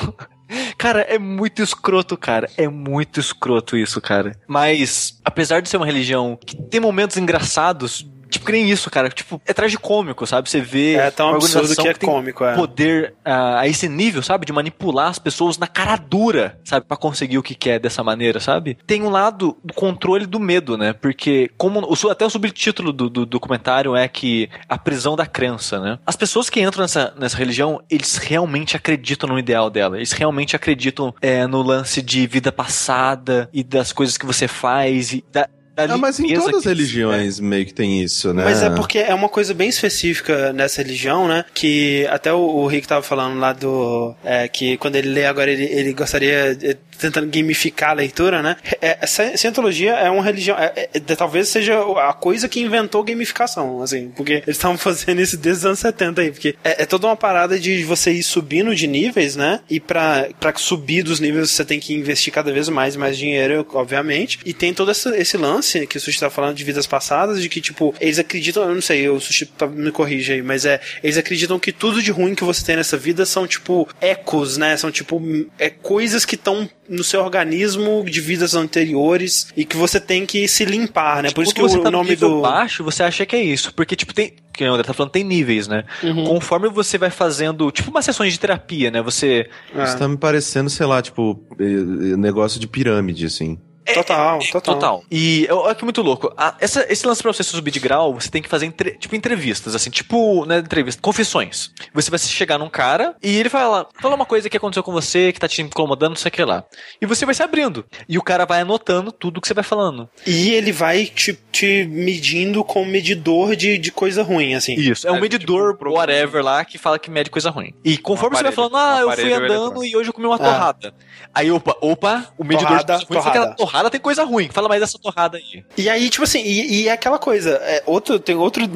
Cara, 0.78 1.02
é 1.02 1.18
muito 1.18 1.62
escroto, 1.64 2.16
cara. 2.16 2.48
É 2.58 2.68
muito 2.68 3.20
escroto 3.20 3.76
isso, 3.76 4.00
cara. 4.00 4.38
Mas, 4.48 5.20
apesar 5.26 5.62
de 5.62 5.70
ser 5.70 5.78
uma 5.78 5.86
religião 5.86 6.38
que 6.46 6.56
tem 6.56 6.80
momentos 6.80 7.18
engraçados, 7.18 8.06
tipo, 8.34 8.46
que 8.46 8.52
nem 8.52 8.70
isso, 8.70 8.90
cara. 8.90 9.10
Tipo, 9.10 9.42
é 9.46 9.54
tragicômico, 9.54 10.26
sabe? 10.26 10.50
Você 10.50 10.62
vê. 10.62 10.96
É 10.96 11.12
tão 11.12 11.30
uma 11.30 11.38
absurdo 11.38 11.76
que 11.76 11.88
é 11.88 11.94
tem 11.94 12.10
cômico, 12.10 12.44
é. 12.44 12.56
poder 12.56 13.14
ah, 13.24 13.62
a 13.62 13.68
esse 13.68 13.88
nível, 13.88 14.22
sabe? 14.22 14.46
De 14.46 14.54
manipular 14.54 15.10
as 15.10 15.20
pessoas 15.20 15.58
na 15.58 15.68
cara 15.68 15.96
dura, 15.96 16.60
sabe? 16.64 16.86
Pra 16.86 16.98
conseguir 16.98 17.38
o 17.38 17.44
que 17.44 17.56
quer 17.56 17.80
dessa 17.80 18.04
maneira, 18.04 18.40
sabe? 18.40 18.78
Tem 18.86 19.02
um 19.02 19.10
lado 19.10 19.58
do 19.64 19.74
controle 19.74 20.26
do 20.26 20.40
medo, 20.40 20.78
né? 20.78 20.94
Porque, 20.94 21.50
como 21.58 21.88
até 22.10 22.26
o 22.26 22.30
subtítulo 22.30 22.92
do, 22.92 23.10
do 23.10 23.26
documentário 23.26 23.96
é 23.96 24.08
que 24.08 24.50
a 24.68 24.78
prisão 24.78 25.16
da 25.16 25.26
crença, 25.26 25.80
né? 25.80 26.00
As 26.06 26.16
pessoas 26.16 26.50
que 26.50 26.62
entram 26.62 26.82
nessa, 26.82 27.14
nessa 27.18 27.38
religião, 27.38 27.82
eles 27.90 28.18
realmente 28.18 28.76
acreditam 28.76 29.30
no 29.30 29.40
ideal 29.40 29.70
dela. 29.70 29.98
Eles 29.98 30.12
realmente 30.12 30.56
acreditam 30.56 31.14
é, 31.22 31.46
no 31.48 31.62
lance 31.62 32.02
de 32.02 32.26
vida 32.28 32.52
passada 32.52 33.50
e 33.54 33.64
das 33.64 33.92
coisas 33.92 34.18
que 34.18 34.26
você 34.26 34.48
faz 34.48 35.14
e 35.14 35.24
da. 35.32 35.48
Da 35.76 35.86
Ah, 35.86 35.98
mas 35.98 36.20
em 36.20 36.34
todas 36.34 36.56
as 36.60 36.66
religiões 36.66 37.40
meio 37.40 37.66
que 37.66 37.74
tem 37.74 38.02
isso, 38.04 38.34
né? 38.34 38.44
Mas 38.44 38.62
é 38.62 38.70
porque 38.70 39.00
é 39.00 39.14
uma 39.14 39.30
coisa 39.30 39.54
bem 39.54 39.70
específica 39.70 40.54
nessa 40.54 40.82
religião, 40.82 41.28
né? 41.28 41.46
Que 41.54 42.06
até 42.10 42.32
o, 42.32 42.38
o 42.40 42.68
Rick 42.68 42.88
tava 42.88 43.02
falando 43.02 43.40
lá 43.40 43.54
do. 43.54 44.16
é, 44.24 44.48
que 44.48 44.78
quando 44.78 44.96
ele 44.96 45.10
lê 45.10 45.26
agora, 45.26 45.52
ele, 45.52 45.64
ele 45.66 45.94
gostaria. 45.94 46.58
é, 46.62 46.78
tentando 47.00 47.28
gamificar 47.28 47.90
a 47.90 47.94
leitura, 47.94 48.42
né? 48.44 48.56
É, 48.80 49.00
essa 49.02 49.36
Cientologia 49.36 49.94
é 49.94 50.10
uma 50.10 50.24
religião. 50.24 50.56
é- 50.58 50.90
é- 50.94 51.16
talvez 51.16 51.48
seja 51.50 51.74
a 52.08 52.14
coisa 52.14 52.48
que 52.48 52.60
inventou 52.62 53.04
gamificação, 53.04 53.82
assim. 53.82 54.12
Porque 54.16 54.34
eles 54.34 54.50
estavam 54.50 54.78
fazendo 54.78 55.20
isso 55.20 55.36
desde 55.36 55.62
os 55.62 55.66
anos 55.66 55.80
70 55.80 56.22
aí. 56.22 56.32
Porque 56.32 56.56
é, 56.64 56.84
é 56.84 56.86
toda 56.86 57.08
uma 57.08 57.16
parada 57.16 57.60
de 57.60 57.84
você 57.84 58.12
ir 58.12 58.24
subindo 58.24 58.76
de 58.76 58.86
níveis, 58.88 59.36
né? 59.36 59.60
E 59.70 59.80
pra, 59.80 60.28
pra 60.40 60.54
subir 60.56 61.02
dos 61.04 61.20
níveis 61.20 61.50
você 61.50 61.66
tem 61.66 61.80
que 61.80 61.94
investir 61.96 62.32
cada 62.32 62.54
vez 62.54 62.70
mais 62.70 62.94
e 62.96 62.98
mais 62.98 63.18
dinheiro, 63.18 63.66
obviamente. 63.74 64.40
E 64.46 64.54
tem 64.54 64.72
todo 64.74 64.92
esse, 64.92 65.10
esse 65.18 65.36
lance 65.36 65.63
que 65.90 65.98
o 65.98 66.00
Sushi 66.02 66.20
tá 66.20 66.30
falando 66.30 66.56
de 66.56 66.64
vidas 66.64 66.86
passadas, 66.86 67.42
de 67.42 67.50
que, 67.50 67.60
tipo, 67.62 67.94
eles 68.00 68.20
acreditam, 68.20 68.64
eu 68.64 68.76
não 68.76 68.82
sei, 68.82 69.08
o 69.10 69.20
Sushi 69.20 69.46
tá- 69.46 69.68
me 69.68 69.92
corrige 69.92 70.34
aí, 70.34 70.42
mas 70.42 70.66
é, 70.66 70.80
eles 71.04 71.18
acreditam 71.18 71.58
que 71.60 71.72
tudo 71.72 72.02
de 72.02 72.12
ruim 72.12 72.36
que 72.36 72.44
você 72.44 72.64
tem 72.66 72.76
nessa 72.76 72.98
vida 72.98 73.26
são, 73.26 73.48
tipo, 73.48 73.88
ecos, 74.02 74.58
né? 74.58 74.76
São, 74.78 74.92
tipo, 74.92 75.22
é 75.58 75.70
coisas 75.70 76.26
que 76.26 76.36
estão 76.36 76.70
no 76.90 77.04
seu 77.04 77.22
organismo 77.24 78.04
de 78.08 78.20
vidas 78.20 78.54
anteriores 78.56 79.48
e 79.56 79.64
que 79.66 79.78
você 79.78 80.00
tem 80.00 80.26
que 80.26 80.48
se 80.48 80.66
limpar, 80.66 81.24
né? 81.24 81.32
Por 81.32 81.44
isso 81.44 81.54
que 81.54 81.62
Quando 81.62 81.72
você 81.72 81.78
o 81.78 81.82
tá 81.82 81.90
no 81.92 81.98
nome 82.00 82.10
nível 82.12 82.30
do. 82.30 82.42
baixo, 82.42 82.84
você 82.84 83.04
acha 83.04 83.26
que 83.26 83.36
é 83.36 83.42
isso. 83.44 83.74
Porque, 83.74 83.96
tipo, 83.96 84.14
tem. 84.14 84.34
Que 84.54 84.64
o 84.66 84.72
André 84.72 84.84
tá 84.84 84.94
falando, 84.94 85.12
tem 85.12 85.24
níveis, 85.24 85.68
né? 85.68 85.84
Uhum. 86.04 86.26
Conforme 86.26 86.70
você 86.70 86.98
vai 86.98 87.10
fazendo, 87.10 87.72
tipo, 87.72 87.90
umas 87.90 88.06
sessões 88.06 88.34
de 88.34 88.40
terapia, 88.40 88.92
né? 88.92 89.02
Você. 89.02 89.50
É. 89.74 89.84
Isso 89.84 89.98
tá 89.98 90.08
me 90.08 90.18
parecendo, 90.18 90.70
sei 90.70 90.86
lá, 90.86 91.02
tipo, 91.02 91.42
eh, 91.60 91.64
eh, 91.64 92.18
negócio 92.18 92.60
de 92.60 92.68
pirâmide, 92.68 93.26
assim. 93.26 93.58
É, 93.86 93.94
Total, 93.94 94.40
é, 94.40 94.44
é, 94.44 94.52
total. 94.52 94.76
total. 94.76 95.04
E 95.12 95.48
olha 95.52 95.76
que 95.76 95.84
muito 95.84 96.02
louco. 96.02 96.34
A- 96.38 96.56
essa- 96.60 96.86
esse 96.90 97.06
lance 97.06 97.22
pra 97.22 97.34
você 97.34 97.44
subir 97.44 97.72
de 97.72 97.80
grau, 97.80 98.14
você 98.14 98.30
tem 98.30 98.42
que 98.42 98.48
fazer 98.50 98.66
entre- 98.66 98.92
tipo 98.98 99.16
entrevistas, 99.16 99.76
assim, 99.76 99.90
tipo, 99.90 100.46
né, 100.46 100.60
entrevista, 100.60 101.02
confissões. 101.02 101.72
Você 101.94 102.10
vai 102.10 102.18
chegar 102.20 102.58
num 102.58 102.70
cara 102.70 103.16
e 103.22 103.36
ele 103.38 103.50
fala, 103.50 103.88
fala 104.02 104.16
uma 104.16 104.26
coisa 104.26 104.50
que 104.50 104.56
aconteceu 104.58 104.84
com 104.84 104.92
você, 104.92 105.32
que 105.34 105.40
tá 105.40 105.48
te 105.48 105.62
incomodando, 105.62 106.12
não 106.12 106.16
sei 106.16 106.30
o 106.30 106.32
que 106.32 106.44
lá. 106.44 106.64
E 107.02 107.06
você 107.06 107.26
vai 107.26 107.36
se 107.36 107.44
abrindo. 107.44 107.86
E 108.08 108.18
o 108.18 108.22
cara 108.22 108.46
vai 108.46 108.62
anotando 108.62 109.12
tudo 109.12 109.42
que 109.42 109.48
você 109.48 109.54
vai 109.54 109.64
falando. 109.64 110.10
E 110.26 110.52
ele 110.52 110.72
vai 110.72 111.06
te, 111.06 111.38
te 111.52 111.86
medindo 111.90 112.64
com 112.64 112.84
um 112.84 112.86
medidor 112.86 113.56
de, 113.56 113.78
de 113.78 113.92
coisa 113.92 114.24
ruim, 114.24 114.54
assim. 114.56 114.76
Isso. 114.76 115.08
É 115.08 115.12
um 115.12 115.18
É, 115.18 115.22
medidor, 115.22 115.74
tipo, 115.74 115.80
pro- 115.80 115.94
whatever 115.94 116.44
lá, 116.44 116.64
que 116.64 116.78
fala 116.78 116.98
que 116.98 117.10
mede 117.12 117.30
coisa 117.30 117.50
ruim. 117.50 117.74
E 117.84 117.98
conforme 117.98 118.38
você 118.38 118.44
vai 118.44 118.52
aparelho, 118.54 118.72
falando, 118.72 118.78
ah, 118.78 118.96
um 118.96 119.00
eu 119.00 119.04
fui 119.04 119.14
aparelho 119.14 119.36
andando 119.36 119.52
eletrônico. 119.52 119.86
e 119.86 119.96
hoje 119.98 120.10
eu 120.10 120.14
comi 120.14 120.28
uma 120.28 120.36
Ah. 120.36 120.40
torrada. 120.40 120.94
Aí, 121.36 121.52
opa, 121.52 121.76
opa, 121.82 122.28
o 122.38 122.44
medidor 122.44 122.70
Torrada, 122.70 122.98
de 122.98 123.06
coisa 123.06 123.22
ruim 123.24 123.32
foi 123.32 123.32
que 123.32 123.56
torrada. 123.56 123.56
Torrada 123.74 123.90
tem 123.90 124.00
coisa 124.00 124.24
ruim. 124.24 124.50
Fala 124.50 124.70
mais 124.70 124.80
dessa 124.80 125.00
torrada 125.00 125.38
aí. 125.38 125.66
E 125.76 125.90
aí, 125.90 126.10
tipo 126.10 126.24
assim, 126.24 126.44
e, 126.44 126.84
e 126.84 126.88
é 126.88 126.92
aquela 126.92 127.18
coisa, 127.18 127.50
é, 127.64 127.82
outro, 127.88 128.20
tem 128.20 128.36
outro. 128.36 128.64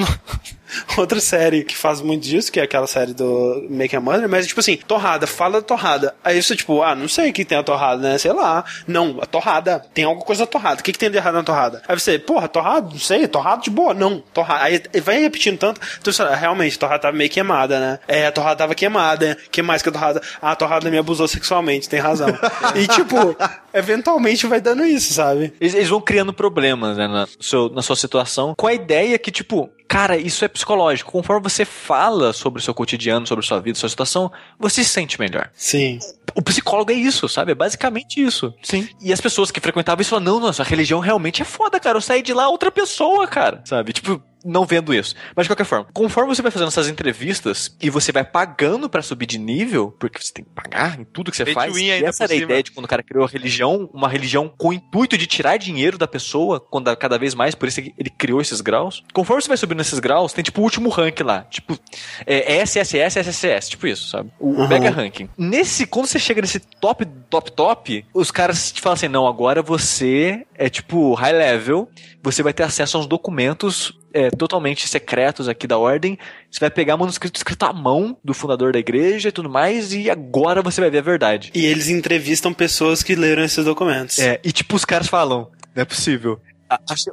Outra 0.97 1.19
série 1.19 1.63
que 1.63 1.75
faz 1.75 2.01
muito 2.01 2.23
disso, 2.23 2.51
que 2.51 2.59
é 2.59 2.63
aquela 2.63 2.87
série 2.87 3.13
do 3.13 3.65
Make 3.69 3.95
a 3.95 4.01
Mother, 4.01 4.27
mas 4.29 4.47
tipo 4.47 4.59
assim, 4.59 4.77
torrada, 4.77 5.25
fala 5.27 5.61
da 5.61 5.67
torrada. 5.67 6.15
Aí 6.23 6.41
você, 6.41 6.55
tipo, 6.55 6.81
ah, 6.81 6.95
não 6.95 7.07
sei 7.07 7.29
o 7.29 7.33
que 7.33 7.45
tem 7.45 7.57
a 7.57 7.63
torrada, 7.63 8.01
né? 8.01 8.17
Sei 8.17 8.31
lá. 8.33 8.63
Não, 8.87 9.17
a 9.21 9.25
torrada, 9.25 9.85
tem 9.93 10.03
alguma 10.05 10.25
coisa 10.25 10.43
da 10.45 10.47
torrada. 10.51 10.81
O 10.81 10.83
que, 10.83 10.91
que 10.91 10.99
tem 10.99 11.09
de 11.09 11.17
errado 11.17 11.35
na 11.35 11.43
torrada? 11.43 11.81
Aí 11.87 11.99
você, 11.99 12.17
porra, 12.19 12.47
torrada, 12.47 12.89
não 12.91 12.99
sei, 12.99 13.27
torrada 13.27 13.61
de 13.61 13.69
boa, 13.69 13.93
não, 13.93 14.19
torrada. 14.33 14.63
Aí 14.65 14.81
vai 15.01 15.19
repetindo 15.19 15.57
tanto, 15.57 15.79
então 15.99 16.11
você, 16.11 16.23
realmente, 16.35 16.75
a 16.75 16.79
torrada 16.79 17.01
tava 17.01 17.17
meio 17.17 17.29
queimada, 17.29 17.79
né? 17.79 17.99
É, 18.07 18.27
a 18.27 18.31
torrada 18.31 18.55
tava 18.57 18.75
queimada, 18.75 19.37
que 19.51 19.61
mais 19.61 19.81
que 19.81 19.89
a 19.89 19.91
torrada? 19.91 20.21
Ah, 20.41 20.51
a 20.51 20.55
torrada 20.55 20.89
me 20.89 20.97
abusou 20.97 21.27
sexualmente, 21.27 21.87
tem 21.89 21.99
razão. 21.99 22.27
e 22.75 22.87
tipo, 22.87 23.35
eventualmente 23.73 24.45
vai 24.47 24.59
dando 24.61 24.85
isso, 24.85 25.13
sabe? 25.13 25.53
Eles, 25.59 25.73
eles 25.73 25.89
vão 25.89 26.01
criando 26.01 26.33
problemas 26.33 26.97
né, 26.97 27.07
na, 27.07 27.27
seu- 27.39 27.69
na 27.69 27.81
sua 27.81 27.95
situação, 27.95 28.53
com 28.57 28.67
a 28.67 28.73
ideia 28.73 29.17
que, 29.17 29.31
tipo, 29.31 29.69
cara, 29.87 30.17
isso 30.17 30.43
é 30.43 30.47
psicológico. 30.47 31.11
Conforme 31.11 31.41
você 31.41 31.65
fala 31.65 32.33
sobre 32.33 32.59
o 32.59 32.63
seu 32.63 32.73
cotidiano, 32.73 33.25
sobre 33.25 33.45
sua 33.45 33.59
vida, 33.59 33.77
sua 33.77 33.89
situação, 33.89 34.31
você 34.59 34.83
se 34.83 34.89
sente 34.89 35.19
melhor. 35.19 35.49
Sim. 35.53 35.99
O 36.37 36.41
psicólogo 36.41 36.91
é 36.91 36.95
isso, 36.95 37.27
sabe? 37.27 37.51
É 37.51 37.55
basicamente 37.55 38.21
isso. 38.23 38.53
Sim. 38.61 38.87
E 39.01 39.11
as 39.11 39.19
pessoas 39.19 39.49
que 39.49 39.59
frequentavam 39.59 39.99
isso 40.01 40.11
falavam, 40.11 40.33
não, 40.35 40.39
nossa, 40.39 40.61
a 40.61 40.65
religião 40.65 40.99
realmente 40.99 41.41
é 41.41 41.45
foda, 41.45 41.79
cara. 41.79 41.97
Eu 41.97 42.01
saí 42.01 42.21
de 42.21 42.33
lá 42.33 42.47
outra 42.47 42.71
pessoa, 42.71 43.27
cara. 43.27 43.61
Sabe? 43.65 43.91
Tipo, 43.91 44.21
não 44.45 44.63
vendo 44.65 44.93
isso. 44.93 45.15
Mas 45.35 45.45
de 45.45 45.49
qualquer 45.49 45.65
forma, 45.65 45.87
conforme 45.91 46.33
você 46.33 46.41
vai 46.43 46.51
fazendo 46.51 46.67
essas 46.69 46.87
entrevistas 46.87 47.75
e 47.81 47.89
você 47.89 48.11
vai 48.11 48.23
pagando 48.23 48.87
pra 48.87 49.01
subir 49.01 49.25
de 49.25 49.37
nível, 49.39 49.93
porque 49.99 50.21
você 50.21 50.31
tem 50.31 50.45
que 50.45 50.51
pagar 50.51 50.99
em 50.99 51.03
tudo 51.03 51.31
que 51.31 51.37
você 51.37 51.43
Pay 51.43 51.53
faz. 51.53 51.73
win 51.73 51.85
E 51.87 52.03
essa 52.05 52.23
era 52.25 52.33
a 52.33 52.35
ideia 52.35 52.61
de 52.63 52.71
quando 52.71 52.85
o 52.85 52.87
cara 52.87 53.01
criou 53.03 53.25
a 53.25 53.27
religião, 53.27 53.89
uma 53.93 54.07
religião 54.07 54.51
com 54.57 54.69
o 54.69 54.73
intuito 54.73 55.17
de 55.17 55.25
tirar 55.25 55.57
dinheiro 55.57 55.97
da 55.97 56.07
pessoa, 56.07 56.59
quando 56.59 56.95
cada 56.95 57.17
vez 57.17 57.33
mais, 57.33 57.55
por 57.55 57.67
isso 57.67 57.81
que 57.81 57.93
ele 57.97 58.09
criou 58.11 58.39
esses 58.39 58.61
graus. 58.61 59.03
Conforme 59.11 59.41
você 59.41 59.47
vai 59.47 59.57
subindo 59.57 59.79
nesses 59.79 59.99
graus, 59.99 60.31
tem 60.33 60.43
tipo 60.43 60.61
o 60.61 60.63
último 60.63 60.89
rank 60.89 61.19
lá. 61.21 61.41
Tipo, 61.49 61.77
é 62.25 62.57
SSS, 62.61 63.17
SSS, 63.19 63.69
tipo 63.71 63.87
isso, 63.87 64.09
sabe? 64.09 64.31
O 64.39 64.47
Uhum. 64.51 64.67
mega 64.67 64.89
ranking. 64.91 65.27
Nesse, 65.37 65.85
quando 65.87 66.05
você 66.05 66.19
chega 66.27 66.41
nesse 66.41 66.59
top, 66.59 67.05
top, 67.29 67.51
top, 67.51 68.05
os 68.13 68.31
caras 68.31 68.71
te 68.71 68.81
falam 68.81 68.95
assim: 68.95 69.07
não, 69.07 69.27
agora 69.27 69.61
você 69.61 70.45
é 70.55 70.69
tipo 70.69 71.13
high 71.13 71.33
level, 71.33 71.89
você 72.21 72.43
vai 72.43 72.53
ter 72.53 72.63
acesso 72.63 72.97
aos 72.97 73.07
documentos 73.07 73.97
é, 74.13 74.29
totalmente 74.29 74.87
secretos 74.87 75.47
aqui 75.47 75.65
da 75.65 75.77
ordem. 75.77 76.17
Você 76.51 76.59
vai 76.59 76.69
pegar 76.69 76.97
manuscrito 76.97 77.37
escrito 77.37 77.63
à 77.63 77.73
mão 77.73 78.17
do 78.23 78.33
fundador 78.33 78.73
da 78.73 78.79
igreja 78.79 79.29
e 79.29 79.31
tudo 79.31 79.49
mais, 79.49 79.93
e 79.93 80.09
agora 80.09 80.61
você 80.61 80.81
vai 80.81 80.89
ver 80.89 80.99
a 80.99 81.01
verdade. 81.01 81.51
E 81.53 81.65
eles 81.65 81.87
entrevistam 81.87 82.53
pessoas 82.53 83.01
que 83.01 83.15
leram 83.15 83.43
esses 83.43 83.63
documentos. 83.63 84.19
É, 84.19 84.39
e 84.43 84.51
tipo, 84.51 84.75
os 84.75 84.83
caras 84.83 85.07
falam, 85.07 85.49
não 85.75 85.81
é 85.81 85.85
possível. 85.85 86.39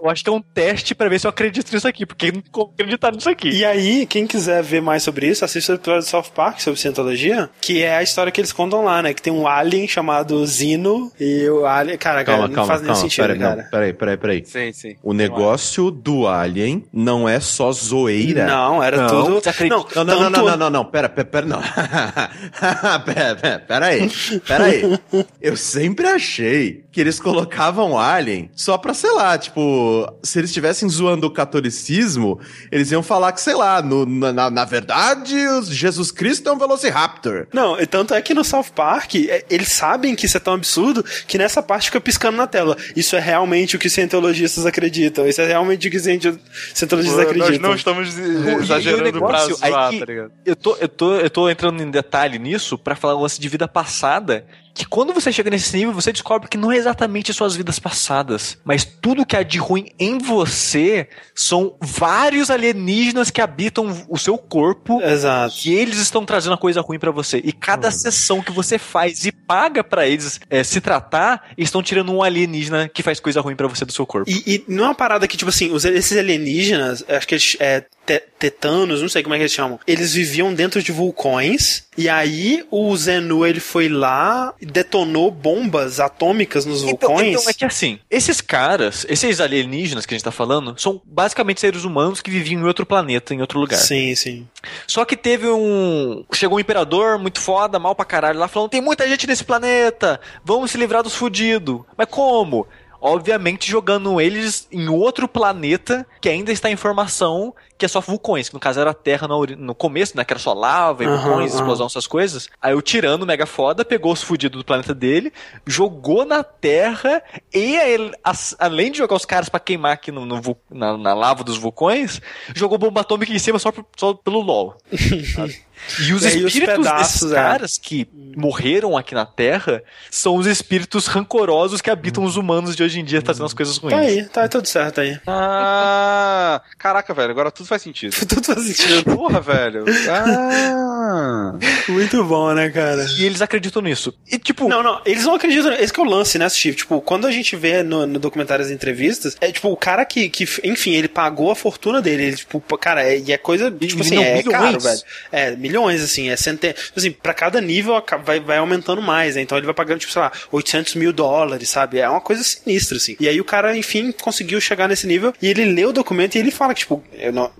Eu 0.03 0.11
acho 0.11 0.25
que 0.25 0.31
é 0.31 0.33
um 0.33 0.41
teste 0.41 0.95
pra 0.95 1.09
ver 1.09 1.19
se 1.21 1.27
eu 1.27 1.31
acredito 1.31 1.73
nisso 1.73 1.87
aqui, 1.87 2.05
porque 2.05 2.27
eu 2.27 2.33
não 2.35 2.43
como 2.51 2.73
acreditar 2.73 3.13
nisso 3.13 3.29
aqui. 3.29 3.51
E 3.51 3.65
aí, 3.65 4.05
quem 4.07 4.27
quiser 4.27 4.63
ver 4.63 4.83
mais 4.83 5.03
sobre 5.03 5.29
isso, 5.29 5.45
assista 5.45 5.73
o 5.73 5.75
episódio 5.77 6.01
do 6.03 6.09
South 6.09 6.31
Park 6.35 6.61
sobre 6.61 6.81
Cientologia, 6.81 7.49
que 7.61 7.83
é 7.83 7.97
a 7.97 8.03
história 8.03 8.33
que 8.33 8.41
eles 8.41 8.53
contam 8.53 8.85
lá, 8.85 9.01
né? 9.03 9.15
Que 9.15 9.23
tem 9.23 9.33
um 9.33 9.47
alien 9.47 9.87
chamado 9.87 10.45
Zino 10.47 11.11
e 11.21 11.49
o 11.49 11.67
alien. 11.67 11.97
Cara, 11.99 12.25
cara 12.25 12.39
Calma, 12.39 12.49
não 12.49 12.55
calma, 12.55 12.67
faz 12.69 12.81
nenhum 12.83 12.95
calma. 12.95 13.09
sentido, 13.09 13.23
Peraí, 13.25 13.39
cara. 13.39 13.63
não, 13.63 13.71
peraí, 13.71 13.93
peraí, 13.93 14.17
peraí. 14.17 14.45
Sim, 14.45 14.73
sim. 14.73 14.97
O 15.03 15.13
negócio 15.13 15.91
do 15.91 16.27
Alien 16.27 16.85
não 16.93 17.29
é 17.29 17.39
só 17.41 17.71
zoeira. 17.73 18.47
Não, 18.47 18.83
era 18.83 18.97
Não, 18.97 19.09
tudo. 19.09 19.43
Não, 19.69 19.87
Não, 19.95 20.05
não, 20.05 20.05
não, 20.05 20.31
tanto- 20.31 20.31
não, 20.31 20.45
não, 20.47 20.57
não, 20.57 20.71
não, 20.71 20.85
pera, 20.85 21.09
pera, 21.09 21.27
pera, 21.29 21.47
não. 21.47 21.61
pera, 23.05 23.37
pera, 23.37 23.59
pera 23.61 23.87
aí, 23.87 24.11
pera 24.47 24.65
aí. 24.65 24.99
Eu 25.41 25.57
sempre 25.57 26.07
achei 26.07 26.84
que 26.95 27.01
eles 27.01 27.19
colocavam 27.19 27.99
Alien 27.99 28.49
só 28.55 28.79
pra, 28.79 28.95
sei 28.95 29.11
lá, 29.13 29.37
tipo, 29.37 30.09
se 30.23 30.39
eles 30.39 30.49
estivessem 30.51 30.89
zoando 30.89 31.27
o 31.27 31.31
catolicismo, 31.31 32.39
eles 32.71 32.93
iam 32.93 33.03
falar 33.03 33.33
que, 33.33 33.41
sei 33.41 33.55
lá, 33.57 33.83
no- 33.83 34.07
na, 34.07 34.33
na- 34.33 34.51
verdade, 34.65 35.35
o 35.49 35.63
Jesus 35.65 36.13
Cristo 36.13 36.49
é 36.49 36.53
um 36.53 36.57
Velociraptor. 36.59 37.49
Não, 37.53 37.81
e 37.81 37.85
tanto 37.85 38.15
é 38.15 38.23
que 38.23 38.33
no 38.33 38.45
South 38.45 38.67
Park, 38.77 39.17
é, 39.17 39.45
eles 39.51 39.73
sabem 39.73 40.15
que 40.15 40.27
isso 40.27 40.37
é 40.37 40.41
tão 40.41 40.55
absurdo 40.55 41.05
que 41.27 41.37
nessa 41.37 41.61
parte 41.61 41.87
fica 41.87 42.01
piscando 42.01 42.37
na 42.37 42.47
tela. 42.47 42.77
Isso 42.95 43.17
é 43.17 43.19
realmente 43.21 43.75
o 43.75 43.79
que 43.79 43.89
os 43.89 43.93
cientologistas 43.93 44.65
acreditam. 44.65 45.27
Isso 45.27 45.41
é 45.41 45.47
realmente 45.49 45.89
o 45.89 45.91
que 45.91 45.99
cientologistas 45.99 47.19
Nós 47.19 47.27
acreditam. 47.27 47.69
não 47.71 47.75
estamos 47.75 48.17
o 48.17 48.61
exagerando 48.63 49.19
pra 49.19 49.47
zoar, 49.47 49.91
que- 49.91 49.99
tá 49.99 50.05
ligado? 50.07 50.31
Eu 50.47 50.55
tô, 50.55 50.77
eu, 50.77 50.89
tô, 50.89 51.17
eu 51.17 51.31
tô 51.31 51.49
entrando 51.51 51.83
em 51.83 51.91
detalhe 51.91 52.39
nisso 52.39 52.79
pra 52.79 52.95
falar 52.95 53.17
um 53.17 53.23
lance 53.23 53.41
de 53.41 53.49
vida 53.49 53.67
passada. 53.67 54.47
Que 54.75 54.85
quando 54.85 55.13
você 55.15 55.31
chega 55.33 55.49
nesse 55.51 55.77
nível, 55.77 55.93
você 55.93 56.11
descobre 56.13 56.49
que 56.49 56.57
não 56.59 56.73
é 56.73 56.77
exatamente 56.77 57.33
suas 57.33 57.55
vidas 57.55 57.79
passadas, 57.79 58.59
mas 58.65 58.85
tudo 58.85 59.25
que 59.25 59.37
há 59.37 59.43
de 59.45 59.57
ruim 59.59 59.87
em 59.99 60.19
você 60.19 61.09
são 61.35 61.77
vários 61.81 62.51
alienígenas 62.51 63.31
que 63.31 63.41
habitam 63.41 64.05
o 64.09 64.19
seu 64.19 64.37
corpo 64.37 65.01
Exato. 65.01 65.55
que 65.57 65.73
eles 65.73 65.99
estão 65.99 66.25
trazendo 66.27 66.55
a 66.55 66.59
coisa 66.59 66.81
ruim 66.81 66.99
pra 66.99 67.11
você. 67.13 67.41
E 67.45 67.53
cada 67.53 67.91
sessão 67.91 68.43
que 68.43 68.51
você 68.51 68.77
faz 68.79 69.25
e 69.25 69.31
paga 69.33 69.85
pra 69.85 70.07
eles 70.09 70.41
é, 70.51 70.65
se 70.65 70.81
tratar, 70.81 71.51
estão 71.57 71.83
tirando 71.83 72.13
um 72.13 72.23
alienígena 72.23 72.89
que 72.89 73.03
faz 73.03 73.21
coisa 73.21 73.41
ruim 73.41 73.55
pra 73.55 73.69
você 73.69 73.85
do 73.85 73.93
seu 73.93 74.05
corpo. 74.07 74.29
E, 74.29 74.43
e 74.47 74.65
não 74.67 74.85
é 74.85 74.89
uma 74.89 74.95
parada 74.95 75.29
que, 75.29 75.37
tipo 75.37 75.51
assim, 75.51 75.71
os, 75.71 75.85
esses 75.85 76.17
alienígenas, 76.19 77.05
acho 77.09 77.29
que 77.29 77.35
eles, 77.35 77.57
é, 77.61 77.85
te- 78.05 78.23
tetanos, 78.39 79.01
não 79.01 79.09
sei 79.09 79.23
como 79.23 79.35
é 79.35 79.39
que 79.39 79.43
eles 79.43 79.53
chamam, 79.53 79.79
eles 79.87 80.15
viviam 80.15 80.53
dentro 80.53 80.83
de 80.83 80.91
vulcões, 80.93 81.85
e 81.97 82.09
aí 82.09 82.65
o 82.71 82.95
Zenu, 82.97 83.47
ele 83.47 83.61
foi 83.61 83.89
lá 83.89 84.53
e 84.61 84.64
detonou 84.65 85.31
bombas 85.31 86.01
atômicas 86.01 86.65
nos 86.65 86.83
Então, 86.83 87.09
vulcões. 87.11 87.29
então 87.37 87.51
é 87.51 87.53
que 87.53 87.65
assim, 87.65 87.99
esses 88.11 88.41
caras, 88.41 89.07
esses 89.09 89.41
alienígenas 89.41 90.07
que 90.07 90.15
a 90.15 90.17
gente 90.17 90.25
tá 90.25 90.31
falando, 90.33 90.75
são 90.79 91.01
basicamente 91.05 91.61
seres 91.61 91.85
humanos 91.85 92.21
que 92.21 92.31
viviam 92.31 92.61
em 92.63 92.65
outro 92.65 92.85
planeta, 92.87 93.35
em 93.35 93.41
outro 93.41 93.59
lugar. 93.59 93.79
Sim, 93.79 94.15
sim. 94.15 94.49
Só 94.87 95.05
que 95.05 95.17
teve 95.17 95.49
um. 95.49 96.25
Chegou 96.33 96.57
um 96.59 96.61
imperador 96.61 97.19
muito 97.19 97.41
foda, 97.41 97.79
mal 97.79 97.95
pra 97.95 98.05
caralho, 98.05 98.39
lá 98.39 98.49
falando: 98.49 98.71
tem 98.71 98.81
muita 98.81 99.09
gente 99.09 99.27
nesse 99.27 99.45
planeta, 99.45 100.21
vamos 100.45 100.71
se 100.71 100.79
livrar 100.79 101.03
dos 101.03 101.15
fudidos. 101.15 101.81
Mas 101.97 102.07
como? 102.11 102.67
Obviamente 103.07 103.71
jogando 103.71 104.19
eles 104.19 104.67
em 104.73 104.89
outro 104.89 105.29
planeta 105.29 106.07
que 106.23 106.29
ainda 106.31 106.51
está 106.51 106.71
em 106.71 106.77
formação, 106.77 107.55
que 107.77 107.85
é 107.85 107.89
só 107.89 108.01
vulcões, 108.01 108.49
que 108.49 108.55
no 108.55 108.61
caso 108.61 108.81
era 108.81 108.93
a 108.93 108.95
Terra 108.95 109.29
no, 109.29 109.45
no 109.45 109.75
começo, 109.75 110.17
né? 110.17 110.25
Que 110.25 110.33
era 110.33 110.41
só 110.41 110.55
lava 110.55 111.05
e 111.05 111.07
Aham, 111.07 111.19
vulcões, 111.19 111.51
aham. 111.53 111.61
explosão, 111.61 111.87
essas 111.87 112.07
coisas. 112.07 112.49
Aí 112.63 112.73
o 112.75 112.81
tirano 112.81 113.27
mega 113.27 113.45
foda 113.45 113.85
pegou 113.85 114.11
os 114.11 114.23
fudidos 114.23 114.59
do 114.59 114.65
planeta 114.65 114.95
dele, 114.95 115.31
jogou 115.67 116.25
na 116.25 116.43
Terra 116.43 117.23
e 117.53 117.77
ele, 117.77 118.11
as- 118.25 118.57
além 118.59 118.91
de 118.91 118.97
jogar 118.97 119.17
os 119.17 119.27
caras 119.27 119.51
pra 119.51 119.61
queimar 119.61 119.93
aqui 119.93 120.11
no, 120.11 120.25
no 120.25 120.41
na, 120.71 120.97
na 120.97 121.13
lava 121.13 121.45
dos 121.45 121.59
vulcões, 121.59 122.23
jogou 122.55 122.79
bomba 122.79 123.03
atômica 123.03 123.31
em 123.35 123.39
cima 123.39 123.59
só, 123.59 123.71
por- 123.71 123.85
só 123.99 124.15
pelo 124.15 124.41
LOL. 124.41 124.79
E 126.01 126.13
os 126.13 126.23
E 126.23 126.27
aí 126.29 126.45
os 126.45 126.55
espíritos 126.55 126.77
pedaços, 126.77 127.13
desses 127.21 127.33
é. 127.33 127.35
caras 127.35 127.79
que 127.79 128.09
morreram 128.37 128.97
aqui 128.97 129.15
na 129.15 129.27
Terra 129.27 129.83
são 130.11 130.37
os 130.37 130.47
espíritos 130.47 131.07
rancorosos 131.07 131.81
que 131.81 131.91
habitam 131.91 132.25
os 132.25 132.37
humanos 132.37 132.75
de 132.75 132.83
hoje 132.83 133.01
em 133.01 133.05
dia 133.05 133.23
fazendo 133.25 133.47
as 133.47 133.55
coisas 133.55 133.77
ruins. 133.77 133.95
Tá 133.95 134.01
aí, 134.01 134.25
tá 134.25 134.49
tudo 134.49 134.67
certo 134.67 135.01
aí. 135.01 135.19
Ah, 135.27 136.63
caraca, 136.79 137.13
velho, 137.15 137.31
agora 137.31 137.51
tudo 137.51 137.67
faz 137.67 137.83
sentido. 137.83 138.15
Tudo 138.27 138.43
faz 138.45 138.67
sentido. 138.67 139.05
Porra, 139.17 139.41
velho. 139.41 139.85
Ah. 140.09 141.53
Muito 141.89 142.25
bom, 142.25 142.53
né, 142.53 142.71
cara? 142.71 143.05
E 143.19 143.25
eles 143.25 143.41
acreditam 143.43 143.83
nisso. 143.83 144.13
E 144.31 144.39
tipo, 144.39 144.69
Não, 144.69 144.83
não, 144.83 145.01
eles 145.05 145.25
não 145.25 145.35
acreditam. 145.35 145.73
Esse 145.75 145.93
que 145.93 146.01
é 146.01 146.03
o 146.03 146.07
lance, 146.07 146.39
né, 146.39 146.49
Steve? 146.49 146.77
Tipo, 146.77 147.01
quando 147.01 147.27
a 147.27 147.31
gente 147.31 147.55
vê 147.57 147.83
no, 147.83 148.07
no 148.07 148.19
documentário 148.19 148.65
as 148.65 148.71
entrevistas, 148.71 149.37
é 149.41 149.53
tipo, 149.53 149.69
o 149.69 149.77
cara 149.77 150.05
que, 150.05 150.29
que, 150.29 150.45
enfim, 150.65 150.93
ele 150.93 151.09
pagou 151.09 151.51
a 151.51 151.55
fortuna 151.55 152.01
dele. 152.01 152.25
Ele, 152.25 152.37
tipo, 152.37 152.61
cara, 152.79 153.03
é, 153.05 153.19
e 153.19 153.33
é 153.33 153.39
coisa, 153.39 153.71
tipo 153.71 154.03
assim, 154.03 154.17
não, 154.17 154.23
é 154.23 154.37
milhões. 154.37 154.53
caro, 154.59 154.81
velho. 154.81 155.01
É, 155.31 155.51
milhões, 155.57 155.74
assim, 156.03 156.29
é 156.29 156.37
centenas. 156.37 156.93
Assim, 156.97 157.11
pra 157.11 157.35
cada 157.35 157.61
nível 157.61 158.03
vai, 158.25 158.41
vai 158.41 158.59
aumentando 158.59 159.03
mais, 159.03 159.37
né? 159.37 159.43
Então 159.43 159.59
ele 159.59 159.67
vai 159.67 159.75
pagando, 159.75 159.99
tipo, 159.99 160.13
sei 160.13 160.23
lá, 160.23 160.33
800 160.53 160.95
mil 160.95 161.13
dólares, 161.13 161.69
sabe? 161.69 161.99
É 161.99 162.09
uma 162.09 162.21
coisa 162.21 162.43
sinistra, 162.43 162.97
assim. 162.97 163.17
E 163.19 163.29
aí 163.29 163.41
o 163.41 163.45
cara, 163.45 163.77
enfim, 163.77 164.13
conseguiu 164.13 164.61
chegar 164.61 164.89
nesse 164.89 165.07
nível 165.07 165.33
e 165.41 165.49
ele 165.49 165.65
lê 165.65 165.85
o 165.85 165.93
documento 165.93 166.35
e 166.35 166.39
ele 166.39 166.51
fala 166.51 166.75
que, 166.75 166.81
tipo, 166.81 167.03
eu 167.13 167.33
não, 167.33 167.51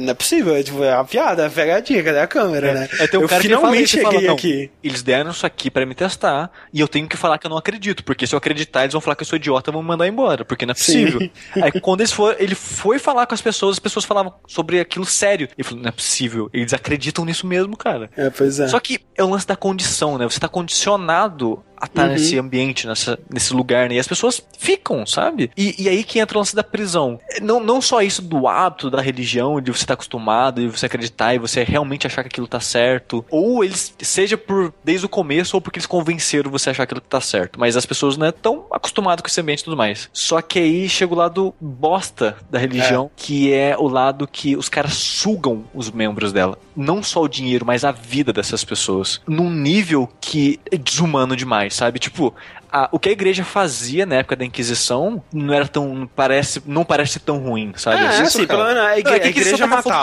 não 0.00 0.10
é 0.10 0.14
possível, 0.14 0.54
é, 0.54 0.62
tipo, 0.62 0.82
é 0.84 0.94
uma 0.94 1.04
piada, 1.04 1.42
é 1.42 1.44
uma 1.46 1.50
pegadinha, 1.50 2.02
cadê 2.02 2.18
a 2.20 2.26
câmera, 2.26 2.72
né? 2.72 2.88
É, 3.00 3.06
tem 3.08 3.18
um 3.18 3.24
eu 3.24 3.28
cara 3.28 3.42
finalmente 3.42 3.96
que 3.96 4.02
fala, 4.02 4.14
cheguei 4.14 4.26
fala, 4.28 4.38
aqui. 4.38 4.70
Eles 4.82 5.02
deram 5.02 5.30
isso 5.32 5.44
aqui 5.44 5.70
pra 5.70 5.84
me 5.84 5.94
testar 5.94 6.50
e 6.72 6.80
eu 6.80 6.86
tenho 6.86 7.08
que 7.08 7.16
falar 7.16 7.38
que 7.38 7.46
eu 7.46 7.50
não 7.50 7.56
acredito, 7.56 8.04
porque 8.04 8.26
se 8.26 8.34
eu 8.34 8.38
acreditar, 8.38 8.82
eles 8.82 8.92
vão 8.92 9.00
falar 9.00 9.16
que 9.16 9.22
eu 9.22 9.26
sou 9.26 9.36
idiota 9.36 9.70
e 9.70 9.72
vão 9.72 9.82
me 9.82 9.88
mandar 9.88 10.06
embora, 10.06 10.44
porque 10.44 10.64
não 10.64 10.72
é 10.72 10.74
Sim. 10.74 11.04
possível. 11.04 11.30
Aí 11.60 11.80
quando 11.80 12.00
eles 12.00 12.12
for, 12.12 12.36
ele 12.38 12.54
foi 12.54 12.98
falar 12.98 13.26
com 13.26 13.34
as 13.34 13.42
pessoas, 13.42 13.74
as 13.74 13.80
pessoas 13.80 14.04
falavam 14.04 14.34
sobre 14.46 14.78
aquilo 14.78 15.04
sério. 15.04 15.48
Ele 15.58 15.64
falou, 15.66 15.82
não 15.82 15.88
é 15.88 15.92
possível. 15.92 16.48
Eles 16.52 16.72
acreditam 16.72 17.24
nisso 17.24 17.46
mesmo, 17.46 17.76
cara. 17.76 18.10
É, 18.16 18.30
pois 18.30 18.60
é. 18.60 18.68
Só 18.68 18.78
que 18.78 19.00
é 19.16 19.24
o 19.24 19.28
lance 19.28 19.46
da 19.46 19.56
condição, 19.56 20.18
né? 20.18 20.24
Você 20.24 20.38
tá 20.38 20.48
condicionado 20.48 21.64
a 21.76 21.86
estar 21.86 22.04
Uhum. 22.06 22.12
nesse 22.12 22.38
ambiente, 22.38 22.86
nessa, 22.86 23.18
nesse 23.32 23.52
lugar, 23.54 23.88
né? 23.88 23.96
E 23.96 23.98
as 23.98 24.08
pessoas 24.08 24.42
ficam, 24.58 25.04
sabe? 25.06 25.50
E, 25.56 25.82
e 25.84 25.88
aí 25.88 26.04
que 26.04 26.18
entra 26.18 26.36
o 26.36 26.40
lance 26.40 26.54
da 26.54 26.62
prisão. 26.62 27.18
Não, 27.40 27.60
não 27.60 27.80
só 27.80 28.02
isso 28.02 28.20
do 28.22 28.46
hábito, 28.48 28.90
da 28.90 29.00
religião, 29.00 29.60
de 29.60 29.70
você 29.70 29.84
estar 29.84 29.94
acostumado, 29.94 30.60
de 30.60 30.68
você 30.68 30.86
acreditar 30.86 31.34
e 31.34 31.38
você 31.38 31.62
realmente 31.62 32.06
achar 32.06 32.22
que 32.22 32.28
aquilo 32.28 32.46
tá 32.46 32.60
certo. 32.60 33.24
Ou 33.30 33.64
eles, 33.64 33.94
seja 34.00 34.36
por 34.36 34.72
desde 34.84 35.06
o 35.06 35.08
começo, 35.08 35.56
ou 35.56 35.60
porque 35.60 35.78
eles 35.78 35.86
convenceram 35.86 36.50
você 36.50 36.70
a 36.70 36.72
achar 36.72 36.82
aquilo 36.84 37.00
que 37.00 37.08
tá 37.08 37.20
certo. 37.20 37.58
Mas 37.58 37.76
as 37.76 37.86
pessoas 37.86 38.16
não 38.16 38.28
estão 38.28 38.66
acostumadas 38.70 39.22
com 39.22 39.28
esse 39.28 39.40
ambiente 39.40 39.60
e 39.60 39.64
tudo 39.64 39.76
mais. 39.76 40.08
Só 40.12 40.40
que 40.40 40.58
aí 40.58 40.88
chega 40.88 41.12
o 41.12 41.16
lado 41.16 41.54
bosta 41.60 42.36
da 42.50 42.58
religião, 42.58 43.10
que 43.16 43.52
é 43.52 43.76
o 43.78 43.88
lado 43.88 44.26
que 44.26 44.56
os 44.56 44.68
caras 44.68 44.94
sugam 44.94 45.64
os 45.74 45.90
membros 45.90 46.32
dela. 46.32 46.58
Não 46.76 47.02
só 47.02 47.22
o 47.22 47.28
dinheiro, 47.28 47.64
mas 47.64 47.84
a 47.84 47.92
vida 47.92 48.32
dessas 48.32 48.64
pessoas. 48.64 49.20
Num 49.26 49.50
nível 49.50 50.08
que 50.20 50.58
é 50.70 50.76
desumano 50.76 51.36
demais, 51.36 51.73
sabe? 51.74 51.98
Tipo, 51.98 52.34
a- 52.72 52.88
o 52.90 52.98
que 52.98 53.08
a 53.08 53.12
igreja 53.12 53.44
fazia 53.44 54.04
na 54.06 54.16
época 54.16 54.34
da 54.36 54.44
Inquisição 54.44 55.22
não 55.32 55.52
era 55.54 55.66
tão. 55.68 56.08
Parece, 56.14 56.62
não 56.66 56.84
parece 56.84 57.18
tão 57.20 57.38
ruim, 57.38 57.72
sabe? 57.76 58.02
É, 58.04 58.08
Isso, 58.10 58.22
assim, 58.38 58.46
pelo 58.46 58.64
menos 58.64 58.82
a, 58.82 58.98
igre- 58.98 59.10
Não, 59.10 59.16
é 59.16 59.22
a 59.22 59.28
igreja 59.28 59.66
matava. 59.66 60.02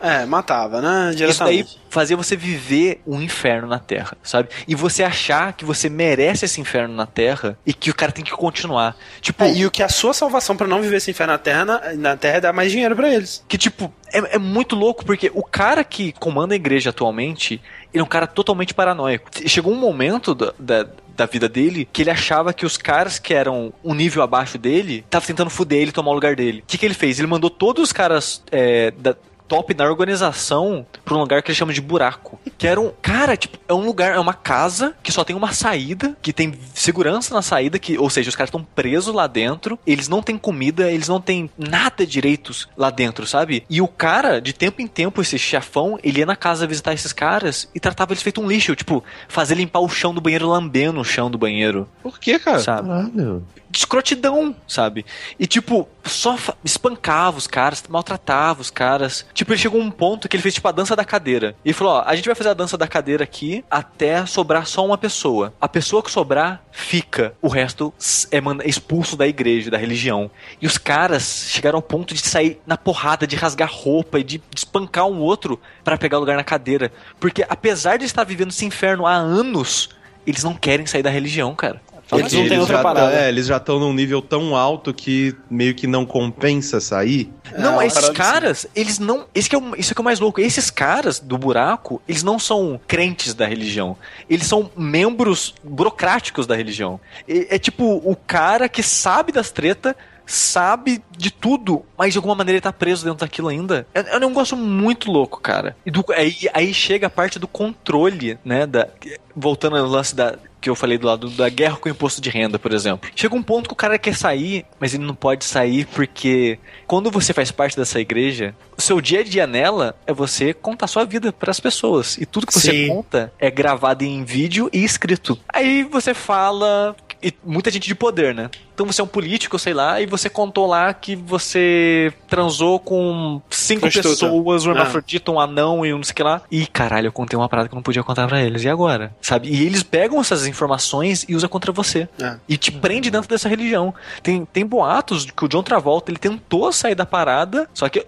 É, 0.00 0.24
matava, 0.26 0.80
né? 0.80 1.12
Isso 1.30 1.44
daí 1.44 1.66
fazia 1.90 2.16
você 2.16 2.36
viver 2.36 3.00
um 3.06 3.20
inferno 3.20 3.68
na 3.68 3.78
Terra, 3.78 4.16
sabe? 4.22 4.48
E 4.68 4.74
você 4.74 5.02
achar 5.02 5.52
que 5.52 5.64
você 5.64 5.88
merece 5.88 6.44
esse 6.44 6.60
inferno 6.60 6.94
na 6.94 7.06
Terra 7.06 7.58
e 7.66 7.72
que 7.72 7.90
o 7.90 7.94
cara 7.94 8.12
tem 8.12 8.24
que 8.24 8.30
continuar. 8.32 8.96
Tipo, 9.20 9.44
É, 9.44 9.52
e 9.54 9.66
o 9.66 9.70
que 9.70 9.82
a 9.82 9.88
sua 9.88 10.12
salvação 10.12 10.56
pra 10.56 10.66
não 10.66 10.80
viver 10.82 10.96
esse 10.96 11.10
inferno 11.10 11.32
na 11.32 11.38
Terra, 11.38 11.64
na, 11.64 11.80
na 11.94 12.16
Terra 12.16 12.36
é 12.36 12.40
dar 12.40 12.52
mais 12.52 12.70
dinheiro 12.70 12.94
pra 12.96 13.12
eles. 13.12 13.42
que 13.48 13.56
tipo, 13.58 13.92
é, 14.12 14.36
é 14.36 14.38
muito 14.38 14.74
louco 14.76 15.04
porque 15.04 15.30
o 15.34 15.42
cara 15.42 15.82
que 15.84 16.12
comanda 16.12 16.54
a 16.54 16.56
igreja 16.56 16.90
atualmente, 16.90 17.60
ele 17.92 18.00
é 18.00 18.02
um 18.02 18.08
cara 18.08 18.26
totalmente 18.26 18.72
paranoico. 18.74 19.30
Chegou 19.46 19.72
um 19.72 19.76
momento 19.76 20.34
da, 20.34 20.52
da, 20.58 20.86
da 21.16 21.26
vida 21.26 21.48
dele 21.48 21.88
que 21.92 22.02
ele 22.02 22.10
achava 22.10 22.52
que 22.52 22.66
os 22.66 22.76
caras 22.76 23.18
que 23.18 23.34
eram 23.34 23.72
um 23.82 23.94
nível 23.94 24.22
abaixo 24.22 24.58
dele 24.58 25.04
estavam 25.04 25.26
tentando 25.26 25.50
fuder 25.50 25.80
ele 25.80 25.92
tomar 25.92 26.10
o 26.10 26.14
lugar 26.14 26.36
dele. 26.36 26.60
O 26.60 26.64
que, 26.66 26.78
que 26.78 26.86
ele 26.86 26.94
fez? 26.94 27.18
Ele 27.18 27.26
mandou 27.26 27.50
todos 27.50 27.82
os 27.84 27.92
caras 27.92 28.42
é, 28.50 28.90
da 28.92 29.16
top 29.48 29.72
da 29.74 29.84
organização 29.84 30.86
pra 31.04 31.14
um 31.14 31.20
lugar 31.20 31.42
que 31.42 31.50
ele 31.50 31.56
chama 31.58 31.72
de 31.72 31.80
buraco. 31.80 32.38
Que 32.58 32.66
era 32.66 32.80
um. 32.80 32.90
Cara, 33.02 33.36
tipo, 33.36 33.58
é 33.68 33.74
um 33.74 33.84
lugar, 33.84 34.14
é 34.14 34.18
uma 34.18 34.34
casa 34.34 34.94
que 35.02 35.12
só 35.12 35.24
tem 35.24 35.36
uma 35.36 35.52
saída, 35.52 36.16
que 36.22 36.32
tem 36.32 36.52
segurança 36.74 37.34
na 37.34 37.42
saída, 37.42 37.78
que, 37.78 37.98
ou 37.98 38.08
seja, 38.10 38.28
os 38.28 38.36
caras 38.36 38.48
estão 38.48 38.62
presos 38.62 39.14
lá 39.14 39.26
dentro, 39.26 39.78
eles 39.86 40.08
não 40.08 40.22
têm 40.22 40.36
comida, 40.38 40.90
eles 40.90 41.08
não 41.08 41.20
têm 41.20 41.50
nada 41.56 42.06
direitos 42.06 42.68
lá 42.76 42.90
dentro, 42.90 43.26
sabe? 43.26 43.64
E 43.68 43.80
o 43.80 43.88
cara, 43.88 44.40
de 44.40 44.52
tempo 44.52 44.80
em 44.82 44.86
tempo, 44.86 45.20
esse 45.20 45.38
chefão, 45.38 45.98
ele 46.02 46.20
ia 46.20 46.26
na 46.26 46.36
casa 46.36 46.66
visitar 46.66 46.92
esses 46.94 47.12
caras 47.12 47.68
e 47.74 47.80
tratava 47.80 48.12
eles 48.12 48.22
feito 48.22 48.40
um 48.40 48.48
lixo, 48.48 48.74
tipo, 48.76 49.02
fazer 49.28 49.54
limpar 49.54 49.80
o 49.80 49.88
chão 49.88 50.14
do 50.14 50.20
banheiro 50.20 50.48
lambendo 50.48 51.00
o 51.00 51.04
chão 51.04 51.30
do 51.30 51.38
banheiro, 51.38 51.88
Por 52.02 52.18
quê, 52.18 52.38
cara? 52.38 52.58
sabe? 52.60 52.88
Caralho. 52.88 53.44
de 53.68 53.78
escrotidão, 53.78 54.54
sabe? 54.66 55.04
E, 55.38 55.46
tipo, 55.46 55.88
só 56.04 56.36
espancava 56.64 57.36
os 57.36 57.46
caras, 57.46 57.82
maltratava 57.88 58.60
os 58.60 58.70
caras. 58.70 59.26
Tipo, 59.36 59.52
ele 59.52 59.60
chegou 59.60 59.78
a 59.78 59.84
um 59.84 59.90
ponto 59.90 60.30
que 60.30 60.34
ele 60.34 60.42
fez, 60.42 60.54
tipo, 60.54 60.66
a 60.66 60.72
dança 60.72 60.96
da 60.96 61.04
cadeira. 61.04 61.54
E 61.62 61.70
falou, 61.74 61.92
ó, 61.92 62.02
a 62.06 62.16
gente 62.16 62.24
vai 62.24 62.34
fazer 62.34 62.48
a 62.48 62.54
dança 62.54 62.78
da 62.78 62.88
cadeira 62.88 63.22
aqui 63.22 63.62
até 63.70 64.24
sobrar 64.24 64.66
só 64.66 64.82
uma 64.82 64.96
pessoa. 64.96 65.52
A 65.60 65.68
pessoa 65.68 66.02
que 66.02 66.10
sobrar, 66.10 66.62
fica. 66.72 67.34
O 67.42 67.48
resto 67.48 67.92
é 68.30 68.38
é 68.38 68.68
expulso 68.68 69.14
da 69.14 69.26
igreja, 69.26 69.70
da 69.70 69.76
religião. 69.76 70.30
E 70.58 70.66
os 70.66 70.78
caras 70.78 71.48
chegaram 71.50 71.76
ao 71.76 71.82
ponto 71.82 72.14
de 72.14 72.20
sair 72.20 72.58
na 72.66 72.78
porrada, 72.78 73.26
de 73.26 73.36
rasgar 73.36 73.70
roupa 73.70 74.18
e 74.18 74.24
de, 74.24 74.42
espancar 74.56 75.04
um 75.04 75.20
outro 75.20 75.60
pra 75.84 75.98
pegar 75.98 76.16
lugar 76.16 76.38
na 76.38 76.44
cadeira. 76.44 76.90
Porque, 77.20 77.44
apesar 77.46 77.98
de 77.98 78.06
estar 78.06 78.24
vivendo 78.24 78.48
esse 78.48 78.64
inferno 78.64 79.06
há 79.06 79.12
anos, 79.12 79.90
eles 80.26 80.42
não 80.42 80.54
querem 80.54 80.86
sair 80.86 81.02
da 81.02 81.10
religião, 81.10 81.54
cara. 81.54 81.82
Eles 82.12 82.32
não 82.32 82.48
têm 82.48 82.58
outra 82.60 82.76
já 82.76 82.82
parada. 82.82 83.12
é, 83.12 83.28
eles 83.28 83.46
já 83.46 83.56
estão 83.56 83.80
num 83.80 83.92
nível 83.92 84.22
tão 84.22 84.54
alto 84.54 84.94
que 84.94 85.34
meio 85.50 85.74
que 85.74 85.86
não 85.86 86.06
compensa 86.06 86.80
sair. 86.80 87.32
Não, 87.58 87.80
É, 87.80 87.86
esses 87.86 87.98
parada 88.00 88.14
caras, 88.14 88.66
eles 88.76 88.98
não. 88.98 89.26
Esse 89.34 89.48
que 89.50 89.56
é 89.56 89.58
o, 89.58 89.74
isso 89.76 89.94
que 89.94 90.00
é 90.00 90.02
o 90.02 90.04
mais 90.04 90.20
louco. 90.20 90.40
Esses 90.40 90.70
caras 90.70 91.18
do 91.18 91.36
buraco, 91.36 92.00
eles 92.08 92.22
não 92.22 92.38
são 92.38 92.80
crentes 92.86 93.34
da 93.34 93.46
religião. 93.46 93.96
Eles 94.30 94.46
são 94.46 94.70
membros 94.76 95.54
burocráticos 95.64 96.46
da 96.46 96.54
religião. 96.54 97.00
E- 97.26 97.46
É, 97.50 97.58
tipo 97.58 97.84
o 98.04 98.14
cara 98.14 98.68
que 98.68 98.82
sabe 98.82 99.32
das 99.32 99.50
tretas. 99.50 99.94
Sabe 100.28 101.00
de 101.16 101.30
tudo, 101.30 101.84
mas 101.96 102.12
de 102.12 102.18
alguma 102.18 102.34
maneira 102.34 102.56
ele 102.56 102.60
tá 102.60 102.72
preso 102.72 103.04
dentro 103.04 103.20
daquilo 103.20 103.46
ainda. 103.46 103.86
É, 103.94 104.14
é 104.14 104.16
um 104.16 104.28
negócio 104.28 104.56
muito 104.56 105.08
louco, 105.08 105.40
cara. 105.40 105.76
E 105.86 105.90
do- 105.90 106.04
aí, 106.12 106.34
aí 106.52 106.74
chega 106.74 107.06
a 107.06 107.10
parte 107.10 107.38
do 107.38 107.46
controle, 107.46 108.36
né? 108.44 108.66
Da, 108.66 108.88
voltando 109.36 109.76
ao 109.76 109.86
lance 109.86 110.16
da, 110.16 110.34
que 110.66 110.70
eu 110.70 110.74
falei 110.74 110.98
do 110.98 111.06
lado 111.06 111.30
da 111.30 111.48
guerra 111.48 111.76
com 111.76 111.88
o 111.88 111.92
imposto 111.92 112.20
de 112.20 112.28
renda, 112.28 112.58
por 112.58 112.72
exemplo. 112.72 113.08
Chega 113.14 113.36
um 113.36 113.42
ponto 113.42 113.68
que 113.68 113.72
o 113.72 113.76
cara 113.76 113.96
quer 113.96 114.16
sair, 114.16 114.66
mas 114.80 114.92
ele 114.92 115.04
não 115.04 115.14
pode 115.14 115.44
sair 115.44 115.86
porque 115.86 116.58
quando 116.88 117.08
você 117.08 117.32
faz 117.32 117.52
parte 117.52 117.76
dessa 117.76 118.00
igreja, 118.00 118.52
o 118.76 118.82
seu 118.82 119.00
dia 119.00 119.20
a 119.20 119.22
dia 119.22 119.46
nela 119.46 119.94
é 120.08 120.12
você 120.12 120.52
contar 120.52 120.88
sua 120.88 121.04
vida 121.04 121.32
para 121.32 121.52
as 121.52 121.60
pessoas. 121.60 122.18
E 122.18 122.26
tudo 122.26 122.48
que 122.48 122.52
você 122.52 122.72
Sim. 122.72 122.88
conta 122.88 123.32
é 123.38 123.48
gravado 123.48 124.02
em 124.02 124.24
vídeo 124.24 124.68
e 124.72 124.82
escrito. 124.82 125.38
Aí 125.54 125.84
você 125.84 126.12
fala. 126.12 126.96
E 127.22 127.32
muita 127.44 127.70
gente 127.70 127.86
de 127.88 127.94
poder, 127.94 128.34
né? 128.34 128.50
Então 128.74 128.86
você 128.86 129.00
é 129.00 129.04
um 129.04 129.06
político, 129.06 129.58
sei 129.58 129.72
lá, 129.72 130.00
e 130.00 130.06
você 130.06 130.28
contou 130.28 130.66
lá 130.66 130.92
que 130.92 131.16
você 131.16 132.12
transou 132.28 132.78
com 132.78 133.40
cinco 133.48 133.90
pessoas, 133.90 134.66
um 134.66 134.70
Ah. 134.70 134.72
hermafrodita, 134.74 135.30
um 135.30 135.40
anão 135.40 135.84
e 135.86 135.92
um 135.94 135.96
não 135.98 136.04
sei 136.04 136.12
o 136.12 136.16
que 136.16 136.22
lá. 136.22 136.42
E 136.50 136.66
caralho, 136.66 137.06
eu 137.06 137.12
contei 137.12 137.38
uma 137.38 137.48
parada 137.48 137.68
que 137.68 137.74
eu 137.74 137.76
não 137.76 137.82
podia 137.82 138.02
contar 138.02 138.26
pra 138.28 138.42
eles. 138.42 138.64
E 138.64 138.68
agora? 138.68 139.14
Sabe? 139.20 139.48
E 139.48 139.64
eles 139.64 139.82
pegam 139.82 140.20
essas 140.20 140.46
informações 140.46 141.24
e 141.28 141.34
usam 141.34 141.48
contra 141.48 141.72
você. 141.72 142.08
É. 142.20 142.36
E 142.48 142.56
te 142.56 142.70
prende 142.70 143.10
dentro 143.10 143.28
dessa 143.28 143.48
religião. 143.48 143.94
Tem, 144.22 144.44
tem 144.44 144.66
boatos 144.66 145.24
que 145.30 145.44
o 145.44 145.48
John 145.48 145.62
Travolta 145.62 146.10
ele 146.10 146.18
tentou 146.18 146.70
sair 146.72 146.94
da 146.94 147.06
parada, 147.06 147.68
só 147.72 147.88
que. 147.88 148.06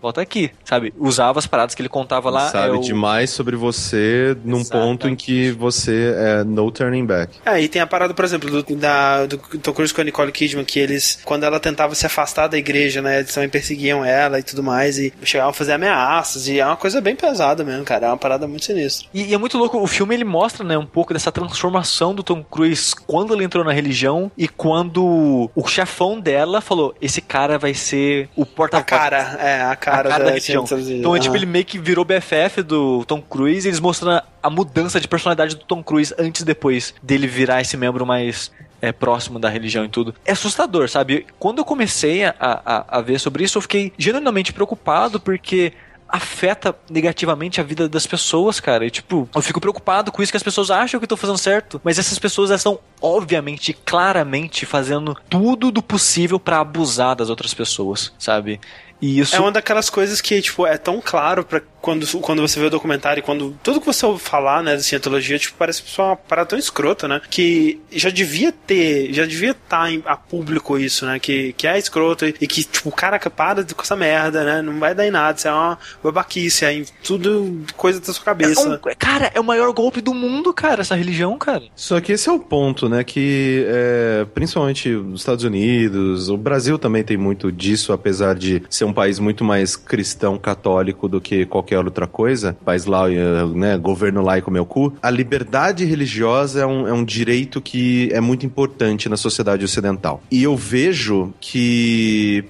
Volta 0.00 0.20
aqui, 0.20 0.50
sabe? 0.64 0.92
Usava 0.98 1.38
as 1.38 1.46
paradas 1.46 1.74
que 1.74 1.82
ele 1.82 1.88
contava 1.88 2.30
lá. 2.30 2.48
sabe 2.50 2.74
é 2.74 2.78
o- 2.78 2.80
demais 2.80 3.30
sobre 3.30 3.56
você 3.56 4.36
num 4.44 4.58
Exatamente. 4.60 4.86
ponto 4.88 5.08
em 5.08 5.16
que 5.16 5.50
você 5.52 6.14
é 6.16 6.44
no 6.44 6.70
turning 6.70 7.04
back. 7.04 7.38
É, 7.44 7.60
e 7.60 7.68
tem 7.68 7.80
a 7.82 7.86
parada, 7.86 8.12
por 8.14 8.24
exemplo, 8.24 8.62
do, 8.62 8.76
da, 8.76 9.26
do 9.26 9.38
Tom 9.38 9.72
Cruise 9.72 9.92
com 9.92 10.00
a 10.00 10.04
Nicole 10.04 10.30
Kidman, 10.32 10.64
que 10.64 10.78
eles, 10.78 11.18
quando 11.24 11.44
ela 11.44 11.58
tentava 11.58 11.94
se 11.94 12.06
afastar 12.06 12.46
da 12.48 12.56
igreja, 12.58 13.00
né, 13.02 13.20
eles 13.20 13.32
também 13.34 13.48
perseguiam 13.48 14.04
ela 14.04 14.38
e 14.38 14.42
tudo 14.42 14.62
mais, 14.62 14.98
e 14.98 15.12
chegavam 15.22 15.50
a 15.50 15.54
fazer 15.54 15.72
ameaças, 15.72 16.46
e 16.48 16.60
é 16.60 16.66
uma 16.66 16.76
coisa 16.76 17.00
bem 17.00 17.16
pesada 17.16 17.64
mesmo, 17.64 17.84
cara, 17.84 18.06
é 18.06 18.10
uma 18.10 18.16
parada 18.16 18.46
muito 18.46 18.64
sinistra. 18.64 19.08
E, 19.12 19.24
e 19.24 19.34
é 19.34 19.38
muito 19.38 19.56
louco, 19.58 19.78
o 19.80 19.86
filme 19.86 20.14
ele 20.14 20.24
mostra, 20.24 20.64
né, 20.64 20.76
um 20.78 20.86
pouco 20.86 21.12
dessa 21.12 21.32
transformação 21.32 22.14
do 22.14 22.22
Tom 22.22 22.42
Cruise 22.44 22.94
quando 23.06 23.34
ele 23.34 23.44
entrou 23.44 23.64
na 23.64 23.72
religião 23.72 24.30
e 24.36 24.46
quando 24.46 25.50
o 25.54 25.66
chefão 25.66 26.20
dela 26.20 26.60
falou: 26.60 26.94
esse 27.00 27.20
cara 27.20 27.58
vai 27.58 27.74
ser 27.74 28.28
o 28.36 28.42
A 28.42 28.46
porta-voz 28.46 28.86
cara, 28.86 29.36
é, 29.40 29.62
a 29.62 29.74
cara, 29.76 29.85
a 29.90 29.92
cara 29.92 30.08
da 30.08 30.30
religião. 30.30 30.64
traduzido. 30.64 30.98
Então, 30.98 31.14
é, 31.14 31.18
tipo, 31.18 31.30
Aham. 31.34 31.38
ele 31.38 31.46
meio 31.46 31.64
que 31.64 31.78
virou 31.78 32.04
BFF 32.04 32.62
do 32.62 33.04
Tom 33.04 33.20
Cruise 33.20 33.66
e 33.66 33.70
eles 33.70 33.80
mostram 33.80 34.20
a 34.42 34.50
mudança 34.50 35.00
de 35.00 35.08
personalidade 35.08 35.56
do 35.56 35.64
Tom 35.64 35.82
Cruise 35.82 36.14
antes 36.18 36.42
e 36.42 36.44
depois 36.44 36.94
dele 37.02 37.26
virar 37.26 37.60
esse 37.60 37.76
membro 37.76 38.06
mais 38.06 38.50
é, 38.80 38.92
próximo 38.92 39.38
da 39.38 39.48
religião 39.48 39.84
e 39.84 39.88
tudo. 39.88 40.14
É 40.24 40.32
assustador, 40.32 40.88
sabe? 40.88 41.26
Quando 41.38 41.58
eu 41.58 41.64
comecei 41.64 42.24
a, 42.24 42.34
a, 42.38 42.98
a 42.98 43.00
ver 43.00 43.18
sobre 43.18 43.44
isso, 43.44 43.58
eu 43.58 43.62
fiquei 43.62 43.92
genuinamente 43.98 44.52
preocupado 44.52 45.18
porque 45.18 45.72
afeta 46.08 46.74
negativamente 46.88 47.60
a 47.60 47.64
vida 47.64 47.88
das 47.88 48.06
pessoas, 48.06 48.60
cara. 48.60 48.86
E, 48.86 48.90
tipo, 48.90 49.28
eu 49.34 49.42
fico 49.42 49.60
preocupado 49.60 50.12
com 50.12 50.22
isso 50.22 50.32
que 50.32 50.36
as 50.36 50.42
pessoas 50.42 50.70
acham 50.70 51.00
que 51.00 51.04
eu 51.04 51.08
tô 51.08 51.16
fazendo 51.16 51.38
certo, 51.38 51.80
mas 51.82 51.98
essas 51.98 52.18
pessoas 52.18 52.50
elas 52.50 52.60
estão 52.60 52.78
obviamente, 53.00 53.72
claramente 53.84 54.64
fazendo 54.64 55.16
tudo 55.28 55.70
do 55.70 55.82
possível 55.82 56.38
pra 56.40 56.60
abusar 56.60 57.14
das 57.16 57.28
outras 57.28 57.52
pessoas, 57.52 58.12
sabe? 58.18 58.60
E 59.00 59.18
isso 59.20 59.36
É 59.36 59.40
uma 59.40 59.52
daquelas 59.52 59.90
coisas 59.90 60.20
que, 60.20 60.40
tipo, 60.40 60.66
é 60.66 60.78
tão 60.78 61.00
claro 61.04 61.44
para 61.44 61.60
quando, 61.82 62.04
quando 62.20 62.42
você 62.42 62.58
vê 62.58 62.66
o 62.66 62.70
documentário 62.70 63.20
e 63.20 63.22
quando 63.22 63.56
tudo 63.62 63.78
que 63.80 63.86
você 63.86 64.04
ouve 64.04 64.20
falar, 64.20 64.60
né, 64.62 64.74
da 64.74 64.82
cientologia, 64.82 65.38
tipo, 65.38 65.54
parece 65.56 65.82
só 65.86 66.06
uma 66.08 66.16
parada 66.16 66.48
tão 66.48 66.58
escrota, 66.58 67.06
né? 67.06 67.20
Que 67.30 67.80
já 67.92 68.10
devia 68.10 68.50
ter, 68.50 69.12
já 69.12 69.24
devia 69.24 69.50
estar 69.52 69.88
a 70.06 70.16
público 70.16 70.76
isso, 70.78 71.06
né? 71.06 71.18
Que, 71.20 71.52
que 71.52 71.66
é 71.66 71.78
escroto 71.78 72.24
e, 72.26 72.34
e 72.40 72.46
que, 72.46 72.64
tipo, 72.64 72.90
caraca, 72.90 73.30
para 73.30 73.62
com 73.64 73.82
essa 73.82 73.94
merda, 73.94 74.42
né? 74.44 74.62
Não 74.62 74.80
vai 74.80 74.94
dar 74.94 75.06
em 75.06 75.10
nada, 75.12 75.38
isso 75.38 75.46
é 75.46 75.52
uma 75.52 75.78
babaquice, 76.02 76.64
é 76.64 76.82
tudo 77.04 77.60
coisa 77.76 78.00
da 78.00 78.06
sua 78.06 78.22
É 78.22 78.24
cabeça. 78.24 78.68
um- 78.68 78.78
cara, 78.98 79.30
é 79.34 79.38
o 79.38 79.44
maior 79.44 79.70
golpe 79.72 80.00
do 80.00 80.14
mundo, 80.14 80.52
cara, 80.52 80.80
essa 80.80 80.94
religião, 80.96 81.36
cara. 81.38 81.64
Só 81.76 82.00
que 82.00 82.12
esse 82.12 82.28
é 82.28 82.32
o 82.32 82.40
ponto, 82.40 82.88
né? 82.88 83.04
Que 83.04 83.64
é, 83.68 84.26
principalmente 84.34 84.88
os 84.90 85.20
Estados 85.20 85.44
Unidos, 85.44 86.28
o 86.30 86.36
Brasil 86.36 86.78
também 86.78 87.04
tem 87.04 87.16
muito 87.16 87.52
disso, 87.52 87.92
apesar 87.92 88.34
de 88.34 88.62
ser 88.68 88.85
um 88.86 88.92
país 88.92 89.18
muito 89.18 89.44
mais 89.44 89.76
cristão, 89.76 90.38
católico 90.38 91.08
do 91.08 91.20
que 91.20 91.44
qualquer 91.46 91.78
outra 91.78 92.06
coisa, 92.06 92.56
país 92.64 92.86
lá, 92.86 93.10
eh, 93.10 93.44
né, 93.54 93.76
governo 93.76 94.22
laico 94.22 94.50
meu 94.50 94.64
cu, 94.64 94.94
a 95.02 95.10
liberdade 95.10 95.84
religiosa 95.84 96.60
é 96.60 96.66
um, 96.66 96.88
é 96.88 96.92
um 96.92 97.04
direito 97.04 97.60
que 97.60 98.08
é 98.12 98.20
muito 98.20 98.46
importante 98.46 99.08
na 99.08 99.16
sociedade 99.16 99.64
ocidental. 99.64 100.22
E 100.30 100.42
eu 100.42 100.56
vejo 100.56 101.32
que, 101.40 102.44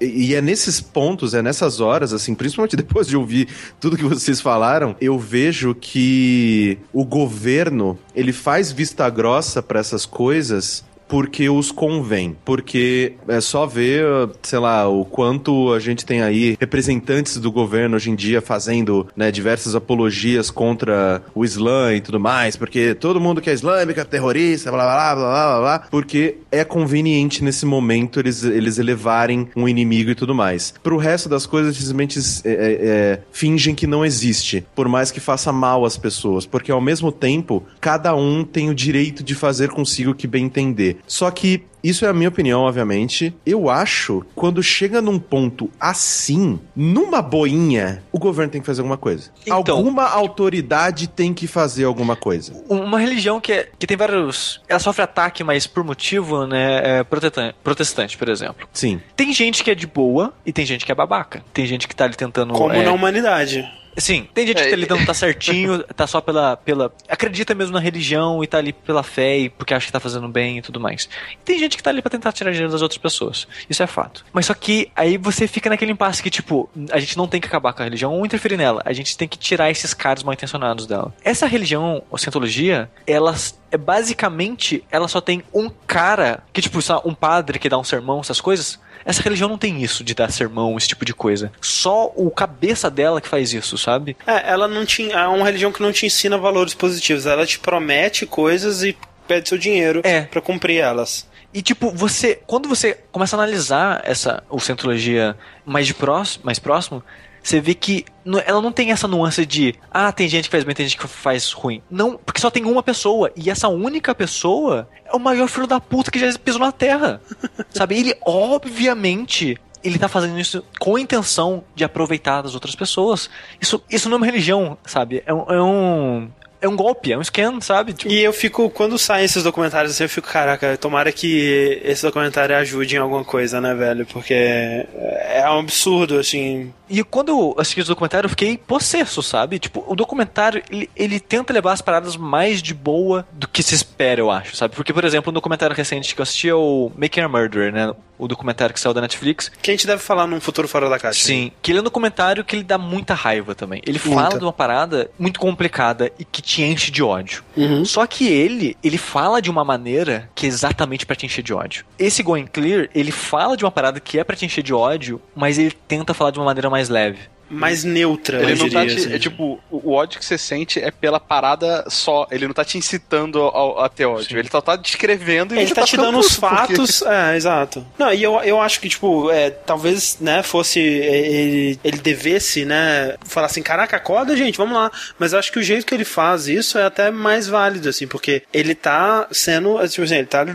e 0.00 0.34
é 0.34 0.40
nesses 0.40 0.80
pontos, 0.80 1.34
é 1.34 1.42
nessas 1.42 1.80
horas, 1.80 2.12
assim, 2.12 2.34
principalmente 2.34 2.76
depois 2.76 3.06
de 3.06 3.16
ouvir 3.16 3.48
tudo 3.80 3.96
que 3.96 4.04
vocês 4.04 4.40
falaram, 4.40 4.96
eu 5.00 5.18
vejo 5.18 5.74
que 5.74 6.78
o 6.92 7.04
governo, 7.04 7.98
ele 8.14 8.32
faz 8.32 8.72
vista 8.72 9.08
grossa 9.08 9.62
para 9.62 9.80
essas 9.80 10.06
coisas 10.06 10.84
porque 11.12 11.50
os 11.50 11.70
convém. 11.70 12.34
Porque 12.42 13.12
é 13.28 13.38
só 13.38 13.66
ver, 13.66 14.02
sei 14.42 14.58
lá, 14.58 14.88
o 14.88 15.04
quanto 15.04 15.70
a 15.74 15.78
gente 15.78 16.06
tem 16.06 16.22
aí 16.22 16.56
representantes 16.58 17.36
do 17.36 17.52
governo 17.52 17.96
hoje 17.96 18.08
em 18.08 18.14
dia 18.14 18.40
fazendo 18.40 19.06
né, 19.14 19.30
diversas 19.30 19.74
apologias 19.74 20.50
contra 20.50 21.20
o 21.34 21.44
Islã 21.44 21.92
e 21.94 22.00
tudo 22.00 22.18
mais, 22.18 22.56
porque 22.56 22.94
todo 22.94 23.20
mundo 23.20 23.42
que 23.42 23.50
é 23.50 23.52
islâmico 23.52 24.00
é 24.00 24.04
terrorista, 24.04 24.70
blá 24.70 24.84
blá 24.84 25.14
blá 25.14 25.14
blá 25.14 25.46
blá 25.48 25.60
blá, 25.60 25.78
porque 25.90 26.38
é 26.50 26.64
conveniente 26.64 27.44
nesse 27.44 27.66
momento 27.66 28.18
eles, 28.18 28.42
eles 28.42 28.78
elevarem 28.78 29.50
um 29.54 29.68
inimigo 29.68 30.12
e 30.12 30.14
tudo 30.14 30.34
mais. 30.34 30.72
Pro 30.82 30.96
resto 30.96 31.28
das 31.28 31.44
coisas, 31.44 31.76
simplesmente 31.76 32.18
é, 32.42 32.50
é, 32.50 32.54
é, 32.54 33.20
fingem 33.30 33.74
que 33.74 33.86
não 33.86 34.02
existe, 34.02 34.64
por 34.74 34.88
mais 34.88 35.10
que 35.10 35.20
faça 35.20 35.52
mal 35.52 35.84
às 35.84 35.98
pessoas, 35.98 36.46
porque 36.46 36.72
ao 36.72 36.80
mesmo 36.80 37.12
tempo, 37.12 37.62
cada 37.82 38.16
um 38.16 38.44
tem 38.44 38.70
o 38.70 38.74
direito 38.74 39.22
de 39.22 39.34
fazer 39.34 39.68
consigo 39.68 40.12
o 40.12 40.14
que 40.14 40.26
bem 40.26 40.46
entender. 40.46 41.01
Só 41.06 41.30
que 41.30 41.64
isso 41.82 42.04
é 42.04 42.08
a 42.08 42.12
minha 42.12 42.28
opinião, 42.28 42.62
obviamente. 42.62 43.34
Eu 43.44 43.68
acho, 43.68 44.24
quando 44.34 44.62
chega 44.62 45.02
num 45.02 45.18
ponto 45.18 45.68
assim, 45.80 46.60
numa 46.76 47.20
boinha, 47.20 48.02
o 48.12 48.18
governo 48.18 48.52
tem 48.52 48.60
que 48.60 48.66
fazer 48.66 48.82
alguma 48.82 48.96
coisa. 48.96 49.30
Então, 49.42 49.76
alguma 49.76 50.08
autoridade 50.08 51.08
tem 51.08 51.34
que 51.34 51.46
fazer 51.46 51.84
alguma 51.84 52.14
coisa. 52.14 52.52
Uma 52.68 52.98
religião 52.98 53.40
que, 53.40 53.52
é, 53.52 53.68
que 53.78 53.86
tem 53.86 53.96
vários. 53.96 54.60
Ela 54.68 54.78
sofre 54.78 55.02
ataque, 55.02 55.42
mas 55.42 55.66
por 55.66 55.82
motivo, 55.82 56.46
né? 56.46 56.98
É 57.00 57.04
protestante, 57.04 57.56
protestante, 57.62 58.16
por 58.16 58.28
exemplo. 58.28 58.68
Sim. 58.72 59.00
Tem 59.16 59.32
gente 59.32 59.64
que 59.64 59.70
é 59.70 59.74
de 59.74 59.86
boa 59.86 60.32
e 60.46 60.52
tem 60.52 60.64
gente 60.64 60.86
que 60.86 60.92
é 60.92 60.94
babaca. 60.94 61.42
Tem 61.52 61.66
gente 61.66 61.88
que 61.88 61.96
tá 61.96 62.04
ali 62.04 62.14
tentando. 62.14 62.54
Como 62.54 62.72
é, 62.72 62.84
na 62.84 62.92
humanidade. 62.92 63.68
Sim, 63.96 64.26
tem 64.32 64.46
gente 64.46 64.58
é, 64.58 64.64
que 64.64 64.68
tá 64.70 64.76
ali 64.76 64.88
não 64.88 65.04
tá 65.04 65.14
certinho, 65.14 65.82
tá 65.94 66.06
só 66.06 66.20
pela, 66.20 66.56
pela. 66.56 66.92
Acredita 67.08 67.54
mesmo 67.54 67.74
na 67.74 67.80
religião 67.80 68.42
e 68.42 68.46
tá 68.46 68.58
ali 68.58 68.72
pela 68.72 69.02
fé 69.02 69.38
e 69.38 69.48
porque 69.48 69.74
acha 69.74 69.86
que 69.86 69.92
tá 69.92 70.00
fazendo 70.00 70.28
bem 70.28 70.58
e 70.58 70.62
tudo 70.62 70.80
mais. 70.80 71.08
E 71.32 71.44
tem 71.44 71.58
gente 71.58 71.76
que 71.76 71.82
tá 71.82 71.90
ali 71.90 72.00
pra 72.00 72.10
tentar 72.10 72.32
tirar 72.32 72.50
dinheiro 72.50 72.72
das 72.72 72.82
outras 72.82 72.98
pessoas. 72.98 73.46
Isso 73.68 73.82
é 73.82 73.86
fato. 73.86 74.24
Mas 74.32 74.46
só 74.46 74.54
que 74.54 74.90
aí 74.96 75.16
você 75.18 75.46
fica 75.46 75.68
naquele 75.68 75.92
impasse 75.92 76.22
que, 76.22 76.30
tipo, 76.30 76.68
a 76.90 76.98
gente 76.98 77.16
não 77.16 77.28
tem 77.28 77.40
que 77.40 77.46
acabar 77.46 77.72
com 77.72 77.82
a 77.82 77.84
religião 77.84 78.12
ou 78.12 78.24
interferir 78.24 78.56
nela. 78.56 78.82
A 78.84 78.92
gente 78.92 79.16
tem 79.16 79.28
que 79.28 79.38
tirar 79.38 79.70
esses 79.70 79.92
caras 79.92 80.22
mal 80.22 80.32
intencionados 80.32 80.86
dela. 80.86 81.12
Essa 81.22 81.46
religião, 81.46 82.02
a 82.12 82.18
Cientologia, 82.18 82.90
elas 83.06 83.60
é 83.72 83.78
basicamente 83.78 84.84
ela 84.90 85.08
só 85.08 85.18
tem 85.18 85.42
um 85.52 85.70
cara 85.86 86.44
que, 86.52 86.60
tipo, 86.60 86.78
um 87.06 87.14
padre 87.14 87.58
que 87.58 87.70
dá 87.70 87.78
um 87.78 87.84
sermão, 87.84 88.20
essas 88.20 88.38
coisas 88.38 88.78
essa 89.04 89.22
religião 89.22 89.48
não 89.48 89.58
tem 89.58 89.82
isso 89.82 90.04
de 90.04 90.14
dar 90.14 90.30
sermão, 90.30 90.76
esse 90.76 90.88
tipo 90.88 91.04
de 91.04 91.14
coisa. 91.14 91.52
Só 91.60 92.12
o 92.14 92.30
cabeça 92.30 92.90
dela 92.90 93.20
que 93.20 93.28
faz 93.28 93.52
isso, 93.52 93.76
sabe? 93.76 94.16
É, 94.26 94.50
ela 94.50 94.68
não 94.68 94.84
tinha. 94.84 95.16
É 95.16 95.26
uma 95.26 95.44
religião 95.44 95.72
que 95.72 95.82
não 95.82 95.92
te 95.92 96.06
ensina 96.06 96.38
valores 96.38 96.74
positivos. 96.74 97.26
Ela 97.26 97.46
te 97.46 97.58
promete 97.58 98.26
coisas 98.26 98.82
e 98.82 98.96
pede 99.26 99.48
seu 99.48 99.58
dinheiro 99.58 100.00
é. 100.04 100.22
para 100.22 100.40
cumprir 100.40 100.78
elas. 100.78 101.26
E 101.54 101.60
tipo, 101.60 101.90
você. 101.90 102.40
Quando 102.46 102.68
você 102.68 102.98
começa 103.10 103.36
a 103.36 103.38
analisar 103.38 104.00
essa 104.04 104.42
o 104.48 104.58
Centrologia 104.58 105.36
mais, 105.64 105.86
de 105.86 105.94
próximo, 105.94 106.44
mais 106.44 106.58
próximo, 106.58 107.02
você 107.42 107.60
vê 107.60 107.74
que 107.74 108.04
ela 108.46 108.60
não 108.60 108.72
tem 108.72 108.92
essa 108.92 109.08
nuance 109.08 109.44
de 109.44 109.74
ah, 109.90 110.12
tem 110.12 110.28
gente 110.28 110.44
que 110.44 110.50
faz 110.50 110.64
bem, 110.64 110.74
tem 110.74 110.86
gente 110.86 110.98
que 110.98 111.08
faz 111.08 111.50
ruim. 111.52 111.82
Não, 111.90 112.16
porque 112.16 112.40
só 112.40 112.50
tem 112.50 112.64
uma 112.64 112.82
pessoa 112.82 113.32
e 113.36 113.50
essa 113.50 113.68
única 113.68 114.14
pessoa 114.14 114.88
é 115.04 115.14
o 115.14 115.18
maior 115.18 115.48
filho 115.48 115.66
da 115.66 115.80
puta 115.80 116.10
que 116.10 116.18
já 116.18 116.38
pisou 116.38 116.60
na 116.60 116.72
Terra. 116.72 117.20
Sabe? 117.70 117.98
Ele 117.98 118.14
obviamente 118.24 119.58
ele 119.82 119.98
tá 119.98 120.08
fazendo 120.08 120.38
isso 120.38 120.64
com 120.78 120.94
a 120.94 121.00
intenção 121.00 121.64
de 121.74 121.82
aproveitar 121.82 122.42
das 122.42 122.54
outras 122.54 122.76
pessoas. 122.76 123.28
Isso, 123.60 123.82
isso 123.90 124.08
não 124.08 124.14
é 124.14 124.18
uma 124.18 124.26
religião, 124.26 124.78
sabe? 124.84 125.24
É 125.26 125.34
um, 125.34 125.50
é 125.50 125.60
um 125.60 126.30
é 126.62 126.68
um 126.68 126.76
golpe, 126.76 127.12
é 127.12 127.18
um 127.18 127.24
scan, 127.24 127.60
sabe? 127.60 127.92
Tipo... 127.92 128.12
E 128.12 128.22
eu 128.22 128.32
fico, 128.32 128.70
quando 128.70 128.96
saem 128.96 129.24
esses 129.24 129.42
documentários 129.42 129.92
assim, 129.92 130.04
eu 130.04 130.08
fico, 130.08 130.28
caraca, 130.28 130.76
tomara 130.76 131.10
que 131.10 131.80
esse 131.84 132.02
documentário 132.02 132.56
ajude 132.56 132.94
em 132.94 132.98
alguma 133.00 133.24
coisa, 133.24 133.60
né, 133.60 133.74
velho? 133.74 134.06
Porque 134.06 134.32
é 134.32 135.44
um 135.50 135.58
absurdo, 135.58 136.20
assim. 136.20 136.72
E 136.92 137.02
quando 137.02 137.30
eu 137.30 137.54
assisti 137.56 137.80
esse 137.80 137.88
documentário, 137.88 138.26
eu 138.26 138.30
fiquei 138.30 138.58
possesso, 138.58 139.22
sabe? 139.22 139.58
Tipo, 139.58 139.82
o 139.88 139.96
documentário, 139.96 140.62
ele, 140.70 140.90
ele 140.94 141.18
tenta 141.18 141.50
levar 141.50 141.72
as 141.72 141.80
paradas 141.80 142.18
mais 142.18 142.60
de 142.60 142.74
boa 142.74 143.26
do 143.32 143.48
que 143.48 143.62
se 143.62 143.74
espera, 143.74 144.20
eu 144.20 144.30
acho, 144.30 144.54
sabe? 144.54 144.76
Porque, 144.76 144.92
por 144.92 145.02
exemplo, 145.02 145.30
um 145.30 145.32
documentário 145.32 145.74
recente 145.74 146.14
que 146.14 146.20
eu 146.20 146.22
assisti 146.22 146.50
é 146.50 146.54
o 146.54 146.92
Making 146.94 147.22
a 147.22 147.28
Murderer, 147.28 147.72
né? 147.72 147.94
O 148.18 148.28
documentário 148.28 148.74
que 148.74 148.78
saiu 148.78 148.92
da 148.92 149.00
Netflix. 149.00 149.50
Que 149.62 149.70
a 149.70 149.74
gente 149.74 149.86
deve 149.86 150.02
falar 150.02 150.26
num 150.26 150.38
futuro 150.38 150.68
fora 150.68 150.88
da 150.88 150.98
caixa. 150.98 151.24
Sim, 151.24 151.46
né? 151.46 151.52
que 151.62 151.72
ele 151.72 151.78
é 151.78 151.80
um 151.80 151.84
documentário 151.84 152.44
que 152.44 152.54
ele 152.54 152.62
dá 152.62 152.76
muita 152.76 153.14
raiva 153.14 153.54
também. 153.54 153.80
Ele 153.86 153.98
muita. 154.04 154.22
fala 154.22 154.38
de 154.38 154.44
uma 154.44 154.52
parada 154.52 155.10
muito 155.18 155.40
complicada 155.40 156.12
e 156.18 156.24
que 156.26 156.42
te 156.42 156.62
enche 156.62 156.90
de 156.90 157.02
ódio. 157.02 157.42
Uhum. 157.56 157.84
Só 157.86 158.06
que 158.06 158.28
ele, 158.28 158.76
ele 158.84 158.98
fala 158.98 159.40
de 159.40 159.50
uma 159.50 159.64
maneira 159.64 160.30
que 160.34 160.44
é 160.44 160.48
exatamente 160.48 161.06
para 161.06 161.16
te 161.16 161.24
encher 161.24 161.42
de 161.42 161.54
ódio. 161.54 161.84
Esse 161.98 162.22
Going 162.22 162.46
Clear, 162.46 162.88
ele 162.94 163.10
fala 163.10 163.56
de 163.56 163.64
uma 163.64 163.72
parada 163.72 163.98
que 163.98 164.18
é 164.18 164.24
para 164.24 164.36
te 164.36 164.44
encher 164.44 164.62
de 164.62 164.74
ódio, 164.74 165.20
mas 165.34 165.58
ele 165.58 165.72
tenta 165.88 166.14
falar 166.14 166.30
de 166.30 166.38
uma 166.38 166.44
maneira 166.44 166.70
mais 166.70 166.81
leve 166.88 167.32
mais 167.52 167.84
neutra. 167.84 168.42
Ele 168.42 168.54
não 168.54 168.70
tá 168.70 168.86
te, 168.86 168.94
assim. 168.94 169.12
É 169.12 169.18
tipo, 169.18 169.60
o 169.70 169.92
ódio 169.92 170.18
que 170.18 170.24
você 170.24 170.38
sente 170.38 170.80
é 170.80 170.90
pela 170.90 171.20
parada 171.20 171.84
só. 171.88 172.26
Ele 172.30 172.46
não 172.46 172.54
tá 172.54 172.64
te 172.64 172.78
incitando 172.78 173.40
ao, 173.40 173.78
a 173.78 173.88
ter 173.88 174.06
ódio. 174.06 174.30
Sim. 174.30 174.38
Ele 174.38 174.48
só 174.50 174.60
tá 174.60 174.74
descrevendo 174.74 175.54
e 175.54 175.58
ele 175.58 175.68
tá, 175.68 175.82
tá 175.82 175.86
te 175.86 175.96
dando 175.96 176.18
os 176.18 176.34
fatos. 176.34 177.00
Porque... 177.00 177.12
É, 177.12 177.36
exato. 177.36 177.84
Não, 177.98 178.12
e 178.12 178.22
eu, 178.22 178.40
eu 178.40 178.60
acho 178.60 178.80
que, 178.80 178.88
tipo, 178.88 179.30
é, 179.30 179.50
talvez, 179.50 180.16
né, 180.18 180.42
fosse. 180.42 180.80
Ele, 180.80 181.78
ele 181.84 181.98
devesse, 181.98 182.64
né, 182.64 183.16
falar 183.24 183.46
assim: 183.46 183.62
caraca, 183.62 183.96
acorda, 183.96 184.36
gente, 184.36 184.56
vamos 184.56 184.74
lá. 184.74 184.90
Mas 185.18 185.32
eu 185.32 185.38
acho 185.38 185.52
que 185.52 185.58
o 185.58 185.62
jeito 185.62 185.84
que 185.84 185.94
ele 185.94 186.04
faz 186.04 186.48
isso 186.48 186.78
é 186.78 186.84
até 186.84 187.10
mais 187.10 187.48
válido, 187.48 187.88
assim, 187.88 188.06
porque 188.06 188.44
ele 188.52 188.74
tá 188.74 189.26
sendo. 189.30 189.76
Tipo 189.88 190.04
assim, 190.04 190.16
ele 190.16 190.26
tá. 190.26 190.46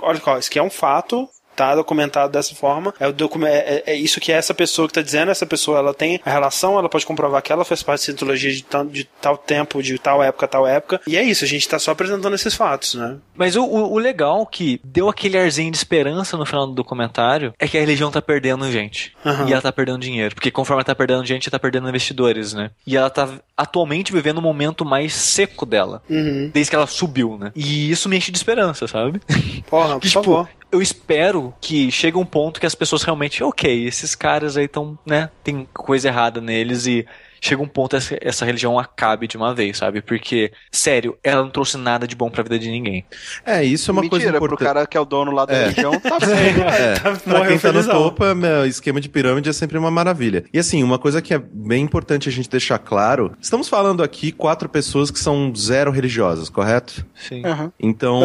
Olha, 0.00 0.20
isso 0.38 0.48
aqui 0.48 0.58
é 0.58 0.62
um 0.62 0.70
fato, 0.70 1.28
tá 1.56 1.74
documentado 1.74 2.32
dessa 2.32 2.54
forma. 2.54 2.94
É, 3.00 3.08
o 3.08 3.14
é, 3.46 3.50
é, 3.50 3.82
é, 3.86 3.94
isso 3.96 4.20
que 4.20 4.30
essa 4.30 4.52
pessoa 4.52 4.86
que 4.86 4.94
tá 4.94 5.02
dizendo, 5.02 5.30
essa 5.30 5.46
pessoa 5.46 5.78
ela 5.78 5.94
tem 5.94 6.20
a 6.24 6.30
relação, 6.30 6.78
ela 6.78 6.88
pode 6.88 7.06
comprovar 7.06 7.42
que 7.42 7.50
ela 7.50 7.64
fez 7.64 7.82
parte 7.82 8.00
de 8.00 8.04
cientologia 8.06 8.52
de, 8.52 8.64
de 8.90 9.04
tal 9.20 9.38
tempo, 9.38 9.82
de 9.82 9.98
tal 9.98 10.22
época, 10.22 10.46
tal 10.46 10.66
época. 10.66 11.00
E 11.06 11.16
é 11.16 11.22
isso, 11.22 11.44
a 11.44 11.48
gente 11.48 11.66
tá 11.66 11.78
só 11.78 11.92
apresentando 11.92 12.34
esses 12.34 12.54
fatos, 12.54 12.94
né? 12.94 13.16
Mas 13.34 13.56
o, 13.56 13.64
o, 13.64 13.94
o 13.94 13.98
legal 13.98 14.46
que 14.46 14.80
deu 14.84 15.08
aquele 15.08 15.38
arzinho 15.38 15.70
de 15.70 15.76
esperança 15.76 16.36
no 16.36 16.44
final 16.44 16.66
do 16.66 16.74
documentário 16.74 17.54
é 17.58 17.66
que 17.66 17.76
a 17.76 17.80
religião 17.80 18.10
tá 18.10 18.20
perdendo 18.20 18.70
gente. 18.70 19.14
Uhum. 19.24 19.48
E 19.48 19.52
ela 19.52 19.62
tá 19.62 19.72
perdendo 19.72 19.98
dinheiro. 19.98 20.34
Porque 20.34 20.50
conforme 20.50 20.80
ela 20.80 20.84
tá 20.84 20.94
perdendo 20.94 21.24
gente, 21.24 21.48
ela 21.48 21.52
tá 21.52 21.58
perdendo 21.58 21.88
investidores, 21.88 22.52
né? 22.52 22.70
E 22.86 22.96
ela 22.96 23.08
tá 23.08 23.28
atualmente 23.56 24.12
vivendo 24.12 24.38
o 24.38 24.42
momento 24.42 24.84
mais 24.84 25.14
seco 25.14 25.64
dela. 25.64 26.02
Uhum. 26.08 26.50
Desde 26.52 26.70
que 26.70 26.76
ela 26.76 26.86
subiu, 26.86 27.38
né? 27.38 27.52
E 27.54 27.90
isso 27.90 28.08
me 28.08 28.16
enche 28.16 28.30
de 28.30 28.38
esperança, 28.38 28.86
sabe? 28.86 29.20
Porra, 29.68 29.98
por 29.98 30.00
tipo, 30.06 30.22
favor 30.22 30.48
eu 30.70 30.82
espero 30.82 31.54
que 31.60 31.90
chegue 31.90 32.16
um 32.16 32.24
ponto 32.24 32.60
que 32.60 32.66
as 32.66 32.74
pessoas 32.74 33.02
realmente, 33.02 33.42
ok, 33.42 33.86
esses 33.86 34.14
caras 34.14 34.56
aí 34.56 34.64
estão, 34.64 34.98
né, 35.06 35.30
tem 35.42 35.66
coisa 35.72 36.08
errada 36.08 36.40
neles 36.40 36.86
e 36.86 37.06
chega 37.46 37.62
um 37.62 37.68
ponto 37.68 37.96
essa, 37.96 38.16
essa 38.20 38.44
religião 38.44 38.78
acabe 38.78 39.26
de 39.26 39.36
uma 39.36 39.54
vez, 39.54 39.78
sabe? 39.78 40.02
Porque, 40.02 40.52
sério, 40.70 41.16
ela 41.22 41.42
não 41.42 41.50
trouxe 41.50 41.76
nada 41.76 42.06
de 42.06 42.16
bom 42.16 42.30
pra 42.30 42.42
vida 42.42 42.58
de 42.58 42.70
ninguém. 42.70 43.04
É, 43.44 43.64
isso 43.64 43.90
é 43.90 43.92
uma 43.92 44.02
Mentira, 44.02 44.20
coisa 44.20 44.36
importante. 44.36 44.58
pro 44.58 44.66
cara 44.66 44.86
que 44.86 44.96
é 44.96 45.00
o 45.00 45.04
dono 45.04 45.30
lá 45.30 45.44
da 45.44 45.54
é. 45.54 45.62
religião, 45.64 45.98
tá 46.00 46.18
bem. 46.26 46.62
é, 46.62 46.94
tá, 46.98 47.12
pra 47.16 47.46
quem 47.46 47.58
tá 47.58 47.72
no 47.72 47.84
topo, 47.84 48.24
é, 48.24 48.66
esquema 48.66 49.00
de 49.00 49.08
pirâmide 49.08 49.48
é 49.48 49.52
sempre 49.52 49.78
uma 49.78 49.90
maravilha. 49.90 50.44
E 50.52 50.58
assim, 50.58 50.82
uma 50.82 50.98
coisa 50.98 51.22
que 51.22 51.32
é 51.32 51.38
bem 51.38 51.82
importante 51.82 52.28
a 52.28 52.32
gente 52.32 52.48
deixar 52.48 52.78
claro, 52.78 53.32
estamos 53.40 53.68
falando 53.68 54.02
aqui 54.02 54.32
quatro 54.32 54.68
pessoas 54.68 55.10
que 55.10 55.18
são 55.18 55.52
zero 55.54 55.90
religiosas, 55.90 56.48
correto? 56.48 57.06
Sim. 57.14 57.44
Uhum. 57.46 57.70
Então, 57.78 58.20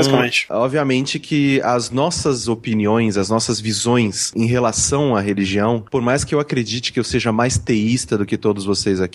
obviamente 0.49 1.19
que 1.19 1.61
as 1.63 1.91
nossas 1.91 2.47
opiniões, 2.47 3.17
as 3.17 3.29
nossas 3.29 3.59
visões 3.59 4.31
em 4.35 4.45
relação 4.45 5.15
à 5.15 5.21
religião, 5.21 5.83
por 5.91 6.01
mais 6.01 6.23
que 6.23 6.33
eu 6.33 6.39
acredite 6.39 6.91
que 6.91 6.99
eu 6.99 7.03
seja 7.03 7.31
mais 7.31 7.57
teísta 7.57 8.17
do 8.17 8.25
que 8.25 8.37
todos 8.37 8.65
vocês 8.65 8.99
aqui. 8.99 9.10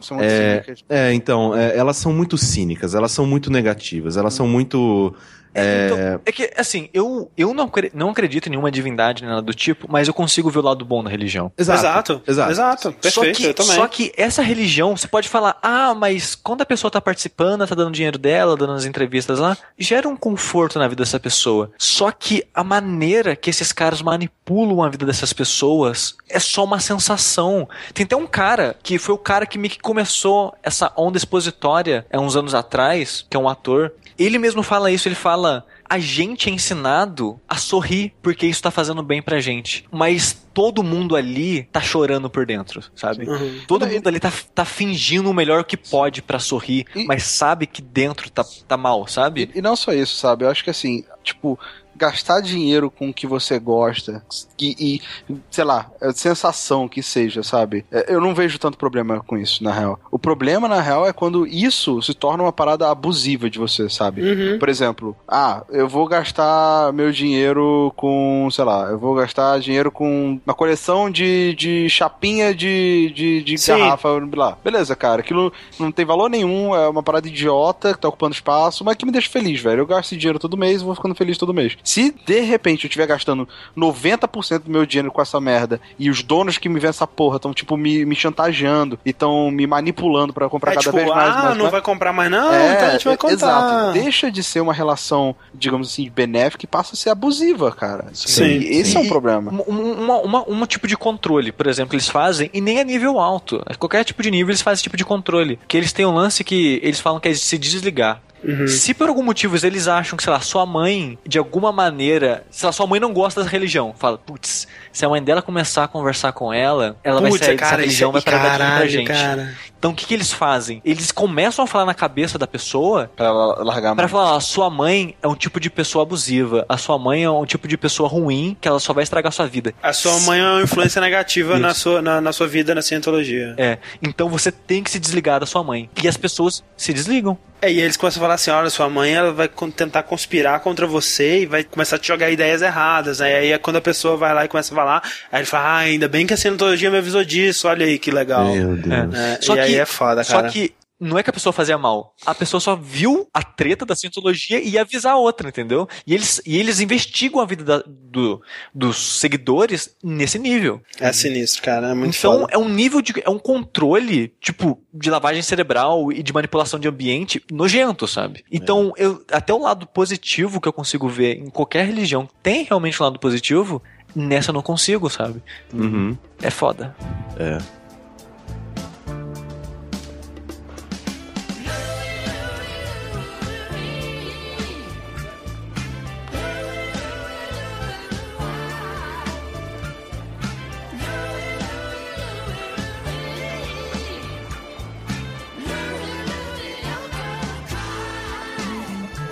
São 0.00 0.16
muito 0.16 0.30
é, 0.30 0.62
cínicas. 0.62 0.84
É, 0.88 1.12
então, 1.12 1.56
é, 1.56 1.76
elas 1.76 1.96
são 1.96 2.12
muito 2.12 2.36
cínicas, 2.36 2.94
elas 2.94 3.12
são 3.12 3.26
muito 3.26 3.50
negativas, 3.50 4.16
elas 4.16 4.34
são 4.34 4.46
muito 4.46 5.14
É, 5.58 5.86
então, 5.86 6.20
é 6.24 6.32
que, 6.32 6.50
assim, 6.56 6.88
eu, 6.92 7.30
eu 7.36 7.52
não, 7.54 7.70
não 7.94 8.10
acredito 8.10 8.46
em 8.46 8.50
nenhuma 8.50 8.70
divindade 8.70 9.22
nem 9.22 9.30
nada 9.30 9.42
do 9.42 9.54
tipo, 9.54 9.86
mas 9.90 10.08
eu 10.08 10.14
consigo 10.14 10.50
ver 10.50 10.58
o 10.58 10.62
lado 10.62 10.84
bom 10.84 11.02
da 11.02 11.10
religião. 11.10 11.52
Exato. 11.56 11.78
Exato. 11.78 12.22
Exato. 12.26 12.50
Exato. 12.50 12.92
Perfeito, 12.92 13.14
só 13.14 13.32
que, 13.32 13.44
eu 13.46 13.54
também. 13.54 13.74
Só 13.74 13.86
que 13.88 14.12
essa 14.16 14.42
religião, 14.42 14.96
você 14.96 15.08
pode 15.08 15.28
falar, 15.28 15.58
ah, 15.62 15.94
mas 15.94 16.34
quando 16.34 16.62
a 16.62 16.66
pessoa 16.66 16.90
tá 16.90 17.00
participando, 17.00 17.66
tá 17.66 17.74
dando 17.74 17.92
dinheiro 17.92 18.18
dela, 18.18 18.56
dando 18.56 18.72
as 18.72 18.84
entrevistas 18.84 19.38
lá, 19.38 19.56
gera 19.78 20.08
um 20.08 20.16
conforto 20.16 20.78
na 20.78 20.88
vida 20.88 21.02
dessa 21.02 21.20
pessoa. 21.20 21.70
Só 21.78 22.10
que 22.10 22.44
a 22.54 22.64
maneira 22.64 23.36
que 23.36 23.50
esses 23.50 23.72
caras 23.72 24.02
manipulam 24.02 24.82
a 24.82 24.88
vida 24.88 25.06
dessas 25.06 25.32
pessoas 25.32 26.16
é 26.28 26.38
só 26.38 26.64
uma 26.64 26.80
sensação. 26.80 27.68
Tem 27.94 28.04
até 28.04 28.16
um 28.16 28.26
cara 28.26 28.76
que 28.82 28.98
foi 28.98 29.14
o 29.14 29.18
cara 29.18 29.46
que 29.46 29.58
me 29.58 29.70
começou 29.70 30.54
essa 30.62 30.92
onda 30.96 31.16
expositória 31.16 32.06
há 32.12 32.18
uns 32.18 32.36
anos 32.36 32.54
atrás, 32.54 33.26
que 33.28 33.36
é 33.36 33.40
um 33.40 33.48
ator. 33.48 33.92
Ele 34.18 34.38
mesmo 34.38 34.62
fala 34.62 34.90
isso, 34.90 35.06
ele 35.06 35.14
fala 35.14 35.47
a 35.88 35.98
gente 35.98 36.50
é 36.50 36.52
ensinado 36.52 37.40
a 37.48 37.56
sorrir 37.56 38.12
porque 38.22 38.46
isso 38.46 38.62
tá 38.62 38.70
fazendo 38.70 39.02
bem 39.02 39.22
pra 39.22 39.40
gente. 39.40 39.84
Mas 39.90 40.46
todo 40.52 40.82
mundo 40.82 41.16
ali 41.16 41.62
tá 41.64 41.80
chorando 41.80 42.28
por 42.28 42.44
dentro, 42.44 42.82
sabe? 42.94 43.28
Uhum. 43.28 43.60
Todo 43.66 43.86
mundo 43.86 44.06
ali 44.06 44.20
tá, 44.20 44.32
tá 44.54 44.64
fingindo 44.64 45.30
o 45.30 45.34
melhor 45.34 45.64
que 45.64 45.76
pode 45.76 46.20
para 46.20 46.38
sorrir, 46.38 46.84
e, 46.94 47.06
mas 47.06 47.22
sabe 47.22 47.66
que 47.66 47.80
dentro 47.80 48.28
tá, 48.28 48.44
tá 48.66 48.76
mal, 48.76 49.06
sabe? 49.06 49.50
E, 49.54 49.58
e 49.58 49.62
não 49.62 49.76
só 49.76 49.92
isso, 49.92 50.16
sabe? 50.16 50.44
Eu 50.44 50.50
acho 50.50 50.64
que 50.64 50.70
assim, 50.70 51.04
tipo, 51.22 51.58
gastar 51.98 52.40
dinheiro 52.40 52.90
com 52.90 53.10
o 53.10 53.14
que 53.14 53.26
você 53.26 53.58
gosta 53.58 54.22
e, 54.58 55.00
e 55.28 55.34
sei 55.50 55.64
lá, 55.64 55.90
sensação 56.14 56.88
que 56.88 57.02
seja, 57.02 57.42
sabe? 57.42 57.84
É, 57.90 58.06
eu 58.14 58.20
não 58.20 58.34
vejo 58.34 58.58
tanto 58.58 58.78
problema 58.78 59.20
com 59.20 59.36
isso, 59.36 59.62
na 59.62 59.72
real. 59.72 59.98
O 60.10 60.18
problema, 60.18 60.68
na 60.68 60.80
real, 60.80 61.06
é 61.06 61.12
quando 61.12 61.46
isso 61.46 62.00
se 62.02 62.14
torna 62.14 62.44
uma 62.44 62.52
parada 62.52 62.88
abusiva 62.90 63.50
de 63.50 63.58
você, 63.58 63.88
sabe? 63.88 64.22
Uhum. 64.22 64.58
Por 64.58 64.68
exemplo, 64.68 65.16
ah, 65.26 65.64
eu 65.70 65.88
vou 65.88 66.06
gastar 66.06 66.92
meu 66.92 67.10
dinheiro 67.10 67.92
com, 67.96 68.48
sei 68.50 68.64
lá, 68.64 68.88
eu 68.90 68.98
vou 68.98 69.14
gastar 69.14 69.58
dinheiro 69.58 69.90
com 69.90 70.40
uma 70.44 70.54
coleção 70.54 71.10
de, 71.10 71.54
de 71.54 71.88
chapinha 71.88 72.54
de, 72.54 73.12
de, 73.14 73.42
de 73.42 73.54
garrafa 73.66 74.08
lá. 74.34 74.56
Beleza, 74.62 74.94
cara, 74.94 75.20
aquilo 75.20 75.52
não 75.78 75.90
tem 75.90 76.04
valor 76.04 76.30
nenhum, 76.30 76.74
é 76.74 76.88
uma 76.88 77.02
parada 77.02 77.26
idiota 77.26 77.92
que 77.92 78.00
tá 78.00 78.08
ocupando 78.08 78.34
espaço, 78.34 78.84
mas 78.84 78.96
que 78.96 79.04
me 79.04 79.12
deixa 79.12 79.28
feliz, 79.28 79.60
velho. 79.60 79.80
Eu 79.80 79.86
gasto 79.86 80.06
esse 80.06 80.16
dinheiro 80.16 80.38
todo 80.38 80.56
mês 80.56 80.80
e 80.80 80.84
vou 80.84 80.94
ficando 80.94 81.14
feliz 81.14 81.36
todo 81.36 81.54
mês. 81.54 81.76
Se 81.88 82.14
de 82.26 82.40
repente 82.40 82.84
eu 82.84 82.88
estiver 82.88 83.06
gastando 83.06 83.48
90% 83.74 84.58
do 84.64 84.70
meu 84.70 84.84
dinheiro 84.84 85.10
com 85.10 85.22
essa 85.22 85.40
merda 85.40 85.80
e 85.98 86.10
os 86.10 86.22
donos 86.22 86.58
que 86.58 86.68
me 86.68 86.74
vendem 86.74 86.90
essa 86.90 87.06
porra 87.06 87.36
estão, 87.36 87.54
tipo, 87.54 87.78
me, 87.78 88.04
me 88.04 88.14
chantageando 88.14 88.98
e 89.06 89.08
estão 89.08 89.50
me 89.50 89.66
manipulando 89.66 90.34
para 90.34 90.50
comprar 90.50 90.72
é, 90.72 90.74
cada 90.74 90.82
tipo, 90.82 90.96
vez 90.96 91.08
mais. 91.08 91.34
Ah, 91.34 91.42
mais, 91.44 91.56
não 91.56 91.70
vai 91.70 91.80
comprar 91.80 92.12
mais, 92.12 92.30
não? 92.30 92.52
É, 92.52 92.74
então 92.74 92.88
a 92.88 92.90
gente 92.90 93.04
vai 93.06 93.16
comprar. 93.16 93.32
Exato. 93.32 93.92
Deixa 93.92 94.30
de 94.30 94.42
ser 94.42 94.60
uma 94.60 94.74
relação, 94.74 95.34
digamos 95.54 95.90
assim, 95.90 96.10
benéfica 96.14 96.66
e 96.66 96.68
passa 96.68 96.92
a 96.92 96.96
ser 96.96 97.08
abusiva, 97.08 97.72
cara. 97.72 98.08
Sim. 98.12 98.44
E 98.44 98.80
esse 98.80 98.92
e, 98.92 98.96
é 98.98 99.00
um 99.00 99.08
problema. 99.08 99.50
Uma, 99.66 100.18
uma, 100.18 100.42
uma, 100.42 100.66
tipo 100.66 100.86
de 100.86 100.94
controle, 100.94 101.52
por 101.52 101.66
exemplo, 101.66 101.94
eles 101.94 102.10
fazem, 102.10 102.50
e 102.52 102.60
nem 102.60 102.80
a 102.80 102.84
nível 102.84 103.18
alto. 103.18 103.64
Qualquer 103.78 104.04
tipo 104.04 104.22
de 104.22 104.30
nível 104.30 104.50
eles 104.50 104.60
fazem 104.60 104.74
esse 104.74 104.82
tipo 104.82 104.96
de 104.98 105.06
controle. 105.06 105.58
Que 105.66 105.78
eles 105.78 105.90
têm 105.90 106.04
um 106.04 106.12
lance 106.12 106.44
que 106.44 106.80
eles 106.82 107.00
falam 107.00 107.18
que 107.18 107.28
é 107.28 107.32
se 107.32 107.56
desligar. 107.56 108.20
Uhum. 108.42 108.66
Se 108.66 108.94
por 108.94 109.08
algum 109.08 109.22
motivo 109.22 109.56
eles 109.64 109.88
acham 109.88 110.16
que, 110.16 110.22
sei 110.22 110.32
lá, 110.32 110.40
sua 110.40 110.64
mãe, 110.64 111.18
de 111.26 111.38
alguma 111.38 111.72
maneira, 111.72 112.44
sei 112.50 112.66
lá, 112.66 112.72
sua 112.72 112.86
mãe 112.86 113.00
não 113.00 113.12
gosta 113.12 113.42
da 113.42 113.48
religião, 113.48 113.94
fala, 113.98 114.18
putz, 114.18 114.66
se 114.92 115.04
a 115.04 115.08
mãe 115.08 115.22
dela 115.22 115.42
começar 115.42 115.84
a 115.84 115.88
conversar 115.88 116.32
com 116.32 116.52
ela, 116.52 116.96
ela 117.02 117.20
vai 117.20 117.30
sair 117.32 117.56
cara, 117.56 117.56
dessa 117.56 117.80
religião, 117.82 118.12
vai 118.12 118.22
parar 118.22 118.52
de 118.52 118.76
pra 118.76 118.86
gente. 118.86 119.06
Cara. 119.08 119.54
Então 119.78 119.92
o 119.92 119.94
que, 119.94 120.06
que 120.06 120.14
eles 120.14 120.32
fazem? 120.32 120.82
Eles 120.84 121.12
começam 121.12 121.64
a 121.64 121.68
falar 121.68 121.86
na 121.86 121.94
cabeça 121.94 122.38
da 122.38 122.46
pessoa 122.46 123.10
para 123.14 123.26
ela 123.26 123.62
largar 123.62 123.92
a 123.92 123.94
Pra 123.94 124.08
falar, 124.08 124.36
a 124.36 124.40
sua 124.40 124.68
mãe 124.68 125.14
é 125.22 125.28
um 125.28 125.34
tipo 125.34 125.60
de 125.60 125.70
pessoa 125.70 126.02
abusiva, 126.02 126.66
a 126.68 126.76
sua 126.76 126.98
mãe 126.98 127.24
é 127.24 127.30
um 127.30 127.46
tipo 127.46 127.68
de 127.68 127.76
pessoa 127.76 128.08
ruim, 128.08 128.56
que 128.60 128.66
ela 128.66 128.80
só 128.80 128.92
vai 128.92 129.04
estragar 129.04 129.28
a 129.28 129.32
sua 129.32 129.46
vida. 129.46 129.74
A 129.82 129.92
sua 129.92 130.18
mãe 130.20 130.40
é 130.40 130.48
uma 130.48 130.62
influência 130.62 131.00
negativa 131.00 131.58
na 131.58 131.74
sua, 131.74 132.02
na, 132.02 132.20
na 132.20 132.32
sua 132.32 132.46
vida 132.46 132.74
na 132.74 132.82
cientologia. 132.82 133.54
É. 133.56 133.78
Então 134.02 134.28
você 134.28 134.50
tem 134.50 134.82
que 134.82 134.90
se 134.90 134.98
desligar 134.98 135.40
da 135.40 135.46
sua 135.46 135.62
mãe. 135.62 135.88
E 136.02 136.08
as 136.08 136.16
pessoas 136.16 136.64
se 136.76 136.92
desligam. 136.92 137.38
É, 137.60 137.72
e 137.72 137.80
eles 137.80 137.96
começam 137.96 138.20
a 138.20 138.24
falar 138.24 138.34
assim: 138.34 138.50
olha, 138.50 138.70
sua 138.70 138.88
mãe 138.88 139.12
ela 139.12 139.32
vai 139.32 139.48
tentar 139.74 140.04
conspirar 140.04 140.60
contra 140.60 140.86
você 140.86 141.40
e 141.40 141.46
vai 141.46 141.64
começar 141.64 141.96
a 141.96 141.98
te 141.98 142.06
jogar 142.06 142.30
ideias 142.30 142.62
erradas. 142.62 143.18
Né? 143.18 143.34
Aí 143.34 143.52
é 143.52 143.58
quando 143.58 143.76
a 143.76 143.80
pessoa 143.80 144.16
vai 144.16 144.32
lá 144.32 144.44
e 144.44 144.48
começa 144.48 144.72
a 144.72 144.76
falar, 144.76 145.02
aí 145.30 145.40
ele 145.40 145.46
fala: 145.46 145.64
ah, 145.64 145.78
ainda 145.78 146.08
bem 146.08 146.26
que 146.26 146.32
a 146.32 146.36
cientologia 146.36 146.90
me 146.90 146.98
avisou 146.98 147.24
disso, 147.24 147.66
olha 147.66 147.84
aí 147.84 147.98
que 147.98 148.10
legal. 148.12 148.54
Meu 148.54 148.76
Deus. 148.76 149.14
É, 149.14 149.38
só 149.42 149.56
e 149.56 149.66
que, 149.66 149.67
aí 149.68 149.80
é 149.80 149.86
foda, 149.86 150.24
cara. 150.24 150.48
Só 150.48 150.52
que 150.52 150.74
não 151.00 151.16
é 151.16 151.22
que 151.22 151.30
a 151.30 151.32
pessoa 151.32 151.52
fazia 151.52 151.78
mal. 151.78 152.14
A 152.26 152.34
pessoa 152.34 152.60
só 152.60 152.74
viu 152.74 153.28
a 153.32 153.42
treta 153.42 153.86
da 153.86 153.94
cientologia 153.94 154.60
e 154.60 154.70
ia 154.70 154.80
avisar 154.80 155.12
a 155.12 155.16
outra, 155.16 155.48
entendeu? 155.48 155.88
E 156.06 156.12
eles, 156.12 156.42
e 156.44 156.58
eles 156.58 156.80
investigam 156.80 157.40
a 157.40 157.46
vida 157.46 157.62
da, 157.62 157.84
do, 157.86 158.42
dos 158.74 159.20
seguidores 159.20 159.94
nesse 160.02 160.38
nível. 160.38 160.82
É 160.98 161.12
sinistro, 161.12 161.62
cara. 161.62 161.90
É 161.90 161.94
muito 161.94 162.16
então 162.16 162.40
foda. 162.40 162.52
é 162.52 162.58
um 162.58 162.68
nível 162.68 163.00
de. 163.00 163.14
É 163.24 163.30
um 163.30 163.38
controle, 163.38 164.34
tipo, 164.40 164.82
de 164.92 165.08
lavagem 165.08 165.42
cerebral 165.42 166.12
e 166.12 166.22
de 166.22 166.32
manipulação 166.32 166.80
de 166.80 166.88
ambiente 166.88 167.42
nojento, 167.50 168.08
sabe? 168.08 168.44
Então, 168.50 168.92
é. 168.96 169.04
eu, 169.04 169.24
até 169.30 169.52
o 169.52 169.58
lado 169.58 169.86
positivo 169.86 170.60
que 170.60 170.66
eu 170.66 170.72
consigo 170.72 171.08
ver 171.08 171.38
em 171.38 171.48
qualquer 171.48 171.86
religião 171.86 172.28
tem 172.42 172.64
realmente 172.64 173.00
um 173.00 173.04
lado 173.04 173.18
positivo. 173.20 173.80
Nessa 174.16 174.50
eu 174.50 174.54
não 174.54 174.62
consigo, 174.62 175.08
sabe? 175.10 175.40
Uhum. 175.72 176.16
É 176.42 176.50
foda. 176.50 176.96
É. 177.38 177.58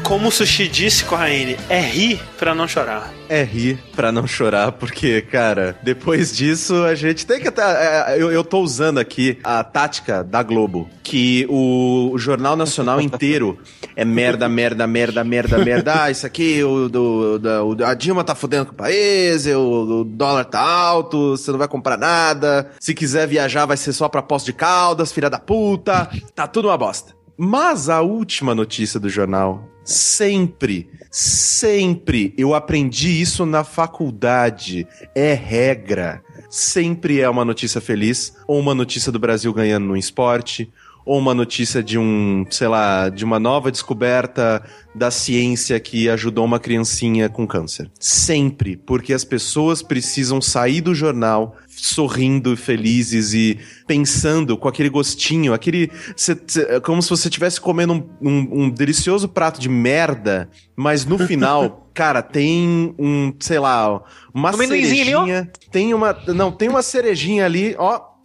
Como 0.06 0.28
o 0.28 0.30
Sushi 0.30 0.68
disse, 0.68 1.04
Corraine, 1.04 1.56
é 1.68 1.80
rir 1.80 2.20
pra 2.38 2.54
não 2.54 2.68
chorar. 2.68 3.12
É 3.28 3.42
rir 3.42 3.82
pra 3.96 4.12
não 4.12 4.24
chorar, 4.24 4.70
porque, 4.70 5.20
cara, 5.20 5.76
depois 5.82 6.34
disso 6.34 6.84
a 6.84 6.94
gente 6.94 7.26
tem 7.26 7.40
que 7.40 7.48
até. 7.48 8.14
É, 8.14 8.22
eu, 8.22 8.30
eu 8.30 8.44
tô 8.44 8.60
usando 8.60 8.98
aqui 8.98 9.36
a 9.42 9.64
tática 9.64 10.22
da 10.22 10.44
Globo, 10.44 10.88
que 11.02 11.44
o, 11.50 12.14
Jornal 12.18 12.54
Nacional 12.54 13.00
inteiro 13.00 13.58
é 13.96 14.04
merda, 14.04 14.48
merda, 14.48 14.86
merda, 14.86 15.24
merda, 15.24 15.58
merda. 15.58 16.04
Ah, 16.04 16.10
isso 16.12 16.24
aqui, 16.24 16.62
o, 16.62 16.88
do, 16.88 17.40
a 17.84 17.92
Dilma 17.92 18.22
tá 18.22 18.36
fudendo 18.36 18.66
com 18.66 18.72
o 18.74 18.76
país, 18.76 19.44
o, 19.46 20.02
o 20.02 20.04
dólar 20.04 20.44
tá 20.44 20.60
alto, 20.60 21.30
você 21.30 21.50
não 21.50 21.58
vai 21.58 21.66
comprar 21.66 21.98
nada. 21.98 22.70
Se 22.78 22.94
quiser 22.94 23.26
viajar, 23.26 23.66
vai 23.66 23.76
ser 23.76 23.92
só 23.92 24.08
pra 24.08 24.22
Poço 24.22 24.46
de 24.46 24.52
Caldas, 24.52 25.10
filha 25.10 25.28
da 25.28 25.40
puta. 25.40 26.08
Tá 26.32 26.46
tudo 26.46 26.68
uma 26.68 26.78
bosta. 26.78 27.12
Mas 27.36 27.88
a 27.88 28.02
última 28.02 28.54
notícia 28.54 29.00
do 29.00 29.08
jornal 29.08 29.75
Sempre, 29.86 30.90
sempre 31.12 32.34
eu 32.36 32.54
aprendi 32.54 33.20
isso 33.20 33.46
na 33.46 33.62
faculdade. 33.62 34.84
É 35.14 35.32
regra. 35.32 36.22
Sempre 36.50 37.20
é 37.20 37.28
uma 37.28 37.44
notícia 37.44 37.80
feliz, 37.80 38.36
ou 38.48 38.58
uma 38.58 38.74
notícia 38.74 39.12
do 39.12 39.18
Brasil 39.18 39.52
ganhando 39.52 39.86
no 39.86 39.96
esporte, 39.96 40.68
ou 41.06 41.18
uma 41.20 41.32
notícia 41.32 41.80
de 41.84 41.96
um, 41.96 42.44
sei 42.50 42.66
lá, 42.66 43.08
de 43.08 43.24
uma 43.24 43.38
nova 43.38 43.70
descoberta 43.70 44.60
da 44.92 45.08
ciência 45.08 45.78
que 45.78 46.08
ajudou 46.08 46.44
uma 46.44 46.58
criancinha 46.58 47.28
com 47.28 47.46
câncer. 47.46 47.88
Sempre, 48.00 48.76
porque 48.76 49.14
as 49.14 49.24
pessoas 49.24 49.82
precisam 49.82 50.42
sair 50.42 50.80
do 50.80 50.92
jornal 50.92 51.56
sorrindo, 51.68 52.56
felizes 52.56 53.34
e 53.34 53.58
pensando 53.86 54.56
com 54.56 54.66
aquele 54.66 54.88
gostinho, 54.88 55.52
aquele. 55.54 55.90
Cê, 56.16 56.36
cê, 56.46 56.80
como 56.80 57.00
se 57.00 57.10
você 57.10 57.28
estivesse 57.28 57.60
comendo 57.60 57.92
um, 57.92 58.08
um, 58.20 58.62
um, 58.62 58.70
delicioso 58.70 59.28
prato 59.28 59.60
de 59.60 59.68
merda, 59.68 60.48
mas 60.74 61.04
no 61.04 61.18
final, 61.18 61.88
cara, 61.94 62.22
tem 62.22 62.94
um, 62.98 63.32
sei 63.38 63.58
lá, 63.60 64.02
uma 64.34 64.52
cerejinha. 64.54 65.38
Ali, 65.40 65.50
tem 65.70 65.94
uma. 65.94 66.12
Não, 66.28 66.50
tem 66.50 66.68
uma 66.68 66.82
cerejinha 66.82 67.44
ali, 67.44 67.76
ó 67.78 68.15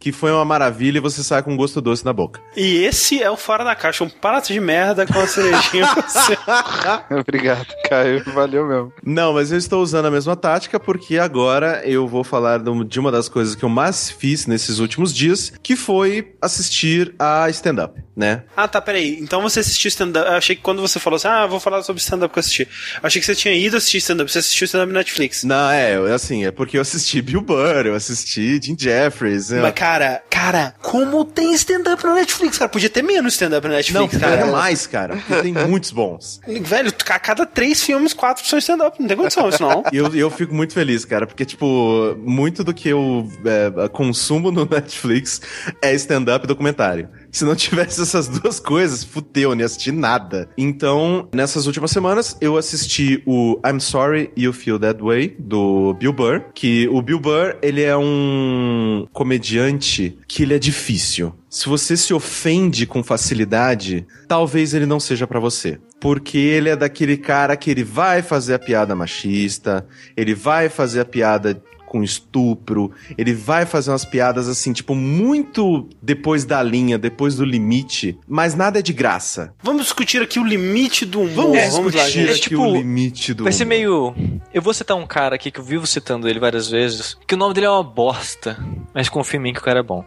que 0.00 0.10
foi 0.10 0.32
uma 0.32 0.44
maravilha 0.44 0.96
e 0.96 1.00
você 1.00 1.22
sai 1.22 1.42
com 1.42 1.52
um 1.52 1.56
gosto 1.56 1.80
doce 1.80 2.04
na 2.04 2.12
boca. 2.12 2.40
E 2.56 2.82
esse 2.84 3.22
é 3.22 3.30
o 3.30 3.36
Fora 3.36 3.62
da 3.62 3.74
Caixa, 3.76 4.02
um 4.02 4.08
prato 4.08 4.50
de 4.50 4.58
merda 4.58 5.06
com 5.06 5.20
a 5.20 5.26
cerejinha 5.26 5.86
você. 5.94 6.36
Obrigado, 7.20 7.66
Caio. 7.88 8.24
Valeu 8.32 8.66
mesmo. 8.66 8.92
Não, 9.04 9.34
mas 9.34 9.52
eu 9.52 9.58
estou 9.58 9.82
usando 9.82 10.06
a 10.06 10.10
mesma 10.10 10.34
tática 10.34 10.80
porque 10.80 11.18
agora 11.18 11.82
eu 11.84 12.08
vou 12.08 12.24
falar 12.24 12.58
de 12.58 12.98
uma 12.98 13.12
das 13.12 13.28
coisas 13.28 13.54
que 13.54 13.62
eu 13.62 13.68
mais 13.68 14.10
fiz 14.10 14.46
nesses 14.46 14.78
últimos 14.78 15.14
dias, 15.14 15.52
que 15.62 15.76
foi 15.76 16.34
assistir 16.40 17.14
a 17.18 17.48
stand-up, 17.50 18.00
né? 18.16 18.44
Ah, 18.56 18.66
tá, 18.66 18.80
peraí. 18.80 19.18
Então 19.20 19.42
você 19.42 19.60
assistiu 19.60 19.88
stand-up. 19.88 20.26
Eu 20.26 20.36
achei 20.36 20.56
que 20.56 20.62
quando 20.62 20.80
você 20.80 20.98
falou 20.98 21.16
assim, 21.16 21.28
ah, 21.28 21.46
vou 21.46 21.60
falar 21.60 21.82
sobre 21.82 22.00
stand-up 22.00 22.32
que 22.32 22.38
eu 22.38 22.40
assisti. 22.40 22.62
Eu 22.62 23.06
achei 23.06 23.20
que 23.20 23.26
você 23.26 23.34
tinha 23.34 23.52
ido 23.52 23.76
assistir 23.76 23.98
stand-up. 23.98 24.32
Você 24.32 24.38
assistiu 24.38 24.64
stand-up 24.64 24.90
na 24.92 25.00
Netflix. 25.00 25.44
Não, 25.44 25.70
é, 25.70 25.94
assim, 26.14 26.46
é 26.46 26.50
porque 26.50 26.78
eu 26.78 26.80
assisti 26.80 27.20
Bill 27.20 27.42
Burr, 27.42 27.86
eu 27.86 27.94
assisti 27.94 28.58
Jim 28.62 28.76
Jeffries. 28.78 29.50
Mas, 29.50 29.74
cara, 29.74 29.89
cara, 29.90 30.22
cara, 30.30 30.74
como 30.80 31.24
tem 31.24 31.52
stand-up 31.54 32.04
na 32.04 32.14
Netflix, 32.14 32.58
cara? 32.58 32.68
Podia 32.68 32.88
ter 32.88 33.02
menos 33.02 33.32
stand-up 33.34 33.66
na 33.66 33.70
Não, 33.70 33.76
Netflix, 33.76 34.16
cara. 34.18 34.40
é 34.42 34.44
mais, 34.44 34.86
cara. 34.86 35.16
Porque 35.16 35.42
tem 35.42 35.52
muitos 35.52 35.90
bons. 35.90 36.40
Velho, 36.46 36.92
a 37.08 37.18
cada 37.18 37.44
três 37.44 37.82
filmes, 37.82 38.12
quatro 38.12 38.46
são 38.46 38.58
stand-up. 38.58 39.00
Não 39.00 39.08
tem 39.08 39.16
condição 39.16 39.48
isso, 39.48 39.62
não. 39.62 39.82
E 39.92 39.96
eu, 39.96 40.14
eu 40.14 40.30
fico 40.30 40.54
muito 40.54 40.74
feliz, 40.74 41.04
cara, 41.04 41.26
porque, 41.26 41.44
tipo, 41.44 42.16
muito 42.18 42.62
do 42.62 42.72
que 42.72 42.88
eu 42.88 43.28
é, 43.44 43.88
consumo 43.88 44.52
no 44.52 44.64
Netflix 44.64 45.40
é 45.82 45.92
stand-up 45.94 46.44
e 46.44 46.48
documentário. 46.48 47.08
Se 47.30 47.44
não 47.44 47.54
tivesse 47.54 48.00
essas 48.02 48.28
duas 48.28 48.58
coisas, 48.58 49.04
fudeu, 49.04 49.50
não 49.50 49.60
ia 49.60 49.66
assistir 49.66 49.92
nada. 49.92 50.48
Então, 50.56 51.28
nessas 51.32 51.66
últimas 51.66 51.90
semanas, 51.90 52.36
eu 52.40 52.56
assisti 52.56 53.22
o 53.26 53.60
I'm 53.64 53.80
Sorry 53.80 54.30
You 54.36 54.52
Feel 54.52 54.78
That 54.78 55.02
Way, 55.02 55.36
do 55.38 55.94
Bill 55.94 56.12
Burr, 56.12 56.44
que 56.54 56.88
o 56.88 57.00
Bill 57.00 57.20
Burr, 57.20 57.56
ele 57.62 57.82
é 57.82 57.96
um 57.96 59.06
comediante 59.12 60.18
que 60.26 60.42
ele 60.42 60.54
é 60.54 60.58
difícil. 60.58 61.34
Se 61.48 61.68
você 61.68 61.96
se 61.96 62.14
ofende 62.14 62.86
com 62.86 63.02
facilidade, 63.02 64.06
talvez 64.28 64.72
ele 64.72 64.86
não 64.86 65.00
seja 65.00 65.26
pra 65.26 65.40
você. 65.40 65.78
Porque 66.00 66.38
ele 66.38 66.68
é 66.68 66.76
daquele 66.76 67.16
cara 67.16 67.56
que 67.56 67.70
ele 67.70 67.82
vai 67.82 68.22
fazer 68.22 68.54
a 68.54 68.58
piada 68.58 68.94
machista, 68.94 69.86
ele 70.16 70.34
vai 70.34 70.68
fazer 70.68 71.00
a 71.00 71.04
piada 71.04 71.60
com 71.90 72.04
estupro, 72.04 72.92
ele 73.18 73.34
vai 73.34 73.66
fazer 73.66 73.90
umas 73.90 74.04
piadas 74.04 74.46
assim, 74.46 74.72
tipo, 74.72 74.94
muito 74.94 75.88
depois 76.00 76.44
da 76.44 76.62
linha, 76.62 76.96
depois 76.96 77.34
do 77.34 77.44
limite, 77.44 78.16
mas 78.28 78.54
nada 78.54 78.78
é 78.78 78.82
de 78.82 78.92
graça. 78.92 79.52
Vamos 79.60 79.82
discutir 79.82 80.22
aqui 80.22 80.38
o 80.38 80.44
limite 80.44 81.04
do 81.04 81.22
humor. 81.22 81.56
Vamos 81.72 81.92
lá, 81.92 82.04
discutir 82.04 82.10
gente. 82.10 82.28
É 82.28 82.30
aqui 82.30 82.40
tipo, 82.42 82.62
o 82.62 82.76
limite 82.76 83.34
do 83.34 83.42
Vai 83.42 83.52
ser 83.52 83.64
humor. 83.64 83.68
meio. 83.70 84.14
Eu 84.54 84.62
vou 84.62 84.72
citar 84.72 84.96
um 84.96 85.04
cara 85.04 85.34
aqui 85.34 85.50
que 85.50 85.58
eu 85.58 85.64
vivo 85.64 85.84
citando 85.84 86.28
ele 86.28 86.38
várias 86.38 86.68
vezes, 86.70 87.18
que 87.26 87.34
o 87.34 87.38
nome 87.38 87.54
dele 87.54 87.66
é 87.66 87.70
uma 87.70 87.82
bosta, 87.82 88.56
mas 88.94 89.08
confia 89.08 89.40
em 89.40 89.42
mim 89.42 89.52
que 89.52 89.58
o 89.58 89.62
cara 89.62 89.80
é 89.80 89.82
bom. 89.82 90.04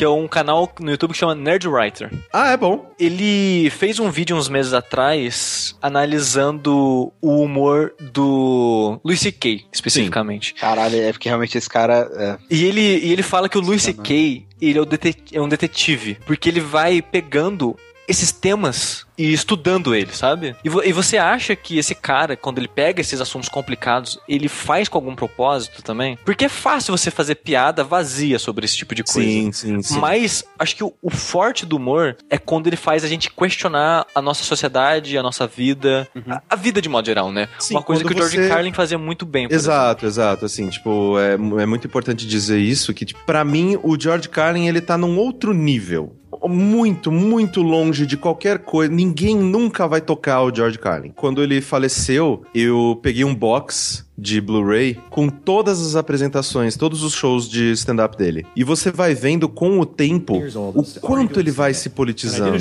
Que 0.00 0.04
é 0.04 0.08
um 0.08 0.26
canal 0.26 0.72
no 0.80 0.90
YouTube 0.90 1.12
que 1.12 1.18
chama 1.18 1.34
Nerd 1.34 1.68
Writer. 1.68 2.10
Ah, 2.32 2.52
é 2.52 2.56
bom. 2.56 2.90
Ele 2.98 3.68
fez 3.68 3.98
um 4.00 4.10
vídeo 4.10 4.34
uns 4.34 4.48
meses 4.48 4.72
atrás 4.72 5.76
analisando 5.82 7.12
o 7.20 7.42
humor 7.42 7.92
do 8.00 8.98
Louis 9.04 9.20
C.K., 9.20 9.66
especificamente. 9.70 10.54
Caralho, 10.54 10.96
é 10.96 11.12
porque 11.12 11.28
realmente 11.28 11.58
esse 11.58 11.68
cara. 11.68 12.08
É, 12.14 12.38
E 12.50 12.64
ele, 12.64 12.80
e 12.80 13.12
ele 13.12 13.22
fala 13.22 13.46
que 13.46 13.58
o 13.58 13.60
Louis 13.60 13.82
C.K., 13.82 14.46
ele 14.58 14.78
é, 14.78 14.80
o 14.80 14.86
detet- 14.86 15.34
é 15.34 15.40
um 15.42 15.48
detetive, 15.48 16.16
porque 16.24 16.48
ele 16.48 16.60
vai 16.60 17.02
pegando 17.02 17.76
esses 18.10 18.32
temas 18.32 19.06
e 19.16 19.32
estudando 19.32 19.94
ele, 19.94 20.12
sabe? 20.12 20.56
E, 20.64 20.68
vo- 20.68 20.82
e 20.82 20.92
você 20.92 21.18
acha 21.18 21.54
que 21.54 21.78
esse 21.78 21.94
cara, 21.94 22.36
quando 22.36 22.58
ele 22.58 22.68
pega 22.68 23.00
esses 23.02 23.20
assuntos 23.20 23.48
complicados, 23.48 24.18
ele 24.26 24.48
faz 24.48 24.88
com 24.88 24.96
algum 24.98 25.14
propósito 25.14 25.82
também? 25.82 26.18
Porque 26.24 26.46
é 26.46 26.48
fácil 26.48 26.96
você 26.96 27.10
fazer 27.10 27.34
piada 27.36 27.84
vazia 27.84 28.38
sobre 28.38 28.64
esse 28.64 28.76
tipo 28.76 28.94
de 28.94 29.04
coisa. 29.04 29.28
Sim, 29.28 29.52
sim, 29.52 29.82
sim. 29.82 29.98
Mas 30.00 30.42
acho 30.58 30.74
que 30.74 30.82
o, 30.84 30.92
o 31.02 31.10
forte 31.10 31.66
do 31.66 31.76
humor 31.76 32.16
é 32.30 32.38
quando 32.38 32.66
ele 32.66 32.76
faz 32.76 33.04
a 33.04 33.08
gente 33.08 33.30
questionar 33.30 34.06
a 34.14 34.22
nossa 34.22 34.42
sociedade, 34.42 35.16
a 35.18 35.22
nossa 35.22 35.46
vida, 35.46 36.08
a, 36.28 36.42
a 36.50 36.56
vida 36.56 36.80
de 36.80 36.88
modo 36.88 37.04
geral, 37.06 37.30
né? 37.30 37.46
Sim, 37.58 37.74
Uma 37.74 37.82
coisa 37.82 38.02
que 38.02 38.12
o 38.12 38.16
George 38.16 38.36
você- 38.38 38.48
Carlin 38.48 38.72
fazia 38.72 38.98
muito 38.98 39.26
bem. 39.26 39.46
Exato, 39.50 40.06
exato, 40.06 40.46
assim, 40.46 40.68
tipo, 40.70 41.18
é, 41.18 41.34
é 41.62 41.66
muito 41.66 41.86
importante 41.86 42.26
dizer 42.26 42.58
isso, 42.58 42.94
que, 42.94 43.04
tipo, 43.04 43.20
pra 43.26 43.44
mim, 43.44 43.78
o 43.82 44.00
George 44.00 44.28
Carlin, 44.30 44.66
ele 44.66 44.80
tá 44.80 44.96
num 44.96 45.18
outro 45.18 45.52
nível. 45.52 46.16
Muito, 46.48 47.12
muito 47.12 47.62
longe 47.62 48.06
de 48.06 48.16
qualquer 48.16 48.60
coisa. 48.60 48.92
Ninguém 48.92 49.36
nunca 49.36 49.86
vai 49.86 50.00
tocar 50.00 50.42
o 50.42 50.54
George 50.54 50.78
Carlin. 50.78 51.12
Quando 51.14 51.42
ele 51.42 51.60
faleceu, 51.60 52.42
eu 52.54 52.98
peguei 53.02 53.24
um 53.24 53.34
box 53.34 54.09
de 54.20 54.38
Blu-ray 54.38 54.98
com 55.08 55.28
todas 55.28 55.80
as 55.80 55.96
apresentações, 55.96 56.76
todos 56.76 57.02
os 57.02 57.14
shows 57.14 57.48
de 57.48 57.72
stand-up 57.72 58.16
dele. 58.18 58.44
E 58.54 58.62
você 58.62 58.90
vai 58.90 59.14
vendo 59.14 59.48
com 59.48 59.80
o 59.80 59.86
tempo 59.86 60.34
o 60.74 60.84
quanto 61.00 61.40
ele 61.40 61.50
vai 61.50 61.72
se 61.72 61.88
politizando, 61.88 62.58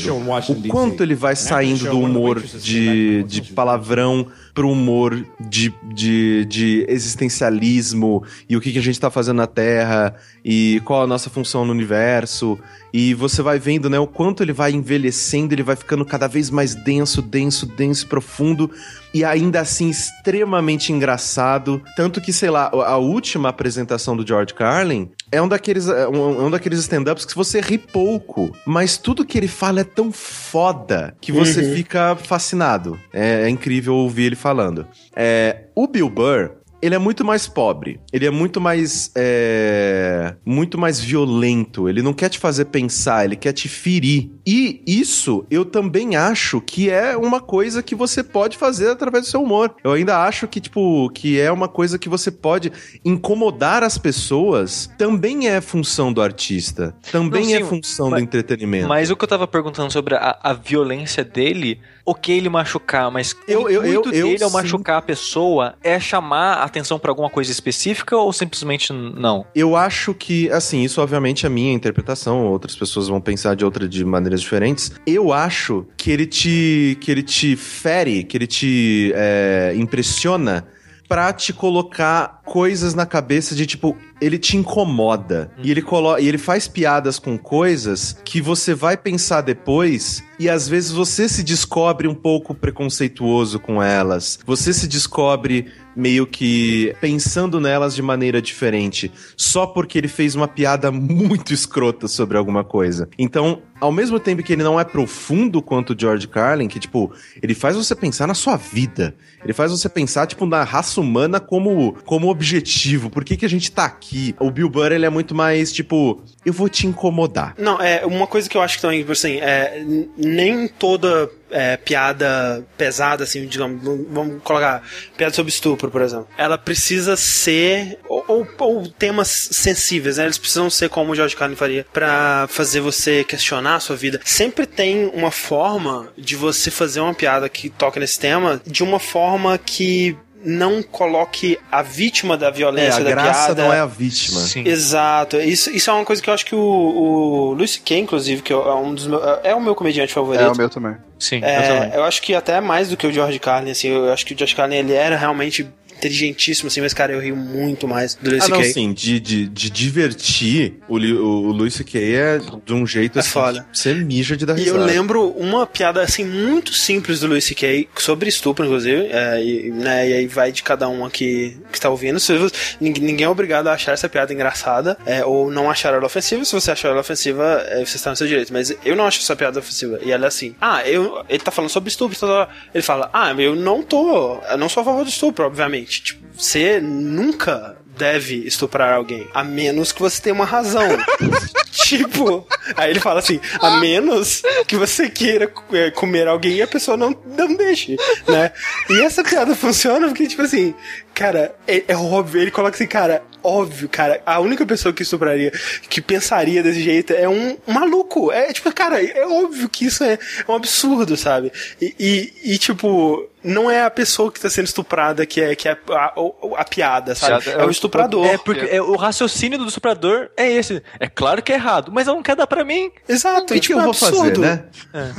o 0.53 0.67
quanto 0.69 1.03
ele 1.03 1.15
vai 1.15 1.35
saindo 1.35 1.89
do 1.89 1.99
humor 1.99 2.41
de, 2.41 3.23
de 3.23 3.41
palavrão 3.51 4.25
pro 4.53 4.69
humor 4.69 5.25
de, 5.39 5.73
de, 5.93 6.45
de 6.45 6.85
existencialismo 6.87 8.23
e 8.47 8.55
o 8.55 8.61
que, 8.61 8.71
que 8.71 8.79
a 8.79 8.81
gente 8.81 8.99
tá 8.99 9.09
fazendo 9.09 9.37
na 9.37 9.47
Terra 9.47 10.15
e 10.43 10.81
qual 10.85 11.03
a 11.03 11.07
nossa 11.07 11.29
função 11.29 11.65
no 11.65 11.71
universo. 11.71 12.57
E 12.93 13.13
você 13.13 13.41
vai 13.41 13.59
vendo, 13.59 13.89
né, 13.89 13.99
o 13.99 14.07
quanto 14.07 14.41
ele 14.41 14.53
vai 14.53 14.71
envelhecendo, 14.71 15.53
ele 15.53 15.61
vai 15.61 15.75
ficando 15.75 16.03
cada 16.03 16.27
vez 16.27 16.49
mais 16.49 16.73
denso, 16.73 17.21
denso, 17.21 17.65
denso, 17.65 18.07
profundo 18.07 18.71
e 19.13 19.23
ainda 19.23 19.59
assim 19.61 19.89
extremamente 19.89 20.91
engraçado. 20.91 21.81
Tanto 21.95 22.21
que, 22.21 22.31
sei 22.31 22.49
lá, 22.49 22.69
a 22.71 22.97
última 22.97 23.49
apresentação 23.49 24.15
do 24.15 24.25
George 24.25 24.53
Carlin 24.53 25.09
é 25.31 25.41
um 25.41 25.47
daqueles, 25.47 25.87
é 25.87 26.07
um, 26.07 26.45
um 26.45 26.51
daqueles 26.51 26.79
stand-ups 26.79 27.25
que 27.25 27.35
você 27.35 27.59
ri 27.61 27.77
pouco, 27.77 28.51
mas 28.65 28.97
tudo 28.97 29.25
que 29.25 29.37
ele 29.37 29.47
fala 29.47 29.81
é 29.81 29.83
tão 29.83 30.11
foda 30.11 31.15
que 31.21 31.31
você 31.31 31.75
fica 31.75 32.15
fascinado. 32.15 32.99
É, 33.13 33.43
é 33.43 33.49
incrível 33.49 33.95
ouvir 33.95 34.23
ele 34.25 34.35
falando. 34.35 34.87
É, 35.15 35.65
o 35.75 35.87
Bill 35.87 36.09
Burr, 36.09 36.58
ele 36.81 36.95
é 36.95 36.97
muito 36.97 37.23
mais 37.25 37.47
pobre. 37.47 37.99
Ele 38.11 38.25
é 38.25 38.29
muito 38.29 38.59
mais. 38.61 39.11
é, 39.15 40.35
muito 40.45 40.77
mais 40.77 40.99
violento. 40.99 41.87
Ele 41.89 42.01
não 42.01 42.13
quer 42.13 42.29
te 42.29 42.39
fazer 42.39 42.65
pensar, 42.65 43.25
ele 43.25 43.35
quer 43.35 43.53
te 43.53 43.67
ferir. 43.67 44.29
E 44.45 44.81
isso 44.87 45.45
eu 45.51 45.63
também 45.65 46.15
acho 46.15 46.59
que 46.61 46.89
é 46.89 47.15
uma 47.15 47.39
coisa 47.39 47.83
que 47.83 47.93
você 47.95 48.23
pode 48.23 48.57
fazer 48.57 48.89
através 48.89 49.25
do 49.25 49.29
seu 49.29 49.41
humor. 49.43 49.75
Eu 49.83 49.91
ainda 49.93 50.23
acho 50.23 50.47
que, 50.47 50.59
tipo, 50.59 51.09
que 51.11 51.39
é 51.39 51.51
uma 51.51 51.67
coisa 51.67 51.99
que 51.99 52.09
você 52.09 52.31
pode 52.31 52.71
incomodar 53.03 53.83
as 53.83 53.97
pessoas. 53.97 54.89
Também 54.97 55.47
é 55.47 55.61
função 55.61 56.11
do 56.13 56.21
artista. 56.21 56.95
Também 57.11 57.45
Não, 57.47 57.55
é 57.55 57.57
sim, 57.59 57.65
função 57.65 58.09
mas- 58.09 58.19
do 58.19 58.23
entretenimento. 58.23 58.87
Mas 58.87 59.09
o 59.09 59.15
que 59.15 59.23
eu 59.23 59.27
tava 59.27 59.47
perguntando 59.47 59.91
sobre 59.91 60.15
a, 60.15 60.37
a 60.41 60.53
violência 60.53 61.23
dele, 61.23 61.79
ok 62.09 62.35
ele 62.37 62.49
machucar, 62.49 63.11
mas 63.11 63.35
Eu- 63.47 63.63
o 63.63 63.69
eu- 63.69 63.83
eu- 63.85 63.99
intuito 63.99 64.17
eu 64.17 64.27
dele 64.27 64.43
ao 64.43 64.49
sim. 64.49 64.55
machucar 64.55 64.97
a 64.97 65.01
pessoa 65.01 65.75
é 65.83 65.99
chamar 65.99 66.55
a 66.55 66.63
atenção 66.63 66.97
pra 66.99 67.11
alguma 67.11 67.29
coisa 67.29 67.51
específica 67.51 68.15
ou 68.17 68.31
simplesmente 68.33 68.91
não? 68.93 69.45
Eu 69.55 69.75
acho 69.75 70.13
que, 70.13 70.49
assim, 70.51 70.83
isso 70.83 71.01
obviamente 71.01 71.45
é 71.45 71.47
a 71.47 71.49
minha 71.49 71.73
interpretação, 71.73 72.45
outras 72.47 72.75
pessoas 72.75 73.07
vão 73.07 73.19
pensar 73.21 73.55
de 73.55 73.63
outra 73.65 73.87
de 73.87 74.03
maneiras 74.05 74.41
diferentes. 74.41 74.91
Eu 75.05 75.31
acho 75.33 75.85
que 75.97 76.11
ele 76.11 76.25
te 76.25 76.97
que 77.01 77.11
ele 77.11 77.23
te 77.23 77.55
fere, 77.55 78.23
que 78.23 78.37
ele 78.37 78.47
te 78.47 79.11
é, 79.15 79.73
impressiona 79.77 80.65
pra 81.09 81.33
te 81.33 81.51
colocar 81.51 82.41
coisas 82.45 82.93
na 82.93 83.03
cabeça 83.03 83.55
de 83.55 83.65
tipo, 83.65 83.97
ele 84.21 84.37
te 84.37 84.55
incomoda. 84.55 85.51
E 85.63 85.71
ele 85.71 85.81
colo 85.81 86.19
e 86.19 86.27
ele 86.27 86.37
faz 86.37 86.67
piadas 86.67 87.17
com 87.17 87.35
coisas 87.35 88.15
que 88.23 88.39
você 88.39 88.75
vai 88.75 88.95
pensar 88.95 89.41
depois 89.41 90.23
e 90.39 90.47
às 90.47 90.69
vezes 90.69 90.91
você 90.91 91.27
se 91.27 91.43
descobre 91.43 92.07
um 92.07 92.13
pouco 92.13 92.53
preconceituoso 92.53 93.59
com 93.59 93.81
elas. 93.81 94.39
Você 94.45 94.71
se 94.71 94.87
descobre 94.87 95.71
meio 95.95 96.25
que 96.25 96.95
pensando 97.01 97.59
nelas 97.59 97.95
de 97.95 98.01
maneira 98.01 98.41
diferente, 98.41 99.11
só 99.35 99.65
porque 99.65 99.97
ele 99.97 100.07
fez 100.07 100.35
uma 100.35 100.47
piada 100.47 100.91
muito 100.91 101.53
escrota 101.53 102.07
sobre 102.07 102.37
alguma 102.37 102.63
coisa. 102.63 103.09
Então, 103.17 103.61
ao 103.79 103.91
mesmo 103.91 104.19
tempo 104.19 104.43
que 104.43 104.53
ele 104.53 104.63
não 104.63 104.79
é 104.79 104.83
profundo 104.83 105.61
quanto 105.61 105.95
George 105.97 106.27
Carlin, 106.27 106.67
que 106.67 106.79
tipo, 106.79 107.11
ele 107.41 107.53
faz 107.53 107.75
você 107.75 107.95
pensar 107.95 108.27
na 108.27 108.33
sua 108.33 108.57
vida. 108.57 109.15
Ele 109.43 109.53
faz 109.53 109.71
você 109.71 109.87
pensar 109.87 110.27
tipo 110.27 110.45
na 110.45 110.63
raça 110.63 110.99
humana 110.99 111.39
como 111.39 111.93
como 112.05 112.29
objetivo. 112.29 113.09
Por 113.09 113.23
que 113.23 113.37
que 113.37 113.45
a 113.45 113.49
gente 113.49 113.71
tá 113.71 113.85
aqui? 113.85 114.35
O 114.39 114.51
Bill 114.51 114.69
Burr, 114.69 114.91
ele 114.91 115.05
é 115.05 115.09
muito 115.09 115.33
mais 115.33 115.71
tipo, 115.71 116.21
eu 116.45 116.53
vou 116.53 116.69
te 116.69 116.87
incomodar. 116.87 117.55
Não, 117.57 117.81
é 117.81 118.05
uma 118.05 118.27
coisa 118.27 118.49
que 118.49 118.57
eu 118.57 118.61
acho 118.61 118.75
que 118.75 118.81
também, 118.81 119.05
assim, 119.09 119.37
é, 119.37 119.83
nem 120.17 120.67
toda 120.67 121.29
é, 121.51 121.77
piada 121.77 122.63
pesada, 122.77 123.23
assim, 123.23 123.45
digamos, 123.45 123.81
vamos 123.83 124.41
colocar 124.43 124.83
piada 125.17 125.33
sobre 125.33 125.51
estupro, 125.51 125.89
por 125.89 126.01
exemplo. 126.01 126.27
Ela 126.37 126.57
precisa 126.57 127.15
ser 127.15 127.97
ou, 128.07 128.23
ou- 128.27 128.47
ou 128.59 128.87
temas 128.87 129.27
sensíveis, 129.51 130.17
né? 130.17 130.25
Eles 130.25 130.37
precisam 130.37 130.69
ser 130.69 130.89
como 130.89 131.11
o 131.11 131.15
George 131.15 131.35
Carlin 131.35 131.55
faria 131.55 131.85
pra 131.91 132.47
fazer 132.49 132.79
você 132.79 133.23
questionar 133.23 133.75
a 133.75 133.79
sua 133.79 133.95
vida. 133.95 134.19
Sempre 134.23 134.65
tem 134.65 135.05
uma 135.13 135.31
forma 135.31 136.09
de 136.17 136.35
você 136.35 136.69
fazer 136.71 136.99
uma 136.99 137.13
piada 137.13 137.49
que 137.49 137.69
toca 137.69 137.99
nesse 137.99 138.19
tema 138.19 138.61
de 138.65 138.83
uma 138.83 138.99
forma 138.99 139.57
que 139.57 140.15
não 140.43 140.81
coloque 140.81 141.57
a 141.71 141.81
vítima 141.81 142.37
da 142.37 142.47
É, 142.47 142.51
violência 142.51 143.01
a 143.01 143.03
da 143.03 143.09
graça 143.11 143.45
piada 143.47 143.63
não 143.65 143.73
é 143.73 143.79
a 143.79 143.85
vítima. 143.85 144.39
Sim. 144.39 144.63
Exato. 144.67 145.37
Isso, 145.37 145.69
isso 145.69 145.89
é 145.89 145.93
uma 145.93 146.05
coisa 146.05 146.21
que 146.21 146.29
eu 146.29 146.33
acho 146.33 146.45
que 146.45 146.55
o, 146.55 146.59
o 146.59 147.53
Luis 147.53 147.71
C.K., 147.71 147.97
inclusive, 147.97 148.41
que 148.41 148.53
é 148.53 148.55
um 148.55 148.93
dos 148.93 149.07
meus, 149.07 149.21
é 149.43 149.53
o 149.53 149.61
meu 149.61 149.75
comediante 149.75 150.13
favorito. 150.13 150.43
É 150.43 150.49
o 150.49 150.55
meu 150.57 150.69
também. 150.69 150.95
Sim, 151.17 151.39
eu 151.39 151.45
É, 151.47 151.61
também. 151.61 151.93
eu 151.99 152.03
acho 152.03 152.21
que 152.21 152.33
até 152.33 152.61
mais 152.61 152.89
do 152.89 152.95
que 152.97 153.05
o 153.05 153.11
George 153.11 153.37
Carlin, 153.39 153.71
assim, 153.71 153.89
eu 153.89 154.11
acho 154.13 154.25
que 154.25 154.33
o 154.33 154.37
George 154.37 154.55
Carlin, 154.55 154.75
ele 154.77 154.93
era 154.93 155.17
realmente 155.17 155.67
inteligentíssimo, 155.99 156.67
assim, 156.67 156.81
mas, 156.81 156.93
cara, 156.93 157.11
eu 157.13 157.19
rio 157.19 157.35
muito 157.35 157.87
mais 157.87 158.15
do 158.15 158.29
Louis 158.29 158.43
Ah, 158.43 158.45
C.K. 158.47 158.63
sim, 158.73 158.93
de, 158.93 159.19
de, 159.19 159.47
de 159.47 159.69
divertir, 159.69 160.75
o, 160.87 160.97
o, 160.97 161.47
o 161.47 161.51
Luis 161.51 161.73
C.K. 161.75 161.99
é 162.15 162.39
de 162.65 162.73
um 162.73 162.85
jeito 162.87 163.17
É 163.17 163.21
assim, 163.21 163.29
foda. 163.29 163.67
você 163.71 163.93
mija 163.93 164.35
de 164.35 164.45
dar 164.45 164.57
E 164.57 164.67
eu 164.67 164.73
risada. 164.75 164.85
lembro 164.85 165.27
uma 165.31 165.65
piada 165.67 166.01
assim 166.01 166.23
muito 166.25 166.73
simples 166.73 167.19
do 167.19 167.27
Louis 167.27 167.43
C.K. 167.43 167.87
sobre 167.97 168.29
estupro, 168.29 168.65
inclusive, 168.65 169.07
é, 169.11 169.43
e, 169.43 169.71
né, 169.71 170.09
e 170.09 170.13
aí 170.13 170.27
vai 170.27 170.51
de 170.51 170.63
cada 170.63 170.87
um 170.89 171.05
aqui 171.05 171.57
que 171.71 171.77
está 171.77 171.89
ouvindo. 171.89 172.19
Se 172.19 172.35
você- 172.37 172.55
ninguém, 172.79 173.03
ninguém 173.03 173.25
é 173.25 173.29
obrigado 173.29 173.67
a 173.67 173.73
achar 173.73 173.91
essa 173.93 174.07
piada 174.09 174.33
engraçada 174.33 174.97
é, 175.05 175.23
ou 175.25 175.51
não 175.51 175.69
achar 175.69 175.93
ela 175.93 176.05
ofensiva. 176.05 176.43
Se 176.45 176.53
você 176.53 176.71
achar 176.71 176.89
ela 176.89 177.01
ofensiva, 177.01 177.63
é, 177.67 177.83
você 177.85 177.97
está 177.97 178.09
no 178.09 178.15
seu 178.15 178.27
direito. 178.27 178.51
Mas 178.53 178.73
eu 178.85 178.95
não 178.95 179.05
acho 179.05 179.19
essa 179.19 179.35
piada 179.35 179.59
ofensiva. 179.59 179.99
E 180.03 180.11
ela 180.11 180.25
é 180.25 180.27
assim: 180.27 180.55
Ah, 180.61 180.87
eu, 180.87 181.23
ele 181.29 181.39
tá 181.39 181.51
falando 181.51 181.69
sobre 181.69 181.89
estupro. 181.89 182.17
tá, 182.17 182.27
tá, 182.27 182.45
tá. 182.45 182.51
Ele 182.73 182.81
fala: 182.83 183.09
Ah, 183.13 183.33
eu 183.37 183.55
não 183.55 183.81
tô. 183.83 184.39
Eu 184.49 184.57
não 184.57 184.69
sou 184.69 184.81
a 184.81 184.85
favor 184.85 185.03
do 185.03 185.09
estupro, 185.09 185.45
obviamente. 185.45 185.88
Tipo, 185.89 186.23
você 186.37 186.79
nunca 186.79 187.77
deve 187.97 188.35
estuprar 188.47 188.93
alguém, 188.93 189.27
a 189.33 189.43
menos 189.43 189.91
que 189.91 190.01
você 190.01 190.21
tenha 190.21 190.33
uma 190.33 190.45
razão. 190.45 190.87
tipo, 191.69 192.47
aí 192.77 192.91
ele 192.91 192.99
fala 192.99 193.19
assim, 193.19 193.41
a 193.59 193.71
menos 193.79 194.41
que 194.67 194.77
você 194.77 195.09
queira 195.09 195.51
é, 195.73 195.91
comer 195.91 196.27
alguém 196.27 196.57
e 196.57 196.61
a 196.61 196.67
pessoa 196.67 196.95
não, 196.95 197.13
não 197.37 197.55
deixe, 197.55 197.97
né? 198.27 198.51
E 198.89 199.01
essa 199.01 199.23
piada 199.23 199.53
funciona 199.55 200.07
porque, 200.07 200.27
tipo 200.27 200.41
assim, 200.41 200.73
cara, 201.13 201.53
é, 201.67 201.83
é 201.89 201.95
óbvio, 201.95 202.41
ele 202.41 202.51
coloca 202.51 202.75
assim, 202.75 202.87
cara, 202.87 203.21
óbvio, 203.43 203.89
cara, 203.89 204.21
a 204.25 204.39
única 204.39 204.65
pessoa 204.65 204.93
que 204.93 205.03
estupraria, 205.03 205.51
que 205.89 206.01
pensaria 206.01 206.63
desse 206.63 206.81
jeito 206.81 207.13
é 207.13 207.27
um, 207.27 207.57
um 207.67 207.73
maluco. 207.73 208.31
É 208.31 208.51
tipo, 208.53 208.71
cara, 208.73 209.03
é 209.03 209.25
óbvio 209.25 209.69
que 209.69 209.85
isso 209.85 210.03
é, 210.03 210.17
um 210.47 210.53
absurdo, 210.53 211.15
sabe? 211.17 211.51
E, 211.81 211.95
e, 211.99 212.53
e, 212.53 212.57
tipo, 212.57 213.29
não 213.43 213.71
é 213.71 213.83
a 213.83 213.89
pessoa 213.89 214.31
que 214.31 214.39
tá 214.39 214.49
sendo 214.49 214.65
estuprada 214.65 215.25
que 215.25 215.41
é, 215.41 215.55
que 215.55 215.67
é 215.67 215.77
a, 215.89 216.05
a, 216.05 216.61
a 216.61 216.65
piada, 216.65 217.15
sabe? 217.15 217.43
Piada 217.43 217.61
É 217.61 217.65
o 217.65 217.69
estuprador. 217.69 218.25
É 218.25 218.37
porque 218.37 218.65
é, 218.65 218.81
o 218.81 218.95
raciocínio 218.95 219.57
do 219.57 219.67
estuprador 219.67 220.29
é 220.35 220.51
esse. 220.51 220.83
É 220.99 221.07
claro 221.07 221.41
que 221.41 221.51
é 221.51 221.55
errado, 221.55 221.91
mas 221.91 222.07
não 222.07 222.21
quer 222.21 222.35
dar 222.35 222.47
pra 222.47 222.63
mim. 222.63 222.91
Exato, 223.07 223.55
e 223.55 223.59
tipo, 223.59 223.79
eu 223.79 223.81
é 223.81 223.85
vou 223.85 223.93
fazer, 223.93 224.17
absurdo. 224.17 224.41
né? 224.41 224.63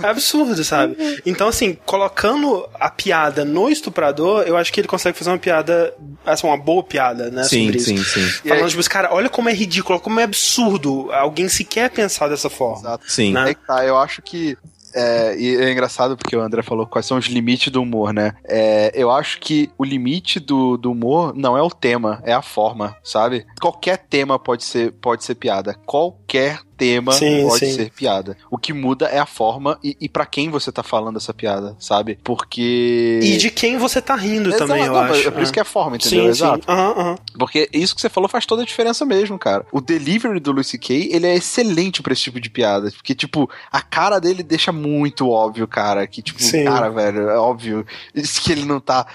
É 0.03 0.07
absurdo, 0.07 0.63
sabe? 0.65 0.97
Então, 1.25 1.49
assim, 1.49 1.77
colocando 1.87 2.69
a 2.75 2.91
piada 2.91 3.45
no 3.45 3.69
estuprador, 3.71 4.43
eu 4.43 4.57
acho 4.57 4.73
que 4.73 4.81
ele 4.81 4.89
consegue 4.89 5.17
fazer 5.17 5.31
uma 5.31 5.39
piada, 5.39 5.95
assim, 6.27 6.47
uma 6.47 6.59
boa 6.59 6.83
piada, 6.83 7.31
né? 7.31 7.45
Sim, 7.45 7.67
sobre 7.67 7.79
sim, 7.81 7.95
isso. 7.95 8.10
Sim. 8.13 8.49
Falando, 8.49 8.69
tipo, 8.69 8.91
cara, 8.91 9.13
olha 9.13 9.29
como 9.29 9.49
é 9.49 9.53
ridículo, 9.53 10.01
como 10.01 10.21
é 10.21 10.25
absurdo 10.25 11.11
alguém 11.13 11.49
sequer 11.49 11.91
pensar 11.91 12.29
dessa 12.29 12.51
forma. 12.51 12.81
Exato. 12.81 13.05
Sim. 13.11 13.33
Né? 13.33 13.51
É 13.51 13.55
que 13.55 13.67
tá, 13.67 13.85
eu 13.85 13.97
acho 13.97 14.23
que. 14.23 14.57
É, 14.93 15.37
e 15.39 15.57
é 15.57 15.71
engraçado 15.71 16.17
porque 16.17 16.35
o 16.35 16.41
André 16.41 16.63
falou 16.63 16.85
quais 16.85 17.07
são 17.07 17.17
os 17.17 17.27
limites 17.27 17.71
do 17.71 17.81
humor, 17.81 18.13
né? 18.13 18.33
É, 18.45 18.91
eu 18.93 19.09
acho 19.09 19.39
que 19.39 19.71
o 19.79 19.85
limite 19.85 20.41
do, 20.41 20.77
do 20.77 20.91
humor 20.91 21.33
não 21.33 21.57
é 21.57 21.63
o 21.63 21.71
tema, 21.71 22.21
é 22.25 22.33
a 22.33 22.43
forma, 22.43 22.97
sabe? 23.05 23.47
Qualquer 23.61 23.99
tema 23.99 24.37
pode 24.37 24.65
ser, 24.65 24.91
pode 24.93 25.25
ser 25.25 25.37
piada. 25.37 25.77
Qualquer 25.87 26.59
tema 26.81 27.13
Sim, 27.13 27.47
pode 27.47 27.67
sim. 27.67 27.73
ser 27.75 27.91
piada. 27.91 28.37
O 28.51 28.57
que 28.57 28.73
muda 28.73 29.07
é 29.07 29.19
a 29.19 29.27
forma 29.27 29.79
e, 29.85 29.97
e 30.01 30.09
para 30.09 30.25
quem 30.25 30.49
você 30.51 30.73
tá 30.73 30.83
falando 30.83 31.19
essa 31.19 31.35
piada, 31.35 31.77
sabe? 31.79 32.19
Porque. 32.25 33.21
E 33.23 33.37
de 33.37 33.51
quem 33.51 33.77
você 33.77 34.01
tá 34.01 34.15
rindo 34.17 34.51
também, 34.57 34.85
eu 34.85 34.93
não, 34.95 35.01
acho. 35.01 35.29
É 35.29 35.31
por 35.31 35.43
isso 35.43 35.53
que 35.53 35.61
é 35.61 35.65
forma, 35.65 35.99
Sim, 36.01 36.09
entendeu? 36.09 36.25
sim. 36.25 36.31
Exato. 36.31 36.71
Aham, 36.71 36.95
aham. 36.99 37.15
Porque 37.39 37.69
isso 37.73 37.95
que 37.95 38.01
você 38.01 38.09
falou 38.09 38.29
faz 38.29 38.47
toda 38.47 38.63
a 38.63 38.65
diferença 38.65 39.05
mesmo, 39.05 39.39
cara. 39.39 39.67
O 39.71 39.81
delivery 39.81 40.41
do 40.41 40.53
Lucy 40.53 40.79
Kay, 40.79 41.11
ele 41.13 41.27
é 41.27 41.35
excelente 41.35 42.03
pra 42.03 42.13
esse 42.13 42.23
tipo 42.23 42.41
de 42.41 42.49
piada. 42.49 42.91
Porque, 42.91 43.15
tipo, 43.15 43.49
a 43.71 43.83
cara 43.83 44.19
dele 44.19 44.43
deixa 44.43 44.73
muito 44.73 45.29
óbvio, 45.29 45.69
cara. 45.69 46.07
Que, 46.07 46.23
tipo, 46.23 46.43
Sim. 46.43 46.65
cara, 46.65 46.89
velho, 46.89 47.29
é 47.29 47.37
óbvio 47.39 47.85
isso 48.15 48.41
que 48.41 48.53
ele 48.53 48.65
não 48.65 48.81
tá, 48.81 49.07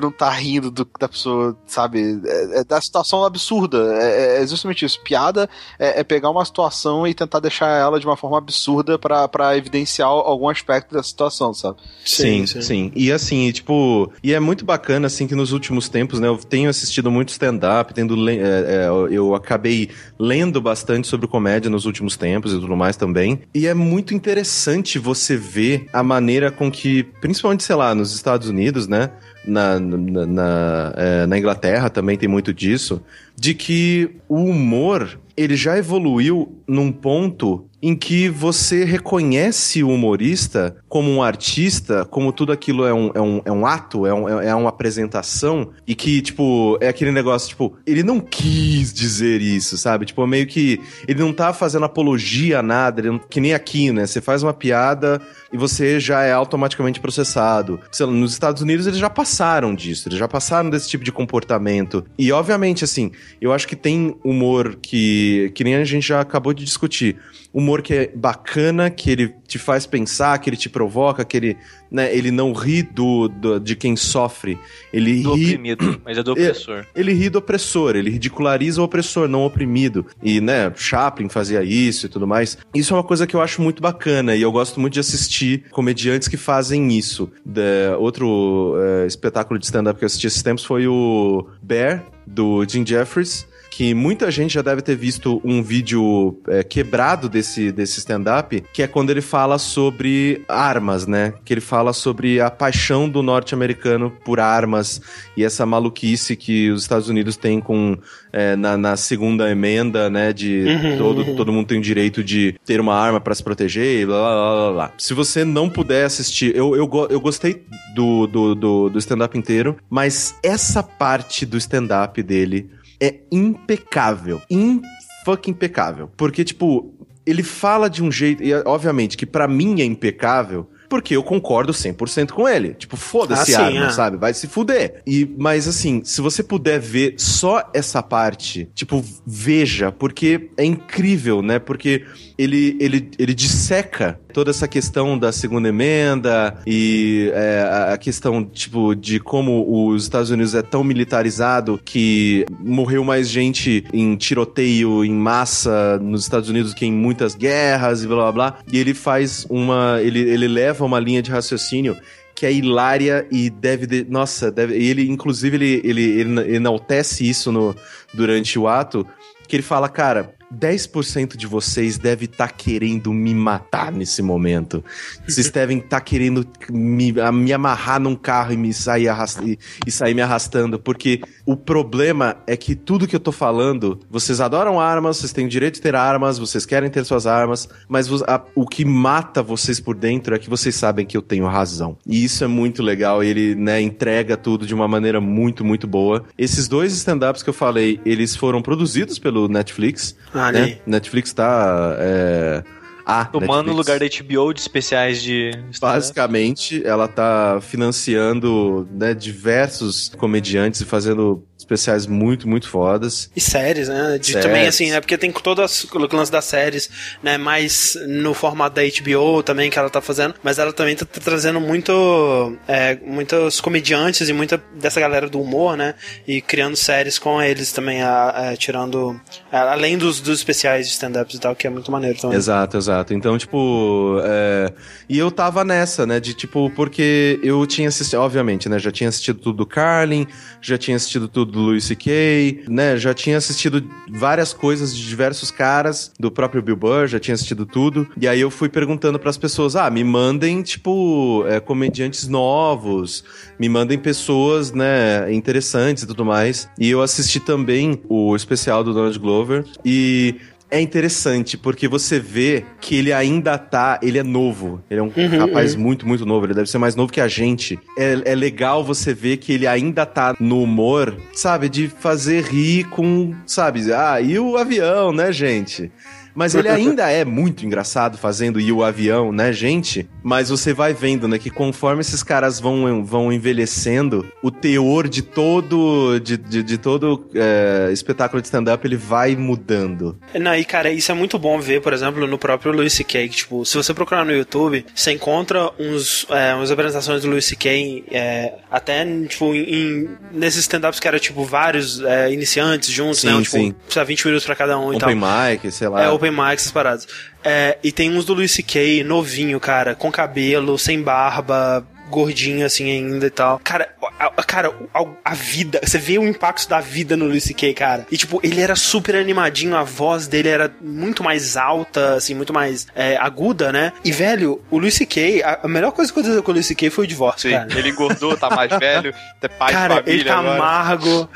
não 0.00 0.10
tá 0.10 0.28
rindo 0.30 0.70
do- 0.70 0.88
da 0.98 1.08
pessoa, 1.08 1.56
sabe? 1.66 2.20
É, 2.26 2.60
é 2.60 2.64
da 2.64 2.80
situação 2.80 3.24
absurda. 3.24 3.78
É, 4.02 4.42
é 4.42 4.46
justamente 4.46 4.84
isso. 4.84 5.00
Piada 5.02 5.48
é, 5.78 6.00
é 6.00 6.04
pegar 6.04 6.30
uma 6.30 6.44
situação 6.44 6.87
e 7.06 7.14
tentar 7.14 7.40
deixar 7.40 7.68
ela 7.68 7.98
de 7.98 8.06
uma 8.06 8.16
forma 8.16 8.38
absurda 8.38 8.98
pra, 8.98 9.28
pra 9.28 9.56
evidenciar 9.56 10.08
algum 10.08 10.48
aspecto 10.48 10.94
da 10.94 11.02
situação, 11.02 11.52
sabe? 11.52 11.78
Sim, 12.04 12.46
sim, 12.46 12.92
E 12.94 13.12
assim, 13.12 13.50
tipo, 13.52 14.10
e 14.22 14.32
é 14.32 14.40
muito 14.40 14.64
bacana, 14.64 15.06
assim, 15.06 15.26
que 15.26 15.34
nos 15.34 15.52
últimos 15.52 15.88
tempos, 15.88 16.20
né, 16.20 16.28
eu 16.28 16.36
tenho 16.38 16.70
assistido 16.70 17.10
muito 17.10 17.30
stand-up, 17.30 17.92
tendo, 17.92 18.28
é, 18.28 18.34
é, 18.34 18.88
eu 19.10 19.34
acabei 19.34 19.90
lendo 20.18 20.60
bastante 20.60 21.06
sobre 21.06 21.26
comédia 21.26 21.70
nos 21.70 21.84
últimos 21.84 22.16
tempos 22.16 22.52
e 22.52 22.60
tudo 22.60 22.76
mais 22.76 22.96
também. 22.96 23.40
E 23.54 23.66
é 23.66 23.74
muito 23.74 24.14
interessante 24.14 24.98
você 24.98 25.36
ver 25.36 25.86
a 25.92 26.02
maneira 26.02 26.50
com 26.50 26.70
que, 26.70 27.02
principalmente, 27.20 27.62
sei 27.62 27.76
lá, 27.76 27.94
nos 27.94 28.14
Estados 28.14 28.48
Unidos, 28.48 28.86
né, 28.86 29.10
na, 29.48 29.80
na, 29.80 30.26
na, 30.26 30.92
é, 30.96 31.26
na 31.26 31.38
Inglaterra 31.38 31.90
também 31.90 32.16
tem 32.16 32.28
muito 32.28 32.52
disso, 32.52 33.02
de 33.36 33.54
que 33.54 34.10
o 34.28 34.36
humor, 34.44 35.18
ele 35.36 35.56
já 35.56 35.78
evoluiu 35.78 36.56
num 36.66 36.90
ponto 36.92 37.64
em 37.80 37.94
que 37.94 38.28
você 38.28 38.84
reconhece 38.84 39.84
o 39.84 39.90
humorista 39.90 40.76
como 40.88 41.08
um 41.12 41.22
artista, 41.22 42.04
como 42.04 42.32
tudo 42.32 42.50
aquilo 42.50 42.84
é 42.84 42.92
um, 42.92 43.12
é 43.14 43.20
um, 43.20 43.42
é 43.44 43.52
um 43.52 43.64
ato, 43.64 44.04
é, 44.04 44.12
um, 44.12 44.28
é 44.28 44.52
uma 44.52 44.68
apresentação, 44.70 45.70
e 45.86 45.94
que, 45.94 46.20
tipo, 46.20 46.76
é 46.80 46.88
aquele 46.88 47.12
negócio, 47.12 47.50
tipo, 47.50 47.76
ele 47.86 48.02
não 48.02 48.18
quis 48.18 48.92
dizer 48.92 49.40
isso, 49.40 49.78
sabe? 49.78 50.06
Tipo, 50.06 50.26
meio 50.26 50.48
que 50.48 50.80
ele 51.06 51.20
não 51.20 51.32
tá 51.32 51.52
fazendo 51.52 51.84
apologia 51.84 52.58
a 52.58 52.62
nada, 52.62 53.00
não- 53.02 53.20
que 53.20 53.40
nem 53.40 53.54
aqui, 53.54 53.92
né? 53.92 54.06
Você 54.06 54.20
faz 54.20 54.42
uma 54.42 54.52
piada 54.52 55.22
e 55.52 55.56
você 55.56 55.98
já 55.98 56.22
é 56.22 56.32
automaticamente 56.32 57.00
processado. 57.00 57.80
Nos 58.00 58.32
Estados 58.32 58.62
Unidos 58.62 58.86
eles 58.86 58.98
já 58.98 59.10
passaram 59.10 59.74
disso, 59.74 60.08
eles 60.08 60.18
já 60.18 60.28
passaram 60.28 60.70
desse 60.70 60.88
tipo 60.88 61.04
de 61.04 61.12
comportamento. 61.12 62.04
E, 62.18 62.30
obviamente, 62.32 62.84
assim, 62.84 63.10
eu 63.40 63.52
acho 63.52 63.66
que 63.66 63.76
tem 63.76 64.16
humor 64.24 64.76
que, 64.80 65.50
que 65.54 65.64
nem 65.64 65.76
a 65.76 65.84
gente 65.84 66.06
já 66.06 66.20
acabou 66.20 66.52
de 66.52 66.64
discutir. 66.64 67.16
Humor 67.52 67.80
que 67.80 67.94
é 67.94 68.12
bacana, 68.14 68.90
que 68.90 69.10
ele 69.10 69.34
te 69.46 69.58
faz 69.58 69.86
pensar, 69.86 70.38
que 70.38 70.50
ele 70.50 70.56
te 70.56 70.68
provoca, 70.68 71.24
que 71.24 71.36
ele, 71.36 71.56
né, 71.90 72.14
ele 72.14 72.30
não 72.30 72.52
ri 72.52 72.82
do, 72.82 73.28
do- 73.28 73.58
de 73.58 73.74
quem 73.74 73.96
sofre. 73.96 74.58
Ele 74.92 75.22
Do 75.22 75.34
ri 75.34 75.44
oprimido, 75.46 76.00
mas 76.04 76.18
é 76.18 76.22
do 76.22 76.32
opressor. 76.32 76.84
ele 76.94 77.12
ri 77.12 77.28
do 77.28 77.38
opressor, 77.38 77.96
ele 77.96 78.10
ridiculariza 78.10 78.80
o 78.80 78.84
opressor, 78.84 79.26
não 79.28 79.42
o 79.42 79.46
oprimido. 79.46 80.04
E, 80.22 80.40
né, 80.40 80.72
Chaplin 80.76 81.28
fazia 81.28 81.62
isso 81.64 82.06
e 82.06 82.08
tudo 82.08 82.26
mais. 82.26 82.58
Isso 82.74 82.92
é 82.92 82.96
uma 82.96 83.02
coisa 83.04 83.26
que 83.26 83.34
eu 83.34 83.40
acho 83.40 83.62
muito 83.62 83.82
bacana 83.82 84.36
e 84.36 84.42
eu 84.42 84.52
gosto 84.52 84.78
muito 84.80 84.94
de 84.94 85.00
assistir 85.00 85.64
comediantes 85.70 86.28
que 86.28 86.36
fazem 86.36 86.92
isso. 86.96 87.30
Da- 87.44 87.96
outro 87.98 88.74
é, 89.02 89.06
espetáculo 89.06 89.58
de 89.58 89.64
stand-up 89.64 89.98
que 89.98 90.04
eu 90.04 90.06
assisti 90.06 90.26
esses 90.26 90.42
tempos 90.42 90.64
foi 90.64 90.86
o 90.86 91.46
Bear, 91.62 92.04
do 92.26 92.62
Jim 92.68 92.84
Jeffries. 92.86 93.47
Que 93.70 93.94
muita 93.94 94.30
gente 94.30 94.54
já 94.54 94.62
deve 94.62 94.82
ter 94.82 94.96
visto 94.96 95.40
um 95.44 95.62
vídeo 95.62 96.38
é, 96.48 96.62
quebrado 96.62 97.28
desse, 97.28 97.70
desse 97.70 97.98
stand-up, 97.98 98.62
que 98.72 98.82
é 98.82 98.86
quando 98.86 99.10
ele 99.10 99.20
fala 99.20 99.58
sobre 99.58 100.42
armas, 100.48 101.06
né? 101.06 101.34
Que 101.44 101.54
ele 101.54 101.60
fala 101.60 101.92
sobre 101.92 102.40
a 102.40 102.50
paixão 102.50 103.08
do 103.08 103.22
norte-americano 103.22 104.12
por 104.24 104.40
armas 104.40 105.00
e 105.36 105.44
essa 105.44 105.64
maluquice 105.64 106.36
que 106.36 106.70
os 106.70 106.82
Estados 106.82 107.08
Unidos 107.08 107.36
têm 107.36 107.60
com 107.60 107.96
é, 108.32 108.56
na, 108.56 108.76
na 108.76 108.96
segunda 108.96 109.50
emenda, 109.50 110.08
né? 110.10 110.32
De 110.32 110.68
Uhum, 110.68 110.98
todo, 110.98 111.22
uhum. 111.22 111.36
todo 111.36 111.52
mundo 111.52 111.66
tem 111.66 111.78
o 111.78 111.82
direito 111.82 112.22
de 112.22 112.54
ter 112.64 112.80
uma 112.80 112.94
arma 112.94 113.20
pra 113.20 113.34
se 113.34 113.42
proteger 113.42 114.02
e 114.02 114.06
blá 114.06 114.18
blá 114.18 114.54
blá 114.54 114.72
blá. 114.72 114.92
Se 114.98 115.14
você 115.14 115.44
não 115.44 115.68
puder 115.68 116.04
assistir, 116.04 116.54
eu, 116.54 116.76
eu, 116.76 116.88
eu 117.10 117.20
gostei 117.20 117.64
do, 117.94 118.26
do, 118.26 118.54
do, 118.54 118.88
do 118.90 118.98
stand-up 118.98 119.36
inteiro, 119.36 119.76
mas 119.88 120.34
essa 120.42 120.82
parte 120.82 121.46
do 121.46 121.56
stand-up 121.56 122.22
dele 122.22 122.70
é 123.00 123.20
impecável. 123.30 124.40
In 124.50 124.82
fucking 125.24 125.52
impecável. 125.52 126.10
Porque, 126.16 126.44
tipo, 126.44 126.94
ele 127.26 127.42
fala 127.42 127.88
de 127.88 128.02
um 128.02 128.10
jeito. 128.10 128.42
E, 128.42 128.52
obviamente, 128.54 129.16
que 129.16 129.26
pra 129.26 129.46
mim 129.46 129.80
é 129.80 129.84
impecável. 129.84 130.68
Porque 130.88 131.14
eu 131.16 131.22
concordo 131.22 131.72
100% 131.72 132.30
com 132.32 132.48
ele. 132.48 132.74
Tipo, 132.74 132.96
foda-se 132.96 133.54
Ah, 133.54 133.66
arma, 133.66 133.86
é. 133.86 133.90
sabe? 133.90 134.16
Vai 134.16 134.32
se 134.32 134.46
fuder. 134.46 135.02
E, 135.06 135.28
mas 135.38 135.68
assim, 135.68 136.02
se 136.04 136.20
você 136.20 136.42
puder 136.42 136.80
ver 136.80 137.14
só 137.18 137.68
essa 137.74 138.02
parte, 138.02 138.68
tipo, 138.74 139.04
veja, 139.26 139.92
porque 139.92 140.50
é 140.56 140.64
incrível, 140.64 141.42
né? 141.42 141.58
Porque 141.58 142.04
ele, 142.38 142.76
ele, 142.80 143.10
ele 143.18 143.34
disseca 143.34 144.18
toda 144.32 144.50
essa 144.50 144.68
questão 144.68 145.18
da 145.18 145.32
segunda 145.32 145.68
emenda 145.68 146.58
e 146.66 147.30
é, 147.34 147.60
a- 147.62 147.92
a 147.94 147.98
questão, 147.98 148.44
tipo, 148.44 148.94
de 148.94 149.18
como 149.18 149.88
os 149.88 150.04
Estados 150.04 150.30
Unidos 150.30 150.54
é 150.54 150.62
tão 150.62 150.84
militarizado 150.84 151.80
que 151.84 152.44
morreu 152.60 153.02
mais 153.04 153.28
gente 153.28 153.84
em 153.92 154.14
tiroteio 154.16 155.04
em 155.04 155.12
massa 155.12 155.98
nos 155.98 156.22
Estados 156.22 156.48
Unidos 156.48 156.72
que 156.74 156.86
em 156.86 156.92
muitas 156.92 157.34
guerras 157.34 158.04
e 158.04 158.06
blá 158.06 158.16
blá 158.16 158.32
blá. 158.32 158.58
E 158.72 158.78
ele 158.78 158.94
faz 158.94 159.44
uma. 159.50 159.98
Ele, 160.00 160.20
ele 160.20 160.46
leva 160.46 160.77
uma 160.86 161.00
linha 161.00 161.22
de 161.22 161.30
raciocínio 161.30 161.96
que 162.34 162.46
é 162.46 162.52
hilária 162.52 163.26
e 163.32 163.50
deve. 163.50 163.84
de- 163.86 164.04
nossa, 164.08 164.50
deve, 164.50 164.74
ele, 164.76 165.08
inclusive, 165.10 165.56
ele, 165.56 165.80
ele, 165.82 166.02
ele 166.02 166.54
enaltece 166.56 167.28
isso 167.28 167.50
no, 167.50 167.74
durante 168.14 168.56
o 168.58 168.68
ato. 168.68 169.04
Que 169.48 169.56
ele 169.56 169.62
fala, 169.62 169.88
cara, 169.88 170.34
10% 170.54 171.36
de 171.36 171.46
vocês 171.46 171.98
deve 171.98 172.24
estar 172.24 172.48
querendo 172.48 173.12
me 173.12 173.34
matar 173.34 173.92
nesse 173.92 174.22
momento. 174.22 174.82
Vocês 175.26 175.50
devem 175.52 175.78
estar 175.78 176.00
querendo 176.00 176.46
me, 176.70 177.18
a- 177.20 177.30
me 177.32 177.52
amarrar 177.52 178.00
num 178.00 178.14
carro 178.14 178.52
e 178.52 178.56
me 178.56 178.72
sair, 178.72 179.08
arrast- 179.08 179.40
e, 179.42 179.58
e 179.86 179.90
sair 179.90 180.14
me 180.14 180.22
arrastando, 180.22 180.78
porque 180.78 181.20
o 181.44 181.56
problema 181.56 182.36
é 182.46 182.56
que 182.56 182.74
tudo 182.74 183.06
que 183.06 183.14
eu 183.14 183.20
tô 183.20 183.32
falando, 183.32 183.98
vocês 184.10 184.40
adoram 184.40 184.80
armas, 184.80 185.18
vocês 185.18 185.32
têm 185.32 185.46
o 185.46 185.48
direito 185.48 185.74
de 185.74 185.80
ter 185.82 185.94
armas, 185.94 186.38
vocês 186.38 186.64
querem 186.64 186.90
ter 186.90 187.04
suas 187.04 187.26
armas, 187.26 187.68
mas 187.88 188.08
a- 188.22 188.42
o 188.54 188.66
que 188.66 188.84
mata 188.84 189.42
vocês 189.42 189.78
por 189.80 189.94
dentro 189.94 190.34
é 190.34 190.38
que 190.38 190.48
vocês 190.48 190.74
sabem 190.74 191.04
que 191.06 191.16
eu 191.16 191.22
tenho 191.22 191.46
razão. 191.46 191.96
E 192.06 192.24
isso 192.24 192.42
é 192.42 192.46
muito 192.46 192.82
legal, 192.82 193.22
ele, 193.22 193.54
né, 193.54 193.80
entrega 193.80 194.36
tudo 194.36 194.66
de 194.66 194.74
uma 194.74 194.88
maneira 194.88 195.20
muito, 195.20 195.64
muito 195.64 195.86
boa. 195.86 196.24
Esses 196.36 196.68
dois 196.68 196.92
stand-ups 196.94 197.42
que 197.42 197.50
eu 197.50 197.54
falei, 197.54 198.00
eles 198.04 198.34
foram 198.34 198.62
produzidos 198.62 199.18
pelo 199.18 199.48
Netflix, 199.48 200.16
Ah, 200.38 200.52
né? 200.52 200.62
ali. 200.62 200.82
Netflix 200.86 201.32
tá. 201.32 201.96
É... 201.98 202.62
Ah, 203.10 203.24
Tomando 203.24 203.70
o 203.70 203.74
Netflix. 203.74 203.76
lugar 203.76 203.98
da 203.98 204.06
HBO 204.06 204.52
de 204.52 204.60
especiais 204.60 205.22
de. 205.22 205.50
Basicamente, 205.80 206.86
ela 206.86 207.08
tá 207.08 207.58
financiando 207.62 208.86
né, 208.92 209.14
diversos 209.14 210.10
comediantes 210.10 210.82
e 210.82 210.84
fazendo 210.84 211.42
especiais 211.58 212.06
muito, 212.06 212.48
muito 212.48 212.68
fodas. 212.68 213.30
E 213.34 213.40
séries, 213.40 213.88
né? 213.88 214.16
De, 214.18 214.28
Séries. 214.28 214.46
também, 214.46 214.66
assim, 214.68 214.90
né? 214.90 215.00
Porque 215.00 215.18
tem 215.18 215.32
todas 215.32 215.84
o 215.84 216.16
lance 216.16 216.30
das 216.30 216.44
séries, 216.44 216.88
né? 217.22 217.36
Mais 217.36 217.98
no 218.06 218.32
formato 218.32 218.76
da 218.76 218.82
HBO 218.82 219.42
também 219.42 219.68
que 219.68 219.78
ela 219.78 219.90
tá 219.90 220.00
fazendo. 220.00 220.34
Mas 220.42 220.58
ela 220.58 220.72
também 220.72 220.94
tá, 220.94 221.04
tá 221.04 221.20
trazendo 221.20 221.60
muito. 221.60 222.56
É, 222.68 222.96
muitos 223.04 223.60
comediantes 223.60 224.28
e 224.28 224.32
muita 224.32 224.62
dessa 224.80 225.00
galera 225.00 225.28
do 225.28 225.40
humor, 225.40 225.76
né? 225.76 225.94
E 226.26 226.40
criando 226.40 226.76
séries 226.76 227.18
com 227.18 227.42
eles 227.42 227.72
também, 227.72 228.02
a, 228.02 228.50
a- 228.50 228.56
tirando. 228.56 229.20
a- 229.50 229.72
além 229.72 229.98
dos, 229.98 230.20
dos 230.20 230.38
especiais 230.38 230.86
de 230.86 230.92
stand-ups 230.92 231.34
e 231.34 231.40
tal, 231.40 231.56
que 231.56 231.66
é 231.66 231.70
muito 231.70 231.90
maneiro 231.90 232.18
também. 232.20 232.36
Exato, 232.38 232.76
exato. 232.76 233.12
Então, 233.12 233.36
tipo. 233.36 234.20
é, 234.22 234.72
E 235.08 235.18
eu 235.18 235.30
tava 235.30 235.64
nessa, 235.64 236.06
né? 236.06 236.20
De 236.20 236.34
tipo, 236.34 236.70
porque 236.76 237.40
eu 237.42 237.66
tinha 237.66 237.88
assistido, 237.88 238.20
obviamente, 238.20 238.68
né? 238.68 238.78
Já 238.78 238.92
tinha 238.92 239.08
assistido 239.08 239.40
tudo 239.40 239.58
do 239.58 239.66
Carlin, 239.66 240.24
já 240.60 240.78
tinha 240.78 240.96
assistido 240.96 241.26
tudo 241.26 241.47
do 241.50 241.60
Louis 241.60 241.84
C.K., 241.84 242.64
né? 242.68 242.96
Já 242.96 243.12
tinha 243.14 243.36
assistido 243.36 243.84
várias 244.10 244.52
coisas 244.52 244.96
de 244.96 245.06
diversos 245.06 245.50
caras, 245.50 246.12
do 246.18 246.30
próprio 246.30 246.62
Bill 246.62 246.76
Burr, 246.76 247.06
já 247.06 247.18
tinha 247.18 247.34
assistido 247.34 247.66
tudo. 247.66 248.08
E 248.20 248.28
aí 248.28 248.40
eu 248.40 248.50
fui 248.50 248.68
perguntando 248.68 249.18
pras 249.18 249.36
pessoas: 249.36 249.76
ah, 249.76 249.90
me 249.90 250.04
mandem, 250.04 250.62
tipo, 250.62 251.44
é, 251.48 251.60
comediantes 251.60 252.28
novos, 252.28 253.24
me 253.58 253.68
mandem 253.68 253.98
pessoas, 253.98 254.72
né, 254.72 255.32
interessantes 255.32 256.02
e 256.02 256.06
tudo 256.06 256.24
mais. 256.24 256.68
E 256.78 256.90
eu 256.90 257.02
assisti 257.02 257.40
também 257.40 258.00
o 258.08 258.36
especial 258.36 258.84
do 258.84 258.92
Donald 258.92 259.18
Glover. 259.18 259.64
E 259.84 260.36
é 260.70 260.80
interessante, 260.80 261.56
porque 261.56 261.88
você 261.88 262.18
vê 262.20 262.64
que 262.80 262.94
ele 262.96 263.12
ainda 263.12 263.56
tá. 263.56 263.98
Ele 264.02 264.18
é 264.18 264.22
novo. 264.22 264.82
Ele 264.90 265.00
é 265.00 265.02
um 265.02 265.12
Uhum, 265.16 265.38
rapaz 265.38 265.74
muito, 265.74 266.06
muito 266.06 266.24
novo. 266.26 266.46
Ele 266.46 266.54
deve 266.54 266.68
ser 266.70 266.78
mais 266.78 266.94
novo 266.94 267.12
que 267.12 267.20
a 267.20 267.28
gente. 267.28 267.78
É, 267.96 268.32
é 268.32 268.34
legal 268.34 268.84
você 268.84 269.14
ver 269.14 269.38
que 269.38 269.52
ele 269.52 269.66
ainda 269.66 270.04
tá 270.04 270.36
no 270.38 270.62
humor, 270.62 271.16
sabe? 271.32 271.68
De 271.68 271.88
fazer 271.88 272.44
rir 272.44 272.84
com, 272.90 273.34
sabe? 273.46 273.92
Ah, 273.92 274.20
e 274.20 274.38
o 274.38 274.56
avião, 274.56 275.12
né, 275.12 275.32
gente? 275.32 275.90
Mas 276.38 276.54
ele 276.54 276.68
ainda 276.68 277.10
é 277.10 277.24
muito 277.24 277.66
engraçado 277.66 278.16
fazendo 278.16 278.60
e 278.60 278.70
o 278.70 278.84
avião, 278.84 279.32
né, 279.32 279.52
gente? 279.52 280.08
Mas 280.22 280.50
você 280.50 280.72
vai 280.72 280.94
vendo, 280.94 281.26
né, 281.26 281.36
que 281.36 281.50
conforme 281.50 282.00
esses 282.00 282.22
caras 282.22 282.60
vão, 282.60 283.04
vão 283.04 283.32
envelhecendo, 283.32 284.24
o 284.40 284.48
teor 284.48 285.08
de 285.08 285.20
todo 285.20 286.20
de, 286.20 286.36
de, 286.36 286.62
de 286.62 286.78
todo 286.78 287.28
é, 287.34 287.90
espetáculo 287.92 288.40
de 288.40 288.46
stand-up 288.46 288.86
ele 288.86 288.96
vai 288.96 289.34
mudando. 289.34 290.16
Não, 290.32 290.54
e 290.54 290.64
cara, 290.64 290.92
isso 290.92 291.10
é 291.10 291.14
muito 291.14 291.40
bom 291.40 291.60
ver, 291.60 291.82
por 291.82 291.92
exemplo, 291.92 292.24
no 292.24 292.38
próprio 292.38 292.70
Louis 292.70 292.92
C.K. 292.92 293.28
que, 293.28 293.38
Tipo, 293.38 293.64
se 293.64 293.76
você 293.76 293.92
procurar 293.92 294.24
no 294.24 294.32
YouTube, 294.32 294.86
você 294.94 295.10
encontra 295.10 295.72
uns, 295.76 296.24
é, 296.30 296.54
umas 296.54 296.70
apresentações 296.70 297.22
do 297.22 297.30
Louis 297.30 297.44
C.K. 297.46 298.04
é, 298.12 298.54
até, 298.70 299.04
tipo, 299.26 299.54
em, 299.54 300.08
nesses 300.30 300.60
stand-ups 300.60 301.00
que 301.00 301.08
era, 301.08 301.18
tipo, 301.18 301.44
vários 301.44 302.00
é, 302.00 302.30
iniciantes 302.30 302.90
juntos, 302.90 303.20
Sim, 303.20 303.26
né? 303.26 303.42
Tipo, 303.42 303.56
sim. 303.56 303.72
precisa 303.72 304.04
20 304.04 304.24
minutos 304.26 304.46
pra 304.46 304.54
cada 304.54 304.78
um 304.78 304.92
e 304.92 304.98
tal. 304.98 305.08
Open 305.08 305.16
mic, 305.16 305.72
sei 305.72 305.88
lá. 305.88 306.04
É, 306.04 306.10
open 306.10 306.27
mic, 306.30 306.54
essas 306.54 306.70
paradas. 306.70 307.08
É, 307.44 307.78
e 307.82 307.92
tem 307.92 308.16
uns 308.16 308.24
do 308.24 308.34
Louis 308.34 308.50
C.K. 308.50 309.04
novinho, 309.04 309.58
cara, 309.60 309.94
com 309.94 310.10
cabelo, 310.10 310.78
sem 310.78 311.00
barba, 311.02 311.86
gordinho 312.08 312.64
assim 312.66 312.90
ainda 312.90 313.26
e 313.26 313.30
tal. 313.30 313.60
Cara, 313.62 313.88
a, 314.18 314.26
a- 314.26 314.42
cara, 314.44 314.72
a, 314.94 315.04
a 315.24 315.34
vida, 315.34 315.80
você 315.84 315.98
vê 315.98 316.18
o 316.18 316.26
impacto 316.26 316.68
da 316.68 316.80
vida 316.80 317.16
no 317.16 317.26
Louis 317.26 317.44
C.K., 317.44 317.74
cara. 317.74 318.06
E 318.10 318.16
tipo, 318.16 318.40
ele 318.42 318.60
era 318.60 318.74
super 318.76 319.14
animadinho, 319.16 319.76
a 319.76 319.82
voz 319.82 320.26
dele 320.26 320.48
era 320.48 320.70
muito 320.80 321.22
mais 321.22 321.56
alta, 321.56 322.14
assim, 322.14 322.34
muito 322.34 322.52
mais 322.52 322.86
é, 322.94 323.16
aguda, 323.16 323.70
né? 323.72 323.92
E 324.04 324.10
velho, 324.12 324.60
o 324.70 324.78
Louis 324.78 324.94
C.K., 324.94 325.42
a, 325.42 325.60
a 325.64 325.68
melhor 325.68 325.92
coisa 325.92 326.12
que 326.12 326.18
aconteceu 326.18 326.42
com 326.42 326.50
o 326.50 326.54
Louis 326.54 326.66
C.K. 326.66 326.90
foi 326.90 327.04
o 327.04 327.08
divórcio, 327.08 327.50
Sim, 327.50 327.56
cara. 327.56 327.78
ele 327.78 327.90
engordou, 327.90 328.36
tá 328.36 328.48
mais 328.50 328.70
velho, 328.78 329.14
é 329.40 329.48
pai 329.48 329.72
Cara, 329.72 329.94
de 329.96 330.00
família 330.00 330.20
ele 330.20 330.24
tá 330.28 330.38
agora. 330.38 330.54
amargo. 330.56 331.30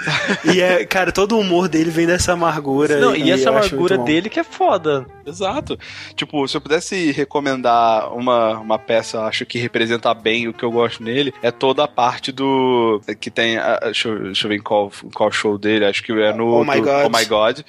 e 0.53 0.61
é, 0.61 0.85
cara, 0.85 1.13
todo 1.13 1.37
o 1.37 1.41
humor 1.41 1.69
dele 1.69 1.91
vem 1.91 2.07
dessa 2.07 2.33
amargura. 2.33 2.99
Não, 2.99 3.15
e 3.15 3.31
essa 3.31 3.49
eu 3.49 3.57
acho 3.59 3.75
amargura 3.75 3.99
dele 3.99 4.29
que 4.31 4.41
é 4.41 4.45
foda. 4.45 5.07
Exato. 5.27 5.79
Tipo, 6.17 6.47
se 6.49 6.57
eu 6.57 6.61
pudesse 6.61 7.13
recomendar 7.13 8.13
uma, 8.15 8.59
uma 8.59 8.79
peça, 8.79 9.19
eu 9.19 9.23
acho 9.23 9.47
que 9.47 9.59
representa 9.59 10.13
bem 10.15 10.49
o 10.49 10.53
que 10.53 10.62
eu 10.65 10.71
gosto 10.71 11.03
nele, 11.03 11.33
é 11.43 11.51
toda 11.51 11.85
a 11.85 11.89
parte 11.89 12.31
do. 12.33 13.01
que 13.21 13.31
tem. 13.31 13.57
ah, 13.59 13.79
deixa, 13.85 14.09
eu, 14.09 14.19
deixa 14.25 14.47
eu 14.47 14.49
ver 14.51 14.57
em 14.57 14.63
qual, 14.63 14.91
em 15.05 15.11
qual 15.11 15.31
show 15.33 15.57
dele, 15.59 15.85
acho 15.85 16.03
que 16.03 16.13
é 16.13 16.33
no. 16.33 16.61
Oh 16.61 16.65
My 16.65 16.77
do- 16.81 16.83
God. 16.83 17.07
Oh 17.07 17.19
My 17.19 17.25
God. 17.25 17.61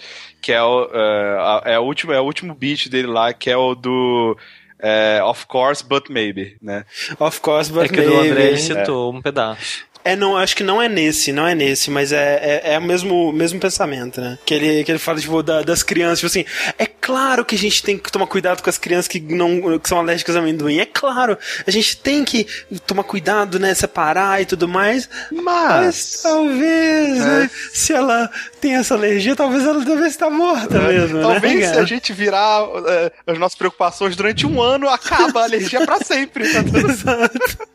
Que 0.42 0.52
é 0.52 0.62
o, 0.62 0.90
é, 0.94 1.38
a- 1.40 1.62
é, 1.66 1.80
o 1.80 1.84
último, 1.84 2.12
é 2.14 2.20
o 2.20 2.24
último 2.24 2.54
beat 2.54 2.90
dele 2.90 3.08
lá, 3.08 3.32
que 3.34 3.50
é 3.50 3.56
o 3.58 3.74
do. 3.76 4.38
é, 4.80 5.22
of 5.24 5.46
course, 5.48 5.84
but 5.84 6.10
maybe, 6.10 6.58
né? 6.62 6.84
Of 7.20 7.40
course, 7.40 7.72
but 7.72 7.86
é 7.86 7.88
que 7.88 8.00
o 8.02 8.04
do 8.04 8.10
maybe. 8.16 8.30
André 8.32 8.48
ele 8.48 8.58
citou 8.58 9.14
um 9.14 9.22
pedaço. 9.22 9.86
É, 10.06 10.16
não, 10.16 10.36
acho 10.36 10.56
que 10.56 10.64
não 10.64 10.82
é 10.82 10.90
nesse, 10.90 11.32
não 11.32 11.48
é 11.48 11.56
nesse, 11.56 11.90
mas 11.90 12.12
é, 12.12 12.62
é, 12.66 12.74
é 12.74 12.80
o 12.80 12.82
mesmo, 12.84 13.32
mesmo 13.32 13.60
pensamento, 13.60 14.20
né? 14.20 14.38
Que 14.46 14.54
ele, 14.54 14.84
que 14.84 14.92
ele 14.92 15.00
fala, 15.00 15.20
tipo, 15.20 15.42
da- 15.42 15.62
das 15.62 15.82
crianças, 15.84 16.20
tipo 16.20 16.28
assim, 16.28 16.46
é 16.78 16.86
claro 16.86 17.46
que 17.46 17.56
a 17.56 17.58
gente 17.58 17.82
tem 17.84 17.98
que 17.98 18.12
tomar 18.12 18.28
cuidado 18.28 18.62
com 18.62 18.70
as 18.70 18.78
crianças 18.78 19.08
que 19.08 19.20
não 19.20 19.80
que 19.80 19.88
são 19.88 20.00
alérgicas 20.00 20.36
a 20.36 20.40
amendoim, 20.40 20.80
é 20.80 20.86
claro, 20.86 21.38
a 21.66 21.72
gente 21.72 21.98
tem 21.98 22.24
que 22.26 22.46
tomar 22.86 23.04
cuidado, 23.04 23.60
né, 23.60 23.74
separar 23.74 24.42
e 24.42 24.46
tudo 24.46 24.68
mais, 24.68 25.10
mas, 25.32 26.20
talvez, 26.22 27.20
né, 27.20 27.50
se 27.74 27.94
ela 27.94 28.30
tem 28.60 28.76
essa 28.76 28.94
alergia, 28.96 29.36
talvez 29.36 29.64
ela 29.64 29.84
deve 29.84 30.08
estar 30.08 30.30
morta 30.30 30.80
mesmo, 30.80 31.22
Talvez 31.22 31.60
né, 31.62 31.74
se 31.74 31.80
a 31.80 31.86
gente 31.86 32.12
virar 32.14 32.62
é, 32.88 33.12
as 33.28 33.38
nossas 33.38 33.58
preocupações 33.58 34.16
durante 34.16 34.46
um 34.46 34.62
ano, 34.62 34.88
acaba 34.90 35.42
a 35.42 35.44
alergia 35.44 35.86
pra 35.86 36.00
sempre. 36.00 36.44
Tá 36.52 36.60
Exato. 36.78 37.68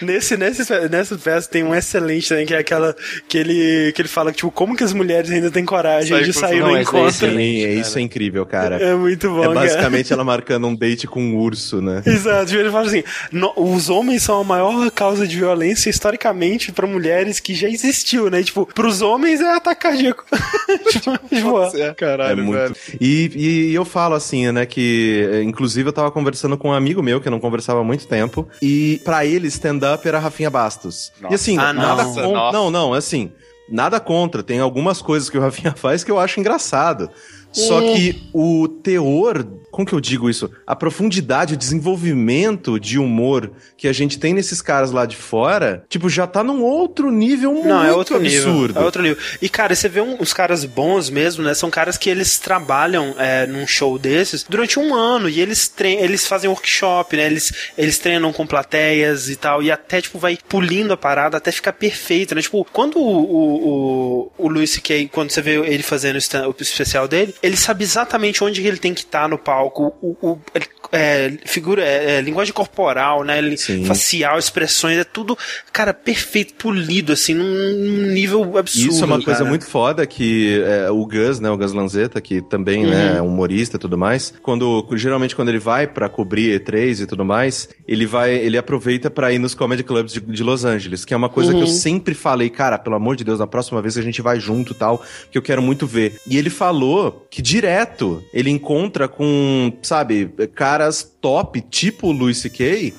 nesse, 0.00 0.36
nesse, 0.36 0.88
nessa 0.88 1.16
tem 1.40 1.62
um 1.62 1.74
excelente 1.74 2.28
também, 2.28 2.46
que 2.46 2.54
é 2.54 2.58
aquela 2.58 2.94
que 3.28 3.38
ele, 3.38 3.92
que 3.92 4.02
ele 4.02 4.08
fala 4.08 4.32
tipo, 4.32 4.50
como 4.50 4.76
que 4.76 4.84
as 4.84 4.92
mulheres 4.92 5.30
ainda 5.30 5.50
têm 5.50 5.64
coragem 5.64 6.08
Sair 6.16 6.24
de 6.24 6.32
sair 6.32 6.60
Não, 6.60 6.70
no 6.72 6.80
encontro. 6.80 7.12
Sim, 7.12 7.64
é, 7.64 7.74
isso 7.74 7.98
é 7.98 8.02
incrível, 8.02 8.44
cara. 8.46 8.76
É 8.76 8.94
muito 8.94 9.28
bom, 9.30 9.40
É 9.40 9.42
cara. 9.48 9.54
basicamente 9.54 10.12
ela 10.12 10.24
marcando 10.24 10.66
um 10.66 10.74
date 10.74 11.06
com 11.06 11.20
um 11.22 11.36
urso, 11.36 11.80
né? 11.80 12.02
Exato, 12.06 12.46
tipo, 12.46 12.60
ele 12.60 12.70
fala 12.70 12.86
assim: 12.86 13.02
"No- 13.30 13.52
os 13.56 13.88
homens 13.88 14.22
são 14.22 14.40
a 14.40 14.44
maior 14.44 14.90
causa 14.90 15.26
de 15.26 15.36
violência 15.36 15.88
historicamente 15.90 16.72
pra 16.72 16.86
mulheres 16.86 17.40
que 17.40 17.54
já 17.54 17.68
existiu, 17.68 18.28
né? 18.30 18.42
Tipo, 18.42 18.66
pros 18.66 19.02
homens 19.02 19.40
é 19.40 19.54
ataque 19.54 19.82
cardíaco. 19.82 20.24
tipo, 21.28 21.76
É, 21.76 21.94
caralho, 21.94 22.40
é 22.40 22.42
muito. 22.44 22.58
velho. 22.58 22.76
E, 23.00 23.30
e 23.70 23.74
eu 23.74 23.84
falo 23.84 24.14
assim, 24.14 24.50
né, 24.52 24.66
que 24.66 25.28
eh, 25.32 25.42
inclusive 25.42 25.88
eu 25.88 25.92
tava 25.92 26.10
conversando 26.10 26.56
com 26.56 26.68
um 26.68 26.72
amigo 26.72 27.02
meu 27.02 27.20
que 27.20 27.28
eu 27.28 27.32
não 27.32 27.40
conversava 27.40 27.80
há 27.80 27.84
muito 27.84 28.06
tempo, 28.06 28.48
e 28.60 29.00
pra 29.04 29.24
ele 29.26 29.48
stand-up 29.48 30.06
era 30.06 30.18
Rafinha 30.18 30.50
Bastos. 30.50 31.12
Nossa. 31.22 31.32
E 31.32 31.36
assim, 31.36 31.58
Ah, 31.58 31.72
nada 31.72 32.02
não. 32.04 32.14
contra. 32.14 32.28
Nossa. 32.32 32.56
Não, 32.58 32.70
não, 32.70 32.94
assim, 32.94 33.32
nada 33.68 33.98
contra. 34.00 34.42
Tem 34.42 34.58
algumas 34.60 35.00
coisas 35.00 35.30
que 35.30 35.38
o 35.38 35.40
Rafinha 35.40 35.72
faz 35.76 36.02
que 36.04 36.10
eu 36.10 36.18
acho 36.18 36.38
engraçado. 36.40 37.10
Só 37.52 37.80
que 37.80 38.22
o 38.32 38.66
teor, 38.66 39.46
como 39.70 39.86
que 39.86 39.92
eu 39.94 40.00
digo 40.00 40.28
isso? 40.30 40.50
A 40.66 40.74
profundidade, 40.74 41.54
o 41.54 41.56
desenvolvimento 41.56 42.78
de 42.80 42.98
humor 42.98 43.50
que 43.76 43.86
a 43.88 43.92
gente 43.92 44.18
tem 44.18 44.32
nesses 44.34 44.60
caras 44.62 44.90
lá 44.90 45.04
de 45.06 45.16
fora, 45.16 45.84
tipo, 45.88 46.08
já 46.08 46.26
tá 46.26 46.42
num 46.42 46.62
outro 46.62 47.10
nível 47.10 47.52
muito 47.52 47.68
Não, 47.68 47.84
é 47.84 47.92
outro 47.92 48.16
absurdo. 48.16 48.68
nível. 48.68 48.82
É 48.82 48.84
outro 48.84 49.02
nível. 49.02 49.18
E, 49.40 49.48
cara, 49.48 49.74
você 49.74 49.88
vê 49.88 50.00
um- 50.00 50.16
uns 50.20 50.32
caras 50.32 50.64
bons 50.64 51.10
mesmo, 51.10 51.42
né? 51.42 51.54
São 51.54 51.70
caras 51.70 51.96
que 51.98 52.08
eles 52.08 52.38
trabalham 52.38 53.14
é, 53.18 53.46
num 53.46 53.66
show 53.66 53.98
desses 53.98 54.44
durante 54.48 54.78
um 54.78 54.94
ano 54.94 55.28
e 55.28 55.40
eles, 55.40 55.72
eles 55.80 56.26
fazem 56.26 56.48
workshop, 56.48 57.16
né? 57.16 57.26
Eles, 57.26 57.52
eles 57.76 57.98
treinam 57.98 58.32
com 58.32 58.46
plateias 58.46 59.28
e 59.28 59.36
tal. 59.36 59.62
E 59.62 59.70
até, 59.70 60.00
tipo, 60.00 60.18
vai 60.18 60.38
pulindo 60.48 60.92
a 60.92 60.96
parada 60.96 61.36
até 61.36 61.50
ficar 61.52 61.72
perfeito, 61.72 62.34
né? 62.34 62.40
Tipo, 62.42 62.64
quando 62.72 62.98
o, 62.98 63.02
o, 63.02 63.68
o, 63.68 64.32
o 64.38 64.48
Louis 64.48 64.70
C.K., 64.70 65.08
quando 65.12 65.30
você 65.30 65.42
vê 65.42 65.56
ele 65.66 65.82
fazendo 65.82 66.14
o 66.16 66.18
stand- 66.18 66.46
o 66.48 66.54
especial 66.62 67.06
dele, 67.08 67.34
ele 67.42 67.56
sabe 67.56 67.84
exatamente 67.84 68.42
onde 68.44 68.66
ele 68.66 68.76
tem 68.78 68.94
que 68.94 69.00
estar 69.00 69.28
no 69.28 69.36
palco. 69.38 69.92
O, 70.00 70.16
o- 70.22 70.40
ele- 70.54 70.66
é, 70.94 71.32
figura, 71.46 71.82
é, 71.82 72.18
é, 72.18 72.20
linguagem 72.20 72.52
corporal, 72.52 73.24
né? 73.24 73.40
Sim. 73.56 73.84
Facial, 73.86 74.38
expressões, 74.38 74.98
é 74.98 75.04
tudo, 75.04 75.36
cara, 75.72 75.94
perfeito, 75.94 76.54
polido, 76.54 77.12
assim, 77.12 77.32
num, 77.34 78.12
nível 78.12 78.58
absurdo. 78.58 78.90
Isso 78.90 79.02
é 79.02 79.06
uma 79.06 79.22
coisa 79.22 79.38
cara. 79.38 79.48
muito 79.48 79.64
foda 79.64 80.06
que 80.06 80.62
é, 80.64 80.90
o 80.90 81.06
Gus, 81.06 81.40
né, 81.40 81.50
o 81.50 81.56
Gus 81.56 81.72
Lanzetta, 81.72 82.20
que 82.20 82.42
também, 82.42 82.84
né, 82.84 83.16
é 83.16 83.22
humorista 83.22 83.76
e 83.76 83.80
tudo 83.80 83.96
mais, 83.96 84.34
quando 84.42 84.86
geralmente 84.92 85.34
quando 85.34 85.48
ele 85.48 85.58
vai 85.58 85.86
pra 85.86 86.08
cobrir 86.10 86.60
E3 86.60 87.00
e 87.02 87.06
tudo 87.06 87.24
mais, 87.24 87.70
ele 87.88 88.04
vai, 88.04 88.34
ele 88.34 88.58
aproveita 88.58 89.10
pra 89.10 89.32
ir 89.32 89.38
nos 89.38 89.54
comedy 89.54 89.82
clubs 89.82 90.12
de, 90.12 90.20
de 90.20 90.42
Los 90.42 90.64
Angeles, 90.64 91.04
que 91.06 91.14
é 91.14 91.16
uma 91.16 91.30
coisa 91.30 91.54
que 91.54 91.60
eu 91.60 91.66
sempre 91.66 92.14
falei, 92.14 92.50
cara, 92.50 92.78
pelo 92.78 92.96
amor 92.96 93.16
de 93.16 93.24
Deus, 93.24 93.38
na 93.38 93.46
próxima 93.46 93.80
vez 93.80 93.96
a 93.96 94.02
gente 94.02 94.20
vai 94.20 94.38
junto, 94.38 94.72
e 94.72 94.76
tal, 94.76 95.02
que 95.30 95.38
eu 95.38 95.42
quero 95.42 95.62
muito 95.62 95.86
ver. 95.86 96.20
E 96.26 96.36
ele 96.36 96.50
falou 96.50 97.26
que 97.32 97.40
direto 97.40 98.22
ele 98.30 98.50
encontra 98.50 99.08
com, 99.08 99.72
sabe, 99.80 100.26
caras 100.54 101.02
top, 101.18 101.62
tipo 101.62 102.08
o 102.08 102.12
Louis 102.12 102.36
C.K., 102.36 102.92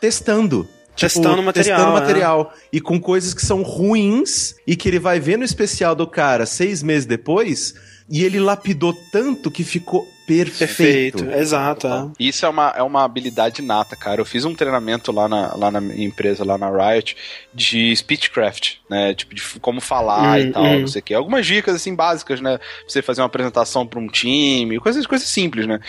testando. 0.00 0.64
Tipo, 0.96 1.12
Testando 1.12 1.40
material, 1.40 1.76
Testando 1.76 1.94
né? 1.94 2.00
material. 2.00 2.54
E 2.72 2.80
com 2.80 2.98
coisas 2.98 3.32
que 3.32 3.40
são 3.40 3.62
ruins 3.62 4.56
e 4.66 4.74
que 4.74 4.88
ele 4.88 4.98
vai 4.98 5.20
ver 5.20 5.38
no 5.38 5.44
especial 5.44 5.94
do 5.94 6.08
cara 6.08 6.44
seis 6.44 6.82
meses 6.82 7.06
depois 7.06 7.72
e 8.10 8.24
ele 8.24 8.40
lapidou 8.40 8.92
tanto 9.12 9.48
que 9.48 9.62
ficou 9.62 10.04
perfeito. 10.28 11.24
Perfeito, 11.24 11.30
exato. 11.30 11.86
é. 11.86 12.08
Isso 12.20 12.44
é 12.44 12.48
uma, 12.48 12.72
é 12.76 12.82
uma 12.82 13.04
habilidade 13.04 13.62
nata, 13.62 13.96
cara. 13.96 14.20
Eu 14.20 14.24
fiz 14.24 14.44
um 14.44 14.54
treinamento 14.54 15.10
lá 15.10 15.28
na, 15.28 15.54
lá 15.56 15.70
na 15.70 15.80
minha 15.80 16.06
empresa, 16.06 16.44
lá 16.44 16.56
na 16.58 16.68
Riot, 16.70 17.16
de 17.54 17.94
speechcraft, 17.96 18.74
né? 18.88 19.14
Tipo, 19.14 19.34
de 19.34 19.42
como 19.60 19.80
falar 19.80 20.38
Hum, 20.38 20.40
e 20.42 20.50
tal, 20.52 20.62
hum. 20.64 20.80
não 20.80 20.86
sei 20.86 21.00
o 21.00 21.04
quê. 21.04 21.14
Algumas 21.14 21.46
dicas, 21.46 21.74
assim, 21.74 21.94
básicas, 21.94 22.40
né? 22.40 22.58
Pra 22.58 22.66
você 22.86 23.02
fazer 23.02 23.20
uma 23.20 23.26
apresentação 23.26 23.86
pra 23.86 23.98
um 23.98 24.06
time, 24.08 24.78
coisas, 24.78 25.06
coisas 25.06 25.28
simples, 25.28 25.66
né? 25.66 25.80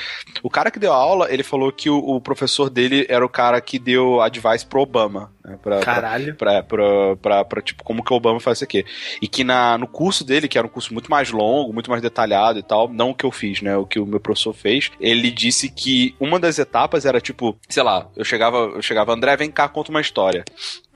O 0.43 0.49
cara 0.49 0.71
que 0.71 0.79
deu 0.79 0.93
a 0.93 0.95
aula, 0.97 1.31
ele 1.31 1.43
falou 1.43 1.71
que 1.71 1.89
o, 1.89 1.97
o 1.97 2.21
professor 2.21 2.69
dele 2.69 3.05
era 3.09 3.25
o 3.25 3.29
cara 3.29 3.59
que 3.61 3.77
deu 3.77 4.21
advice 4.21 4.65
pro 4.65 4.81
Obama, 4.81 5.31
né? 5.43 5.57
Pra- 5.61 5.79
Caralho. 5.79 6.35
pra, 6.35 6.63
pra, 6.63 7.15
pra, 7.21 7.45
pra, 7.45 7.61
tipo, 7.61 7.83
como 7.83 8.03
que 8.03 8.13
o 8.13 8.15
Obama 8.15 8.39
faz 8.39 8.57
isso 8.59 8.63
aqui. 8.63 8.85
E 9.21 9.27
que 9.27 9.43
na, 9.43 9.77
no 9.77 9.87
curso 9.87 10.23
dele, 10.23 10.47
que 10.47 10.57
era 10.57 10.65
um 10.65 10.69
curso 10.69 10.93
muito 10.93 11.09
mais 11.09 11.31
longo, 11.31 11.73
muito 11.73 11.89
mais 11.89 12.01
detalhado 12.01 12.59
e 12.59 12.63
tal, 12.63 12.87
não 12.87 13.09
o 13.11 13.15
que 13.15 13.25
eu 13.25 13.31
fiz, 13.31 13.61
né? 13.61 13.75
O 13.77 13.85
que 13.85 13.99
o 13.99 14.05
meu 14.05 14.19
professor 14.33 14.53
fez, 14.53 14.91
ele 14.99 15.29
disse 15.31 15.69
que 15.69 16.15
uma 16.19 16.39
das 16.39 16.57
etapas 16.59 17.05
era 17.05 17.19
tipo, 17.21 17.57
sei 17.67 17.83
lá, 17.83 18.07
eu 18.15 18.23
chegava, 18.25 18.57
eu 18.75 18.81
chegava, 18.81 19.13
André, 19.13 19.35
vem 19.37 19.51
cá, 19.51 19.67
conta 19.67 19.89
uma 19.91 20.01
história. 20.01 20.43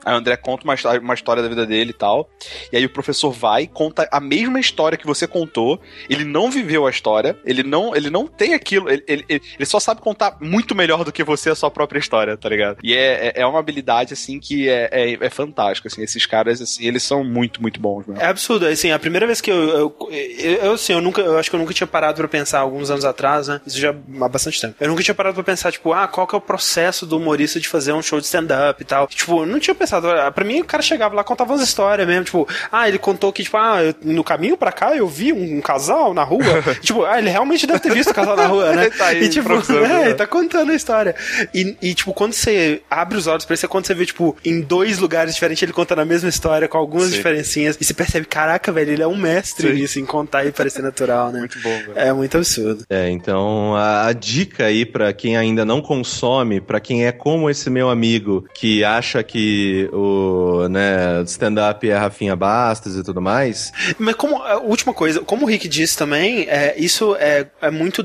Aí 0.05 0.13
o 0.13 0.17
André 0.17 0.35
conta 0.35 0.65
uma, 0.65 0.75
uma 0.99 1.13
história 1.13 1.41
da 1.41 1.47
vida 1.47 1.65
dele 1.65 1.91
e 1.91 1.93
tal. 1.93 2.29
E 2.73 2.75
aí 2.75 2.83
o 2.83 2.89
professor 2.89 3.31
vai, 3.31 3.67
conta 3.67 4.05
a 4.11 4.19
mesma 4.19 4.59
história 4.59 4.97
que 4.97 5.07
você 5.07 5.25
contou. 5.25 5.79
Ele 6.09 6.25
não 6.25 6.51
viveu 6.51 6.85
a 6.85 6.89
história, 6.89 7.37
ele 7.45 7.63
não, 7.63 7.95
ele 7.95 8.09
não 8.09 8.27
tem 8.27 8.53
aquilo, 8.53 8.89
ele, 8.89 9.01
ele, 9.07 9.23
ele- 9.29 9.65
só 9.65 9.79
sabe 9.79 10.01
contar 10.01 10.35
muito 10.41 10.75
melhor 10.75 11.05
do 11.05 11.11
que 11.13 11.23
você 11.23 11.49
a 11.51 11.55
sua 11.55 11.71
própria 11.71 11.99
história, 11.99 12.35
tá 12.35 12.49
ligado? 12.49 12.79
E 12.83 12.93
é, 12.93 13.27
é, 13.27 13.33
é 13.43 13.45
uma 13.45 13.59
habilidade, 13.59 14.11
assim, 14.11 14.41
que 14.41 14.67
é, 14.67 14.89
é, 14.91 15.13
é 15.25 15.29
fantástica, 15.29 15.87
assim. 15.87 16.01
Esses 16.03 16.25
caras, 16.25 16.59
assim, 16.61 16.85
eles 16.85 17.01
são 17.03 17.23
muito, 17.23 17.61
muito 17.61 17.79
bons, 17.79 18.05
mesmo. 18.05 18.21
É 18.21 18.25
absurdo, 18.25 18.65
assim, 18.67 18.91
a 18.91 18.99
primeira 18.99 19.25
vez 19.25 19.39
que 19.39 19.51
eu, 19.51 19.55
eu, 19.55 19.95
eu, 20.11 20.51
eu, 20.65 20.73
assim, 20.73 20.91
eu 20.91 20.99
nunca, 20.99 21.21
eu 21.21 21.39
acho 21.39 21.49
que 21.49 21.55
eu 21.55 21.59
nunca 21.61 21.73
tinha 21.73 21.87
parado 21.87 22.17
pra 22.17 22.27
pensar, 22.27 22.59
alguns 22.59 22.91
anos 22.91 23.05
atrás, 23.05 23.22
né, 23.47 23.61
isso 23.65 23.79
já 23.79 23.89
há 24.21 24.27
bastante 24.29 24.59
tempo, 24.61 24.75
eu 24.79 24.87
nunca 24.87 25.03
tinha 25.03 25.15
parado 25.15 25.35
pra 25.35 25.43
pensar, 25.43 25.71
tipo, 25.71 25.93
ah, 25.93 26.07
qual 26.07 26.27
que 26.27 26.35
é 26.35 26.37
o 26.37 26.41
processo 26.41 27.05
do 27.05 27.17
humorista 27.17 27.59
de 27.59 27.67
fazer 27.67 27.93
um 27.93 28.01
show 28.01 28.19
de 28.19 28.25
stand-up 28.25 28.81
e 28.81 28.85
tal, 28.85 29.07
tipo, 29.07 29.41
eu 29.41 29.45
não 29.45 29.59
tinha 29.59 29.73
pensado, 29.75 30.09
ah, 30.09 30.31
pra 30.31 30.43
mim 30.45 30.61
o 30.61 30.65
cara 30.65 30.81
chegava 30.83 31.15
lá, 31.15 31.23
contava 31.23 31.53
umas 31.53 31.61
histórias 31.61 32.07
mesmo, 32.07 32.25
tipo, 32.25 32.47
ah, 32.71 32.87
ele 32.87 32.97
contou 32.99 33.31
que, 33.31 33.43
tipo, 33.43 33.57
ah, 33.57 33.83
eu- 33.83 33.95
no 34.03 34.23
caminho 34.23 34.57
pra 34.57 34.71
cá 34.71 34.95
eu 34.95 35.07
vi 35.07 35.31
um, 35.33 35.61
casal 35.61 36.13
na 36.13 36.23
rua, 36.23 36.43
tipo, 36.81 37.03
ah, 37.05 37.17
ele 37.19 37.29
realmente 37.29 37.65
deve 37.65 37.79
ter 37.79 37.93
visto 37.93 38.11
o 38.11 38.13
casal 38.13 38.35
na 38.35 38.45
rua, 38.47 38.73
né, 38.73 38.83
Ele 38.87 38.91
tá 38.91 39.05
aí 39.07 39.23
e 39.23 39.29
tipo, 39.29 39.49
é, 39.73 39.87
né? 39.87 40.05
ele 40.05 40.13
tá 40.15 40.27
contando 40.27 40.71
a 40.71 40.75
história, 40.75 41.15
e, 41.53 41.75
e, 41.81 41.93
tipo, 41.93 42.13
quando 42.13 42.33
você 42.33 42.81
abre 42.89 43.17
os 43.17 43.27
olhos 43.27 43.45
pra 43.45 43.53
isso, 43.53 43.65
é 43.65 43.69
quando 43.69 43.85
você 43.85 43.93
vê, 43.93 44.05
tipo, 44.05 44.35
em 44.43 44.61
dois 44.61 44.97
lugares 44.99 45.33
diferentes 45.33 45.61
ele 45.63 45.73
contando 45.73 45.99
a 45.99 46.05
mesma 46.05 46.29
história, 46.29 46.67
com 46.67 46.77
algumas 46.77 47.09
Sim. 47.09 47.15
diferencinhas, 47.17 47.77
e 47.79 47.83
você 47.85 47.93
percebe, 47.93 48.25
caraca, 48.25 48.71
velho, 48.71 48.91
ele 48.91 49.03
é 49.03 49.07
um 49.07 49.15
mestre 49.17 49.67
Sim. 49.69 49.73
nisso, 49.75 49.99
em 49.99 50.05
contar 50.05 50.45
e 50.45 50.51
parecer 50.51 50.81
natural, 50.81 51.31
né? 51.31 51.39
Muito 51.39 51.59
bom, 51.59 51.69
velho. 51.79 51.93
É 51.95 52.11
muito 52.13 52.37
absurdo. 52.37 52.85
É, 52.89 53.09
então 53.13 53.75
a, 53.75 54.07
a 54.07 54.13
dica 54.13 54.65
aí 54.65 54.85
pra 54.85 55.13
quem 55.13 55.37
ainda 55.37 55.63
não 55.63 55.81
consome, 55.81 56.59
pra 56.59 56.79
quem 56.79 57.05
é 57.05 57.11
como 57.11 57.49
esse 57.49 57.69
meu 57.69 57.89
amigo 57.89 58.45
que 58.53 58.83
acha 58.83 59.23
que 59.23 59.89
o 59.93 60.67
né, 60.67 61.21
stand-up 61.25 61.89
é 61.89 61.95
Rafinha 61.95 62.35
Bastos 62.35 62.97
e 62.97 63.03
tudo 63.03 63.21
mais, 63.21 63.71
Mas 63.97 64.15
como, 64.15 64.37
última 64.63 64.93
coisa, 64.93 65.21
como 65.21 65.45
o 65.45 65.49
Rick 65.49 65.67
disse 65.67 65.97
também, 65.97 66.47
é, 66.49 66.75
isso 66.77 67.15
é, 67.15 67.47
é 67.61 67.71
muito 67.71 68.03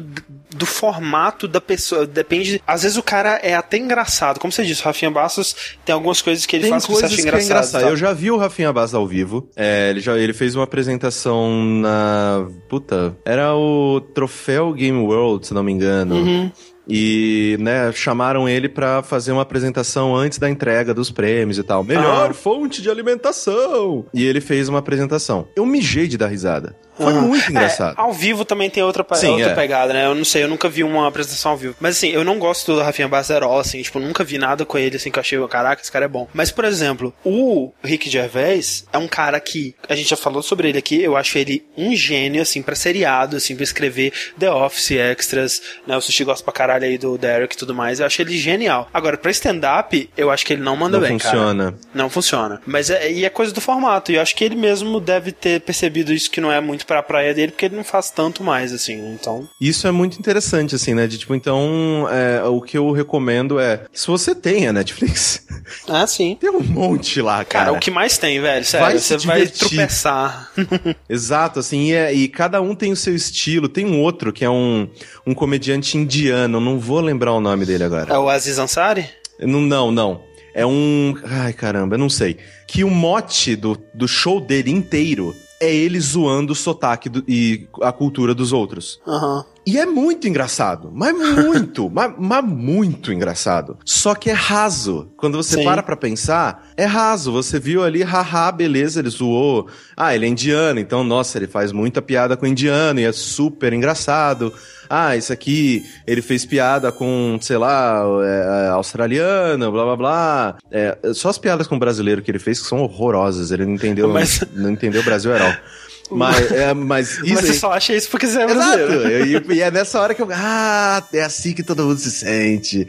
do 0.55 0.65
formato 0.66 1.47
da 1.47 1.61
pessoa, 1.61 2.07
depende, 2.07 2.62
às 2.66 2.83
vezes 2.83 2.97
o 2.97 3.03
cara 3.03 3.39
é 3.43 3.55
até 3.55 3.77
engraçado, 3.77 4.41
como 4.41 4.51
você 4.53 4.65
disse, 4.65 4.81
o 4.81 4.85
Rafinha 4.85 5.11
Bastos 5.11 5.55
tem 5.85 5.93
algumas 5.93 6.23
coisas 6.23 6.47
que 6.47 6.57
ele 6.57 6.62
Tem 6.62 6.70
faz 6.70 6.87
que 6.87 6.93
você 6.93 7.05
acha 7.05 7.15
que 7.15 7.20
é 7.20 7.25
engraçado. 7.25 7.45
engraçado. 7.51 7.83
tá? 7.83 7.89
Eu 7.89 7.97
já 7.97 8.12
vi 8.12 8.31
o 8.31 8.37
Rafinha 8.37 8.73
Bastos 8.73 8.95
ao 8.95 9.07
vivo. 9.07 9.49
É, 9.57 9.91
ele, 9.91 10.01
já, 10.01 10.16
ele 10.16 10.33
fez 10.33 10.55
uma 10.55 10.65
apresentação 10.65 11.51
na. 11.81 12.47
Puta, 12.69 13.16
era 13.25 13.55
o 13.55 14.01
Troféu 14.15 14.73
Game 14.73 14.99
World, 14.99 15.47
se 15.47 15.55
não 15.55 15.62
me 15.62 15.73
engano. 15.73 16.15
Uhum. 16.15 16.53
E, 16.91 17.59
né, 17.61 17.93
chamaram 17.93 18.49
ele 18.49 18.66
pra 18.66 19.03
fazer 19.03 19.31
uma 19.33 19.43
apresentação 19.43 20.16
antes 20.16 20.39
da 20.39 20.49
entrega 20.49 20.95
dos 20.95 21.11
prêmios 21.11 21.59
e 21.59 21.62
tal. 21.62 21.85
Melhor 21.85 22.31
Ah. 22.31 22.35
fonte 22.35 22.81
de 22.81 22.89
alimentação! 22.89 24.07
E 24.15 24.25
ele 24.25 24.41
fez 24.41 24.70
uma 24.70 24.79
apresentação. 24.79 25.47
Eu 25.55 25.66
mijei 25.66 26.09
de 26.09 26.16
dar 26.16 26.29
risada. 26.29 26.75
Foi 26.99 27.12
Aham. 27.12 27.20
muito 27.23 27.51
engraçado. 27.51 27.97
É, 27.99 28.01
ao 28.01 28.12
vivo 28.12 28.45
também 28.45 28.69
tem 28.69 28.83
outra, 28.83 29.07
Sim, 29.15 29.29
outra 29.29 29.51
é. 29.51 29.55
pegada, 29.55 29.93
né? 29.93 30.07
Eu 30.07 30.15
não 30.15 30.25
sei, 30.25 30.43
eu 30.43 30.49
nunca 30.49 30.69
vi 30.69 30.83
uma 30.85 31.07
apresentação 31.09 31.53
ao 31.53 31.57
vivo. 31.57 31.77
Mas 31.81 31.97
assim, 31.97 32.09
eu 32.11 32.25
não 32.25 32.39
gosto 32.39 32.75
do 32.75 32.83
Rafinha 32.83 33.09
Basserol, 33.09 33.59
assim, 33.59 33.81
tipo, 33.81 33.99
nunca 33.99 34.25
vi 34.25 34.37
nada 34.39 34.65
com 34.66 34.77
ele, 34.77 34.97
assim, 34.97 35.11
que 35.11 35.19
eu 35.19 35.20
achei, 35.20 35.49
caraca, 35.49 35.81
esse 35.81 35.91
cara 35.93 36.05
é 36.05 36.09
bom. 36.09 36.29
Mas, 36.35 36.51
por 36.51 36.65
exemplo, 36.65 37.15
o 37.25 37.73
Rick 37.83 38.11
Gervais 38.11 38.85
é 38.93 38.99
um 38.99 39.09
cara 39.09 39.39
que, 39.41 39.75
a 39.89 39.95
gente 39.95 40.11
já 40.11 40.16
falou 40.16 40.43
sobre 40.43 40.69
ele 40.69 40.79
aqui, 40.79 41.01
eu 41.03 41.16
acho 41.16 41.39
ele 41.39 41.65
um 41.77 41.95
gênio, 41.95 42.43
assim, 42.43 42.61
pra 42.62 42.75
seriado, 42.75 43.37
assim, 43.37 43.55
pra 43.55 43.65
escrever 43.65 44.12
The 44.39 44.51
Office, 44.51 44.91
Extras, 44.93 45.62
né? 45.87 45.97
O 45.97 46.01
Sushi 46.01 46.25
gosta 46.25 46.45
pra 46.45 46.53
caralho 46.53 46.85
aí 46.85 46.99
do 46.99 47.16
Derek 47.16 47.55
e 47.55 47.59
tudo 47.59 47.75
mais, 47.75 48.01
eu 48.01 48.07
acho 48.07 48.20
ele 48.20 48.37
genial. 48.37 48.89
Agora, 48.93 49.16
pra 49.16 49.31
stand-up, 49.31 50.11
eu 50.16 50.31
acho 50.31 50.45
que 50.45 50.53
ele 50.53 50.62
não 50.62 50.77
manda 50.77 50.99
Não 50.99 51.07
bem, 51.09 51.19
cara. 51.19 51.31
funciona. 51.37 51.75
Não 51.95 52.11
funciona. 52.11 52.61
Mas 52.66 52.91
é, 52.91 53.11
e 53.11 53.25
é 53.25 53.31
coisa 53.31 53.53
do 53.53 53.61
formato. 53.61 54.11
E 54.12 54.16
eu 54.16 54.23
acho 54.23 54.35
que 54.35 54.45
ele 54.45 54.57
mesmo 54.57 55.01
deve 55.01 55.33
ter 55.33 55.61
percebido 55.61 56.12
isso 56.12 56.31
que 56.31 56.41
não 56.41 56.51
é 56.53 56.61
muito 56.61 56.87
pra 56.89 57.02
praia 57.02 57.35
dele, 57.35 57.52
porque 57.52 57.66
ele 57.66 57.77
não 57.77 57.85
faz 57.85 58.10
tanto 58.10 58.43
mais, 58.43 58.73
assim. 58.73 59.12
Então. 59.12 59.47
Isso 59.60 59.86
é 59.86 59.93
muito 59.93 60.19
interessante, 60.19 60.74
assim, 60.74 60.94
né? 60.94 61.06
De 61.06 61.19
tipo, 61.19 61.35
então, 61.35 62.09
é, 62.10 62.43
o 62.44 62.60
que 62.62 62.77
eu 62.78 62.90
recomendo 62.90 63.60
é. 63.60 63.82
Se 63.93 64.06
você 64.09 64.35
tem 64.35 64.66
a 64.66 64.73
Netflix, 64.73 65.47
Ah, 65.86 66.06
sim. 66.06 66.36
tem 66.40 66.51
um 66.51 66.60
monte 66.62 67.20
lá, 67.20 67.44
cara. 67.44 67.66
Cara, 67.66 67.73
o 67.77 67.78
que 67.78 67.90
mais 67.90 68.16
tem, 68.19 68.40
velho? 68.40 68.65
Sério, 68.65 68.86
Vai 68.86 68.98
você 68.98 69.16
vai 69.19 69.47
tropeçar. 69.47 70.51
Exato, 71.09 71.60
assim, 71.60 71.89
e, 71.90 71.93
é- 71.94 72.12
e 72.12 72.27
cada 72.27 72.60
um 72.62 72.74
tem 72.74 72.90
o 72.90 72.97
seu 72.97 73.15
estilo. 73.15 73.69
Tem 73.69 73.85
um 73.85 74.01
outro 74.01 74.32
que 74.32 74.44
é 74.44 74.51
um, 74.51 74.89
um 75.27 75.35
comediante 75.35 75.97
indiano, 75.98 76.59
não 76.60 76.78
vou 76.81 77.01
lembrar 77.01 77.32
o 77.35 77.40
nome 77.40 77.66
dele 77.66 77.85
agora. 77.85 78.12
é 78.15 78.19
o 78.19 78.28
Aziz 78.28 78.59
Ansari? 78.59 79.09
Não, 79.40 79.60
não, 79.60 79.93
não. 79.93 80.23
É 80.55 80.65
um. 80.66 81.15
Ai, 81.24 81.52
caramba, 81.52 81.94
eu 81.94 81.98
não 81.98 82.09
sei. 82.09 82.39
Que 82.66 82.82
o 82.82 82.90
mote 82.90 83.55
do, 83.55 83.78
do 83.94 84.09
show 84.09 84.40
dele 84.40 84.70
inteiro 84.70 85.36
é 85.60 85.74
ele 85.74 85.98
zoando 86.01 86.52
o 86.52 86.56
sotaque 86.56 87.09
do- 87.09 87.24
e 87.28 87.66
a 87.82 87.93
cultura 87.93 88.35
dos 88.35 88.52
outros. 88.52 89.01
Aham. 89.06 89.44
E 89.70 89.77
é 89.78 89.85
muito 89.85 90.27
engraçado, 90.27 90.90
mas 90.95 91.15
muito, 91.15 91.90
mas, 91.93 92.15
mas 92.19 92.43
muito 92.43 93.12
engraçado. 93.12 93.77
Só 93.85 94.15
que 94.15 94.31
é 94.31 94.32
raso. 94.32 95.12
Quando 95.15 95.36
você 95.36 95.57
Sim. 95.57 95.65
para 95.65 95.82
pra 95.82 95.95
pensar, 95.95 96.66
é 96.74 96.86
raso. 96.86 97.31
Você 97.32 97.61
viu 97.61 97.85
ali, 97.85 98.03
haha, 98.03 98.51
beleza, 98.51 99.01
ele 99.01 99.11
zoou. 99.11 99.69
Ah, 99.95 100.15
ele 100.15 100.24
é 100.24 100.28
indiano, 100.31 100.81
então, 100.81 101.05
nossa, 101.05 101.36
ele 101.36 101.47
faz 101.47 101.70
muita 101.70 102.01
piada 102.01 102.35
com 102.35 102.47
indiano 102.47 102.99
e 102.99 103.05
é 103.05 103.12
super 103.12 103.74
engraçado. 103.74 104.55
Ah, 104.89 105.15
isso 105.19 105.35
aqui, 105.35 105.85
ele 106.07 106.23
fez 106.23 106.47
piada 106.47 106.90
com, 106.90 107.39
sei 107.43 107.59
lá, 107.59 108.01
é, 108.24 108.69
australiano, 108.70 109.70
blá 109.70 109.85
blá 109.85 109.97
blá. 109.97 110.57
É, 110.70 110.97
só 111.12 111.28
as 111.28 111.36
piadas 111.36 111.66
com 111.66 111.78
brasileiro 111.78 112.23
que 112.23 112.31
ele 112.31 112.39
fez 112.39 112.59
que 112.59 112.66
são 112.66 112.78
horrorosas. 112.81 113.51
Ele 113.51 113.66
não 113.66 113.74
entendeu, 113.74 114.09
Mas- 114.09 114.43
não 114.55 114.70
entendeu 114.70 115.03
Brasil 115.03 115.31
Heral. 115.31 115.53
Mas, 116.10 116.51
é, 116.52 116.72
mas 116.74 117.10
isso 117.24 117.35
Mas 117.35 117.40
você 117.44 117.51
aí- 117.52 117.59
só 117.59 117.72
acha 117.72 117.94
isso 117.94 118.09
porque 118.10 118.26
você 118.26 118.40
é 118.40 118.44
Exato. 118.44 118.76
brasileiro. 118.86 119.52
E, 119.52 119.56
e 119.56 119.60
é 119.62 119.70
nessa 119.70 120.01
hora 120.01 120.14
que 120.14 120.22
eu. 120.22 120.28
Ah, 120.32 121.02
é 121.12 121.22
assim 121.22 121.52
que 121.52 121.62
todo 121.62 121.85
mundo 121.85 121.98
se 121.98 122.10
sente. 122.10 122.89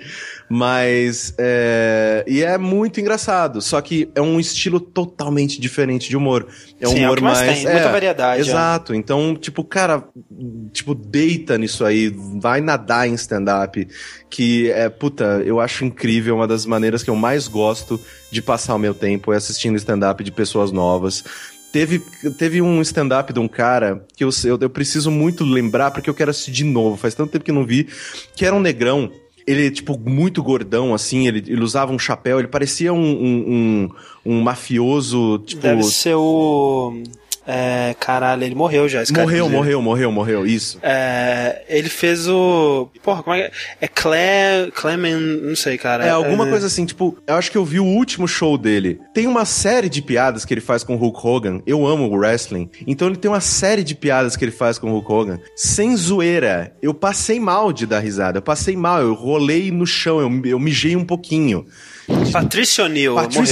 Mas. 0.49 1.33
É, 1.37 2.23
e 2.27 2.41
é 2.43 2.57
muito 2.57 2.99
engraçado. 2.99 3.61
Só 3.61 3.79
que 3.81 4.09
é 4.15 4.21
um 4.21 4.39
estilo 4.39 4.79
totalmente 4.79 5.61
diferente 5.61 6.09
de 6.09 6.17
humor. 6.17 6.47
É 6.81 6.87
um 6.87 6.91
Sim, 6.91 6.99
é 7.01 7.05
humor 7.05 7.17
que 7.17 7.23
mais 7.23 7.39
mais. 7.39 7.63
tem, 7.63 7.71
muita 7.71 7.91
variedade, 7.91 8.41
é. 8.41 8.45
Exato. 8.45 8.95
Então, 8.95 9.35
tipo, 9.35 9.63
cara, 9.63 10.03
tipo, 10.73 10.95
deita 10.95 11.57
nisso 11.57 11.85
aí. 11.85 12.09
Vai 12.41 12.61
nadar 12.61 13.07
em 13.07 13.13
stand-up. 13.13 13.87
Que 14.29 14.71
é, 14.71 14.89
puta, 14.89 15.41
eu 15.45 15.59
acho 15.59 15.85
incrível. 15.85 16.35
Uma 16.35 16.47
das 16.47 16.65
maneiras 16.65 17.03
que 17.03 17.09
eu 17.09 17.15
mais 17.15 17.47
gosto 17.47 17.99
de 18.31 18.41
passar 18.41 18.75
o 18.75 18.79
meu 18.79 18.93
tempo 18.93 19.31
é 19.33 19.37
assistindo 19.37 19.75
stand-up 19.77 20.23
de 20.23 20.31
pessoas 20.31 20.71
novas. 20.71 21.23
Teve, 21.71 21.99
teve 22.37 22.61
um 22.61 22.81
stand-up 22.81 23.31
de 23.31 23.39
um 23.39 23.47
cara 23.47 24.05
que 24.15 24.23
eu, 24.23 24.29
eu, 24.43 24.57
eu 24.59 24.69
preciso 24.69 25.11
muito 25.11 25.43
lembrar 25.43 25.91
porque 25.91 26.09
eu 26.09 26.13
quero 26.15 26.31
assistir 26.31 26.51
de 26.51 26.63
novo. 26.63 26.97
Faz 26.97 27.13
tanto 27.13 27.31
tempo 27.31 27.45
que 27.45 27.51
não 27.51 27.65
vi. 27.65 27.87
Que 28.35 28.45
era 28.45 28.55
um 28.55 28.59
negrão 28.59 29.11
ele, 29.49 29.71
tipo, 29.71 29.97
muito 29.97 30.43
gordão, 30.43 30.93
assim, 30.93 31.27
ele, 31.27 31.39
ele 31.39 31.63
usava 31.63 31.91
um 31.91 31.97
chapéu, 31.97 32.37
ele 32.37 32.47
parecia 32.47 32.93
um, 32.93 32.99
um, 32.99 33.89
um, 34.23 34.33
um 34.33 34.41
mafioso, 34.41 35.39
tipo... 35.39 35.63
Deve 35.63 35.81
ser 35.81 36.13
o. 36.13 37.01
É, 37.51 37.95
caralho, 37.99 38.43
ele 38.43 38.53
morreu 38.53 38.87
já. 38.87 39.01
Morreu, 39.11 39.49
morreu, 39.49 39.81
morreu, 39.81 40.11
morreu, 40.11 40.45
isso. 40.45 40.77
É, 40.83 41.63
ele 41.67 41.89
fez 41.89 42.27
o. 42.27 42.87
Porra, 43.01 43.23
como 43.23 43.35
é 43.35 43.39
que 43.39 43.45
é? 43.47 43.51
É 43.81 43.87
Cle... 43.87 44.71
Clement. 44.75 45.19
Não 45.41 45.55
sei, 45.55 45.75
cara. 45.75 46.05
É, 46.05 46.11
alguma 46.11 46.45
coisa 46.45 46.67
assim, 46.67 46.85
tipo, 46.85 47.17
eu 47.25 47.33
acho 47.33 47.49
que 47.49 47.57
eu 47.57 47.65
vi 47.65 47.79
o 47.79 47.85
último 47.85 48.27
show 48.27 48.55
dele. 48.55 49.01
Tem 49.15 49.25
uma 49.25 49.45
série 49.45 49.89
de 49.89 49.99
piadas 49.99 50.45
que 50.45 50.53
ele 50.53 50.61
faz 50.61 50.83
com 50.83 50.93
o 50.93 50.97
Hulk 50.97 51.19
Hogan. 51.25 51.61
Eu 51.65 51.87
amo 51.87 52.07
o 52.07 52.15
wrestling. 52.15 52.69
Então 52.85 53.07
ele 53.07 53.17
tem 53.17 53.31
uma 53.31 53.41
série 53.41 53.83
de 53.83 53.95
piadas 53.95 54.35
que 54.35 54.45
ele 54.45 54.51
faz 54.51 54.77
com 54.77 54.87
o 54.87 54.91
Hulk 54.91 55.11
Hogan. 55.11 55.39
Sem 55.55 55.97
zoeira. 55.97 56.75
Eu 56.83 56.93
passei 56.93 57.39
mal 57.39 57.73
de 57.73 57.87
dar 57.87 57.99
risada. 57.99 58.37
Eu 58.37 58.43
passei 58.43 58.77
mal, 58.77 59.01
eu 59.01 59.15
rolei 59.15 59.71
no 59.71 59.87
chão, 59.87 60.19
eu, 60.19 60.41
eu 60.45 60.59
mijei 60.59 60.95
um 60.95 61.03
pouquinho. 61.03 61.65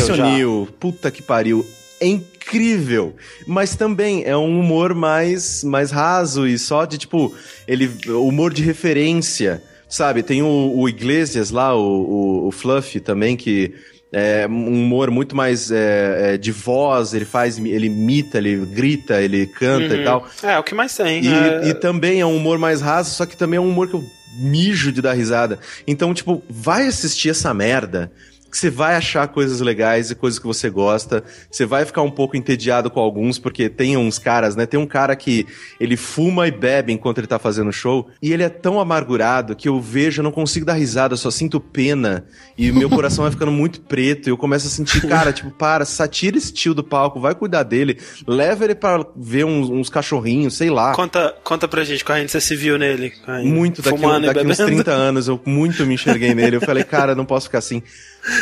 Morreu 0.04 0.18
já. 0.18 0.28
O'Neill, 0.28 0.68
puta 0.80 1.10
que 1.10 1.24
pariu. 1.24 1.66
É 2.00 2.08
incrível. 2.08 3.16
Mas 3.46 3.76
também 3.76 4.24
é 4.24 4.36
um 4.36 4.60
humor 4.60 4.94
mais, 4.94 5.64
mais 5.64 5.92
raso 5.92 6.48
e 6.48 6.58
só 6.58 6.86
de, 6.86 6.98
tipo, 6.98 7.34
ele 7.68 7.92
humor 8.08 8.54
de 8.54 8.62
referência. 8.64 9.62
Sabe, 9.90 10.22
tem 10.22 10.42
o, 10.42 10.74
o 10.76 10.90
Iglesias 10.90 11.50
lá, 11.50 11.74
o, 11.74 11.80
o, 11.80 12.48
o 12.48 12.52
Fluffy 12.52 13.00
também, 13.00 13.38
que 13.38 13.74
é 14.12 14.48
um 14.48 14.84
humor 14.84 15.12
muito 15.12 15.36
mais 15.36 15.72
é, 15.72 16.34
é, 16.34 16.38
de 16.38 16.52
voz, 16.52 17.14
ele 17.14 17.26
faz, 17.26 17.58
ele 17.58 17.88
imita, 17.88 18.38
ele 18.38 18.58
grita, 18.66 19.22
ele 19.22 19.46
canta 19.48 19.96
e 19.96 20.04
tal. 20.04 20.28
É, 20.44 20.58
o 20.58 20.64
que 20.64 20.74
mais 20.74 20.96
tem. 20.96 21.24
E, 21.24 21.28
é... 21.28 21.70
e 21.70 21.74
também 21.74 22.22
é 22.22 22.26
um 22.26 22.36
humor 22.36 22.58
mais 22.58 22.82
raso, 22.82 23.12
só 23.12 23.26
que 23.26 23.36
também 23.36 23.58
é 23.58 23.62
um 23.62 23.70
humor 23.70 23.88
que 23.88 23.96
eu 23.96 24.04
mijo 24.40 24.92
de 24.92 25.02
dar 25.02 25.14
risada. 25.14 25.60
Então, 25.86 26.14
tipo, 26.14 26.44
vai 26.50 26.88
assistir 26.88 27.30
essa 27.30 27.54
merda. 27.54 28.12
Que 28.50 28.58
você 28.58 28.70
vai 28.70 28.96
achar 28.96 29.28
coisas 29.28 29.60
legais 29.62 30.12
e 30.12 30.16
coisas 30.16 30.40
que 30.40 30.48
você 30.48 30.70
gosta. 30.70 31.24
Você 31.50 31.66
vai 31.66 31.86
ficar 31.86 32.02
um 32.02 32.12
pouco 32.12 32.38
entediado 32.38 32.90
com 32.90 33.00
alguns, 33.00 33.38
porque 33.38 33.70
tem 33.70 33.98
uns 33.98 34.18
caras, 34.18 34.56
né? 34.56 34.66
Tem 34.66 34.80
um 34.80 34.86
cara 34.86 35.16
que 35.16 35.46
ele 35.80 35.98
fuma 35.98 36.48
e 36.48 36.52
bebe 36.52 36.94
enquanto 36.94 37.18
ele 37.18 37.28
tá 37.28 37.38
fazendo 37.38 37.72
show. 37.72 38.10
E 38.22 38.32
ele 38.32 38.44
é 38.44 38.50
tão 38.50 38.80
amargurado 38.80 39.56
que 39.56 39.68
eu 39.68 39.80
vejo, 39.80 40.22
eu 40.22 40.24
não 40.24 40.32
consigo 40.32 40.66
dar 40.66 40.74
risada, 40.74 41.14
eu 41.14 41.18
só 41.18 41.30
sinto 41.32 41.60
pena. 41.60 42.26
E 42.58 42.72
meu 42.72 42.90
coração 42.90 43.24
vai 43.24 43.32
ficando 43.32 43.52
muito 43.52 43.82
preto. 43.82 44.28
E 44.28 44.32
eu 44.32 44.38
começo 44.38 44.68
a 44.68 44.70
sentir, 44.70 45.02
cara, 45.08 45.34
tipo, 45.34 45.52
para, 45.52 45.86
satira 45.86 46.38
esse 46.38 46.54
tio 46.54 46.74
do 46.74 46.84
palco, 46.84 47.20
vai 47.20 47.36
cuidar 47.36 47.64
dele. 47.64 48.00
Leva 48.26 48.64
ele 48.64 48.76
pra 48.76 49.06
ver 49.16 49.46
uns, 49.46 49.70
uns 49.70 49.90
cachorrinhos, 49.90 50.56
sei 50.56 50.70
lá. 50.70 50.94
Conta, 50.94 51.36
conta 51.44 51.68
pra 51.68 51.84
gente, 51.84 52.04
corrente, 52.04 52.32
você 52.32 52.42
se 52.42 52.56
viu 52.56 52.78
nele? 52.78 53.14
Muito, 53.44 53.82
daqui, 53.82 53.98
fumando 53.98 54.26
daqui 54.26 54.46
uns 54.46 54.58
bebendo. 54.58 54.84
30 54.84 54.92
anos, 54.92 55.28
eu 55.28 55.40
muito 55.46 55.86
me 55.86 55.96
enxerguei 55.96 56.34
nele. 56.34 56.58
Eu 56.58 56.62
falei, 56.62 56.84
cara, 56.84 57.16
não 57.16 57.26
posso 57.26 57.48
ficar 57.48 57.60
assim. 57.60 57.82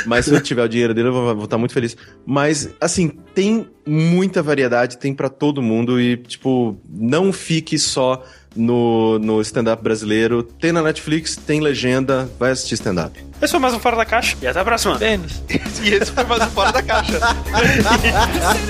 Mas 0.05 0.25
se 0.25 0.33
eu 0.33 0.41
tiver 0.41 0.63
o 0.63 0.67
dinheiro 0.67 0.93
dele, 0.93 1.09
eu 1.09 1.35
vou 1.35 1.43
estar 1.43 1.57
muito 1.57 1.73
feliz. 1.73 1.95
Mas, 2.25 2.69
assim, 2.79 3.09
tem 3.33 3.67
muita 3.85 4.41
variedade, 4.41 4.97
tem 4.97 5.13
pra 5.13 5.29
todo 5.29 5.61
mundo. 5.61 5.99
E, 5.99 6.17
tipo, 6.17 6.77
não 6.89 7.31
fique 7.31 7.77
só 7.77 8.23
no, 8.55 9.19
no 9.19 9.41
stand-up 9.41 9.83
brasileiro. 9.83 10.41
Tem 10.41 10.71
na 10.71 10.81
Netflix, 10.81 11.35
tem 11.35 11.59
legenda, 11.59 12.29
vai 12.39 12.51
assistir 12.51 12.75
stand-up. 12.75 13.23
Esse 13.41 13.51
foi 13.51 13.59
mais 13.59 13.73
um 13.73 13.79
Fora 13.79 13.97
da 13.97 14.05
Caixa 14.05 14.37
e 14.41 14.47
até 14.47 14.59
a 14.59 14.65
próxima. 14.65 14.97
Tênis. 14.97 15.43
E 15.83 15.89
esse 15.89 16.11
foi 16.11 16.23
mais 16.23 16.41
um 16.41 16.47
Fora 16.47 16.71
da 16.71 16.81
Caixa. 16.81 17.19